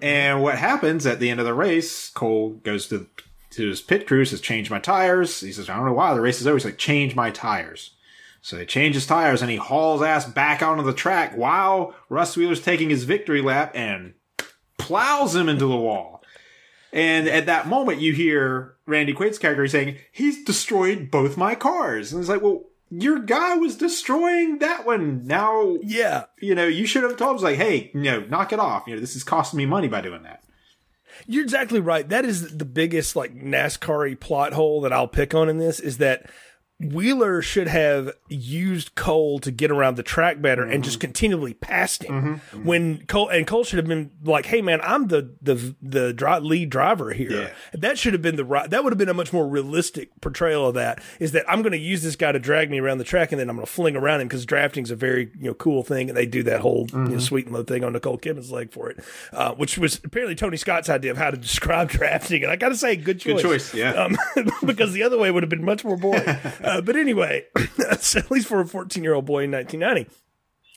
And 0.00 0.44
what 0.44 0.58
happens 0.58 1.04
at 1.04 1.18
the 1.18 1.28
end 1.28 1.40
of 1.40 1.46
the 1.46 1.52
race, 1.52 2.08
Cole 2.10 2.50
goes 2.50 2.86
to 2.88 3.08
to 3.50 3.68
his 3.68 3.80
pit 3.80 4.06
crew, 4.06 4.24
says, 4.24 4.40
change 4.40 4.70
my 4.70 4.78
tires. 4.78 5.40
He 5.40 5.50
says, 5.50 5.68
I 5.68 5.74
don't 5.74 5.86
know 5.86 5.92
why. 5.92 6.14
The 6.14 6.20
race 6.20 6.40
is 6.40 6.46
over. 6.46 6.56
He's 6.56 6.64
like, 6.66 6.78
change 6.78 7.16
my 7.16 7.32
tires. 7.32 7.96
So 8.40 8.58
he 8.58 8.66
changes 8.66 9.06
tires 9.06 9.42
and 9.42 9.50
he 9.50 9.56
hauls 9.56 10.00
ass 10.02 10.24
back 10.26 10.62
onto 10.62 10.82
the 10.84 10.92
track 10.92 11.36
while 11.36 11.94
Russ 12.08 12.36
Wheeler's 12.36 12.62
taking 12.62 12.88
his 12.90 13.04
victory 13.04 13.42
lap 13.42 13.72
and 13.74 14.14
plows 14.78 15.34
him 15.34 15.48
into 15.48 15.66
the 15.66 15.76
wall. 15.76 16.22
And 16.92 17.28
at 17.28 17.46
that 17.46 17.66
moment, 17.68 18.00
you 18.00 18.12
hear 18.14 18.76
Randy 18.86 19.12
Quaid's 19.12 19.38
character 19.38 19.66
saying, 19.68 19.96
he's 20.12 20.44
destroyed 20.44 21.10
both 21.10 21.36
my 21.36 21.54
cars. 21.54 22.12
And 22.12 22.20
it's 22.20 22.30
like, 22.30 22.40
well, 22.40 22.62
your 22.90 23.18
guy 23.18 23.56
was 23.56 23.76
destroying 23.76 24.60
that 24.60 24.86
one. 24.86 25.26
Now, 25.26 25.76
Yeah. 25.82 26.24
you 26.40 26.54
know, 26.54 26.66
you 26.66 26.86
should 26.86 27.02
have 27.02 27.18
told 27.18 27.36
him, 27.38 27.42
like, 27.44 27.56
hey, 27.58 27.90
you 27.92 28.00
know, 28.00 28.20
knock 28.20 28.52
it 28.54 28.58
off. 28.58 28.84
You 28.86 28.94
know, 28.94 29.00
this 29.00 29.14
is 29.16 29.24
costing 29.24 29.58
me 29.58 29.66
money 29.66 29.88
by 29.88 30.00
doing 30.00 30.22
that. 30.22 30.42
You're 31.26 31.42
exactly 31.42 31.80
right. 31.80 32.08
That 32.08 32.24
is 32.24 32.56
the 32.56 32.64
biggest 32.64 33.16
like 33.16 33.34
NASCAR 33.34 34.18
plot 34.20 34.52
hole 34.54 34.80
that 34.82 34.92
I'll 34.92 35.08
pick 35.08 35.34
on 35.34 35.48
in 35.48 35.58
this 35.58 35.80
is 35.80 35.98
that 35.98 36.30
Wheeler 36.80 37.42
should 37.42 37.66
have 37.66 38.12
used 38.28 38.94
Cole 38.94 39.40
to 39.40 39.50
get 39.50 39.70
around 39.70 39.96
the 39.96 40.04
track 40.04 40.40
better 40.40 40.62
mm-hmm. 40.62 40.74
and 40.74 40.84
just 40.84 41.00
continually 41.00 41.54
passed 41.54 42.04
him 42.04 42.40
mm-hmm. 42.40 42.64
when 42.64 43.04
Cole 43.06 43.28
and 43.28 43.46
Cole 43.48 43.64
should 43.64 43.78
have 43.78 43.86
been 43.86 44.12
like, 44.22 44.46
"Hey 44.46 44.62
man, 44.62 44.80
I'm 44.82 45.08
the 45.08 45.34
the 45.42 45.74
the 45.82 46.12
dri- 46.12 46.38
lead 46.38 46.70
driver 46.70 47.12
here." 47.12 47.32
Yeah. 47.32 47.50
That 47.72 47.98
should 47.98 48.12
have 48.12 48.22
been 48.22 48.36
the 48.36 48.44
right. 48.44 48.70
That 48.70 48.84
would 48.84 48.92
have 48.92 48.98
been 48.98 49.08
a 49.08 49.14
much 49.14 49.32
more 49.32 49.48
realistic 49.48 50.20
portrayal 50.20 50.68
of 50.68 50.74
that. 50.74 51.02
Is 51.18 51.32
that 51.32 51.50
I'm 51.50 51.62
going 51.62 51.72
to 51.72 51.78
use 51.78 52.02
this 52.02 52.14
guy 52.14 52.30
to 52.30 52.38
drag 52.38 52.70
me 52.70 52.78
around 52.78 52.98
the 52.98 53.04
track 53.04 53.32
and 53.32 53.40
then 53.40 53.50
I'm 53.50 53.56
going 53.56 53.66
to 53.66 53.72
fling 53.72 53.96
around 53.96 54.20
him 54.20 54.28
because 54.28 54.46
drafting 54.46 54.84
is 54.84 54.92
a 54.92 54.96
very 54.96 55.32
you 55.36 55.48
know 55.48 55.54
cool 55.54 55.82
thing 55.82 56.08
and 56.08 56.16
they 56.16 56.26
do 56.26 56.44
that 56.44 56.60
whole 56.60 56.86
mm-hmm. 56.86 56.96
you 56.96 57.02
know, 57.02 57.10
mm-hmm. 57.10 57.18
sweet 57.18 57.46
and 57.46 57.54
low 57.54 57.64
thing 57.64 57.82
on 57.82 57.92
Nicole 57.92 58.18
Kidman's 58.18 58.52
leg 58.52 58.70
for 58.70 58.88
it, 58.88 59.02
uh, 59.32 59.52
which 59.54 59.78
was 59.78 60.00
apparently 60.04 60.34
Tony 60.34 60.56
Scott's 60.56 60.88
idea 60.88 61.10
of 61.10 61.16
how 61.16 61.30
to 61.30 61.36
describe 61.48 61.88
drafting. 61.88 62.44
And 62.44 62.52
I 62.52 62.56
got 62.56 62.68
to 62.68 62.76
say, 62.76 62.94
good 62.94 63.18
choice. 63.18 63.42
Good 63.42 63.48
choice, 63.48 63.74
yeah. 63.74 63.92
Um, 63.94 64.16
because 64.64 64.92
the 64.92 65.02
other 65.02 65.18
way 65.18 65.30
would 65.30 65.42
have 65.42 65.50
been 65.50 65.64
much 65.64 65.84
more 65.84 65.96
boring. 65.96 66.22
Uh, 66.68 66.80
but 66.80 66.96
anyway, 66.96 67.44
at 67.78 68.30
least 68.30 68.46
for 68.46 68.60
a 68.60 68.66
14 68.66 69.02
year 69.02 69.14
old 69.14 69.24
boy 69.24 69.44
in 69.44 69.50
1990. 69.50 70.10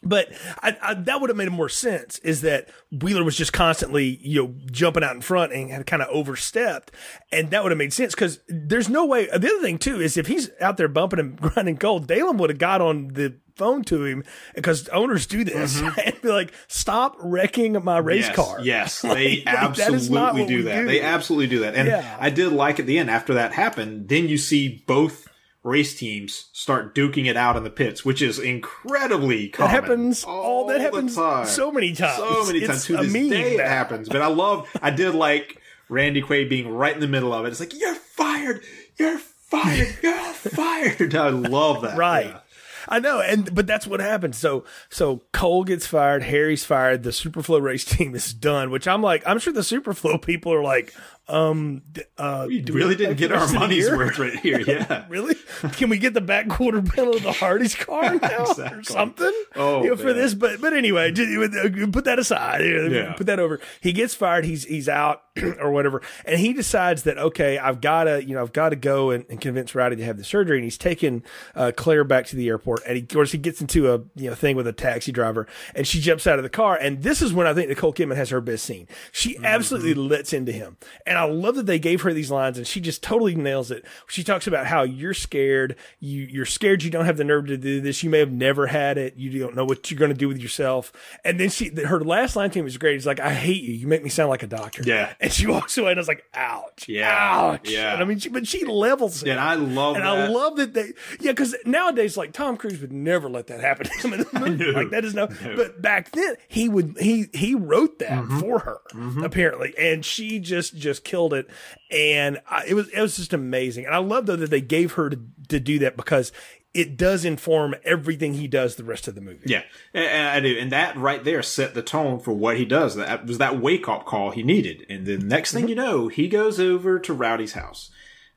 But 0.03 0.29
I, 0.63 0.75
I, 0.81 0.93
that 0.95 1.21
would 1.21 1.29
have 1.29 1.37
made 1.37 1.51
more 1.51 1.69
sense 1.69 2.17
is 2.19 2.41
that 2.41 2.69
Wheeler 2.91 3.23
was 3.23 3.37
just 3.37 3.53
constantly, 3.53 4.17
you 4.23 4.41
know, 4.41 4.55
jumping 4.71 5.03
out 5.03 5.15
in 5.15 5.21
front 5.21 5.53
and 5.53 5.69
had 5.69 5.85
kind 5.85 6.01
of 6.01 6.07
overstepped. 6.09 6.91
And 7.31 7.51
that 7.51 7.61
would 7.61 7.71
have 7.71 7.77
made 7.77 7.93
sense 7.93 8.15
because 8.15 8.39
there's 8.47 8.89
no 8.89 9.05
way. 9.05 9.27
The 9.27 9.35
other 9.35 9.61
thing, 9.61 9.77
too, 9.77 10.01
is 10.01 10.17
if 10.17 10.25
he's 10.25 10.49
out 10.59 10.77
there 10.77 10.87
bumping 10.87 11.19
and 11.19 11.39
grinding 11.41 11.75
gold, 11.75 12.07
Daland 12.07 12.39
would 12.39 12.49
have 12.49 12.57
got 12.57 12.81
on 12.81 13.09
the 13.09 13.35
phone 13.55 13.83
to 13.83 14.05
him 14.05 14.23
because 14.55 14.89
owners 14.89 15.27
do 15.27 15.43
this 15.43 15.79
mm-hmm. 15.79 15.99
and 16.03 16.19
be 16.23 16.29
like, 16.29 16.51
stop 16.67 17.15
wrecking 17.19 17.83
my 17.83 17.99
race 17.99 18.25
yes, 18.25 18.35
car. 18.35 18.59
Yes, 18.63 19.01
they 19.03 19.43
like, 19.45 19.47
absolutely 19.47 20.47
do 20.47 20.63
that. 20.63 20.81
Do. 20.81 20.87
They 20.87 21.01
absolutely 21.01 21.47
do 21.47 21.59
that. 21.59 21.75
And 21.75 21.87
yeah. 21.87 22.17
I 22.19 22.31
did 22.31 22.51
like 22.53 22.79
at 22.79 22.87
the 22.87 22.97
end 22.97 23.11
after 23.11 23.35
that 23.35 23.53
happened, 23.53 24.09
then 24.09 24.27
you 24.27 24.39
see 24.39 24.83
both 24.87 25.27
race 25.63 25.97
teams 25.97 26.49
start 26.53 26.95
duking 26.95 27.27
it 27.27 27.37
out 27.37 27.55
in 27.55 27.63
the 27.63 27.69
pits, 27.69 28.03
which 28.03 28.21
is 28.21 28.39
incredibly 28.39 29.49
common. 29.49 29.71
That 29.71 29.83
happens 29.83 30.23
all, 30.23 30.67
that 30.67 30.81
happens 30.81 31.15
so 31.15 31.71
many 31.71 31.93
times. 31.93 32.17
So 32.17 32.45
many 32.45 32.65
times. 32.65 32.85
to 32.85 32.97
this 32.97 33.13
day 33.13 33.55
it 33.55 33.65
happens. 33.67 34.09
But 34.09 34.21
I 34.21 34.27
love 34.27 34.67
I 34.81 34.89
did 34.89 35.13
like 35.13 35.61
Randy 35.89 36.21
Quaid 36.21 36.49
being 36.49 36.69
right 36.69 36.93
in 36.93 37.01
the 37.01 37.07
middle 37.07 37.33
of 37.33 37.45
it. 37.45 37.49
It's 37.49 37.59
like, 37.59 37.79
You're 37.79 37.95
fired! 37.95 38.63
You're 38.97 39.19
fired! 39.19 39.97
You're 40.01 40.33
fired! 40.33 41.15
I 41.15 41.29
love 41.29 41.81
that. 41.83 41.97
Right. 41.97 42.27
Yeah. 42.27 42.39
I 42.87 42.99
know, 42.99 43.21
and 43.21 43.53
but 43.53 43.67
that's 43.67 43.85
what 43.85 43.99
happened. 43.99 44.35
So 44.35 44.65
so 44.89 45.21
Cole 45.31 45.63
gets 45.63 45.85
fired, 45.85 46.23
Harry's 46.23 46.65
fired, 46.65 47.03
the 47.03 47.11
Superflo 47.11 47.61
race 47.61 47.85
team 47.97 48.15
is 48.15 48.33
done. 48.33 48.71
Which 48.71 48.87
I'm 48.87 49.01
like, 49.01 49.23
I'm 49.25 49.39
sure 49.39 49.53
the 49.53 49.61
Superflo 49.61 50.21
people 50.21 50.53
are 50.53 50.63
like, 50.63 50.93
um, 51.27 51.81
uh, 52.17 52.45
we 52.47 52.61
really 52.63 52.95
didn't 52.95 53.17
get 53.17 53.31
our 53.31 53.51
money's 53.53 53.89
worth 53.89 54.19
right 54.19 54.37
here. 54.39 54.61
Yeah, 54.71 55.05
really? 55.09 55.35
Can 55.73 55.89
we 55.89 55.97
get 55.97 56.13
the 56.13 56.21
back 56.21 56.47
quarter 56.47 56.81
panel 56.81 57.15
of 57.15 57.23
the 57.23 57.31
Hardee's 57.31 57.75
car 57.75 58.15
now 58.21 58.43
exactly. 58.43 58.79
or 58.79 58.83
something? 58.83 59.33
Oh, 59.55 59.83
you 59.83 59.89
know, 59.89 59.97
for 59.97 60.13
this. 60.13 60.33
But 60.33 60.61
but 60.61 60.73
anyway, 60.73 61.11
uh, 61.11 61.87
put 61.91 62.05
that 62.05 62.19
aside. 62.19 62.61
Yeah. 62.61 63.13
Put 63.13 63.27
that 63.27 63.39
over. 63.39 63.59
He 63.81 63.91
gets 63.91 64.13
fired. 64.13 64.45
He's 64.45 64.63
he's 64.63 64.87
out 64.87 65.23
or 65.59 65.71
whatever, 65.71 66.01
and 66.25 66.39
he 66.39 66.53
decides 66.53 67.03
that 67.03 67.17
okay, 67.17 67.57
I've 67.57 67.81
got 67.81 68.05
to 68.05 68.23
you 68.23 68.35
know 68.35 68.41
I've 68.41 68.53
got 68.53 68.69
to 68.69 68.75
go 68.75 69.09
and, 69.09 69.25
and, 69.29 69.41
convince 69.41 69.73
Rowdy 69.73 69.95
to 69.97 70.05
have 70.05 70.17
the 70.17 70.23
surgery, 70.23 70.57
and 70.57 70.63
he's 70.63 70.77
taking 70.77 71.23
uh, 71.55 71.71
Claire 71.75 72.03
back 72.03 72.27
to 72.27 72.35
the 72.35 72.47
airport, 72.47 72.81
and 72.85 72.95
he 72.95 73.03
of 73.03 73.09
course 73.09 73.31
he 73.31 73.37
gets 73.37 73.61
into 73.61 73.93
a 73.93 73.99
you 74.15 74.29
know 74.29 74.35
thing 74.35 74.55
with 74.55 74.67
a 74.67 74.73
taxi 74.73 75.11
driver, 75.11 75.47
and 75.75 75.87
she 75.87 75.99
jumps 75.99 76.27
out 76.27 76.39
of 76.39 76.43
the 76.43 76.49
car, 76.49 76.77
and 76.77 77.03
this 77.03 77.21
is 77.21 77.33
when 77.33 77.47
I 77.47 77.53
think 77.53 77.69
Nicole 77.69 77.93
Kidman 77.93 78.15
has 78.15 78.29
her 78.29 78.41
best 78.41 78.65
scene. 78.65 78.87
She 79.11 79.35
mm-hmm. 79.35 79.45
absolutely 79.45 79.93
mm-hmm. 79.93 80.11
lets 80.11 80.33
into 80.33 80.51
him, 80.51 80.77
and 81.05 81.17
I 81.17 81.20
love 81.25 81.55
that 81.55 81.65
they 81.65 81.79
gave 81.79 82.01
her 82.01 82.13
these 82.13 82.31
lines 82.31 82.57
and 82.57 82.67
she 82.67 82.79
just 82.81 83.03
totally 83.03 83.35
nails 83.35 83.71
it. 83.71 83.85
She 84.07 84.23
talks 84.23 84.47
about 84.47 84.67
how 84.67 84.83
you're 84.83 85.13
scared. 85.13 85.75
You, 85.99 86.21
you're 86.23 86.45
scared 86.45 86.83
you 86.83 86.89
don't 86.89 87.05
have 87.05 87.17
the 87.17 87.23
nerve 87.23 87.47
to 87.47 87.57
do 87.57 87.81
this. 87.81 88.03
You 88.03 88.09
may 88.09 88.19
have 88.19 88.31
never 88.31 88.67
had 88.67 88.97
it. 88.97 89.15
You 89.15 89.39
don't 89.39 89.55
know 89.55 89.65
what 89.65 89.89
you're 89.89 89.99
going 89.99 90.11
to 90.11 90.17
do 90.17 90.27
with 90.27 90.39
yourself. 90.39 90.91
And 91.23 91.39
then 91.39 91.49
she, 91.49 91.69
her 91.69 91.99
last 92.01 92.35
line 92.35 92.51
to 92.51 92.59
him 92.59 92.65
was 92.65 92.77
great. 92.77 92.93
He's 92.93 93.05
like, 93.05 93.19
I 93.19 93.33
hate 93.33 93.63
you. 93.63 93.73
You 93.73 93.87
make 93.87 94.03
me 94.03 94.09
sound 94.09 94.29
like 94.29 94.43
a 94.43 94.47
doctor. 94.47 94.83
Yeah. 94.85 95.13
And 95.19 95.31
she 95.31 95.47
walks 95.47 95.77
away 95.77 95.91
and 95.91 95.99
I 95.99 96.01
was 96.01 96.07
like, 96.07 96.23
ouch. 96.33 96.87
Yeah. 96.87 97.09
Ouch. 97.11 97.69
Yeah. 97.69 97.93
And 97.93 98.01
I 98.01 98.05
mean, 98.05 98.19
she, 98.19 98.29
but 98.29 98.47
she 98.47 98.65
levels 98.65 99.23
it. 99.23 99.29
And 99.29 99.39
I 99.39 99.55
love 99.55 99.95
and 99.95 100.05
that. 100.05 100.17
I 100.17 100.27
love 100.27 100.57
that 100.57 100.73
they, 100.73 100.93
yeah, 101.19 101.31
because 101.31 101.55
nowadays, 101.65 102.17
like 102.17 102.33
Tom 102.33 102.57
Cruise 102.57 102.79
would 102.81 102.91
never 102.91 103.29
let 103.29 103.47
that 103.47 103.61
happen 103.61 103.87
to 103.87 104.07
him 104.07 104.13
in 104.13 104.19
the 104.21 104.39
movie. 104.39 104.71
Like 104.71 104.89
that 104.91 105.05
is 105.05 105.13
no, 105.13 105.25
no, 105.25 105.55
but 105.55 105.81
back 105.81 106.11
then 106.11 106.35
he 106.47 106.69
would, 106.69 106.97
he, 106.99 107.27
he 107.33 107.55
wrote 107.55 107.99
that 107.99 108.23
mm-hmm. 108.23 108.39
for 108.39 108.59
her 108.59 108.81
mm-hmm. 108.93 109.23
apparently. 109.23 109.73
And 109.77 110.05
she 110.05 110.39
just, 110.39 110.75
just 110.75 111.00
killed 111.03 111.33
it 111.33 111.49
and 111.89 112.39
I, 112.49 112.65
it 112.67 112.73
was 112.73 112.87
it 112.89 113.01
was 113.01 113.17
just 113.17 113.33
amazing. 113.33 113.85
And 113.85 113.93
I 113.93 113.99
love 113.99 114.25
though 114.25 114.35
that 114.35 114.49
they 114.49 114.61
gave 114.61 114.93
her 114.93 115.09
to, 115.09 115.19
to 115.49 115.59
do 115.59 115.79
that 115.79 115.97
because 115.97 116.31
it 116.73 116.95
does 116.95 117.25
inform 117.25 117.75
everything 117.83 118.33
he 118.33 118.47
does 118.47 118.75
the 118.75 118.83
rest 118.83 119.07
of 119.07 119.15
the 119.15 119.21
movie. 119.21 119.43
Yeah, 119.45 119.63
and 119.93 120.29
I 120.29 120.39
do, 120.39 120.57
and 120.57 120.71
that 120.71 120.95
right 120.95 121.23
there 121.23 121.43
set 121.43 121.73
the 121.73 121.81
tone 121.81 122.19
for 122.19 122.31
what 122.31 122.57
he 122.57 122.65
does. 122.65 122.95
That 122.95 123.25
was 123.25 123.39
that 123.39 123.59
wake 123.59 123.89
up 123.89 124.05
call 124.05 124.31
he 124.31 124.43
needed. 124.43 124.85
And 124.89 125.05
the 125.05 125.17
next 125.17 125.51
thing 125.51 125.67
you 125.67 125.75
know, 125.75 126.07
he 126.07 126.27
goes 126.27 126.59
over 126.59 126.97
to 126.99 127.13
Rowdy's 127.13 127.53
house. 127.53 127.91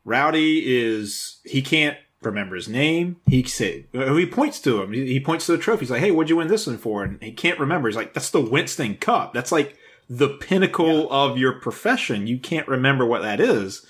Rowdy 0.04 0.62
is 0.66 1.40
he 1.44 1.62
can't 1.62 1.96
remember 2.22 2.56
his 2.56 2.68
name. 2.68 3.16
He 3.28 3.44
said 3.44 3.84
he 3.92 4.26
points 4.26 4.60
to 4.62 4.82
him. 4.82 4.92
He 4.92 5.20
points 5.20 5.46
to 5.46 5.52
the 5.52 5.58
trophy. 5.58 5.80
He's 5.80 5.90
like, 5.90 6.00
"Hey, 6.00 6.10
what'd 6.10 6.30
you 6.30 6.36
win 6.36 6.48
this 6.48 6.66
one 6.66 6.78
for?" 6.78 7.04
And 7.04 7.22
he 7.22 7.32
can't 7.32 7.60
remember. 7.60 7.88
He's 7.88 7.96
like, 7.96 8.14
"That's 8.14 8.30
the 8.30 8.40
Winston 8.40 8.96
Cup. 8.96 9.32
That's 9.32 9.52
like." 9.52 9.76
The 10.16 10.28
pinnacle 10.28 11.02
yeah. 11.02 11.08
of 11.10 11.38
your 11.38 11.52
profession. 11.52 12.26
You 12.26 12.38
can't 12.38 12.68
remember 12.68 13.04
what 13.04 13.22
that 13.22 13.40
is. 13.40 13.84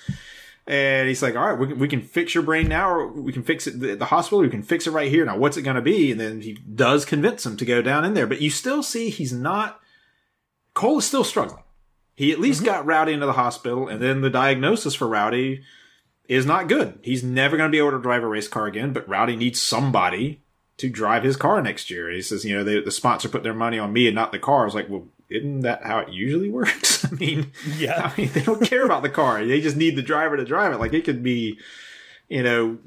And 0.67 1.09
he's 1.09 1.23
like, 1.23 1.37
all 1.37 1.47
right, 1.47 1.59
we 1.59 1.67
can, 1.67 1.79
we 1.79 1.89
can 1.89 2.01
fix 2.01 2.35
your 2.35 2.43
brain 2.43 2.69
now, 2.69 2.89
or 2.89 3.09
we 3.09 3.33
can 3.33 3.43
fix 3.43 3.67
it 3.67 3.83
at 3.83 3.99
the 3.99 4.07
hospital. 4.07 4.41
We 4.41 4.49
can 4.49 4.63
fix 4.63 4.87
it 4.87 4.93
right 4.93 5.11
here. 5.11 5.25
Now, 5.27 5.37
what's 5.37 5.59
it 5.59 5.63
going 5.63 5.77
to 5.77 5.83
be? 5.83 6.11
And 6.11 6.19
then 6.19 6.41
he 6.41 6.55
does 6.55 7.05
convince 7.05 7.45
him 7.45 7.59
to 7.59 7.67
go 7.67 7.83
down 7.83 8.05
in 8.05 8.15
there. 8.15 8.27
But 8.27 8.41
you 8.41 8.49
still 8.49 8.83
see 8.83 9.11
he's 9.11 9.33
not, 9.33 9.79
Cole 10.73 10.99
is 10.99 11.05
still 11.05 11.25
struggling. 11.25 11.63
He 12.15 12.33
at 12.33 12.41
least 12.41 12.63
mm-hmm. 12.63 12.73
got 12.73 12.87
Rowdy 12.87 13.13
into 13.13 13.27
the 13.27 13.33
hospital, 13.33 13.89
and 13.89 14.01
then 14.01 14.23
the 14.23 14.31
diagnosis 14.31 14.95
for 14.95 15.07
Rowdy 15.07 15.63
is 16.29 16.47
not 16.47 16.69
good. 16.69 16.99
He's 17.03 17.23
never 17.23 17.59
going 17.59 17.69
to 17.69 17.73
be 17.73 17.79
able 17.79 17.91
to 17.91 18.01
drive 18.01 18.23
a 18.23 18.29
race 18.29 18.49
car 18.49 18.67
again, 18.67 18.95
but 18.95 19.07
Rowdy 19.07 19.37
needs 19.37 19.61
somebody 19.61 20.41
to 20.79 20.89
drive 20.89 21.25
his 21.25 21.37
car 21.37 21.61
next 21.61 21.91
year. 21.91 22.11
He 22.11 22.23
says, 22.23 22.45
you 22.45 22.57
know, 22.57 22.65
they, 22.65 22.81
the 22.81 22.91
sponsor 22.91 23.29
put 23.29 23.43
their 23.43 23.53
money 23.53 23.79
on 23.79 23.93
me 23.93 24.07
and 24.07 24.15
not 24.15 24.33
the 24.33 24.39
car. 24.39 24.63
I 24.63 24.65
was 24.65 24.75
like, 24.75 24.89
well, 24.89 25.07
isn't 25.31 25.61
that 25.61 25.83
how 25.85 25.99
it 26.01 26.11
usually 26.11 26.49
works? 26.49 27.05
I 27.13 27.15
mean, 27.15 27.53
yeah. 27.77 28.13
I 28.15 28.21
mean, 28.21 28.31
they 28.33 28.43
don't 28.43 28.63
care 28.63 28.85
about 28.85 29.03
the 29.03 29.09
car. 29.09 29.45
They 29.45 29.61
just 29.61 29.77
need 29.77 29.97
the 29.97 30.03
driver 30.03 30.37
to 30.37 30.45
drive 30.45 30.73
it. 30.73 30.81
Like 30.81 30.93
it 30.93 31.05
could 31.05 31.23
be, 31.23 31.59
you 32.29 32.43
know, 32.43 32.79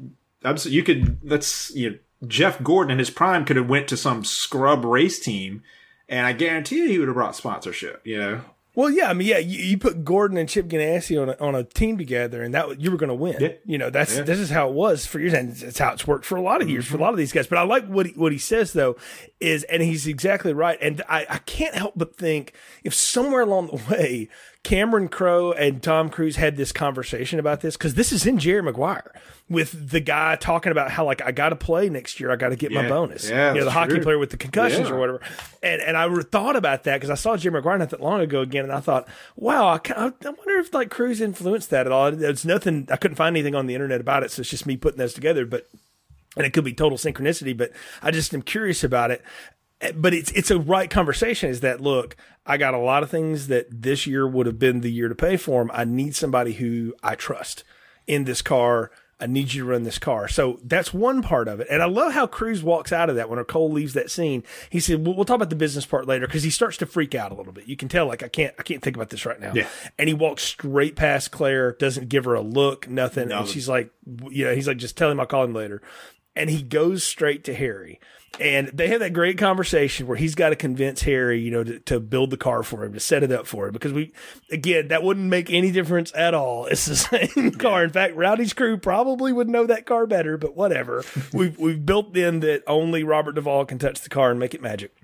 you 0.64 0.84
could 0.84 1.18
let's 1.24 1.76
you 1.76 1.90
know 1.90 1.98
Jeff 2.28 2.62
Gordon 2.64 2.92
in 2.92 3.00
his 3.00 3.10
prime 3.10 3.46
could 3.46 3.58
have 3.58 3.70
went 3.70 3.88
to 3.90 3.98
some 3.98 4.24
scrub 4.24 4.86
race 4.86 5.20
team, 5.20 5.64
and 6.10 6.26
I 6.26 6.34
guarantee 6.34 6.78
you 6.78 6.88
he 6.90 7.00
would 7.00 7.08
have 7.08 7.16
brought 7.16 7.36
sponsorship. 7.36 8.02
You 8.06 8.20
know, 8.20 8.42
well, 8.78 8.92
yeah, 8.92 9.10
I 9.10 9.14
mean, 9.14 9.28
yeah, 9.28 9.40
you, 9.40 9.58
you 9.58 9.78
put 9.80 10.06
Gordon 10.06 10.38
and 10.38 10.48
Chip 10.48 10.68
Ganassi 10.68 11.20
on 11.20 11.30
a, 11.30 11.38
on 11.44 11.56
a 11.56 11.64
team 11.64 11.98
together, 11.98 12.44
and 12.44 12.54
that 12.54 12.80
you 12.80 12.92
were 12.92 12.98
going 12.98 13.10
to 13.10 13.16
win. 13.16 13.38
Yeah. 13.40 13.54
You 13.66 13.80
know, 13.80 13.90
that's 13.90 14.18
yeah. 14.18 14.22
this 14.22 14.38
is 14.38 14.52
how 14.52 14.70
it 14.70 14.76
was 14.76 15.04
for 15.04 15.20
years, 15.20 15.34
and 15.34 15.52
that's 15.52 15.80
how 15.80 15.94
it's 15.94 16.06
worked 16.06 16.26
for 16.26 16.36
a 16.36 16.44
lot 16.44 16.62
of 16.62 16.70
years 16.70 16.86
mm-hmm. 16.86 16.94
for 16.94 17.00
a 17.00 17.02
lot 17.02 17.12
of 17.12 17.18
these 17.18 17.32
guys. 17.32 17.48
But 17.48 17.58
I 17.58 17.64
like 17.64 17.88
what 17.88 18.06
he, 18.06 18.12
what 18.12 18.32
he 18.32 18.38
says 18.38 18.74
though 18.74 18.96
is, 19.40 19.64
and 19.64 19.82
he's 19.82 20.06
exactly 20.06 20.54
right. 20.54 20.78
And 20.80 21.02
I, 21.10 21.26
I 21.28 21.38
can't 21.40 21.74
help 21.74 21.94
but 21.96 22.18
think 22.18 22.54
if 22.84 22.94
somewhere 22.94 23.42
along 23.42 23.68
the 23.70 23.82
way 23.96 24.30
Cameron 24.68 25.08
Crowe 25.08 25.54
and 25.54 25.82
Tom 25.82 26.10
Cruise 26.10 26.36
had 26.36 26.58
this 26.58 26.74
conversation 26.74 27.40
about 27.40 27.62
this 27.62 27.78
because 27.78 27.94
this 27.94 28.12
is 28.12 28.26
in 28.26 28.38
Jerry 28.38 28.62
Maguire 28.62 29.14
with 29.48 29.92
the 29.92 30.02
guy 30.02 30.36
talking 30.36 30.74
about 30.74 30.92
how 30.92 31.06
like 31.06 31.22
I 31.22 31.32
got 31.32 31.50
to 31.50 31.56
play 31.56 31.88
next 31.88 32.20
year, 32.20 32.32
I 32.32 32.36
got 32.36 32.50
to 32.50 32.58
get 32.58 32.72
yeah. 32.72 32.82
my 32.82 32.90
bonus. 32.90 33.30
Yeah, 33.30 33.54
you 33.54 33.60
know 33.60 33.64
the 33.64 33.72
hockey 33.72 33.94
true. 33.94 34.04
player 34.04 34.18
with 34.18 34.32
the 34.32 34.36
concussions 34.36 34.90
yeah. 34.90 34.96
or 34.96 35.00
whatever. 35.00 35.22
And 35.64 35.82
and 35.82 35.96
I 35.96 36.14
thought 36.24 36.58
about 36.58 36.84
that 36.84 36.98
because 36.98 37.10
I 37.10 37.16
saw 37.16 37.38
Jerry 37.38 37.54
Maguire 37.54 37.78
not 37.78 37.92
that 37.92 38.02
long 38.02 38.20
ago 38.20 38.42
again, 38.42 38.66
and 38.66 38.74
I 38.74 38.82
thought, 38.82 39.08
wow, 39.38 39.68
I, 39.68 39.80
I 39.96 40.12
wonder 40.26 40.60
if 40.60 40.74
like 40.74 40.90
Cruise 40.90 41.22
influenced 41.22 41.70
that 41.70 41.86
at 41.86 41.94
all. 41.94 42.12
There's 42.12 42.44
nothing 42.44 42.90
I 42.92 42.98
couldn't 42.98 43.16
find 43.16 43.38
anything 43.38 43.56
on 43.56 43.68
the 43.68 43.74
internet 43.74 44.02
about 44.02 44.24
it, 44.24 44.32
so 44.32 44.42
it's 44.42 44.50
just 44.50 44.66
me 44.66 44.76
putting 44.76 44.98
those 44.98 45.14
together, 45.14 45.46
but 45.46 45.66
and 46.36 46.46
it 46.46 46.52
could 46.52 46.66
be 46.66 46.74
total 46.74 46.98
synchronicity, 46.98 47.56
but 47.56 47.72
I 48.02 48.12
just 48.12 48.34
am 48.34 48.42
curious 48.42 48.84
about 48.84 49.12
it. 49.12 49.24
Eh, 49.80 49.94
but 49.96 50.14
it's 50.14 50.32
it's 50.32 50.52
a 50.52 50.60
right 50.60 50.90
conversation. 50.90 51.50
Is 51.50 51.62
that 51.62 51.80
look? 51.80 52.18
I 52.48 52.58
got 52.58 52.74
a 52.74 52.80
lot 52.80 53.04
of 53.04 53.12
things 53.12 53.48
that 53.48 53.68
this 53.70 54.08
year 54.08 54.26
would 54.26 54.46
have 54.46 54.58
been 54.58 54.82
the 54.82 54.92
year 54.92 55.10
to 55.10 55.16
pay 55.16 55.36
for 55.36 55.62
them. 55.62 55.70
I 55.74 55.84
need 55.84 56.16
somebody 56.16 56.54
who 56.54 56.96
I 57.04 57.16
trust 57.16 57.64
in 58.08 58.24
this 58.24 58.42
car. 58.42 58.90
I 59.20 59.26
need 59.26 59.52
you 59.52 59.64
to 59.64 59.70
run 59.70 59.82
this 59.82 59.98
car. 59.98 60.28
So 60.28 60.60
that's 60.64 60.94
one 60.94 61.24
part 61.24 61.48
of 61.48 61.60
it. 61.60 61.68
And 61.72 61.82
I 61.82 61.86
love 61.88 62.14
how 62.14 62.28
Cruise 62.28 62.64
walks 62.64 62.94
out 62.94 63.10
of 63.10 63.16
that 63.16 63.30
when 63.30 63.38
her 63.38 63.44
Cole 63.44 63.72
leaves 63.72 63.94
that 63.94 64.12
scene. 64.12 64.44
He 64.70 64.80
said, 64.80 65.06
we'll, 65.06 65.16
we'll 65.16 65.26
talk 65.26 65.38
about 65.38 65.50
the 65.50 65.56
business 65.56 65.88
part 65.88 66.08
later 66.08 66.28
because 66.28 66.44
he 66.44 66.52
starts 66.52 66.78
to 66.78 66.86
freak 66.86 67.16
out 67.16 67.32
a 67.32 67.36
little 67.36 67.52
bit. 67.52 67.68
You 67.68 67.76
can 67.76 67.90
tell, 67.90 68.06
like, 68.06 68.22
I 68.22 68.28
can't, 68.28 68.54
I 68.60 68.64
can't 68.64 68.84
think 68.84 68.96
about 68.96 69.10
this 69.10 69.26
right 69.26 69.40
now. 69.40 69.54
Yeah. 69.56 69.68
And 69.98 70.08
he 70.08 70.14
walks 70.14 70.44
straight 70.44 70.96
past 70.96 71.32
Claire, 71.32 71.72
doesn't 71.74 72.10
give 72.10 72.26
her 72.26 72.36
a 72.36 72.42
look, 72.42 72.88
nothing. 72.88 73.30
No. 73.30 73.40
And 73.40 73.48
she's 73.48 73.68
like, 73.68 73.90
you 74.30 74.46
know, 74.46 74.54
he's 74.54 74.68
like, 74.68 74.78
just 74.78 74.96
tell 74.96 75.10
him 75.10 75.20
I'll 75.20 75.26
call 75.26 75.44
him 75.44 75.54
later 75.54 75.82
and 76.38 76.50
he 76.50 76.62
goes 76.62 77.04
straight 77.04 77.44
to 77.46 77.54
Harry. 77.54 78.00
And 78.40 78.68
they 78.68 78.90
have 78.90 79.00
that 79.00 79.14
great 79.14 79.40
conversation 79.40 80.06
where 80.06 80.18
he's 80.18 80.36
got 80.36 80.50
to 80.50 80.56
convince 80.56 81.02
Harry, 81.02 81.40
you 81.42 81.50
know, 81.50 81.64
to, 81.64 81.80
to 81.80 82.00
build 82.00 82.30
the 82.30 82.38
car 82.38 82.62
for 82.62 82.86
him, 82.86 82.94
to 82.94 83.00
set 83.00 83.24
it 83.24 83.32
up 83.32 83.48
for 83.48 83.68
him. 83.68 83.74
Because 83.74 83.94
we, 83.94 84.14
again, 84.52 84.90
that 84.90 85.02
wouldn't 85.02 85.26
make 85.26 85.50
any 85.50 85.72
difference 85.72 86.14
at 86.14 86.36
all. 86.36 86.68
It's 86.68 86.86
the 86.86 86.96
same 87.36 87.52
car. 87.54 87.84
In 87.84 87.90
fact, 87.90 88.16
Rowdy's 88.16 88.54
crew 88.54 88.78
probably 88.78 89.34
would 89.34 89.50
know 89.50 89.66
that 89.66 89.88
car 89.88 90.06
better, 90.06 90.38
but 90.38 90.56
whatever. 90.56 91.04
we've, 91.34 91.58
we've 91.58 91.84
built 91.84 92.16
in 92.16 92.42
that 92.42 92.62
only 92.68 93.04
Robert 93.04 93.34
Duvall 93.34 93.66
can 93.66 93.80
touch 93.80 94.02
the 94.02 94.10
car 94.10 94.30
and 94.30 94.40
make 94.40 94.54
it 94.54 94.62
magic. 94.62 94.96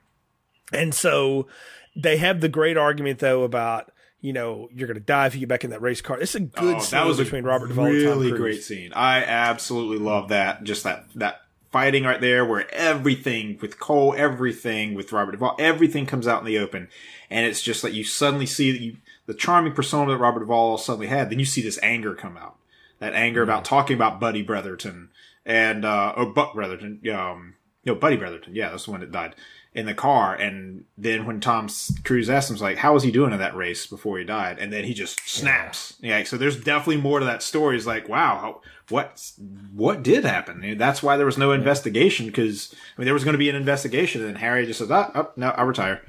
And 0.71 0.93
so 0.93 1.47
they 1.95 2.17
have 2.17 2.39
the 2.39 2.49
great 2.49 2.77
argument, 2.77 3.17
though, 3.17 3.41
about, 3.41 3.91
you 4.23 4.31
know, 4.31 4.69
you're 4.73 4.87
going 4.87 4.95
to 4.97 5.03
die 5.03 5.27
if 5.27 5.33
you 5.35 5.41
get 5.41 5.49
back 5.49 5.63
in 5.65 5.69
that 5.71 5.81
race 5.81 5.99
car. 5.99 6.17
It's 6.17 6.33
a 6.33 6.39
good 6.39 6.77
Oh, 6.77 6.79
scene 6.79 6.97
that 6.97 7.05
was 7.05 7.17
between 7.17 7.43
Robert 7.43 7.67
Duvall 7.67 7.87
really 7.87 8.31
great 8.31 8.63
scene. 8.63 8.93
I 8.93 9.21
absolutely 9.21 9.97
love 9.97 10.29
that. 10.29 10.63
Just 10.63 10.85
that 10.85 11.05
that 11.15 11.41
fighting 11.73 12.05
right 12.05 12.21
there, 12.21 12.45
where 12.45 12.73
everything 12.73 13.59
with 13.61 13.79
Cole, 13.79 14.15
everything 14.17 14.93
with 14.93 15.11
Robert 15.11 15.33
Duvall, 15.33 15.57
everything 15.59 16.05
comes 16.05 16.25
out 16.25 16.39
in 16.39 16.45
the 16.45 16.57
open, 16.57 16.87
and 17.29 17.45
it's 17.45 17.61
just 17.61 17.83
like 17.83 17.93
you 17.93 18.05
suddenly 18.05 18.45
see 18.45 18.71
that 18.71 18.81
you 18.81 18.95
the 19.25 19.33
charming 19.33 19.73
persona 19.73 20.11
that 20.13 20.17
Robert 20.19 20.39
Duvall 20.39 20.77
suddenly 20.77 21.07
had. 21.07 21.29
Then 21.29 21.39
you 21.39 21.45
see 21.45 21.61
this 21.61 21.79
anger 21.83 22.15
come 22.15 22.37
out, 22.37 22.55
that 22.99 23.13
anger 23.13 23.41
Mm-hmm. 23.41 23.49
about 23.49 23.65
talking 23.65 23.95
about 23.97 24.21
Buddy 24.21 24.41
Brotherton 24.41 25.09
and 25.45 25.83
uh, 25.83 26.13
or 26.15 26.27
Buck 26.27 26.53
Brotherton, 26.53 27.01
um, 27.13 27.55
no 27.85 27.93
Buddy 27.93 28.15
Brotherton, 28.15 28.55
yeah, 28.55 28.69
that's 28.69 28.85
the 28.85 28.91
one 28.91 29.01
that 29.01 29.11
died 29.11 29.35
in 29.75 29.85
the 29.87 29.93
car. 29.93 30.35
And 30.35 30.85
then 30.97 31.25
when 31.25 31.39
Tom 31.39 31.67
Cruise 32.03 32.29
asked 32.29 32.51
him, 32.51 32.57
like, 32.57 32.77
how 32.77 32.93
was 32.93 33.03
he 33.03 33.11
doing 33.11 33.33
in 33.33 33.39
that 33.39 33.55
race 33.55 33.87
before 33.87 34.19
he 34.19 34.23
died? 34.23 34.59
And 34.59 34.71
then 34.71 34.83
he 34.83 34.93
just 34.93 35.27
snaps. 35.27 35.95
Yeah. 35.99 36.23
so 36.23 36.37
there's 36.37 36.57
definitely 36.61 36.97
more 36.97 37.19
to 37.19 37.25
that 37.25 37.41
story. 37.41 37.75
It's 37.77 37.85
like, 37.87 38.07
wow, 38.07 38.37
how, 38.39 38.61
what, 38.89 39.31
what 39.73 40.03
did 40.03 40.25
happen? 40.25 40.63
And 40.63 40.79
that's 40.79 41.01
why 41.01 41.17
there 41.17 41.25
was 41.25 41.37
no 41.37 41.51
investigation 41.51 42.27
because, 42.27 42.73
I 42.73 43.01
mean, 43.01 43.05
there 43.05 43.13
was 43.15 43.23
going 43.23 43.33
to 43.33 43.39
be 43.39 43.49
an 43.49 43.55
investigation 43.55 44.23
and 44.23 44.37
Harry 44.37 44.65
just 44.65 44.79
says, 44.79 44.91
ah, 44.91 45.11
oh, 45.15 45.31
no, 45.35 45.49
I 45.49 45.63
retire. 45.63 46.01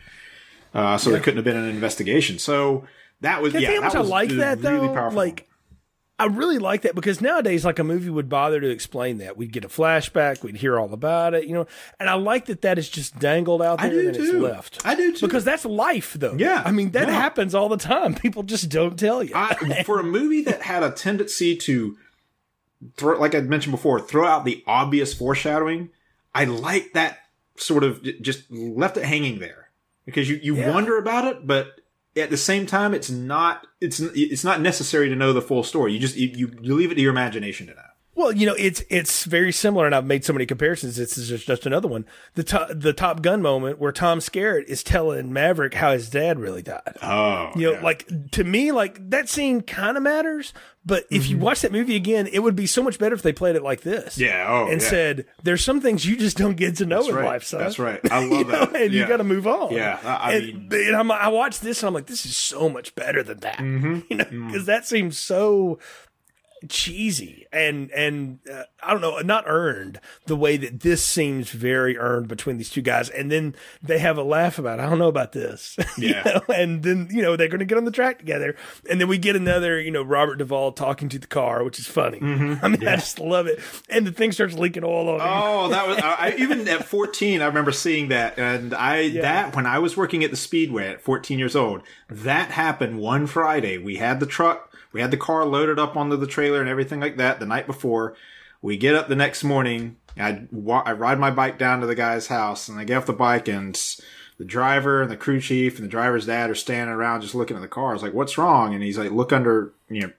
Uh, 0.75 0.99
so 0.99 1.11
there 1.11 1.21
couldn't 1.21 1.37
have 1.39 1.45
been 1.45 1.57
an 1.57 1.69
investigation. 1.69 2.39
So 2.39 2.85
that 3.23 3.41
was, 3.41 3.55
Yeah, 3.55 3.61
yeah, 3.61 3.81
that 3.81 3.95
I 3.95 3.99
was 4.01 4.09
like 4.11 4.29
that 4.31 4.59
really 4.61 4.89
though. 4.89 4.95
powerful. 4.95 5.17
Like, 5.17 5.49
I 6.25 6.29
really 6.29 6.57
like 6.59 6.83
that 6.83 6.95
because 6.95 7.21
nowadays, 7.21 7.67
like 7.67 7.79
a 7.79 7.85
movie 7.85 8.09
would 8.09 8.31
bother 8.31 8.59
to 8.59 8.71
explain 8.71 9.19
that. 9.19 9.37
We'd 9.37 9.53
get 9.53 9.63
a 9.65 9.69
flashback, 9.69 10.43
we'd 10.43 10.57
hear 10.57 10.79
all 10.79 10.93
about 10.95 11.35
it, 11.35 11.45
you 11.45 11.53
know. 11.53 11.67
And 12.01 12.09
I 12.09 12.15
like 12.15 12.47
that 12.47 12.63
that 12.63 12.79
is 12.79 12.89
just 12.89 13.19
dangled 13.19 13.61
out 13.61 13.79
there 13.81 13.91
and 13.91 14.09
it's 14.09 14.19
too. 14.19 14.41
left. 14.41 14.81
I 14.87 14.95
do 14.95 15.13
too. 15.13 15.27
because 15.27 15.45
that's 15.45 15.67
life, 15.67 16.15
though. 16.15 16.35
Yeah, 16.39 16.63
I 16.65 16.71
mean 16.73 16.93
that 16.93 17.09
yeah. 17.09 17.15
happens 17.15 17.55
all 17.55 17.69
the 17.69 17.77
time. 17.77 18.15
People 18.25 18.43
just 18.43 18.71
don't 18.71 18.99
tell 18.99 19.23
you. 19.23 19.33
I, 19.35 19.83
for 19.83 20.01
a 20.01 20.05
movie 20.05 20.41
that 20.45 20.63
had 20.63 20.83
a 20.83 20.91
tendency 20.91 21.57
to 21.57 21.99
throw, 22.97 23.19
like 23.21 23.35
I 23.35 23.41
mentioned 23.41 23.73
before, 23.73 24.01
throw 24.01 24.27
out 24.27 24.45
the 24.47 24.65
obvious 24.67 25.13
foreshadowing, 25.13 25.91
I 26.35 26.45
like 26.47 26.95
that 26.95 27.19
sort 27.57 27.85
of 27.85 28.03
just 28.23 28.51
left 28.51 28.97
it 28.97 29.05
hanging 29.05 29.41
there 29.41 29.69
because 30.07 30.29
you, 30.29 30.41
you 30.43 30.57
Yeah. 30.57 30.73
wonder 30.73 30.97
about 30.97 31.27
it, 31.27 31.47
but 31.47 31.81
at 32.17 32.31
the 32.31 32.37
same 32.37 32.67
time, 32.67 32.95
it's 32.95 33.11
not, 33.11 33.67
it's, 33.81 34.01
it's 34.01 34.45
not 34.45 34.61
necessary 34.61 35.09
to 35.09 35.17
know 35.17 35.33
the 35.33 35.43
full 35.43 35.65
story. 35.65 35.93
You 35.93 35.99
just, 35.99 36.17
you, 36.17 36.29
you, 36.35 36.75
leave 36.77 36.93
it 36.93 36.95
to 36.97 37.01
your 37.01 37.11
imagination 37.11 37.67
to 37.67 37.75
know. 37.75 37.83
Well, 38.17 38.33
you 38.33 38.47
know, 38.47 38.55
it's 38.59 38.83
it's 38.91 39.25
very 39.25 39.51
similar, 39.53 39.87
and 39.87 39.95
I've 39.95 40.07
made 40.07 40.25
so 40.25 40.33
many 40.33 40.47
comparisons. 40.47 40.97
This 40.97 41.19
is 41.19 41.29
just, 41.29 41.47
just 41.47 41.67
another 41.67 41.89
one. 41.89 42.05
The 42.35 42.45
to, 42.45 42.69
the 42.71 42.93
Top 42.93 43.23
Gun 43.23 43.43
moment 43.43 43.79
where 43.79 43.91
Tom 43.93 44.21
Skerritt 44.21 44.65
is 44.67 44.83
telling 44.85 45.33
Maverick 45.33 45.75
how 45.75 45.93
his 45.93 46.09
dad 46.11 46.39
really 46.39 46.63
died. 46.63 46.97
Oh, 47.03 47.51
You 47.57 47.75
know, 47.75 47.81
like 47.83 48.07
to 48.33 48.45
me, 48.45 48.71
like 48.73 49.11
that 49.11 49.29
scene 49.29 49.63
kind 49.63 49.97
of 49.97 50.03
matters. 50.03 50.53
But 50.87 51.07
if 51.11 51.31
you 51.31 51.39
watch 51.39 51.63
that 51.63 51.73
movie 51.73 51.97
again, 51.97 52.27
it 52.31 52.41
would 52.41 52.55
be 52.55 52.67
so 52.67 52.83
much 52.83 52.99
better 52.99 53.15
if 53.15 53.23
they 53.23 53.33
played 53.33 53.57
it 53.57 53.63
like 53.63 53.81
this. 53.81 54.17
Mm-hmm. 54.17 54.23
Yeah, 54.25 54.47
oh, 54.51 54.71
and 54.71 54.83
yeah. 54.83 54.89
said, 54.91 55.27
"There's 55.43 55.65
some 55.65 55.81
things 55.81 56.05
you 56.05 56.15
just 56.15 56.37
don't 56.37 56.57
get 56.59 56.77
to 56.77 56.85
know 56.85 56.97
That's 56.99 57.09
in 57.09 57.15
right. 57.15 57.25
life, 57.25 57.45
son. 57.45 57.61
That's 57.61 57.79
right. 57.79 58.01
I 58.13 58.19
love 58.23 58.31
You 58.41 58.45
know, 58.45 58.67
that. 58.67 58.77
and 58.77 58.93
you 58.93 59.07
got 59.07 59.17
to 59.17 59.25
move 59.25 59.47
on. 59.47 59.73
Yeah, 59.73 59.99
I- 60.05 60.09
I 60.15 60.33
and, 60.35 60.69
mean- 60.69 60.89
and 60.89 60.95
I'm, 60.95 61.11
I 61.11 61.29
watched 61.29 61.63
this 61.63 61.83
and 61.83 61.89
I'm 61.89 61.95
like, 61.95 62.05
this 62.05 62.27
is 62.27 62.37
so 62.37 62.69
much 62.69 62.95
better 62.95 63.23
than 63.23 63.39
that. 63.41 63.57
Mm-hmm. 63.59 64.01
You 64.11 64.17
know, 64.19 64.47
because 64.47 64.67
that 64.67 64.87
seems 64.87 65.19
so 65.19 65.79
cheesy 66.71 67.47
and 67.53 67.91
and 67.93 68.39
uh, 68.53 68.63
I 68.83 68.93
don't 68.93 69.01
know, 69.01 69.19
not 69.21 69.45
earned 69.47 70.01
the 70.27 70.37
way 70.37 70.57
that 70.57 70.81
this 70.81 71.03
seems 71.05 71.51
very 71.51 71.97
earned 71.97 72.29
between 72.29 72.57
these 72.59 72.69
two 72.71 72.83
guys. 72.83 73.09
And 73.11 73.31
then 73.31 73.55
they 73.83 73.99
have 73.99 74.19
a 74.19 74.23
laugh 74.23 74.59
about, 74.59 74.81
I 74.81 74.89
don't 74.89 74.99
know 74.99 75.09
about 75.09 75.33
this. 75.33 75.77
You 75.99 76.09
Yeah. 76.09 76.23
know? 76.25 76.55
And 76.55 76.83
then 76.83 77.09
you 77.11 77.23
know 77.23 77.37
they're 77.37 77.49
going 77.49 77.61
to 77.61 77.65
get 77.65 77.79
on 77.79 77.85
the 77.85 77.91
track 77.91 78.19
together, 78.19 78.57
and 78.91 79.01
then 79.01 79.09
we 79.09 79.17
get 79.19 79.37
another 79.37 79.81
you 79.81 79.91
know 79.91 80.03
Robert 80.03 80.37
Duvall 80.37 80.73
talking 80.73 81.09
to 81.11 81.19
the 81.19 81.27
car, 81.27 81.63
which 81.65 81.79
is 81.79 81.87
funny. 81.87 82.19
I 82.23 82.69
mean, 82.69 82.87
I 82.87 82.97
just 82.97 83.19
love 83.21 83.47
it. 83.47 83.61
And 83.89 84.07
the 84.07 84.13
thing 84.13 84.33
starts 84.33 84.55
leaking 84.55 84.85
oil 84.85 85.09
on 85.11 85.15
him. 85.21 85.27
Oh, 85.27 85.69
that 85.69 85.87
was 85.87 85.99
I, 85.99 86.15
I- 86.31 86.35
even 86.39 86.67
at 86.69 86.85
14. 86.85 87.41
I 87.43 87.47
remember 87.47 87.73
seeing 87.73 88.09
that, 88.09 88.39
and 88.39 88.75
I 88.75 89.11
that 89.21 89.55
when 89.55 89.67
I 89.67 89.79
was 89.79 89.97
working 89.97 90.25
at 90.25 90.31
the 90.31 90.37
Speedway 90.37 90.89
at 90.89 91.01
14 91.01 91.39
years 91.39 91.55
old, 91.57 91.83
that 92.09 92.51
happened 92.51 92.99
one 92.99 93.27
Friday. 93.27 93.79
We 93.79 93.97
had 93.97 94.19
the 94.21 94.27
truck, 94.27 94.73
we 94.95 95.03
had 95.03 95.11
the 95.11 95.19
car 95.19 95.45
loaded 95.45 95.79
up 95.79 95.97
onto 95.97 96.17
the 96.17 96.27
trailer 96.27 96.61
and 96.61 96.69
everything 96.71 97.01
like 97.01 97.19
that. 97.19 97.41
The 97.41 97.47
night 97.47 97.67
before, 97.67 98.17
we 98.63 98.79
get 98.79 98.95
up 98.95 99.09
the 99.09 99.17
next 99.17 99.45
morning. 99.45 99.97
I 100.17 100.47
I 100.55 100.93
ride 100.93 101.19
my 101.19 101.31
bike 101.31 101.59
down 101.59 101.81
to 101.81 101.87
the 101.87 101.95
guy's 101.95 102.29
house, 102.29 102.69
and 102.69 102.79
I 102.79 102.85
get 102.85 102.97
off 102.97 103.07
the 103.07 103.13
bike, 103.13 103.49
and 103.49 103.75
the 104.39 104.45
driver 104.47 105.03
and 105.03 105.11
the 105.11 105.17
crew 105.17 105.41
chief 105.41 105.77
and 105.77 105.85
the 105.85 105.91
driver's 105.91 106.27
dad 106.27 106.49
are 106.49 106.55
standing 106.55 106.95
around 106.95 107.21
just 107.21 107.35
looking 107.35 107.57
at 107.57 107.61
the 107.61 107.69
car. 107.69 107.91
I 107.91 107.93
was 107.93 108.03
like, 108.03 108.15
"What's 108.15 108.39
wrong?" 108.39 108.73
And 108.73 108.83
he's 108.83 108.97
like, 108.97 109.11
"Look 109.11 109.33
under, 109.33 109.75
you 109.91 110.01
know." 110.01 110.13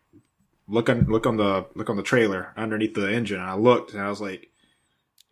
Look 0.67 0.89
on, 0.89 1.05
look 1.05 1.27
on 1.27 1.37
the, 1.37 1.67
look 1.75 1.91
on 1.91 1.95
the 1.95 2.01
trailer 2.01 2.51
underneath 2.57 2.95
the 2.95 3.13
engine. 3.13 3.39
And 3.39 3.47
I 3.47 3.53
looked 3.53 3.93
and 3.93 4.01
I 4.01 4.09
was 4.09 4.19
like, 4.19 4.49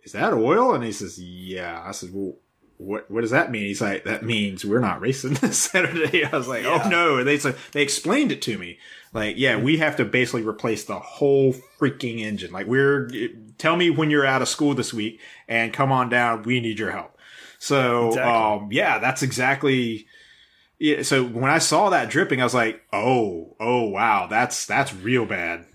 is 0.03 0.11
that 0.11 0.33
oil? 0.33 0.73
And 0.73 0.83
he 0.83 0.91
says, 0.91 1.19
yeah. 1.19 1.81
I 1.83 1.91
said, 1.91 2.09
well, 2.13 2.35
what, 2.77 3.09
what 3.09 3.21
does 3.21 3.31
that 3.31 3.51
mean? 3.51 3.63
He's 3.63 3.81
like, 3.81 4.03
that 4.05 4.23
means 4.23 4.65
we're 4.65 4.79
not 4.79 5.01
racing 5.01 5.33
this 5.41 5.57
Saturday. 5.57 6.25
I 6.25 6.35
was 6.35 6.47
like, 6.47 6.65
oh 6.65 6.87
no. 6.89 7.17
And 7.17 7.27
they 7.27 7.37
said, 7.37 7.55
they 7.71 7.81
explained 7.81 8.31
it 8.31 8.41
to 8.43 8.57
me. 8.57 8.79
Like, 9.13 9.35
yeah, 9.37 9.57
we 9.57 9.77
have 9.77 9.95
to 9.97 10.05
basically 10.05 10.41
replace 10.41 10.85
the 10.85 10.99
whole 10.99 11.53
freaking 11.79 12.19
engine. 12.19 12.51
Like 12.51 12.67
we're, 12.67 13.09
tell 13.57 13.75
me 13.75 13.89
when 13.89 14.09
you're 14.09 14.25
out 14.25 14.41
of 14.41 14.47
school 14.47 14.73
this 14.73 14.93
week 14.93 15.19
and 15.47 15.71
come 15.71 15.91
on 15.91 16.09
down. 16.09 16.43
We 16.43 16.59
need 16.59 16.79
your 16.79 16.91
help. 16.91 17.17
So, 17.59 18.09
Exactly. 18.09 18.33
um, 18.33 18.69
yeah, 18.71 18.99
that's 18.99 19.23
exactly, 19.23 20.07
yeah. 20.79 21.03
So 21.03 21.23
when 21.23 21.49
I 21.49 21.59
saw 21.59 21.91
that 21.91 22.09
dripping, 22.09 22.41
I 22.41 22.43
was 22.43 22.53
like, 22.53 22.81
oh, 22.91 23.55
oh, 23.59 23.83
wow, 23.83 24.27
that's, 24.27 24.65
that's 24.65 24.93
real 24.93 25.25
bad. 25.25 25.65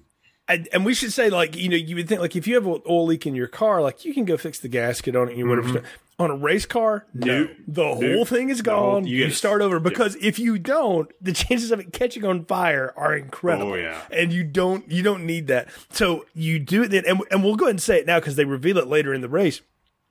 And, 0.49 0.69
and 0.73 0.85
we 0.85 0.93
should 0.93 1.13
say, 1.13 1.31
like, 1.31 1.57
you 1.57 1.69
know, 1.69 1.77
you 1.77 1.97
would 1.97 2.09
think, 2.09 2.21
like, 2.21 2.37
if 2.37 2.47
you 2.47 2.57
have 2.57 2.67
an 2.67 2.83
oil 2.89 3.07
leak 3.07 3.27
in 3.27 3.35
your 3.35 3.47
car, 3.47 3.81
like, 3.81 4.05
you 4.05 4.13
can 4.13 4.25
go 4.27 4.37
fix 4.37 4.59
the 4.59 4.69
gasket 4.69 5.17
on 5.17 5.29
it 5.29 5.39
and 5.39 5.49
whatever. 5.49 5.83
On 6.21 6.31
a 6.33 6.37
race 6.37 6.67
car, 6.67 7.07
no. 7.15 7.43
Nope. 7.45 7.51
The 7.69 7.95
whole 7.95 8.25
thing 8.25 8.51
is 8.51 8.61
The 8.63 8.75
whole- 8.75 8.95
gone. 8.95 9.07
you 9.07 9.19
you 9.27 9.31
start 9.31 9.63
over 9.63 9.79
because 9.79 10.17
if 10.17 10.39
you 10.41 10.59
don't, 10.59 11.09
the 11.21 11.33
chances 11.33 11.71
of 11.71 11.79
it 11.79 11.93
catching 11.93 12.25
on 12.25 12.45
fire 12.45 12.93
are 12.97 13.15
incredible. 13.17 13.73
Oh, 13.73 13.77
yeah. 13.77 14.03
And 14.11 14.33
you 14.33 14.43
don't, 14.43 14.91
you 14.91 15.05
don't 15.05 15.25
need 15.25 15.47
that. 15.47 15.69
So 15.91 16.27
you 16.35 16.59
do 16.59 16.83
it 16.83 16.89
then, 16.91 17.05
and, 17.07 17.21
and 17.31 17.45
we'll 17.45 17.55
go 17.55 17.67
ahead 17.67 17.75
and 17.75 17.83
say 17.83 17.99
it 18.01 18.07
now 18.07 18.19
because 18.19 18.35
they 18.35 18.45
reveal 18.45 18.79
it 18.79 18.89
later 18.89 19.15
in 19.15 19.21
the 19.21 19.29
race. 19.29 19.61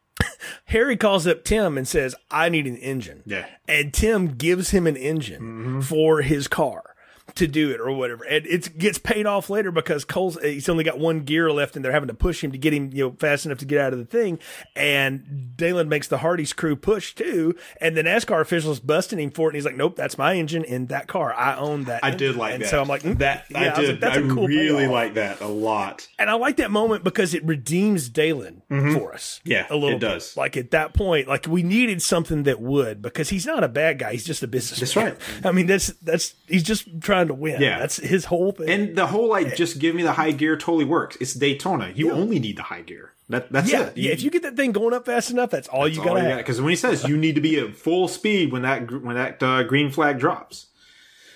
Harry 0.65 0.95
calls 0.97 1.27
up 1.27 1.43
Tim 1.43 1.77
and 1.77 1.87
says, 1.87 2.15
I 2.31 2.49
need 2.49 2.67
an 2.67 2.77
engine. 2.77 3.23
Yeah. 3.25 3.45
And 3.67 3.93
Tim 3.93 4.35
gives 4.35 4.69
him 4.71 4.87
an 4.87 4.95
engine 4.97 5.41
Mm-hmm. 5.41 5.81
for 5.81 6.21
his 6.21 6.47
car 6.47 6.95
to 7.35 7.47
do 7.47 7.71
it 7.71 7.79
or 7.79 7.91
whatever. 7.91 8.23
And 8.23 8.45
it 8.45 8.77
gets 8.77 8.97
paid 8.97 9.25
off 9.25 9.49
later 9.49 9.71
because 9.71 10.05
Cole's 10.05 10.37
he's 10.41 10.69
only 10.69 10.83
got 10.83 10.97
one 10.97 11.21
gear 11.21 11.51
left 11.51 11.75
and 11.75 11.83
they're 11.83 11.91
having 11.91 12.07
to 12.07 12.13
push 12.13 12.43
him 12.43 12.51
to 12.51 12.57
get 12.57 12.73
him, 12.73 12.89
you 12.93 13.05
know, 13.05 13.15
fast 13.19 13.45
enough 13.45 13.57
to 13.59 13.65
get 13.65 13.79
out 13.79 13.93
of 13.93 13.99
the 13.99 14.05
thing. 14.05 14.39
And 14.75 15.53
Daland 15.55 15.87
makes 15.87 16.07
the 16.07 16.19
Hardee's 16.19 16.53
crew 16.53 16.75
push 16.75 17.13
too. 17.13 17.55
And 17.81 17.95
the 17.97 18.03
NASCAR 18.03 18.41
officials 18.41 18.79
busting 18.79 19.19
him 19.19 19.31
for 19.31 19.47
it. 19.47 19.51
And 19.51 19.55
he's 19.55 19.65
like, 19.65 19.75
Nope, 19.75 19.95
that's 19.95 20.17
my 20.17 20.35
engine 20.35 20.63
in 20.63 20.87
that 20.87 21.07
car. 21.07 21.33
I 21.33 21.57
own 21.57 21.83
that. 21.85 22.03
I 22.03 22.11
engine." 22.11 22.17
did 22.29 22.35
like 22.37 22.53
and 22.55 22.63
that. 22.63 22.69
So 22.69 22.81
I'm 22.81 22.87
like, 22.87 23.03
mm, 23.03 23.17
that. 23.19 23.45
yeah, 23.49 23.59
I 23.75 23.79
was 23.79 23.89
did. 23.89 23.89
like, 23.89 23.99
that's 23.99 24.17
I 24.17 24.21
a 24.21 24.27
cool 24.29 24.47
payoff." 24.47 24.49
I 24.49 24.53
really 24.63 24.77
payoff. 24.79 24.91
like 24.91 25.13
that 25.15 25.41
a 25.41 25.47
lot. 25.47 26.07
And 26.17 26.29
I 26.29 26.33
like 26.33 26.57
that 26.57 26.71
moment 26.71 27.03
because 27.03 27.33
it 27.33 27.43
redeems 27.45 28.09
Daland 28.09 28.61
for 28.93 29.13
us. 29.13 29.39
Mm-hmm. 29.41 29.51
Yeah, 29.51 29.67
a 29.69 29.75
little 29.75 29.97
it 29.97 29.99
bit. 29.99 30.07
does. 30.07 30.37
Like 30.37 30.57
at 30.57 30.71
that 30.71 30.93
point, 30.93 31.27
like 31.27 31.45
we 31.47 31.63
needed 31.63 32.01
something 32.01 32.43
that 32.43 32.61
would 32.61 33.01
because 33.01 33.29
he's 33.29 33.45
not 33.45 33.63
a 33.63 33.67
bad 33.67 33.99
guy. 33.99 34.13
He's 34.13 34.25
just 34.25 34.43
a 34.43 34.47
businessman. 34.47 35.05
That's 35.05 35.27
right. 35.35 35.45
I 35.45 35.51
mean, 35.51 35.67
that's 35.67 35.87
that's 36.01 36.33
he's 36.47 36.63
just 36.63 36.87
trying 37.01 37.16
to 37.25 37.33
win. 37.33 37.59
Yeah. 37.61 37.79
that's 37.79 37.97
his 37.97 38.25
whole 38.25 38.51
thing. 38.51 38.69
And 38.69 38.95
the 38.95 39.07
whole 39.07 39.27
like 39.29 39.55
just 39.55 39.79
give 39.79 39.95
me 39.95 40.03
the 40.03 40.13
high 40.13 40.31
gear 40.31 40.55
totally 40.57 40.85
works. 40.85 41.17
It's 41.19 41.33
Daytona. 41.33 41.91
You 41.95 42.11
only 42.11 42.37
need 42.39 42.57
the 42.57 42.63
high 42.63 42.81
gear. 42.81 43.13
That 43.29 43.51
that's 43.51 43.71
yeah, 43.71 43.87
it. 43.87 43.97
yeah. 43.97 44.11
If 44.11 44.21
you 44.21 44.29
get 44.29 44.43
that 44.43 44.55
thing 44.55 44.71
going 44.71 44.93
up 44.93 45.05
fast 45.05 45.31
enough, 45.31 45.49
that's 45.49 45.67
all 45.67 45.87
you 45.87 46.01
all 46.01 46.17
you 46.17 46.27
got. 46.29 46.37
Because 46.37 46.61
when 46.61 46.69
he 46.69 46.75
says 46.77 47.03
you 47.03 47.17
need 47.17 47.35
to 47.35 47.41
be 47.41 47.59
at 47.59 47.75
full 47.75 48.07
speed 48.07 48.51
when 48.51 48.61
that 48.61 48.89
when 49.01 49.15
that 49.15 49.41
uh, 49.43 49.63
green 49.63 49.89
flag 49.91 50.19
drops. 50.19 50.67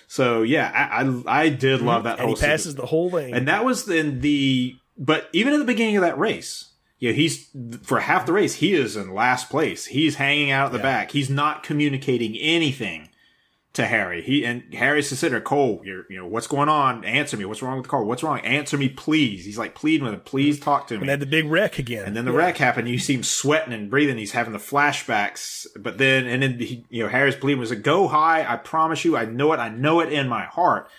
So 0.06 0.42
yeah, 0.42 0.70
I 0.74 1.02
I, 1.04 1.40
I 1.44 1.48
did 1.48 1.82
love 1.82 2.04
that 2.04 2.18
Mm-hmm. 2.18 2.28
and 2.28 2.36
he 2.38 2.40
whole 2.42 2.48
passes 2.50 2.72
sequence. 2.72 2.80
the 2.80 2.86
whole 2.86 3.10
thing. 3.10 3.34
and 3.34 3.48
that 3.48 3.64
was 3.64 3.88
in 3.88 4.20
the 4.20 4.76
but 4.96 5.28
even 5.32 5.52
at 5.54 5.58
the 5.58 5.64
beginning 5.64 5.96
of 5.96 6.02
that 6.02 6.18
race. 6.18 6.68
Yeah, 6.98 7.10
he's 7.10 7.48
for 7.82 7.98
half 7.98 8.26
the 8.26 8.32
race. 8.32 8.54
He 8.54 8.74
is 8.74 8.94
in 8.96 9.12
last 9.12 9.50
place. 9.50 9.86
He's 9.86 10.14
hanging 10.14 10.52
out 10.52 10.66
at 10.66 10.72
the 10.72 10.78
back. 10.78 11.10
He's 11.10 11.28
not 11.28 11.64
communicating 11.64 12.36
anything 12.36 13.08
to 13.74 13.86
Harry. 13.86 14.20
He 14.20 14.44
and 14.44 14.62
Harry's 14.74 15.18
there, 15.18 15.40
Cole, 15.40 15.80
you're, 15.82 16.04
you 16.10 16.18
know, 16.18 16.26
what's 16.26 16.46
going 16.46 16.68
on? 16.68 17.04
Answer 17.04 17.38
me. 17.38 17.46
What's 17.46 17.62
wrong 17.62 17.76
with 17.76 17.84
the 17.84 17.88
car? 17.88 18.04
What's 18.04 18.22
wrong? 18.22 18.40
Answer 18.40 18.76
me, 18.76 18.90
please. 18.90 19.46
He's 19.46 19.56
like 19.56 19.74
pleading 19.74 20.04
with 20.04 20.12
him. 20.12 20.20
Please 20.20 20.56
mm-hmm. 20.56 20.64
talk 20.64 20.88
to 20.88 20.94
me. 20.94 21.00
And 21.00 21.08
then 21.08 21.20
the 21.20 21.26
big 21.26 21.46
wreck 21.46 21.78
again. 21.78 22.04
And 22.04 22.14
then 22.14 22.26
the 22.26 22.32
wreck 22.32 22.58
happened. 22.58 22.88
You 22.88 22.98
see 22.98 23.14
him 23.14 23.22
sweating 23.22 23.72
and 23.72 23.88
breathing. 23.88 24.18
He's 24.18 24.32
having 24.32 24.52
the 24.52 24.58
flashbacks. 24.58 25.66
But 25.78 25.96
then, 25.96 26.26
and 26.26 26.42
then, 26.42 26.58
he, 26.58 26.84
you 26.90 27.02
know, 27.02 27.08
Harry's 27.08 27.36
pleading 27.36 27.60
was 27.60 27.70
like, 27.70 27.82
go 27.82 28.08
high. 28.08 28.44
I 28.46 28.56
promise 28.56 29.06
you. 29.06 29.16
I 29.16 29.24
know 29.24 29.52
it. 29.54 29.58
I 29.58 29.70
know 29.70 30.00
it 30.00 30.12
in 30.12 30.28
my 30.28 30.44
heart 30.44 30.90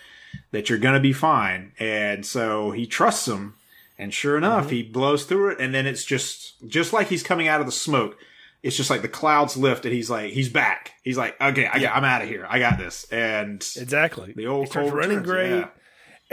that 0.50 0.70
you're 0.70 0.80
going 0.80 0.96
to 0.96 1.00
be 1.00 1.14
fine. 1.14 1.74
And 1.78 2.26
so 2.26 2.72
he 2.72 2.88
trusts 2.88 3.28
him. 3.28 3.54
And 4.00 4.12
sure 4.12 4.36
enough, 4.36 4.66
mm-hmm. 4.66 4.74
he 4.74 4.84
blows 4.84 5.26
through 5.26 5.52
it. 5.52 5.60
And 5.60 5.76
then 5.76 5.86
it's 5.86 6.04
just, 6.04 6.56
just 6.68 6.92
like 6.92 7.10
he's 7.10 7.22
coming 7.22 7.48
out 7.48 7.60
of 7.60 7.68
the 7.68 7.72
smoke. 7.72 8.18
It's 8.64 8.78
just 8.78 8.90
like 8.90 9.02
the 9.02 9.10
clouds 9.10 9.58
lift 9.58 9.86
and 9.86 9.94
he's 9.94 10.10
like, 10.10 10.32
he's 10.32 10.50
back. 10.50 10.94
He's 11.04 11.18
like, 11.18 11.40
okay, 11.40 11.68
I, 11.68 11.86
I'm 11.94 12.06
out 12.06 12.22
of 12.22 12.30
here. 12.30 12.48
I 12.50 12.60
got 12.60 12.78
this. 12.78 13.06
And 13.12 13.56
exactly. 13.76 14.34
the 14.36 14.48
old 14.48 14.68
He 14.68 14.72
starts 14.72 14.90
running 14.92 15.18
returns, 15.18 15.28
great. 15.28 15.50
yeah. 15.50 15.68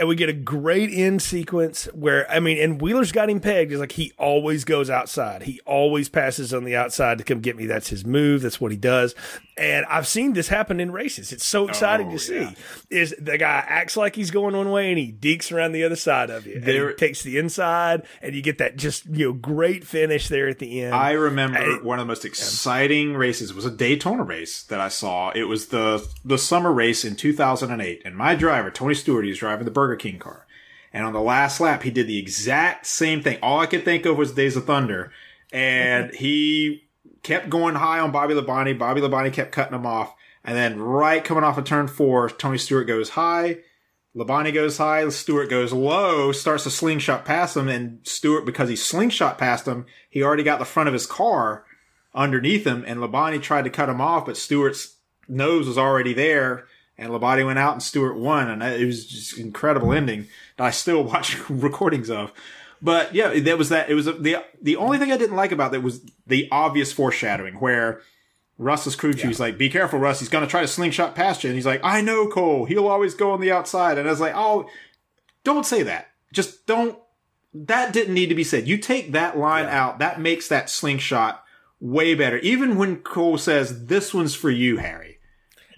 And 0.01 0.07
we 0.09 0.15
get 0.15 0.29
a 0.29 0.33
great 0.33 0.89
end 0.91 1.21
sequence 1.21 1.85
where 1.93 2.27
I 2.29 2.39
mean, 2.39 2.57
and 2.57 2.81
Wheeler's 2.81 3.11
got 3.11 3.29
him 3.29 3.39
pegged. 3.39 3.69
He's 3.69 3.79
like 3.79 3.91
he 3.91 4.13
always 4.17 4.63
goes 4.63 4.89
outside. 4.89 5.43
He 5.43 5.59
always 5.63 6.09
passes 6.09 6.55
on 6.55 6.63
the 6.63 6.75
outside 6.75 7.19
to 7.19 7.23
come 7.23 7.39
get 7.39 7.55
me. 7.55 7.67
That's 7.67 7.89
his 7.89 8.03
move. 8.03 8.41
That's 8.41 8.59
what 8.59 8.71
he 8.71 8.77
does. 8.77 9.13
And 9.57 9.85
I've 9.85 10.07
seen 10.07 10.33
this 10.33 10.47
happen 10.47 10.79
in 10.79 10.91
races. 10.91 11.31
It's 11.31 11.45
so 11.45 11.67
exciting 11.67 12.07
Oh, 12.07 12.11
to 12.13 12.17
see. 12.19 12.49
Is 12.89 13.13
the 13.19 13.37
guy 13.37 13.63
acts 13.67 13.95
like 13.95 14.15
he's 14.15 14.31
going 14.31 14.55
one 14.57 14.71
way 14.71 14.89
and 14.89 14.97
he 14.97 15.11
deeks 15.11 15.51
around 15.51 15.73
the 15.73 15.83
other 15.83 15.95
side 15.95 16.31
of 16.31 16.47
you. 16.47 16.55
And 16.55 16.63
There- 16.63 16.89
he 16.89 16.95
takes 16.95 17.21
the 17.21 17.37
inside, 17.37 18.01
and 18.23 18.33
you 18.33 18.41
get 18.41 18.57
that 18.57 18.77
just 18.77 19.05
you 19.05 19.27
know 19.27 19.33
great 19.33 19.85
finish 19.85 20.29
there 20.29 20.47
at 20.47 20.57
the 20.57 20.81
end. 20.81 20.95
I 20.95 21.11
remember 21.11 21.59
one 21.83 21.99
of 21.99 22.07
the 22.07 22.11
most 22.11 22.25
exciting 22.25 23.13
races 23.15 23.53
was 23.53 23.65
a 23.65 23.69
Daytona 23.71 24.23
race 24.23 24.63
that 24.63 24.79
I 24.79 24.87
saw. 24.87 25.29
It 25.35 25.43
was 25.43 25.67
the 25.67 26.07
the 26.25 26.39
summer 26.39 26.71
race 26.71 27.05
in 27.05 27.15
2008, 27.15 28.01
and 28.03 28.15
my 28.15 28.33
driver 28.33 28.71
Tony 28.71 28.95
Stewart, 28.95 29.25
he 29.25 29.29
was 29.29 29.37
driving 29.37 29.65
the 29.65 29.71
Burger 29.71 29.90
King 29.95 30.19
car, 30.19 30.45
and 30.93 31.05
on 31.05 31.13
the 31.13 31.21
last 31.21 31.59
lap, 31.59 31.83
he 31.83 31.91
did 31.91 32.07
the 32.07 32.19
exact 32.19 32.85
same 32.85 33.21
thing. 33.21 33.37
All 33.41 33.59
I 33.59 33.65
could 33.65 33.85
think 33.85 34.05
of 34.05 34.17
was 34.17 34.33
Days 34.33 34.55
of 34.55 34.65
Thunder, 34.65 35.11
and 35.51 36.13
he 36.15 36.83
kept 37.23 37.49
going 37.49 37.75
high 37.75 37.99
on 37.99 38.11
Bobby 38.11 38.33
Labonte. 38.33 38.77
Bobby 38.77 39.01
Labonte 39.01 39.33
kept 39.33 39.51
cutting 39.51 39.75
him 39.75 39.85
off, 39.85 40.13
and 40.43 40.57
then 40.57 40.79
right 40.79 41.23
coming 41.23 41.43
off 41.43 41.57
of 41.57 41.65
turn 41.65 41.87
four, 41.87 42.29
Tony 42.29 42.57
Stewart 42.57 42.87
goes 42.87 43.11
high. 43.11 43.59
Labonte 44.15 44.53
goes 44.53 44.77
high, 44.77 45.07
Stewart 45.09 45.49
goes 45.49 45.71
low, 45.71 46.33
starts 46.33 46.63
to 46.65 46.69
slingshot 46.69 47.23
past 47.23 47.55
him, 47.55 47.69
and 47.69 47.99
Stewart, 48.03 48.45
because 48.45 48.67
he 48.67 48.75
slingshot 48.75 49.37
past 49.37 49.65
him, 49.65 49.85
he 50.09 50.21
already 50.21 50.43
got 50.43 50.59
the 50.59 50.65
front 50.65 50.87
of 50.87 50.93
his 50.93 51.05
car 51.05 51.65
underneath 52.13 52.65
him, 52.65 52.83
and 52.85 52.99
Labonte 52.99 53.41
tried 53.41 53.63
to 53.63 53.69
cut 53.69 53.87
him 53.87 54.01
off, 54.01 54.25
but 54.25 54.35
Stewart's 54.35 54.97
nose 55.29 55.67
was 55.67 55.77
already 55.77 56.13
there, 56.13 56.65
and 57.01 57.11
Labonte 57.11 57.43
went 57.43 57.57
out 57.57 57.73
and 57.73 57.81
Stewart 57.81 58.15
won, 58.15 58.47
and 58.47 58.61
it 58.61 58.85
was 58.85 59.07
just 59.07 59.37
an 59.37 59.47
incredible 59.47 59.91
ending 59.91 60.27
that 60.57 60.65
I 60.65 60.69
still 60.69 61.03
watch 61.03 61.37
recordings 61.49 62.09
of. 62.09 62.31
But 62.81 63.13
yeah, 63.13 63.39
that 63.39 63.57
was 63.57 63.69
that. 63.69 63.89
It 63.89 63.95
was 63.95 64.05
the 64.05 64.43
the 64.61 64.75
only 64.75 64.97
thing 64.97 65.11
I 65.11 65.17
didn't 65.17 65.35
like 65.35 65.51
about 65.51 65.71
that 65.71 65.81
was 65.81 66.01
the 66.25 66.47
obvious 66.51 66.93
foreshadowing 66.93 67.55
where 67.55 68.01
Russ's 68.57 68.95
crew 68.95 69.13
chief's 69.13 69.39
like, 69.39 69.57
"Be 69.57 69.69
careful, 69.69 69.99
Russ. 69.99 70.19
He's 70.19 70.29
going 70.29 70.43
to 70.43 70.49
try 70.49 70.61
to 70.61 70.67
slingshot 70.67 71.15
past 71.15 71.43
you." 71.43 71.49
And 71.49 71.55
he's 71.55 71.65
like, 71.65 71.81
"I 71.83 72.01
know, 72.01 72.27
Cole. 72.27 72.65
He'll 72.65 72.87
always 72.87 73.13
go 73.13 73.31
on 73.31 73.41
the 73.41 73.51
outside." 73.51 73.97
And 73.97 74.07
I 74.07 74.11
was 74.11 74.19
like, 74.19 74.35
"Oh, 74.35 74.67
don't 75.43 75.65
say 75.65 75.83
that. 75.83 76.11
Just 76.31 76.65
don't." 76.65 76.97
That 77.53 77.93
didn't 77.93 78.13
need 78.13 78.29
to 78.29 78.35
be 78.35 78.43
said. 78.43 78.67
You 78.67 78.77
take 78.77 79.11
that 79.11 79.37
line 79.37 79.65
out. 79.65 79.99
That 79.99 80.21
makes 80.21 80.47
that 80.47 80.69
slingshot 80.69 81.43
way 81.79 82.15
better. 82.15 82.37
Even 82.39 82.77
when 82.77 82.97
Cole 82.97 83.37
says, 83.37 83.87
"This 83.87 84.13
one's 84.13 84.33
for 84.33 84.49
you, 84.49 84.77
Harry." 84.77 85.10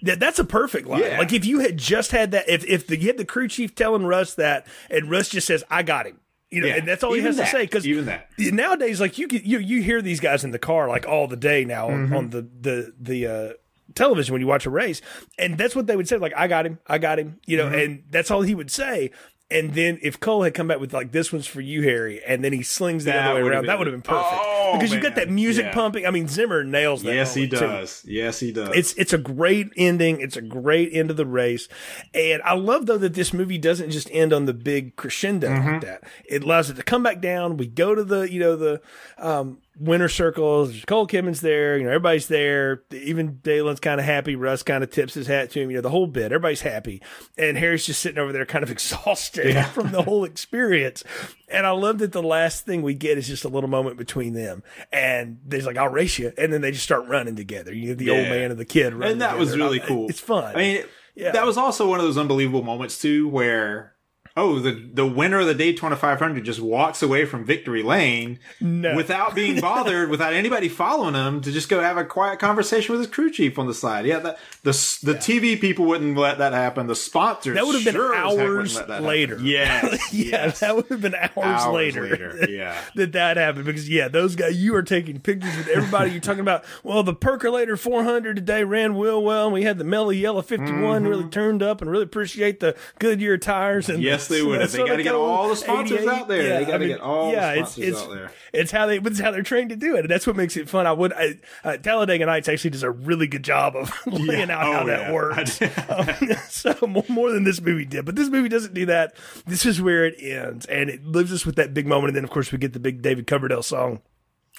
That, 0.04 0.20
that's 0.20 0.38
a 0.38 0.44
perfect 0.44 0.86
line. 0.86 1.00
Yeah. 1.02 1.18
Like 1.18 1.32
if 1.32 1.44
you 1.44 1.58
had 1.60 1.76
just 1.76 2.10
had 2.12 2.30
that, 2.30 2.48
if 2.48 2.64
if 2.64 2.86
the, 2.86 2.96
you 2.98 3.08
had 3.08 3.16
the 3.18 3.24
crew 3.24 3.48
chief 3.48 3.74
telling 3.74 4.04
Russ 4.06 4.34
that, 4.34 4.66
and 4.90 5.10
Russ 5.10 5.28
just 5.28 5.46
says, 5.46 5.64
"I 5.70 5.82
got 5.82 6.06
him," 6.06 6.20
you 6.50 6.60
know, 6.60 6.68
Yeah. 6.68 6.76
and 6.76 6.88
that's 6.88 7.02
all 7.02 7.12
he 7.12 7.20
has 7.22 7.36
that. 7.38 7.46
to 7.46 7.50
say. 7.50 7.62
Because 7.64 7.86
Even 7.86 8.04
that. 8.06 8.28
nowadays, 8.38 9.00
like 9.00 9.18
you 9.18 9.26
you 9.30 9.58
you 9.58 9.82
hear 9.82 10.00
these 10.02 10.20
guys 10.20 10.44
in 10.44 10.50
the 10.52 10.58
car 10.58 10.88
like 10.88 11.06
all 11.06 11.26
the 11.26 11.36
day 11.36 11.64
now 11.64 11.88
on, 11.88 12.06
Mm-hmm. 12.06 12.16
on 12.16 12.30
the 12.30 12.42
the 12.60 12.94
the. 13.00 13.26
uh 13.26 13.52
television 13.94 14.32
when 14.32 14.40
you 14.40 14.46
watch 14.48 14.66
a 14.66 14.70
race 14.70 15.00
and 15.38 15.56
that's 15.56 15.76
what 15.76 15.86
they 15.86 15.94
would 15.94 16.08
say 16.08 16.16
like 16.16 16.32
i 16.36 16.48
got 16.48 16.66
him 16.66 16.80
i 16.88 16.98
got 16.98 17.16
him 17.18 17.38
you 17.46 17.58
Mm-hmm. 17.58 17.70
know 17.72 17.78
and 17.78 18.02
that's 18.10 18.28
all 18.30 18.40
he 18.42 18.52
would 18.54 18.70
say 18.70 19.10
and 19.54 19.72
then 19.72 19.98
if 20.02 20.18
Cole 20.20 20.42
had 20.42 20.52
come 20.52 20.68
back 20.68 20.80
with 20.80 20.92
like 20.92 21.12
this 21.12 21.32
one's 21.32 21.46
for 21.46 21.60
you, 21.60 21.82
Harry, 21.82 22.22
and 22.24 22.44
then 22.44 22.52
he 22.52 22.62
slings 22.62 23.04
the 23.04 23.12
That 23.12 23.30
other 23.30 23.42
way 23.42 23.48
around, 23.48 23.62
been- 23.62 23.66
that 23.68 23.78
would 23.78 23.86
have 23.86 23.94
been 23.94 24.02
perfect 24.02 24.42
Oh, 24.44 24.72
because 24.74 24.92
you've 24.92 25.02
got 25.02 25.14
that 25.14 25.30
music 25.30 25.66
Yeah. 25.66 25.72
pumping. 25.74 26.06
I 26.06 26.10
mean, 26.10 26.26
Zimmer 26.28 26.64
nails 26.64 27.02
that. 27.04 27.14
Yes, 27.14 27.34
he 27.34 27.42
moment, 27.42 27.60
too. 27.60 27.66
does. 27.66 28.04
Yes, 28.06 28.40
he 28.40 28.52
does. 28.52 28.70
It's 28.74 28.92
it's 28.94 29.12
a 29.12 29.18
great 29.18 29.68
ending. 29.76 30.20
It's 30.20 30.36
a 30.36 30.42
great 30.42 30.90
end 30.92 31.10
of 31.10 31.16
the 31.16 31.26
race, 31.26 31.68
and 32.12 32.42
I 32.42 32.54
love 32.54 32.86
though 32.86 32.98
that 32.98 33.14
this 33.14 33.32
movie 33.32 33.58
doesn't 33.58 33.90
just 33.90 34.08
end 34.12 34.32
on 34.32 34.46
the 34.46 34.54
big 34.54 34.96
crescendo 34.96 35.48
Mm-hmm. 35.48 35.68
like 35.72 35.80
that. 35.82 36.02
It 36.28 36.42
allows 36.44 36.68
it 36.70 36.74
to 36.76 36.82
come 36.82 37.02
back 37.02 37.20
down. 37.20 37.56
We 37.56 37.66
go 37.66 37.94
to 37.94 38.02
the 38.04 38.22
you 38.22 38.40
know 38.40 38.56
the 38.56 38.80
um, 39.18 39.58
winner 39.78 40.08
circles. 40.08 40.84
Cole 40.86 41.06
Kidman's 41.06 41.40
there. 41.40 41.76
You 41.78 41.84
know 41.84 41.90
everybody's 41.90 42.28
there. 42.28 42.82
Even 42.92 43.36
Daland's 43.42 43.80
kind 43.80 44.00
of 44.00 44.06
happy. 44.06 44.36
Russ 44.36 44.62
kind 44.62 44.84
of 44.84 44.90
tips 44.90 45.14
his 45.14 45.26
hat 45.26 45.50
to 45.50 45.60
him. 45.60 45.70
You 45.70 45.76
know 45.76 45.82
the 45.82 45.90
whole 45.90 46.06
bit. 46.06 46.26
Everybody's 46.26 46.60
happy, 46.62 47.02
and 47.38 47.56
Harry's 47.58 47.86
just 47.86 48.00
sitting 48.00 48.18
over 48.18 48.32
there 48.32 48.46
kind 48.46 48.62
of 48.62 48.70
exhausted 48.72 49.54
from 49.68 49.90
the 49.92 50.02
whole 50.02 50.24
experience. 50.24 51.04
And 51.48 51.66
I 51.66 51.70
love 51.70 51.98
that 51.98 52.12
the 52.12 52.22
last 52.22 52.64
thing 52.66 52.82
we 52.82 52.94
get 52.94 53.18
is 53.18 53.26
just 53.28 53.44
a 53.44 53.48
little 53.48 53.70
moment 53.70 53.96
between 53.96 54.32
them, 54.34 54.62
and 54.92 55.38
there's 55.44 55.66
like 55.66 55.76
I'll 55.76 55.88
race 55.88 56.18
you, 56.18 56.32
and 56.38 56.52
then 56.52 56.60
they 56.60 56.70
just 56.70 56.84
start 56.84 57.06
running 57.06 57.36
together. 57.36 57.72
You 57.74 57.88
know 57.90 57.94
the 57.94 58.10
old 58.10 58.28
man 58.28 58.50
and 58.50 58.58
the 58.60 58.64
kid, 58.64 58.94
running 58.94 59.12
and 59.12 59.20
that 59.20 59.38
was 59.38 59.56
really 59.56 59.80
I- 59.82 59.86
cool. 59.86 60.08
It's 60.08 60.20
fun. 60.20 60.54
I 60.54 60.58
mean, 60.58 60.84
Yeah. 61.14 61.32
that 61.32 61.46
was 61.46 61.56
also 61.56 61.88
one 61.88 61.98
of 62.00 62.04
those 62.04 62.18
unbelievable 62.18 62.62
moments 62.62 63.00
too, 63.00 63.28
where 63.28 63.93
oh, 64.36 64.58
the 64.58 64.72
the 64.92 65.06
winner 65.06 65.40
of 65.40 65.46
the 65.46 65.54
Daytona 65.54 65.94
500 65.96 66.44
just 66.44 66.58
walks 66.60 67.02
away 67.02 67.24
from 67.24 67.44
victory 67.44 67.82
lane 67.82 68.38
No. 68.60 68.96
without 68.96 69.34
being 69.34 69.60
bothered, 69.60 70.10
without 70.10 70.32
anybody 70.32 70.68
following 70.68 71.14
him, 71.14 71.40
to 71.42 71.52
just 71.52 71.68
go 71.68 71.80
have 71.80 71.96
a 71.96 72.04
quiet 72.04 72.38
conversation 72.40 72.92
with 72.92 73.00
his 73.00 73.10
crew 73.14 73.30
chief 73.30 73.58
on 73.58 73.66
the 73.66 73.74
side. 73.74 74.06
Yeah, 74.06 74.18
that, 74.18 74.38
the 74.64 74.72
the 75.02 75.14
TV 75.14 75.60
people 75.60 75.84
wouldn't 75.84 76.16
let 76.18 76.38
that 76.38 76.52
happen. 76.52 76.86
The 76.88 76.96
sponsors 76.96 77.54
That 77.54 77.64
would 77.64 77.76
have 77.76 77.84
been 77.84 77.94
sure 77.94 78.14
hours 78.14 78.74
let 78.76 78.88
that 78.88 78.92
happen. 78.94 79.06
later. 79.08 79.38
Yes, 79.40 80.12
yeah, 80.12 80.46
yes. 80.46 80.60
that 80.60 80.74
would 80.74 80.86
have 80.88 81.00
been 81.00 81.14
hours, 81.14 81.30
Hours 81.36 81.74
later. 81.74 82.02
later, 82.02 82.46
yeah. 82.50 82.76
that 82.96 83.12
that 83.12 83.36
happened 83.36 83.64
because 83.66 83.88
yeah, 83.88 84.08
those 84.08 84.34
guys. 84.36 84.56
You 84.62 84.74
are 84.74 84.82
taking 84.82 85.20
pictures 85.20 85.56
with 85.56 85.68
everybody. 85.68 86.10
You're 86.10 86.20
talking 86.20 86.40
about. 86.40 86.64
Well, 86.82 87.02
the 87.02 87.14
Percolator 87.14 87.76
400 87.76 88.36
today 88.36 88.64
ran 88.64 88.96
real 88.98 89.22
well, 89.22 89.44
and 89.46 89.54
we 89.54 89.62
had 89.62 89.78
the 89.78 89.84
Mellow 89.84 90.10
Yellow 90.10 90.42
51 90.42 91.06
really 91.06 91.28
turned 91.28 91.62
up, 91.62 91.80
and 91.80 91.90
really 91.90 92.02
appreciate 92.04 92.60
the 92.60 92.76
Goodyear 92.98 93.38
tires. 93.38 93.88
And 93.88 93.98
Mm-hmm. 93.98 94.02
Yes, 94.30 94.38
they 94.38 94.42
would 94.42 94.60
have. 94.60 94.72
They 94.72 94.78
gotta 94.86 95.02
get 95.02 95.14
all 95.14 95.48
the 95.48 95.56
sponsors 95.56 95.98
88. 96.00 96.08
out 96.08 96.28
there. 96.28 96.58
They 96.58 96.64
gotta 96.64 96.74
I 96.74 96.78
mean, 96.78 96.88
get 96.88 97.00
all 97.00 97.26
the 97.26 97.32
yeah, 97.32 97.52
it's- 97.52 97.72
sponsors 97.72 97.88
it's, 97.88 98.02
out 98.02 98.10
there. 98.10 98.30
It's 98.52 98.70
how 98.70 98.86
they. 98.86 98.98
It's 98.98 99.18
how 99.20 99.30
they're 99.30 99.42
trained 99.42 99.70
to 99.70 99.76
do 99.76 99.96
it, 99.96 100.00
and 100.00 100.08
that's 100.10 100.26
what 100.26 100.36
makes 100.36 100.56
it 100.56 100.68
fun. 100.68 100.86
I 100.86 100.92
would. 100.92 101.12
I, 101.12 101.38
uh, 101.64 101.76
Talladega 101.76 102.26
Nights 102.26 102.48
actually 102.48 102.70
does 102.70 102.82
a 102.84 102.90
really 102.90 103.26
good 103.26 103.42
job 103.42 103.74
of 103.76 103.92
laying 104.06 104.50
out 104.50 104.62
how 104.62 104.82
Oh, 104.82 104.86
that 104.86 105.12
works. 105.12 105.60
Um, 105.88 106.08
so 106.48 106.74
more, 106.86 107.04
more 107.08 107.30
than 107.32 107.44
this 107.44 107.60
movie 107.60 107.84
did, 107.84 108.04
but 108.04 108.16
this 108.16 108.28
movie 108.28 108.48
doesn't 108.48 108.74
do 108.74 108.86
that. 108.86 109.14
This 109.46 109.66
is 109.66 109.82
where 109.82 110.04
it 110.06 110.14
ends, 110.18 110.66
and 110.66 110.88
it 110.88 111.04
leaves 111.06 111.32
us 111.32 111.44
with 111.44 111.56
that 111.56 111.74
big 111.74 111.86
moment, 111.86 112.08
and 112.10 112.16
then 112.16 112.24
of 112.24 112.30
course 112.30 112.50
we 112.52 112.58
get 112.58 112.72
the 112.72 112.80
big 112.80 113.02
David 113.02 113.26
Coverdale 113.26 113.62
song 113.62 114.00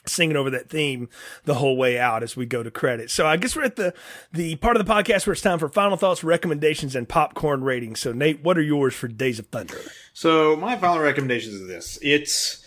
singing 0.10 0.38
over 0.38 0.50
that 0.50 0.70
theme 0.70 1.10
the 1.44 1.56
whole 1.56 1.78
way 1.78 2.00
out 2.00 2.24
as 2.24 2.36
we 2.36 2.46
go 2.46 2.64
to 2.64 2.72
credit. 2.72 3.12
So 3.12 3.26
I 3.26 3.38
guess 3.38 3.56
we're 3.56 3.64
at 3.64 3.76
the 3.76 3.94
the 4.32 4.56
part 4.58 4.78
of 4.78 4.86
the 4.86 4.92
podcast 4.92 5.26
where 5.28 5.34
it's 5.34 5.42
time 5.42 5.60
for 5.60 5.70
final 5.70 5.98
thoughts, 5.98 6.24
recommendations, 6.24 6.96
and 6.96 7.08
popcorn 7.08 7.64
ratings. 7.64 8.00
So 8.00 8.12
Nate, 8.12 8.44
what 8.44 8.58
are 8.58 8.64
yours 8.64 8.94
for 8.94 9.08
Days 9.08 9.40
of 9.40 9.48
Thunder? 9.48 9.80
So 10.14 10.56
my 10.56 10.78
final 10.78 11.00
recommendations 11.00 11.56
is 11.56 11.68
this. 11.68 12.00
It's 12.02 12.64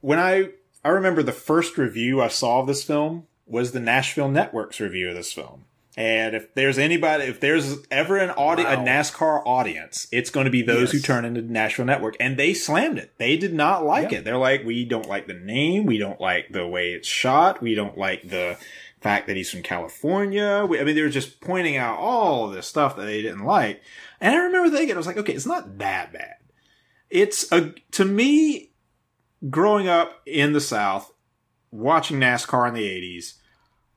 when 0.00 0.18
I 0.18 0.50
I 0.84 0.90
remember 0.90 1.22
the 1.22 1.32
first 1.32 1.78
review 1.78 2.20
I 2.20 2.28
saw 2.28 2.60
of 2.60 2.66
this 2.66 2.84
film 2.84 3.26
was 3.46 3.72
the 3.72 3.80
Nashville 3.80 4.28
Network's 4.28 4.80
review 4.80 5.10
of 5.10 5.14
this 5.14 5.32
film. 5.32 5.66
And 5.96 6.34
if 6.34 6.54
there's 6.54 6.78
anybody, 6.78 7.24
if 7.24 7.38
there's 7.40 7.76
ever 7.90 8.16
an 8.16 8.30
audi- 8.30 8.62
a 8.62 8.76
NASCAR 8.76 9.42
audience, 9.44 10.06
it's 10.10 10.30
going 10.30 10.46
to 10.46 10.50
be 10.50 10.62
those 10.62 10.90
who 10.90 10.98
turn 10.98 11.26
into 11.26 11.42
the 11.42 11.52
Nashville 11.52 11.84
Network. 11.84 12.16
And 12.18 12.38
they 12.38 12.54
slammed 12.54 12.96
it. 12.98 13.12
They 13.18 13.36
did 13.36 13.52
not 13.52 13.84
like 13.84 14.10
Yeah. 14.10 14.18
it. 14.18 14.24
They're 14.24 14.38
like, 14.38 14.64
we 14.64 14.86
don't 14.86 15.06
like 15.06 15.26
the 15.26 15.34
name. 15.34 15.84
We 15.84 15.98
don't 15.98 16.18
like 16.20 16.48
the 16.50 16.66
way 16.66 16.92
it's 16.92 17.06
shot. 17.08 17.60
We 17.60 17.74
don't 17.74 17.98
like 17.98 18.26
the 18.28 18.56
fact 19.02 19.26
that 19.26 19.36
he's 19.36 19.50
from 19.50 19.62
California. 19.62 20.64
We, 20.66 20.80
I 20.80 20.84
mean, 20.84 20.94
they 20.94 21.02
were 21.02 21.10
just 21.10 21.40
pointing 21.42 21.76
out 21.76 21.98
all 21.98 22.46
of 22.48 22.54
this 22.54 22.66
stuff 22.66 22.96
that 22.96 23.04
they 23.04 23.20
didn't 23.20 23.44
like. 23.44 23.82
And 24.18 24.34
I 24.34 24.38
remember 24.38 24.74
thinking, 24.74 24.94
I 24.94 24.98
was 24.98 25.06
like, 25.06 25.18
okay, 25.18 25.34
it's 25.34 25.44
not 25.46 25.76
that 25.78 26.12
bad. 26.12 26.36
It's 27.10 27.52
a, 27.52 27.74
to 27.90 28.04
me, 28.06 28.70
growing 29.50 29.88
up 29.88 30.22
in 30.24 30.54
the 30.54 30.60
South, 30.60 31.12
watching 31.70 32.18
NASCAR 32.18 32.68
in 32.68 32.74
the 32.74 32.88
80s, 32.88 33.34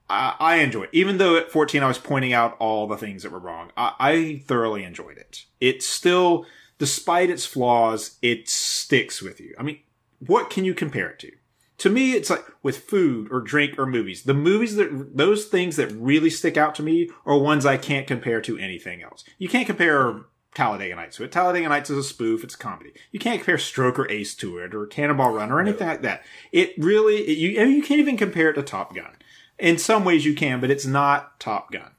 I, 0.10 0.36
I 0.40 0.56
enjoy 0.58 0.84
it. 0.84 0.90
Even 0.92 1.18
though 1.18 1.38
at 1.38 1.52
14 1.52 1.84
I 1.84 1.88
was 1.88 1.98
pointing 1.98 2.34
out 2.34 2.58
all 2.60 2.88
the 2.88 2.98
things 2.98 3.24
that 3.24 3.32
were 3.32 3.40
wrong, 3.40 3.72
I, 3.76 3.94
I 4.00 4.44
thoroughly 4.46 4.84
enjoyed 4.84 5.18
it. 5.18 5.46
It 5.60 5.84
still, 5.84 6.46
despite 6.78 7.30
its 7.30 7.46
flaws, 7.46 8.18
it 8.22 8.50
sticks 8.50 9.22
with 9.22 9.40
you. 9.40 9.56
I 9.58 9.64
mean, 9.64 9.80
what 10.20 10.50
can 10.50 10.66
you 10.66 10.74
compare 10.74 11.10
it 11.10 11.20
to? 11.20 11.32
to 11.78 11.90
me, 11.90 12.14
it's 12.14 12.30
like 12.30 12.46
with 12.64 12.78
food 12.78 13.28
or 13.32 13.42
drink 13.42 13.78
or 13.78 13.86
movies. 13.86 14.24
The 14.24 14.34
movies 14.34 14.76
that 14.76 15.18
those 15.18 15.46
things 15.46 15.76
that 15.76 15.92
really 15.92 16.30
stick 16.30 16.58
out 16.58 16.76
to 16.76 16.84
me 16.84 17.10
are 17.26 17.38
ones 17.38 17.66
I 17.66 17.78
can't 17.78 18.08
compare 18.08 18.42
to 18.42 18.58
anything 18.58 19.04
else. 19.04 19.24
You 19.38 19.50
can't 19.50 19.68
compare 19.68 20.22
Talladega 20.54 20.96
Nights 20.96 21.18
to 21.18 21.26
it. 21.26 21.32
Talladega 21.34 21.68
Nights 21.68 21.90
is 21.90 21.98
a 21.98 22.04
spoof; 22.04 22.44
it's 22.44 22.56
a 22.56 22.58
comedy. 22.58 22.94
You 23.12 23.20
can't 23.20 23.40
compare 23.40 23.58
Stroker 23.58 24.10
Ace 24.10 24.36
to 24.36 24.58
it, 24.60 24.74
or 24.74 24.86
Cannonball 24.86 25.34
Run, 25.34 25.52
or 25.52 25.60
anything 25.60 25.88
no. 25.88 25.94
like 25.94 26.02
that. 26.04 26.24
It 26.54 26.74
really 26.78 27.18
it, 27.18 27.38
you 27.38 27.50
you 27.50 27.84
can't 27.84 28.00
even 28.00 28.16
compare 28.16 28.50
it 28.50 28.54
to 28.54 28.64
Top 28.64 28.96
Gun. 28.96 29.18
In 29.58 29.78
some 29.78 30.04
ways, 30.04 30.26
you 30.26 30.36
can, 30.36 30.60
but 30.60 30.72
it's 30.72 30.86
not 30.86 31.40
Top 31.40 31.72
Gun. 31.72 31.92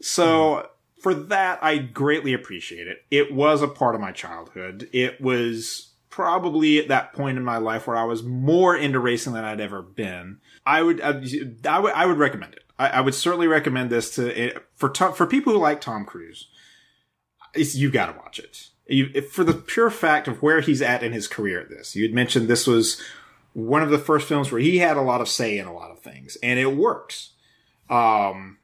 So. 0.00 0.26
Mm. 0.26 0.66
For 1.00 1.12
that, 1.12 1.62
I 1.62 1.76
greatly 1.76 2.32
appreciate 2.32 2.86
it. 2.86 3.04
It 3.10 3.30
was 3.30 3.60
a 3.60 3.68
part 3.68 3.94
of 3.94 4.00
my 4.00 4.10
childhood. 4.10 4.88
It 4.90 5.20
was 5.20 5.92
probably 6.14 6.78
at 6.78 6.86
that 6.86 7.12
point 7.12 7.36
in 7.36 7.42
my 7.44 7.56
life 7.56 7.88
where 7.88 7.96
I 7.96 8.04
was 8.04 8.22
more 8.22 8.76
into 8.76 9.00
racing 9.00 9.32
than 9.32 9.44
I'd 9.44 9.60
ever 9.60 9.82
been. 9.82 10.38
I 10.64 10.80
would, 10.80 11.00
I, 11.00 11.10
would, 11.78 11.92
I 11.92 12.06
would 12.06 12.18
recommend 12.18 12.54
it. 12.54 12.62
I, 12.78 12.88
I, 12.88 13.00
would 13.00 13.16
certainly 13.16 13.48
recommend 13.48 13.90
this 13.90 14.14
to 14.14 14.60
for 14.74 14.94
for 14.94 15.26
people 15.26 15.52
who 15.52 15.58
like 15.58 15.80
Tom 15.80 16.04
Cruise. 16.04 16.48
you 17.56 17.90
got 17.90 18.12
to 18.12 18.18
watch 18.18 18.38
it. 18.38 18.68
You, 18.86 19.22
for 19.22 19.42
the 19.42 19.54
pure 19.54 19.90
fact 19.90 20.28
of 20.28 20.40
where 20.40 20.60
he's 20.60 20.82
at 20.82 21.02
in 21.02 21.12
his 21.12 21.26
career 21.26 21.60
at 21.60 21.68
this. 21.68 21.96
You 21.96 22.04
had 22.04 22.14
mentioned 22.14 22.46
this 22.46 22.66
was 22.66 23.02
one 23.54 23.82
of 23.82 23.90
the 23.90 23.98
first 23.98 24.28
films 24.28 24.52
where 24.52 24.60
he 24.60 24.78
had 24.78 24.96
a 24.96 25.02
lot 25.02 25.20
of 25.20 25.28
say 25.28 25.58
in 25.58 25.66
a 25.66 25.72
lot 25.74 25.90
of 25.90 26.00
things, 26.00 26.36
and 26.42 26.58
it 26.58 26.76
works. 26.76 27.30
Um, 27.88 28.58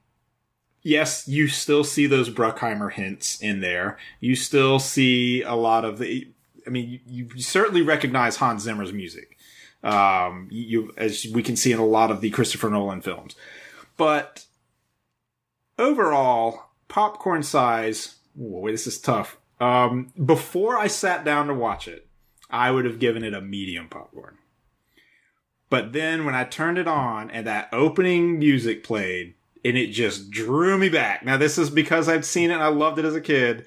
yes, 0.83 1.27
you 1.27 1.49
still 1.49 1.85
see 1.85 2.07
those 2.07 2.29
Bruckheimer 2.29 2.93
hints 2.93 3.41
in 3.41 3.61
there. 3.61 3.99
You 4.21 4.37
still 4.37 4.79
see 4.79 5.43
a 5.43 5.55
lot 5.55 5.85
of 5.85 5.99
the 5.99 6.29
I 6.67 6.71
mean, 6.71 7.01
you, 7.07 7.29
you 7.33 7.43
certainly 7.43 7.83
recognize 7.83 8.37
Hans 8.37 8.63
Zimmer's 8.63 8.93
music. 8.93 9.39
Um, 9.83 10.49
you, 10.51 10.93
as 10.99 11.27
we 11.33 11.43
can 11.43 11.57
see 11.57 11.73
in 11.73 11.79
a 11.79 11.87
lot 11.87 12.11
of 12.11 12.21
the 12.21 12.29
Christopher 12.31 12.69
Nolan 12.69 13.01
films, 13.01 13.35
but 13.97 14.45
overall, 15.79 16.67
popcorn 16.89 17.43
size. 17.43 18.17
Boy, 18.37 18.73
this 18.73 18.87
is 18.87 19.01
tough. 19.01 19.39
Um, 19.59 20.13
before 20.23 20.79
I 20.79 20.87
sat 20.87 21.25
down 21.25 21.47
to 21.47 21.55
watch 21.55 21.89
it, 21.89 22.07
I 22.51 22.71
would 22.71 22.85
have 22.85 22.99
given 22.99 23.25
it 23.25 23.33
a 23.33 23.41
medium 23.41 23.89
popcorn. 23.89 24.37
But 25.71 25.93
then 25.93 26.25
when 26.25 26.35
I 26.35 26.45
turned 26.45 26.79
it 26.79 26.89
on 26.89 27.31
and 27.31 27.47
that 27.47 27.69
opening 27.73 28.39
music 28.39 28.85
played, 28.85 29.35
and 29.65 29.77
it 29.77 29.89
just 29.89 30.31
drew 30.31 30.77
me 30.77 30.89
back. 30.89 31.25
Now, 31.25 31.37
this 31.37 31.59
is 31.59 31.71
because 31.71 32.09
I've 32.09 32.25
seen 32.25 32.51
it 32.51 32.55
and 32.55 32.63
I 32.63 32.69
loved 32.69 32.99
it 32.99 33.05
as 33.05 33.15
a 33.15 33.21
kid. 33.21 33.67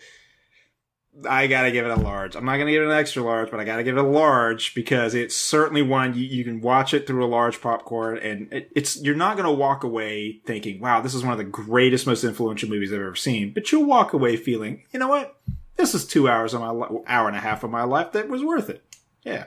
I 1.30 1.46
gotta 1.46 1.72
give 1.72 1.86
it 1.86 1.92
a 1.92 2.02
large. 2.02 2.36
I'm 2.36 2.46
not 2.46 2.58
gonna 2.58 2.72
give 2.72 2.82
it 2.82 2.88
an 2.88 2.92
extra 2.92 3.22
large, 3.22 3.52
but 3.52 3.60
I 3.60 3.66
gotta 3.66 3.84
give 3.84 3.96
it 3.96 4.04
a 4.04 4.08
large 4.08 4.74
because 4.74 5.14
it's 5.14 5.36
certainly 5.36 5.84
one 5.84 6.16
you, 6.16 6.24
you 6.24 6.44
can 6.44 6.60
watch 6.60 6.92
it 6.92 7.06
through 7.06 7.24
a 7.24 7.28
large 7.28 7.62
popcorn, 7.62 8.18
and 8.18 8.52
it, 8.52 8.72
it's 8.76 9.00
you're 9.00 9.14
not 9.14 9.38
gonna 9.38 9.54
walk 9.54 9.84
away 9.84 10.42
thinking, 10.48 10.82
"Wow, 10.82 11.02
this 11.02 11.14
is 11.14 11.22
one 11.22 11.32
of 11.32 11.38
the 11.38 11.44
greatest, 11.44 12.08
most 12.08 12.24
influential 12.24 12.68
movies 12.68 12.92
I've 12.92 13.00
ever 13.00 13.14
seen." 13.14 13.54
But 13.54 13.72
you'll 13.72 13.86
walk 13.86 14.14
away 14.14 14.38
feeling, 14.38 14.86
you 14.92 15.00
know 15.00 15.08
what? 15.08 15.40
This 15.76 15.94
is 15.94 16.08
two 16.08 16.28
hours 16.28 16.56
of 16.56 16.62
my 16.62 16.70
hour 17.06 17.28
and 17.28 17.38
a 17.38 17.42
half 17.42 17.64
of 17.64 17.70
my 17.70 17.84
life 17.84 18.12
that 18.14 18.28
was 18.28 18.44
worth 18.44 18.72
it. 18.72 18.84
Yeah. 19.22 19.46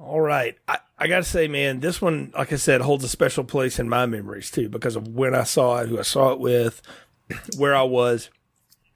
All 0.00 0.20
right. 0.20 0.56
I, 0.66 0.78
I 0.98 1.06
got 1.08 1.18
to 1.18 1.24
say, 1.24 1.46
man, 1.46 1.80
this 1.80 2.00
one, 2.00 2.32
like 2.34 2.52
I 2.52 2.56
said, 2.56 2.80
holds 2.80 3.04
a 3.04 3.08
special 3.08 3.44
place 3.44 3.78
in 3.78 3.88
my 3.88 4.06
memories 4.06 4.50
too 4.50 4.68
because 4.68 4.96
of 4.96 5.08
when 5.08 5.34
I 5.34 5.44
saw 5.44 5.78
it, 5.78 5.88
who 5.88 5.98
I 5.98 6.02
saw 6.02 6.32
it 6.32 6.40
with, 6.40 6.80
where 7.58 7.76
I 7.76 7.82
was. 7.82 8.30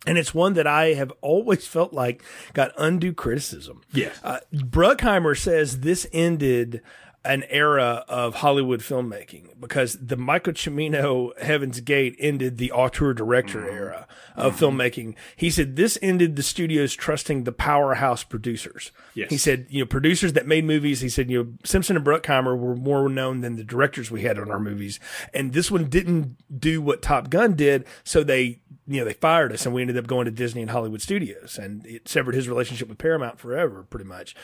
And 0.07 0.19
it's 0.19 0.35
one 0.35 0.55
that 0.55 0.67
I 0.67 0.95
have 0.95 1.13
always 1.21 1.67
felt 1.67 1.93
like 1.93 2.23
got 2.53 2.73
undue 2.77 3.13
criticism. 3.13 3.83
Yeah. 3.93 4.13
Uh, 4.23 4.41
Bruckheimer 4.53 5.39
says 5.39 5.81
this 5.81 6.07
ended 6.13 6.83
an 7.25 7.45
era 7.49 8.05
of 8.07 8.37
Hollywood 8.37 8.81
filmmaking 8.81 9.59
because 9.59 9.95
the 9.95 10.17
Michael 10.17 10.53
Cimino 10.53 11.37
Heaven's 11.41 11.81
Gate 11.81 12.15
ended 12.19 12.59
the 12.59 12.71
auteur 12.71 13.15
director 13.15 13.61
mm-hmm. 13.61 13.75
era 13.75 14.07
of 14.37 14.57
mm-hmm. 14.57 14.65
filmmaking. 14.65 15.15
He 15.35 15.49
said 15.51 15.77
this 15.77 15.99
ended 16.03 16.37
the 16.37 16.43
studios 16.43 16.95
trusting 16.95 17.45
the 17.45 17.53
powerhouse 17.53 18.25
producers. 18.25 18.93
Yes. 19.15 19.31
He 19.31 19.39
said, 19.39 19.67
you 19.71 19.81
know, 19.81 19.87
producers 19.87 20.35
that 20.35 20.47
made 20.47 20.65
movies, 20.65 21.01
he 21.01 21.09
said, 21.09 21.31
you 21.31 21.43
know, 21.43 21.53
Simpson 21.65 21.97
and 21.97 22.05
Bruckheimer 22.05 22.59
were 22.59 22.77
more 22.77 23.09
known 23.09 23.41
than 23.41 23.57
the 23.57 23.65
directors 23.65 24.11
we 24.11 24.23
had 24.23 24.39
on 24.39 24.51
our 24.51 24.61
movies. 24.61 25.01
And 25.33 25.55
this 25.55 25.71
one 25.71 25.89
didn't 25.89 26.37
do 26.61 26.83
what 26.83 27.01
Top 27.01 27.31
Gun 27.31 27.55
did. 27.55 27.87
So 28.05 28.23
they, 28.23 28.61
you 28.87 29.01
know, 29.01 29.05
they 29.05 29.15
fired 29.15 29.53
us 29.53 29.65
and 29.65 29.75
we 29.75 29.81
ended 29.81 29.97
up 29.97 30.07
going 30.07 30.27
to 30.27 30.31
Disney 30.31 30.61
and 30.61 30.71
Hollywood 30.71 31.01
studios 31.01 31.59
and 31.59 31.87
it 31.87 32.07
severed 32.07 32.35
his 32.35 32.51
relationship 32.51 32.89
with 32.89 32.99
Paramount 32.99 33.39
forever, 33.39 33.83
pretty 33.89 34.05
much 34.05 34.37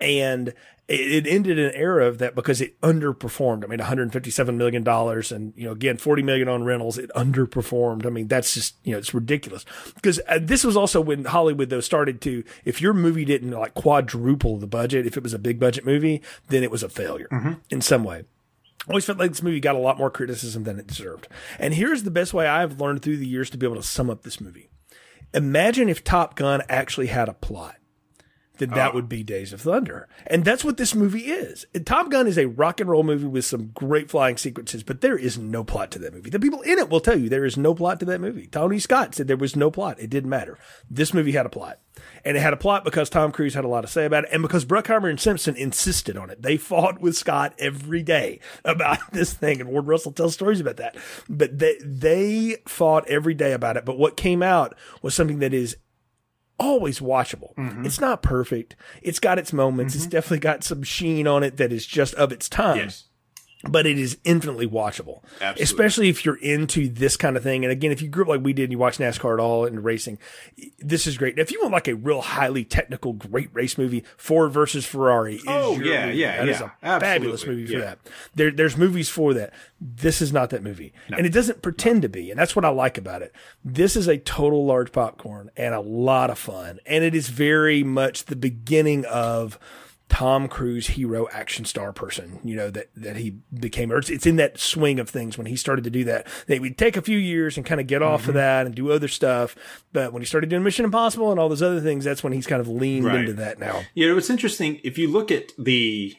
and 0.00 0.54
it, 0.90 1.26
ended 1.26 1.58
an 1.58 1.70
era 1.74 2.06
of 2.06 2.18
that 2.18 2.34
because 2.34 2.60
it 2.60 2.78
underperformed. 2.80 3.64
I 3.64 3.68
mean, 3.68 3.78
157 3.78 4.58
million 4.58 4.82
dollars, 4.82 5.30
and 5.30 5.52
you 5.56 5.64
know, 5.64 5.72
again, 5.72 5.96
40 5.96 6.22
million 6.22 6.48
on 6.48 6.64
rentals. 6.64 6.98
It 6.98 7.10
underperformed. 7.14 8.04
I 8.04 8.10
mean, 8.10 8.26
that's 8.26 8.54
just 8.54 8.74
you 8.82 8.92
know, 8.92 8.98
it's 8.98 9.14
ridiculous. 9.14 9.64
Because 9.94 10.20
uh, 10.26 10.40
this 10.42 10.64
was 10.64 10.76
also 10.76 11.00
when 11.00 11.26
Hollywood 11.26 11.70
though 11.70 11.80
started 11.80 12.20
to, 12.22 12.42
if 12.64 12.80
your 12.80 12.92
movie 12.92 13.24
didn't 13.24 13.52
like 13.52 13.74
quadruple 13.74 14.58
the 14.58 14.66
budget, 14.66 15.06
if 15.06 15.16
it 15.16 15.22
was 15.22 15.32
a 15.32 15.38
big 15.38 15.60
budget 15.60 15.86
movie, 15.86 16.22
then 16.48 16.64
it 16.64 16.70
was 16.70 16.82
a 16.82 16.88
failure 16.88 17.28
mm-hmm. 17.30 17.52
in 17.70 17.80
some 17.80 18.02
way. 18.02 18.24
I 18.88 18.90
always 18.90 19.04
felt 19.04 19.18
like 19.18 19.30
this 19.30 19.42
movie 19.42 19.60
got 19.60 19.76
a 19.76 19.78
lot 19.78 19.98
more 19.98 20.10
criticism 20.10 20.64
than 20.64 20.78
it 20.78 20.86
deserved. 20.86 21.28
And 21.58 21.74
here's 21.74 22.02
the 22.02 22.10
best 22.10 22.34
way 22.34 22.48
I've 22.48 22.80
learned 22.80 23.02
through 23.02 23.18
the 23.18 23.28
years 23.28 23.50
to 23.50 23.58
be 23.58 23.66
able 23.66 23.76
to 23.76 23.82
sum 23.82 24.10
up 24.10 24.22
this 24.22 24.40
movie. 24.40 24.70
Imagine 25.34 25.88
if 25.88 26.02
Top 26.02 26.34
Gun 26.34 26.62
actually 26.68 27.06
had 27.08 27.28
a 27.28 27.34
plot 27.34 27.76
then 28.60 28.70
that 28.70 28.92
oh. 28.92 28.94
would 28.94 29.08
be 29.08 29.22
Days 29.22 29.52
of 29.52 29.62
Thunder. 29.62 30.08
And 30.26 30.44
that's 30.44 30.64
what 30.64 30.76
this 30.76 30.94
movie 30.94 31.26
is. 31.26 31.66
Top 31.84 32.10
Gun 32.10 32.26
is 32.26 32.38
a 32.38 32.46
rock 32.46 32.78
and 32.78 32.88
roll 32.88 33.02
movie 33.02 33.26
with 33.26 33.44
some 33.44 33.68
great 33.68 34.10
flying 34.10 34.36
sequences, 34.36 34.82
but 34.82 35.00
there 35.00 35.18
is 35.18 35.38
no 35.38 35.64
plot 35.64 35.90
to 35.92 35.98
that 36.00 36.14
movie. 36.14 36.30
The 36.30 36.38
people 36.38 36.60
in 36.62 36.78
it 36.78 36.90
will 36.90 37.00
tell 37.00 37.18
you 37.18 37.28
there 37.28 37.44
is 37.44 37.56
no 37.56 37.74
plot 37.74 37.98
to 38.00 38.06
that 38.06 38.20
movie. 38.20 38.46
Tony 38.46 38.78
Scott 38.78 39.14
said 39.14 39.26
there 39.26 39.36
was 39.36 39.56
no 39.56 39.70
plot. 39.70 39.98
It 39.98 40.10
didn't 40.10 40.30
matter. 40.30 40.58
This 40.88 41.12
movie 41.14 41.32
had 41.32 41.46
a 41.46 41.50
plot. 41.50 41.80
And 42.24 42.36
it 42.36 42.40
had 42.40 42.52
a 42.52 42.58
plot 42.58 42.84
because 42.84 43.10
Tom 43.10 43.32
Cruise 43.32 43.54
had 43.54 43.64
a 43.64 43.68
lot 43.68 43.80
to 43.82 43.86
say 43.86 44.04
about 44.04 44.24
it 44.24 44.30
and 44.32 44.42
because 44.42 44.64
Bruckheimer 44.64 45.10
and 45.10 45.18
Simpson 45.18 45.56
insisted 45.56 46.16
on 46.16 46.30
it. 46.30 46.42
They 46.42 46.56
fought 46.56 47.00
with 47.00 47.16
Scott 47.16 47.54
every 47.58 48.02
day 48.02 48.40
about 48.64 48.98
this 49.12 49.32
thing. 49.32 49.60
And 49.60 49.70
Ward 49.70 49.86
Russell 49.86 50.12
tells 50.12 50.34
stories 50.34 50.60
about 50.60 50.76
that. 50.76 50.96
But 51.28 51.58
they, 51.58 51.76
they 51.82 52.58
fought 52.66 53.08
every 53.08 53.34
day 53.34 53.52
about 53.52 53.76
it. 53.76 53.84
But 53.84 53.98
what 53.98 54.16
came 54.16 54.42
out 54.42 54.74
was 55.02 55.14
something 55.14 55.38
that 55.38 55.54
is 55.54 55.76
always 56.60 57.00
watchable. 57.00 57.54
Mm-hmm. 57.56 57.86
It's 57.86 58.00
not 58.00 58.22
perfect. 58.22 58.76
It's 59.02 59.18
got 59.18 59.38
its 59.38 59.52
moments. 59.52 59.94
Mm-hmm. 59.94 60.04
It's 60.04 60.10
definitely 60.10 60.38
got 60.38 60.62
some 60.62 60.84
sheen 60.84 61.26
on 61.26 61.42
it 61.42 61.56
that 61.56 61.72
is 61.72 61.86
just 61.86 62.14
of 62.14 62.30
its 62.30 62.48
time. 62.48 62.76
Yes 62.76 63.09
but 63.68 63.86
it 63.86 63.98
is 63.98 64.16
infinitely 64.24 64.66
watchable, 64.66 65.22
Absolutely. 65.34 65.62
especially 65.62 66.08
if 66.08 66.24
you're 66.24 66.36
into 66.36 66.88
this 66.88 67.16
kind 67.16 67.36
of 67.36 67.42
thing. 67.42 67.64
And 67.64 67.70
again, 67.70 67.92
if 67.92 68.00
you 68.00 68.08
grew 68.08 68.22
up 68.24 68.28
like 68.28 68.40
we 68.40 68.54
did 68.54 68.64
and 68.64 68.72
you 68.72 68.78
watch 68.78 68.96
NASCAR 68.98 69.34
at 69.34 69.40
all 69.40 69.66
and 69.66 69.84
racing, 69.84 70.18
this 70.78 71.06
is 71.06 71.18
great. 71.18 71.38
If 71.38 71.52
you 71.52 71.60
want 71.60 71.72
like 71.72 71.88
a 71.88 71.94
real 71.94 72.22
highly 72.22 72.64
technical, 72.64 73.12
great 73.12 73.50
race 73.52 73.76
movie, 73.76 74.02
Ford 74.16 74.52
versus 74.52 74.86
Ferrari. 74.86 75.40
oh 75.46 75.78
yeah, 75.78 76.06
movie. 76.06 76.18
yeah, 76.18 76.36
that 76.38 76.46
yeah. 76.46 76.52
is 76.52 76.60
a 76.60 76.72
Absolutely. 76.82 77.06
fabulous 77.06 77.46
movie 77.46 77.66
for 77.66 77.72
yeah. 77.72 77.80
that. 77.80 77.98
There, 78.34 78.50
there's 78.50 78.76
movies 78.78 79.10
for 79.10 79.34
that. 79.34 79.52
This 79.78 80.22
is 80.22 80.32
not 80.32 80.50
that 80.50 80.62
movie, 80.62 80.94
no. 81.10 81.18
and 81.18 81.26
it 81.26 81.32
doesn't 81.32 81.60
pretend 81.60 82.02
to 82.02 82.08
be, 82.08 82.30
and 82.30 82.40
that's 82.40 82.56
what 82.56 82.64
I 82.64 82.70
like 82.70 82.96
about 82.96 83.20
it. 83.20 83.34
This 83.62 83.94
is 83.94 84.08
a 84.08 84.16
total 84.16 84.64
large 84.64 84.90
popcorn 84.92 85.50
and 85.56 85.74
a 85.74 85.80
lot 85.80 86.30
of 86.30 86.38
fun, 86.38 86.80
and 86.86 87.04
it 87.04 87.14
is 87.14 87.28
very 87.28 87.82
much 87.82 88.24
the 88.24 88.36
beginning 88.36 89.04
of 89.04 89.58
Tom 90.10 90.48
Cruise 90.48 90.88
hero 90.88 91.28
action 91.32 91.64
star 91.64 91.92
person, 91.92 92.40
you 92.44 92.54
know, 92.54 92.68
that, 92.68 92.90
that 92.96 93.16
he 93.16 93.38
became, 93.58 93.90
or 93.90 93.96
it's, 93.96 94.10
it's 94.10 94.26
in 94.26 94.36
that 94.36 94.58
swing 94.58 94.98
of 94.98 95.08
things 95.08 95.38
when 95.38 95.46
he 95.46 95.56
started 95.56 95.84
to 95.84 95.90
do 95.90 96.04
that. 96.04 96.26
They 96.46 96.58
would 96.58 96.76
take 96.76 96.96
a 96.96 97.02
few 97.02 97.16
years 97.16 97.56
and 97.56 97.64
kind 97.64 97.80
of 97.80 97.86
get 97.86 98.02
off 98.02 98.22
mm-hmm. 98.22 98.30
of 98.30 98.34
that 98.34 98.66
and 98.66 98.74
do 98.74 98.90
other 98.90 99.08
stuff. 99.08 99.56
But 99.92 100.12
when 100.12 100.20
he 100.20 100.26
started 100.26 100.50
doing 100.50 100.62
Mission 100.62 100.84
Impossible 100.84 101.30
and 101.30 101.40
all 101.40 101.48
those 101.48 101.62
other 101.62 101.80
things, 101.80 102.04
that's 102.04 102.22
when 102.22 102.34
he's 102.34 102.46
kind 102.46 102.60
of 102.60 102.68
leaned 102.68 103.06
right. 103.06 103.20
into 103.20 103.32
that 103.34 103.58
now. 103.58 103.82
You 103.94 104.08
know, 104.08 104.18
it's 104.18 104.28
interesting. 104.28 104.80
If 104.84 104.98
you 104.98 105.08
look 105.08 105.30
at 105.30 105.52
the 105.56 106.14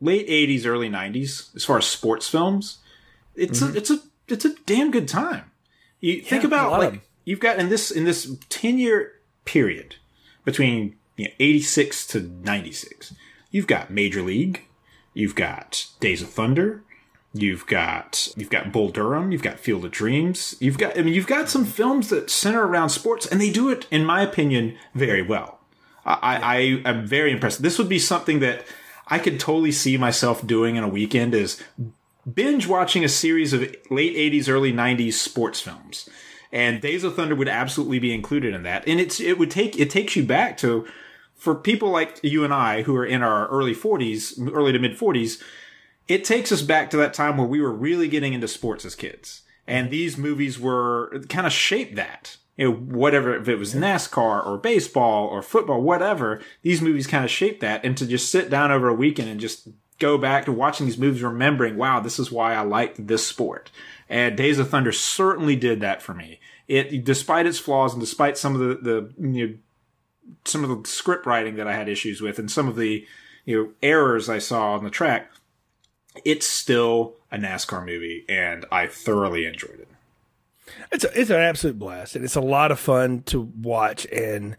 late 0.00 0.28
80s, 0.28 0.66
early 0.66 0.90
90s, 0.90 1.56
as 1.56 1.64
far 1.64 1.78
as 1.78 1.86
sports 1.86 2.28
films, 2.28 2.78
it's 3.34 3.60
mm-hmm. 3.60 3.74
a, 3.74 3.78
it's 3.78 3.90
a, 3.90 3.98
it's 4.28 4.44
a 4.44 4.54
damn 4.66 4.90
good 4.90 5.08
time. 5.08 5.50
You 6.00 6.12
yeah, 6.12 6.28
think 6.28 6.44
about 6.44 6.72
like, 6.72 7.00
you've 7.24 7.40
got 7.40 7.58
in 7.58 7.70
this, 7.70 7.90
in 7.90 8.04
this 8.04 8.36
10 8.50 8.78
year 8.78 9.14
period 9.44 9.96
between 10.44 10.97
you 11.18 11.24
know, 11.26 11.34
86 11.38 12.06
to 12.06 12.20
96. 12.20 13.14
You've 13.50 13.66
got 13.66 13.90
Major 13.90 14.22
League, 14.22 14.66
you've 15.12 15.34
got 15.34 15.86
Days 16.00 16.22
of 16.22 16.30
Thunder, 16.30 16.82
you've 17.34 17.66
got 17.66 18.28
you've 18.36 18.50
got 18.50 18.72
Bull 18.72 18.88
Durham, 18.88 19.32
you've 19.32 19.42
got 19.42 19.58
Field 19.58 19.84
of 19.84 19.90
Dreams, 19.90 20.56
you've 20.60 20.78
got 20.78 20.96
I 20.96 21.02
mean 21.02 21.12
you've 21.12 21.26
got 21.26 21.50
some 21.50 21.66
films 21.66 22.08
that 22.08 22.30
center 22.30 22.66
around 22.66 22.90
sports, 22.90 23.26
and 23.26 23.40
they 23.40 23.50
do 23.50 23.68
it, 23.68 23.86
in 23.90 24.04
my 24.04 24.22
opinion, 24.22 24.78
very 24.94 25.22
well. 25.22 25.58
I, 26.06 26.36
I 26.84 26.88
am 26.88 27.06
very 27.06 27.32
impressed. 27.32 27.60
This 27.60 27.76
would 27.76 27.88
be 27.88 27.98
something 27.98 28.40
that 28.40 28.64
I 29.08 29.18
could 29.18 29.38
totally 29.38 29.72
see 29.72 29.98
myself 29.98 30.46
doing 30.46 30.76
in 30.76 30.84
a 30.84 30.88
weekend 30.88 31.34
is 31.34 31.62
binge 32.32 32.66
watching 32.66 33.04
a 33.04 33.08
series 33.08 33.52
of 33.52 33.60
late 33.90 34.16
80s, 34.16 34.48
early 34.48 34.72
90s 34.72 35.14
sports 35.14 35.60
films. 35.60 36.08
And 36.50 36.80
Days 36.80 37.04
of 37.04 37.14
Thunder 37.14 37.34
would 37.34 37.48
absolutely 37.48 37.98
be 37.98 38.14
included 38.14 38.54
in 38.54 38.62
that. 38.62 38.86
And 38.86 38.98
it's 39.00 39.20
it 39.20 39.38
would 39.38 39.50
take 39.50 39.78
it 39.78 39.90
takes 39.90 40.16
you 40.16 40.24
back 40.24 40.56
to 40.58 40.86
for 41.38 41.54
people 41.54 41.90
like 41.90 42.18
you 42.22 42.44
and 42.44 42.52
I 42.52 42.82
who 42.82 42.94
are 42.96 43.06
in 43.06 43.22
our 43.22 43.48
early 43.48 43.74
40s, 43.74 44.52
early 44.52 44.72
to 44.72 44.78
mid 44.78 44.98
40s, 44.98 45.40
it 46.08 46.24
takes 46.24 46.50
us 46.50 46.62
back 46.62 46.90
to 46.90 46.96
that 46.98 47.14
time 47.14 47.36
where 47.36 47.46
we 47.46 47.60
were 47.60 47.72
really 47.72 48.08
getting 48.08 48.32
into 48.34 48.48
sports 48.48 48.84
as 48.84 48.94
kids. 48.94 49.42
And 49.66 49.84
mm-hmm. 49.84 49.92
these 49.92 50.18
movies 50.18 50.58
were 50.58 51.22
kind 51.28 51.46
of 51.46 51.52
shaped 51.52 51.94
that. 51.96 52.36
You 52.56 52.70
know, 52.70 52.76
whatever, 52.76 53.36
if 53.36 53.46
it 53.46 53.54
was 53.54 53.72
NASCAR 53.72 54.44
or 54.44 54.58
baseball 54.58 55.28
or 55.28 55.42
football, 55.42 55.80
whatever, 55.80 56.40
these 56.62 56.82
movies 56.82 57.06
kind 57.06 57.24
of 57.24 57.30
shaped 57.30 57.60
that. 57.60 57.84
And 57.84 57.96
to 57.96 58.04
just 58.04 58.32
sit 58.32 58.50
down 58.50 58.72
over 58.72 58.88
a 58.88 58.94
weekend 58.94 59.28
and 59.28 59.38
just 59.38 59.68
go 60.00 60.18
back 60.18 60.44
to 60.46 60.52
watching 60.52 60.86
these 60.86 60.98
movies, 60.98 61.22
remembering, 61.22 61.76
wow, 61.76 62.00
this 62.00 62.18
is 62.18 62.32
why 62.32 62.54
I 62.54 62.62
liked 62.62 63.06
this 63.06 63.24
sport. 63.24 63.70
And 64.08 64.36
Days 64.36 64.58
of 64.58 64.70
Thunder 64.70 64.90
certainly 64.90 65.54
did 65.54 65.80
that 65.80 66.02
for 66.02 66.14
me. 66.14 66.40
It, 66.66 67.04
despite 67.04 67.46
its 67.46 67.60
flaws 67.60 67.92
and 67.92 68.00
despite 68.00 68.36
some 68.36 68.54
of 68.54 68.60
the, 68.60 68.74
the, 68.74 69.28
you 69.28 69.46
know, 69.46 69.54
some 70.44 70.64
of 70.64 70.70
the 70.70 70.88
script 70.88 71.26
writing 71.26 71.56
that 71.56 71.66
I 71.66 71.74
had 71.74 71.88
issues 71.88 72.20
with 72.20 72.38
and 72.38 72.50
some 72.50 72.68
of 72.68 72.76
the, 72.76 73.06
you 73.44 73.56
know, 73.56 73.70
errors 73.82 74.28
I 74.28 74.38
saw 74.38 74.74
on 74.74 74.84
the 74.84 74.90
track, 74.90 75.30
it's 76.24 76.46
still 76.46 77.14
a 77.30 77.38
NASCAR 77.38 77.84
movie 77.84 78.24
and 78.28 78.64
I 78.70 78.86
thoroughly 78.86 79.46
enjoyed 79.46 79.80
it. 79.80 79.88
It's 80.92 81.04
a, 81.04 81.20
it's 81.20 81.30
an 81.30 81.40
absolute 81.40 81.78
blast 81.78 82.16
and 82.16 82.24
it's 82.24 82.36
a 82.36 82.40
lot 82.40 82.70
of 82.70 82.78
fun 82.78 83.22
to 83.26 83.40
watch 83.40 84.06
and 84.06 84.56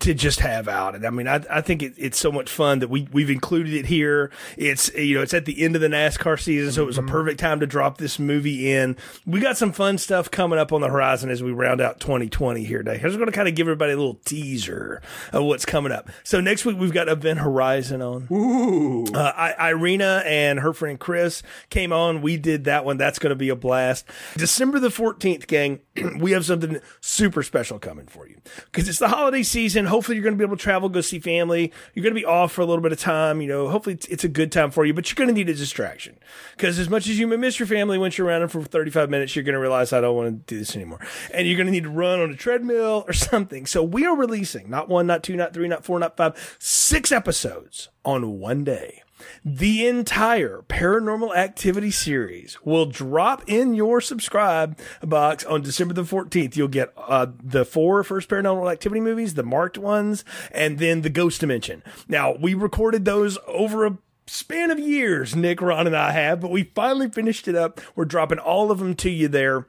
to 0.00 0.14
just 0.14 0.40
have 0.40 0.68
out. 0.68 0.94
And 0.94 1.06
I 1.06 1.10
mean, 1.10 1.26
I, 1.26 1.42
I 1.50 1.60
think 1.60 1.82
it, 1.82 1.94
it's 1.96 2.18
so 2.18 2.30
much 2.30 2.50
fun 2.50 2.80
that 2.80 2.88
we, 2.88 3.08
we've 3.12 3.30
included 3.30 3.72
it 3.72 3.86
here. 3.86 4.30
It's, 4.56 4.92
you 4.94 5.14
know, 5.14 5.22
it's 5.22 5.32
at 5.32 5.44
the 5.46 5.62
end 5.62 5.74
of 5.74 5.80
the 5.80 5.88
NASCAR 5.88 6.38
season. 6.38 6.72
So 6.72 6.82
it 6.82 6.86
was 6.86 6.98
a 6.98 7.00
mm-hmm. 7.00 7.10
perfect 7.10 7.40
time 7.40 7.60
to 7.60 7.66
drop 7.66 7.98
this 7.98 8.18
movie 8.18 8.70
in. 8.70 8.96
We 9.24 9.40
got 9.40 9.56
some 9.56 9.72
fun 9.72 9.98
stuff 9.98 10.30
coming 10.30 10.58
up 10.58 10.72
on 10.72 10.80
the 10.80 10.88
horizon 10.88 11.30
as 11.30 11.42
we 11.42 11.50
round 11.52 11.80
out 11.80 12.00
2020 12.00 12.64
here 12.64 12.82
today. 12.82 13.00
I 13.00 13.06
was 13.06 13.16
going 13.16 13.26
to 13.26 13.32
kind 13.32 13.48
of 13.48 13.54
give 13.54 13.66
everybody 13.66 13.92
a 13.92 13.96
little 13.96 14.20
teaser 14.24 15.00
of 15.32 15.44
what's 15.44 15.64
coming 15.64 15.92
up. 15.92 16.10
So 16.24 16.40
next 16.40 16.64
week 16.64 16.78
we've 16.78 16.92
got 16.92 17.08
Event 17.08 17.40
Horizon 17.40 18.02
on. 18.02 18.28
Ooh. 18.30 19.06
Uh, 19.14 19.32
I, 19.34 19.70
Irina 19.70 20.22
and 20.26 20.60
her 20.60 20.72
friend 20.72 20.98
Chris 20.98 21.42
came 21.70 21.92
on. 21.92 22.20
We 22.20 22.36
did 22.36 22.64
that 22.64 22.84
one. 22.84 22.96
That's 22.96 23.18
going 23.18 23.30
to 23.30 23.36
be 23.36 23.48
a 23.48 23.56
blast. 23.56 24.04
December 24.36 24.78
the 24.78 24.88
14th, 24.88 25.46
gang, 25.46 25.80
we 26.18 26.32
have 26.32 26.44
something 26.44 26.80
super 27.00 27.42
special 27.42 27.78
coming 27.78 28.06
for 28.06 28.28
you 28.28 28.40
because 28.66 28.88
it's 28.88 28.98
the 28.98 29.08
holiday 29.08 29.42
season 29.42 29.86
hopefully 29.86 30.16
you're 30.16 30.22
going 30.22 30.34
to 30.34 30.38
be 30.38 30.44
able 30.44 30.56
to 30.56 30.62
travel, 30.62 30.88
go 30.88 31.00
see 31.00 31.18
family. 31.18 31.72
You're 31.94 32.02
going 32.02 32.14
to 32.14 32.20
be 32.20 32.24
off 32.24 32.52
for 32.52 32.60
a 32.60 32.66
little 32.66 32.82
bit 32.82 32.92
of 32.92 32.98
time. 32.98 33.40
You 33.40 33.48
know, 33.48 33.68
hopefully 33.68 33.94
it's, 33.94 34.06
it's 34.06 34.24
a 34.24 34.28
good 34.28 34.52
time 34.52 34.70
for 34.70 34.84
you, 34.84 34.94
but 34.94 35.10
you're 35.10 35.16
going 35.16 35.28
to 35.28 35.34
need 35.34 35.48
a 35.48 35.54
distraction 35.54 36.18
because 36.56 36.78
as 36.78 36.88
much 36.88 37.08
as 37.08 37.18
you 37.18 37.26
may 37.26 37.36
miss 37.36 37.58
your 37.58 37.66
family 37.66 37.98
once 37.98 38.18
you're 38.18 38.26
around 38.26 38.40
them 38.40 38.48
for 38.48 38.62
35 38.62 39.10
minutes, 39.10 39.34
you're 39.34 39.44
going 39.44 39.54
to 39.54 39.60
realize 39.60 39.92
I 39.92 40.00
don't 40.00 40.16
want 40.16 40.46
to 40.46 40.54
do 40.54 40.58
this 40.58 40.76
anymore. 40.76 41.00
And 41.32 41.46
you're 41.46 41.56
going 41.56 41.66
to 41.66 41.72
need 41.72 41.84
to 41.84 41.90
run 41.90 42.20
on 42.20 42.30
a 42.30 42.36
treadmill 42.36 43.04
or 43.06 43.12
something. 43.14 43.66
So 43.66 43.82
we 43.82 44.04
are 44.06 44.16
releasing 44.16 44.68
not 44.70 44.88
one, 44.88 45.06
not 45.06 45.22
two, 45.22 45.36
not 45.36 45.54
three, 45.54 45.68
not 45.68 45.84
four, 45.84 45.98
not 45.98 46.16
five, 46.16 46.56
six 46.58 47.12
episodes 47.12 47.88
on 48.04 48.38
one 48.38 48.64
day. 48.64 49.02
The 49.44 49.86
entire 49.86 50.62
paranormal 50.68 51.36
activity 51.36 51.90
series 51.90 52.58
will 52.64 52.86
drop 52.86 53.42
in 53.46 53.74
your 53.74 54.00
subscribe 54.00 54.78
box 55.02 55.44
on 55.44 55.62
December 55.62 55.94
the 55.94 56.02
14th. 56.02 56.56
You'll 56.56 56.68
get 56.68 56.92
uh, 56.96 57.26
the 57.42 57.64
four 57.64 58.02
first 58.04 58.28
paranormal 58.28 58.70
activity 58.70 59.00
movies, 59.00 59.34
the 59.34 59.42
marked 59.42 59.78
ones, 59.78 60.24
and 60.52 60.78
then 60.78 61.02
the 61.02 61.10
ghost 61.10 61.40
dimension. 61.40 61.82
Now, 62.08 62.34
we 62.34 62.54
recorded 62.54 63.04
those 63.04 63.38
over 63.46 63.86
a 63.86 63.98
span 64.26 64.70
of 64.70 64.78
years, 64.78 65.36
Nick, 65.36 65.62
Ron, 65.62 65.86
and 65.86 65.96
I 65.96 66.12
have, 66.12 66.40
but 66.40 66.50
we 66.50 66.64
finally 66.74 67.08
finished 67.08 67.48
it 67.48 67.54
up. 67.54 67.80
We're 67.94 68.04
dropping 68.04 68.38
all 68.38 68.70
of 68.70 68.78
them 68.78 68.94
to 68.96 69.10
you 69.10 69.28
there 69.28 69.66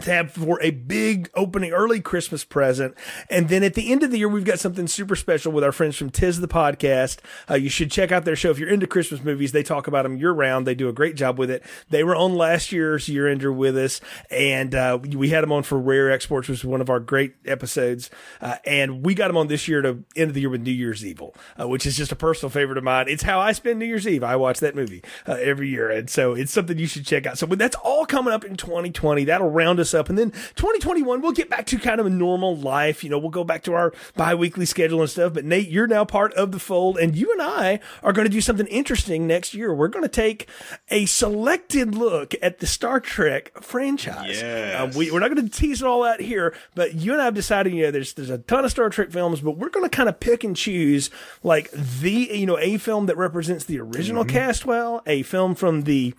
tab 0.00 0.30
for 0.30 0.60
a 0.62 0.70
big 0.70 1.30
opening 1.34 1.72
early 1.72 2.00
Christmas 2.00 2.44
present. 2.44 2.94
And 3.28 3.48
then 3.48 3.62
at 3.62 3.74
the 3.74 3.92
end 3.92 4.02
of 4.02 4.10
the 4.10 4.18
year, 4.18 4.28
we've 4.28 4.44
got 4.44 4.58
something 4.58 4.86
super 4.86 5.16
special 5.16 5.52
with 5.52 5.64
our 5.64 5.72
friends 5.72 5.96
from 5.96 6.10
Tis 6.10 6.40
the 6.40 6.48
Podcast. 6.48 7.18
Uh, 7.50 7.54
you 7.54 7.68
should 7.68 7.90
check 7.90 8.12
out 8.12 8.24
their 8.24 8.36
show. 8.36 8.50
If 8.50 8.58
you're 8.58 8.68
into 8.68 8.86
Christmas 8.86 9.22
movies, 9.22 9.52
they 9.52 9.62
talk 9.62 9.86
about 9.86 10.02
them 10.04 10.16
year 10.16 10.32
round. 10.32 10.66
They 10.66 10.74
do 10.74 10.88
a 10.88 10.92
great 10.92 11.16
job 11.16 11.38
with 11.38 11.50
it. 11.50 11.62
They 11.90 12.04
were 12.04 12.16
on 12.16 12.34
last 12.34 12.72
year's 12.72 13.08
year 13.08 13.28
ender 13.28 13.52
with 13.52 13.76
us 13.76 14.00
and, 14.30 14.74
uh, 14.74 14.98
we 15.14 15.30
had 15.30 15.42
them 15.42 15.52
on 15.52 15.62
for 15.62 15.78
Rare 15.78 16.10
Exports, 16.10 16.48
which 16.48 16.62
was 16.62 16.70
one 16.70 16.80
of 16.80 16.88
our 16.90 17.00
great 17.00 17.34
episodes. 17.44 18.10
Uh, 18.40 18.56
and 18.64 19.04
we 19.04 19.14
got 19.14 19.28
them 19.28 19.36
on 19.36 19.48
this 19.48 19.68
year 19.68 19.82
to 19.82 20.04
end 20.16 20.28
of 20.28 20.34
the 20.34 20.40
year 20.40 20.50
with 20.50 20.62
New 20.62 20.70
Year's 20.70 21.04
Evil, 21.04 21.34
uh, 21.60 21.68
which 21.68 21.86
is 21.86 21.96
just 21.96 22.12
a 22.12 22.16
personal 22.16 22.50
favorite 22.50 22.78
of 22.78 22.84
mine. 22.84 23.06
It's 23.08 23.22
how 23.22 23.40
I 23.40 23.52
spend 23.52 23.78
New 23.78 23.86
Year's 23.86 24.06
Eve. 24.06 24.22
I 24.22 24.36
watch 24.36 24.60
that 24.60 24.74
movie, 24.74 25.02
uh, 25.26 25.32
every 25.40 25.68
year. 25.68 25.90
And 25.90 26.08
so 26.08 26.34
it's 26.34 26.52
something 26.52 26.78
you 26.78 26.86
should 26.86 27.06
check 27.06 27.26
out. 27.26 27.38
So 27.38 27.46
that's 27.46 27.76
all 27.76 28.06
coming 28.06 28.32
up 28.32 28.44
in 28.44 28.56
2020. 28.56 29.24
That'll 29.24 29.50
round 29.50 29.79
us 29.80 29.94
up. 29.94 30.08
And 30.08 30.18
then 30.18 30.30
2021, 30.30 31.20
we'll 31.20 31.32
get 31.32 31.50
back 31.50 31.66
to 31.66 31.78
kind 31.78 32.00
of 32.00 32.06
a 32.06 32.10
normal 32.10 32.56
life. 32.56 33.02
You 33.02 33.10
know, 33.10 33.18
we'll 33.18 33.30
go 33.30 33.44
back 33.44 33.62
to 33.64 33.74
our 33.74 33.92
bi-weekly 34.16 34.66
schedule 34.66 35.00
and 35.00 35.10
stuff. 35.10 35.34
But 35.34 35.44
Nate, 35.44 35.68
you're 35.68 35.86
now 35.86 36.04
part 36.04 36.32
of 36.34 36.52
the 36.52 36.58
fold 36.58 36.98
and 36.98 37.16
you 37.16 37.32
and 37.32 37.42
I 37.42 37.80
are 38.02 38.12
going 38.12 38.26
to 38.26 38.32
do 38.32 38.40
something 38.40 38.66
interesting 38.66 39.26
next 39.26 39.54
year. 39.54 39.74
We're 39.74 39.88
going 39.88 40.04
to 40.04 40.08
take 40.08 40.48
a 40.90 41.06
selected 41.06 41.94
look 41.94 42.34
at 42.42 42.58
the 42.58 42.66
Star 42.66 43.00
Trek 43.00 43.52
franchise. 43.62 44.40
Yes. 44.40 44.80
Um, 44.80 44.98
we, 44.98 45.10
we're 45.10 45.20
not 45.20 45.32
going 45.32 45.48
to 45.48 45.50
tease 45.50 45.82
it 45.82 45.86
all 45.86 46.04
out 46.04 46.20
here, 46.20 46.54
but 46.74 46.94
you 46.94 47.12
and 47.12 47.22
I 47.22 47.26
have 47.26 47.34
decided, 47.34 47.72
you 47.72 47.84
know, 47.84 47.90
there's, 47.90 48.14
there's 48.14 48.30
a 48.30 48.38
ton 48.38 48.64
of 48.64 48.70
Star 48.70 48.90
Trek 48.90 49.10
films, 49.10 49.40
but 49.40 49.52
we're 49.52 49.70
going 49.70 49.88
to 49.88 49.94
kind 49.94 50.08
of 50.08 50.20
pick 50.20 50.44
and 50.44 50.56
choose 50.56 51.10
like 51.42 51.70
the, 51.70 52.30
you 52.32 52.46
know, 52.46 52.58
a 52.58 52.78
film 52.78 53.06
that 53.06 53.16
represents 53.16 53.64
the 53.64 53.80
original 53.80 54.24
mm-hmm. 54.24 54.36
cast 54.36 54.66
well, 54.66 55.02
a 55.06 55.22
film 55.22 55.54
from 55.54 55.82
the 55.82 56.14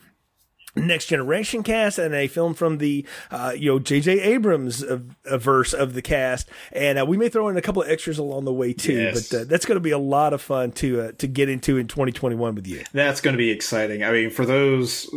Next 0.76 1.07
Generation 1.07 1.64
cast 1.64 1.99
and 1.99 2.14
a 2.14 2.27
film 2.27 2.53
from 2.53 2.77
the, 2.77 3.06
uh, 3.30 3.53
you 3.56 3.72
know, 3.72 3.80
J.J. 3.80 4.19
Abrams 4.19 4.84
uh, 4.84 4.99
verse 5.26 5.73
of 5.73 5.93
the 5.93 6.02
cast. 6.02 6.49
And 6.72 6.99
uh, 6.99 7.06
we 7.06 7.18
may 7.18 7.30
throw 7.30 7.48
in 7.49 7.57
a 7.57 7.61
couple 7.61 7.81
of 7.81 7.89
extras 7.89 8.18
along 8.18 8.45
the 8.45 8.53
way 8.53 8.73
too. 8.73 8.93
Yes. 8.93 9.30
But 9.30 9.38
uh, 9.41 9.43
that's 9.45 9.65
going 9.65 9.76
to 9.76 9.81
be 9.81 9.91
a 9.91 9.98
lot 9.98 10.34
of 10.34 10.41
fun 10.41 10.72
to 10.73 11.02
uh, 11.02 11.11
to 11.18 11.27
get 11.27 11.49
into 11.49 11.77
in 11.77 11.88
2021 11.88 12.56
with 12.56 12.68
you. 12.68 12.84
That's 12.93 13.22
going 13.22 13.34
to 13.34 13.38
be 13.38 13.49
exciting. 13.49 14.03
I 14.03 14.11
mean, 14.11 14.30
for 14.30 14.45
those 14.45 15.10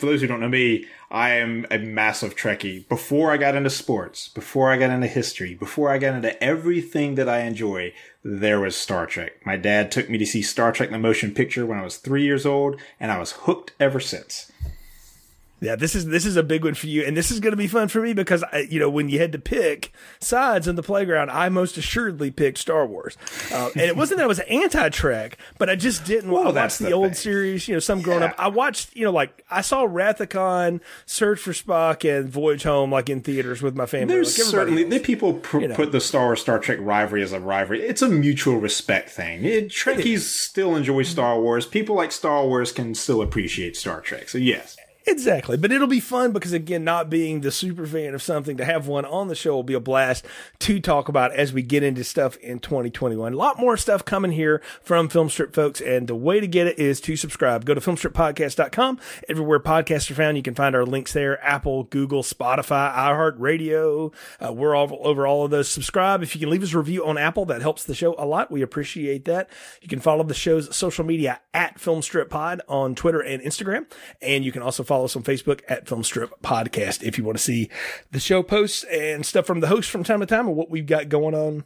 for 0.00 0.06
those 0.06 0.22
who 0.22 0.26
don't 0.26 0.40
know 0.40 0.48
me, 0.48 0.86
I 1.10 1.30
am 1.30 1.66
a 1.70 1.78
massive 1.78 2.34
Trekkie. 2.34 2.88
Before 2.88 3.30
I 3.30 3.36
got 3.36 3.54
into 3.54 3.68
sports, 3.68 4.28
before 4.28 4.70
I 4.70 4.78
got 4.78 4.90
into 4.90 5.06
history, 5.06 5.54
before 5.54 5.90
I 5.90 5.98
got 5.98 6.14
into 6.14 6.42
everything 6.42 7.16
that 7.16 7.28
I 7.28 7.40
enjoy, 7.40 7.92
there 8.24 8.60
was 8.60 8.76
Star 8.76 9.06
Trek. 9.06 9.44
My 9.44 9.56
dad 9.56 9.92
took 9.92 10.08
me 10.08 10.16
to 10.18 10.26
see 10.26 10.40
Star 10.40 10.72
Trek 10.72 10.90
the 10.90 10.98
motion 10.98 11.34
picture 11.34 11.66
when 11.66 11.78
I 11.78 11.84
was 11.84 11.98
three 11.98 12.24
years 12.24 12.46
old, 12.46 12.80
and 12.98 13.12
I 13.12 13.18
was 13.18 13.32
hooked 13.32 13.72
ever 13.78 14.00
since. 14.00 14.50
Yeah, 15.60 15.76
this 15.76 15.94
is 15.94 16.06
this 16.06 16.24
is 16.24 16.36
a 16.36 16.42
big 16.42 16.64
one 16.64 16.74
for 16.74 16.86
you, 16.86 17.04
and 17.04 17.14
this 17.14 17.30
is 17.30 17.38
going 17.38 17.52
to 17.52 17.56
be 17.56 17.66
fun 17.66 17.88
for 17.88 18.00
me 18.00 18.14
because 18.14 18.42
I, 18.44 18.66
you 18.70 18.80
know 18.80 18.88
when 18.88 19.10
you 19.10 19.18
had 19.18 19.32
to 19.32 19.38
pick 19.38 19.92
sides 20.18 20.66
in 20.66 20.76
the 20.76 20.82
playground, 20.82 21.30
I 21.30 21.50
most 21.50 21.76
assuredly 21.76 22.30
picked 22.30 22.56
Star 22.56 22.86
Wars, 22.86 23.18
uh, 23.52 23.68
and 23.74 23.84
it 23.84 23.96
wasn't 23.96 24.18
that 24.18 24.24
I 24.24 24.26
was 24.26 24.38
anti 24.40 24.88
Trek, 24.88 25.36
but 25.58 25.68
I 25.68 25.76
just 25.76 26.06
didn't. 26.06 26.30
well, 26.30 26.52
watch 26.52 26.78
the, 26.78 26.86
the 26.86 26.92
old 26.92 27.14
series. 27.14 27.68
You 27.68 27.74
know, 27.74 27.80
some 27.80 28.00
growing 28.00 28.22
yeah. 28.22 28.28
up, 28.28 28.36
I 28.38 28.48
watched. 28.48 28.96
You 28.96 29.04
know, 29.04 29.12
like 29.12 29.44
I 29.50 29.60
saw 29.60 29.84
Wrath 29.84 30.20
of 30.20 30.30
Khan, 30.30 30.80
Search 31.04 31.40
for 31.40 31.52
Spock, 31.52 32.08
and 32.08 32.30
Voyage 32.30 32.62
Home 32.62 32.90
like 32.90 33.10
in 33.10 33.20
theaters 33.20 33.60
with 33.60 33.76
my 33.76 33.84
family. 33.84 34.14
There's 34.14 34.38
like 34.38 34.48
certainly 34.48 34.84
the 34.84 34.98
people 34.98 35.34
pr- 35.34 35.60
you 35.60 35.68
know. 35.68 35.74
put 35.74 35.92
the 35.92 36.00
Star 36.00 36.26
Wars 36.26 36.40
Star 36.40 36.58
Trek 36.58 36.78
rivalry 36.80 37.22
as 37.22 37.32
a 37.32 37.40
rivalry. 37.40 37.82
It's 37.82 38.00
a 38.00 38.08
mutual 38.08 38.56
respect 38.56 39.10
thing. 39.10 39.44
It, 39.44 39.68
Trekkies 39.68 40.20
still 40.20 40.74
enjoy 40.74 41.02
Star 41.02 41.38
Wars. 41.38 41.66
People 41.66 41.96
like 41.96 42.12
Star 42.12 42.46
Wars 42.46 42.72
can 42.72 42.94
still 42.94 43.20
appreciate 43.20 43.76
Star 43.76 44.00
Trek. 44.00 44.30
So 44.30 44.38
yes. 44.38 44.78
Exactly. 45.06 45.56
But 45.56 45.72
it'll 45.72 45.86
be 45.86 46.00
fun 46.00 46.32
because, 46.32 46.52
again, 46.52 46.84
not 46.84 47.08
being 47.08 47.40
the 47.40 47.50
super 47.50 47.86
fan 47.86 48.14
of 48.14 48.22
something, 48.22 48.56
to 48.58 48.64
have 48.64 48.86
one 48.86 49.04
on 49.04 49.28
the 49.28 49.34
show 49.34 49.54
will 49.54 49.62
be 49.62 49.74
a 49.74 49.80
blast 49.80 50.26
to 50.60 50.78
talk 50.78 51.08
about 51.08 51.32
as 51.32 51.52
we 51.52 51.62
get 51.62 51.82
into 51.82 52.04
stuff 52.04 52.36
in 52.38 52.58
2021. 52.58 53.32
A 53.32 53.36
lot 53.36 53.58
more 53.58 53.76
stuff 53.76 54.04
coming 54.04 54.32
here 54.32 54.60
from 54.82 55.08
Filmstrip 55.08 55.54
folks. 55.54 55.80
And 55.80 56.06
the 56.06 56.14
way 56.14 56.38
to 56.38 56.46
get 56.46 56.66
it 56.66 56.78
is 56.78 57.00
to 57.02 57.16
subscribe. 57.16 57.64
Go 57.64 57.74
to 57.74 57.80
filmstrippodcast.com. 57.80 58.98
Everywhere 59.28 59.60
podcasts 59.60 60.10
are 60.10 60.14
found, 60.14 60.36
you 60.36 60.42
can 60.42 60.54
find 60.54 60.76
our 60.76 60.84
links 60.84 61.12
there 61.12 61.42
Apple, 61.44 61.84
Google, 61.84 62.22
Spotify, 62.22 62.94
iHeartRadio. 62.94 64.12
Uh, 64.44 64.52
we're 64.52 64.74
all 64.74 64.98
over 65.00 65.26
all 65.26 65.44
of 65.44 65.50
those. 65.50 65.68
Subscribe. 65.68 66.22
If 66.22 66.34
you 66.34 66.40
can 66.40 66.50
leave 66.50 66.62
us 66.62 66.74
a 66.74 66.78
review 66.78 67.06
on 67.06 67.16
Apple, 67.16 67.46
that 67.46 67.62
helps 67.62 67.84
the 67.84 67.94
show 67.94 68.14
a 68.18 68.26
lot. 68.26 68.50
We 68.50 68.60
appreciate 68.60 69.24
that. 69.24 69.48
You 69.80 69.88
can 69.88 70.00
follow 70.00 70.24
the 70.24 70.34
show's 70.34 70.74
social 70.76 71.04
media 71.04 71.40
at 71.54 71.78
Filmstrip 71.78 72.28
Pod 72.28 72.60
on 72.68 72.94
Twitter 72.94 73.20
and 73.20 73.42
Instagram. 73.42 73.86
And 74.20 74.44
you 74.44 74.52
can 74.52 74.62
also 74.62 74.84
follow 74.90 75.04
us 75.04 75.14
on 75.14 75.22
Facebook 75.22 75.60
at 75.68 75.86
Filmstrip 75.86 76.32
Podcast 76.42 77.04
if 77.04 77.16
you 77.16 77.22
want 77.22 77.38
to 77.38 77.44
see 77.44 77.70
the 78.10 78.18
show 78.18 78.42
posts 78.42 78.82
and 78.90 79.24
stuff 79.24 79.46
from 79.46 79.60
the 79.60 79.68
host 79.68 79.88
from 79.88 80.02
time 80.02 80.18
to 80.18 80.26
time 80.26 80.48
and 80.48 80.56
what 80.56 80.68
we've 80.68 80.86
got 80.86 81.08
going 81.08 81.32
on 81.32 81.62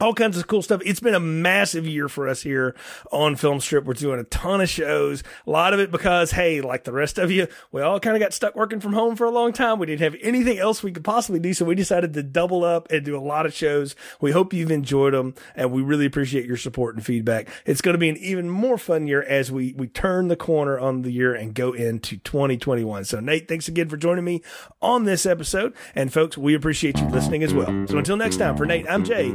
all 0.00 0.14
kinds 0.14 0.38
of 0.38 0.46
cool 0.46 0.62
stuff. 0.62 0.80
It's 0.84 1.00
been 1.00 1.14
a 1.14 1.20
massive 1.20 1.86
year 1.86 2.08
for 2.08 2.26
us 2.26 2.42
here 2.42 2.74
on 3.12 3.36
Film 3.36 3.60
Strip. 3.60 3.84
We're 3.84 3.94
doing 3.94 4.18
a 4.18 4.24
ton 4.24 4.60
of 4.60 4.68
shows. 4.68 5.22
A 5.46 5.50
lot 5.50 5.74
of 5.74 5.80
it 5.80 5.90
because, 5.90 6.30
hey, 6.30 6.60
like 6.60 6.84
the 6.84 6.92
rest 6.92 7.18
of 7.18 7.30
you, 7.30 7.46
we 7.70 7.82
all 7.82 8.00
kind 8.00 8.16
of 8.16 8.20
got 8.20 8.32
stuck 8.32 8.56
working 8.56 8.80
from 8.80 8.94
home 8.94 9.14
for 9.14 9.26
a 9.26 9.30
long 9.30 9.52
time. 9.52 9.78
We 9.78 9.86
didn't 9.86 10.00
have 10.00 10.16
anything 10.22 10.58
else 10.58 10.82
we 10.82 10.92
could 10.92 11.04
possibly 11.04 11.38
do. 11.38 11.52
So 11.52 11.64
we 11.66 11.74
decided 11.74 12.14
to 12.14 12.22
double 12.22 12.64
up 12.64 12.90
and 12.90 13.04
do 13.04 13.16
a 13.16 13.20
lot 13.20 13.44
of 13.44 13.52
shows. 13.52 13.94
We 14.20 14.32
hope 14.32 14.54
you've 14.54 14.70
enjoyed 14.70 15.12
them 15.12 15.34
and 15.54 15.70
we 15.70 15.82
really 15.82 16.06
appreciate 16.06 16.46
your 16.46 16.56
support 16.56 16.94
and 16.94 17.04
feedback. 17.04 17.48
It's 17.66 17.82
going 17.82 17.94
to 17.94 17.98
be 17.98 18.08
an 18.08 18.16
even 18.16 18.48
more 18.48 18.78
fun 18.78 19.06
year 19.06 19.22
as 19.22 19.52
we, 19.52 19.74
we 19.76 19.86
turn 19.86 20.28
the 20.28 20.36
corner 20.36 20.78
on 20.78 21.02
the 21.02 21.10
year 21.10 21.34
and 21.34 21.54
go 21.54 21.72
into 21.72 22.16
2021. 22.18 23.04
So 23.04 23.20
Nate, 23.20 23.48
thanks 23.48 23.68
again 23.68 23.88
for 23.88 23.98
joining 23.98 24.24
me 24.24 24.40
on 24.80 25.04
this 25.04 25.26
episode. 25.26 25.74
And 25.94 26.10
folks, 26.12 26.38
we 26.38 26.54
appreciate 26.54 26.98
you 26.98 27.06
listening 27.08 27.42
as 27.42 27.52
well. 27.52 27.66
So 27.86 27.98
until 27.98 28.16
next 28.16 28.38
time, 28.38 28.56
for 28.56 28.64
Nate, 28.64 28.88
I'm 28.88 29.04
Jay. 29.04 29.34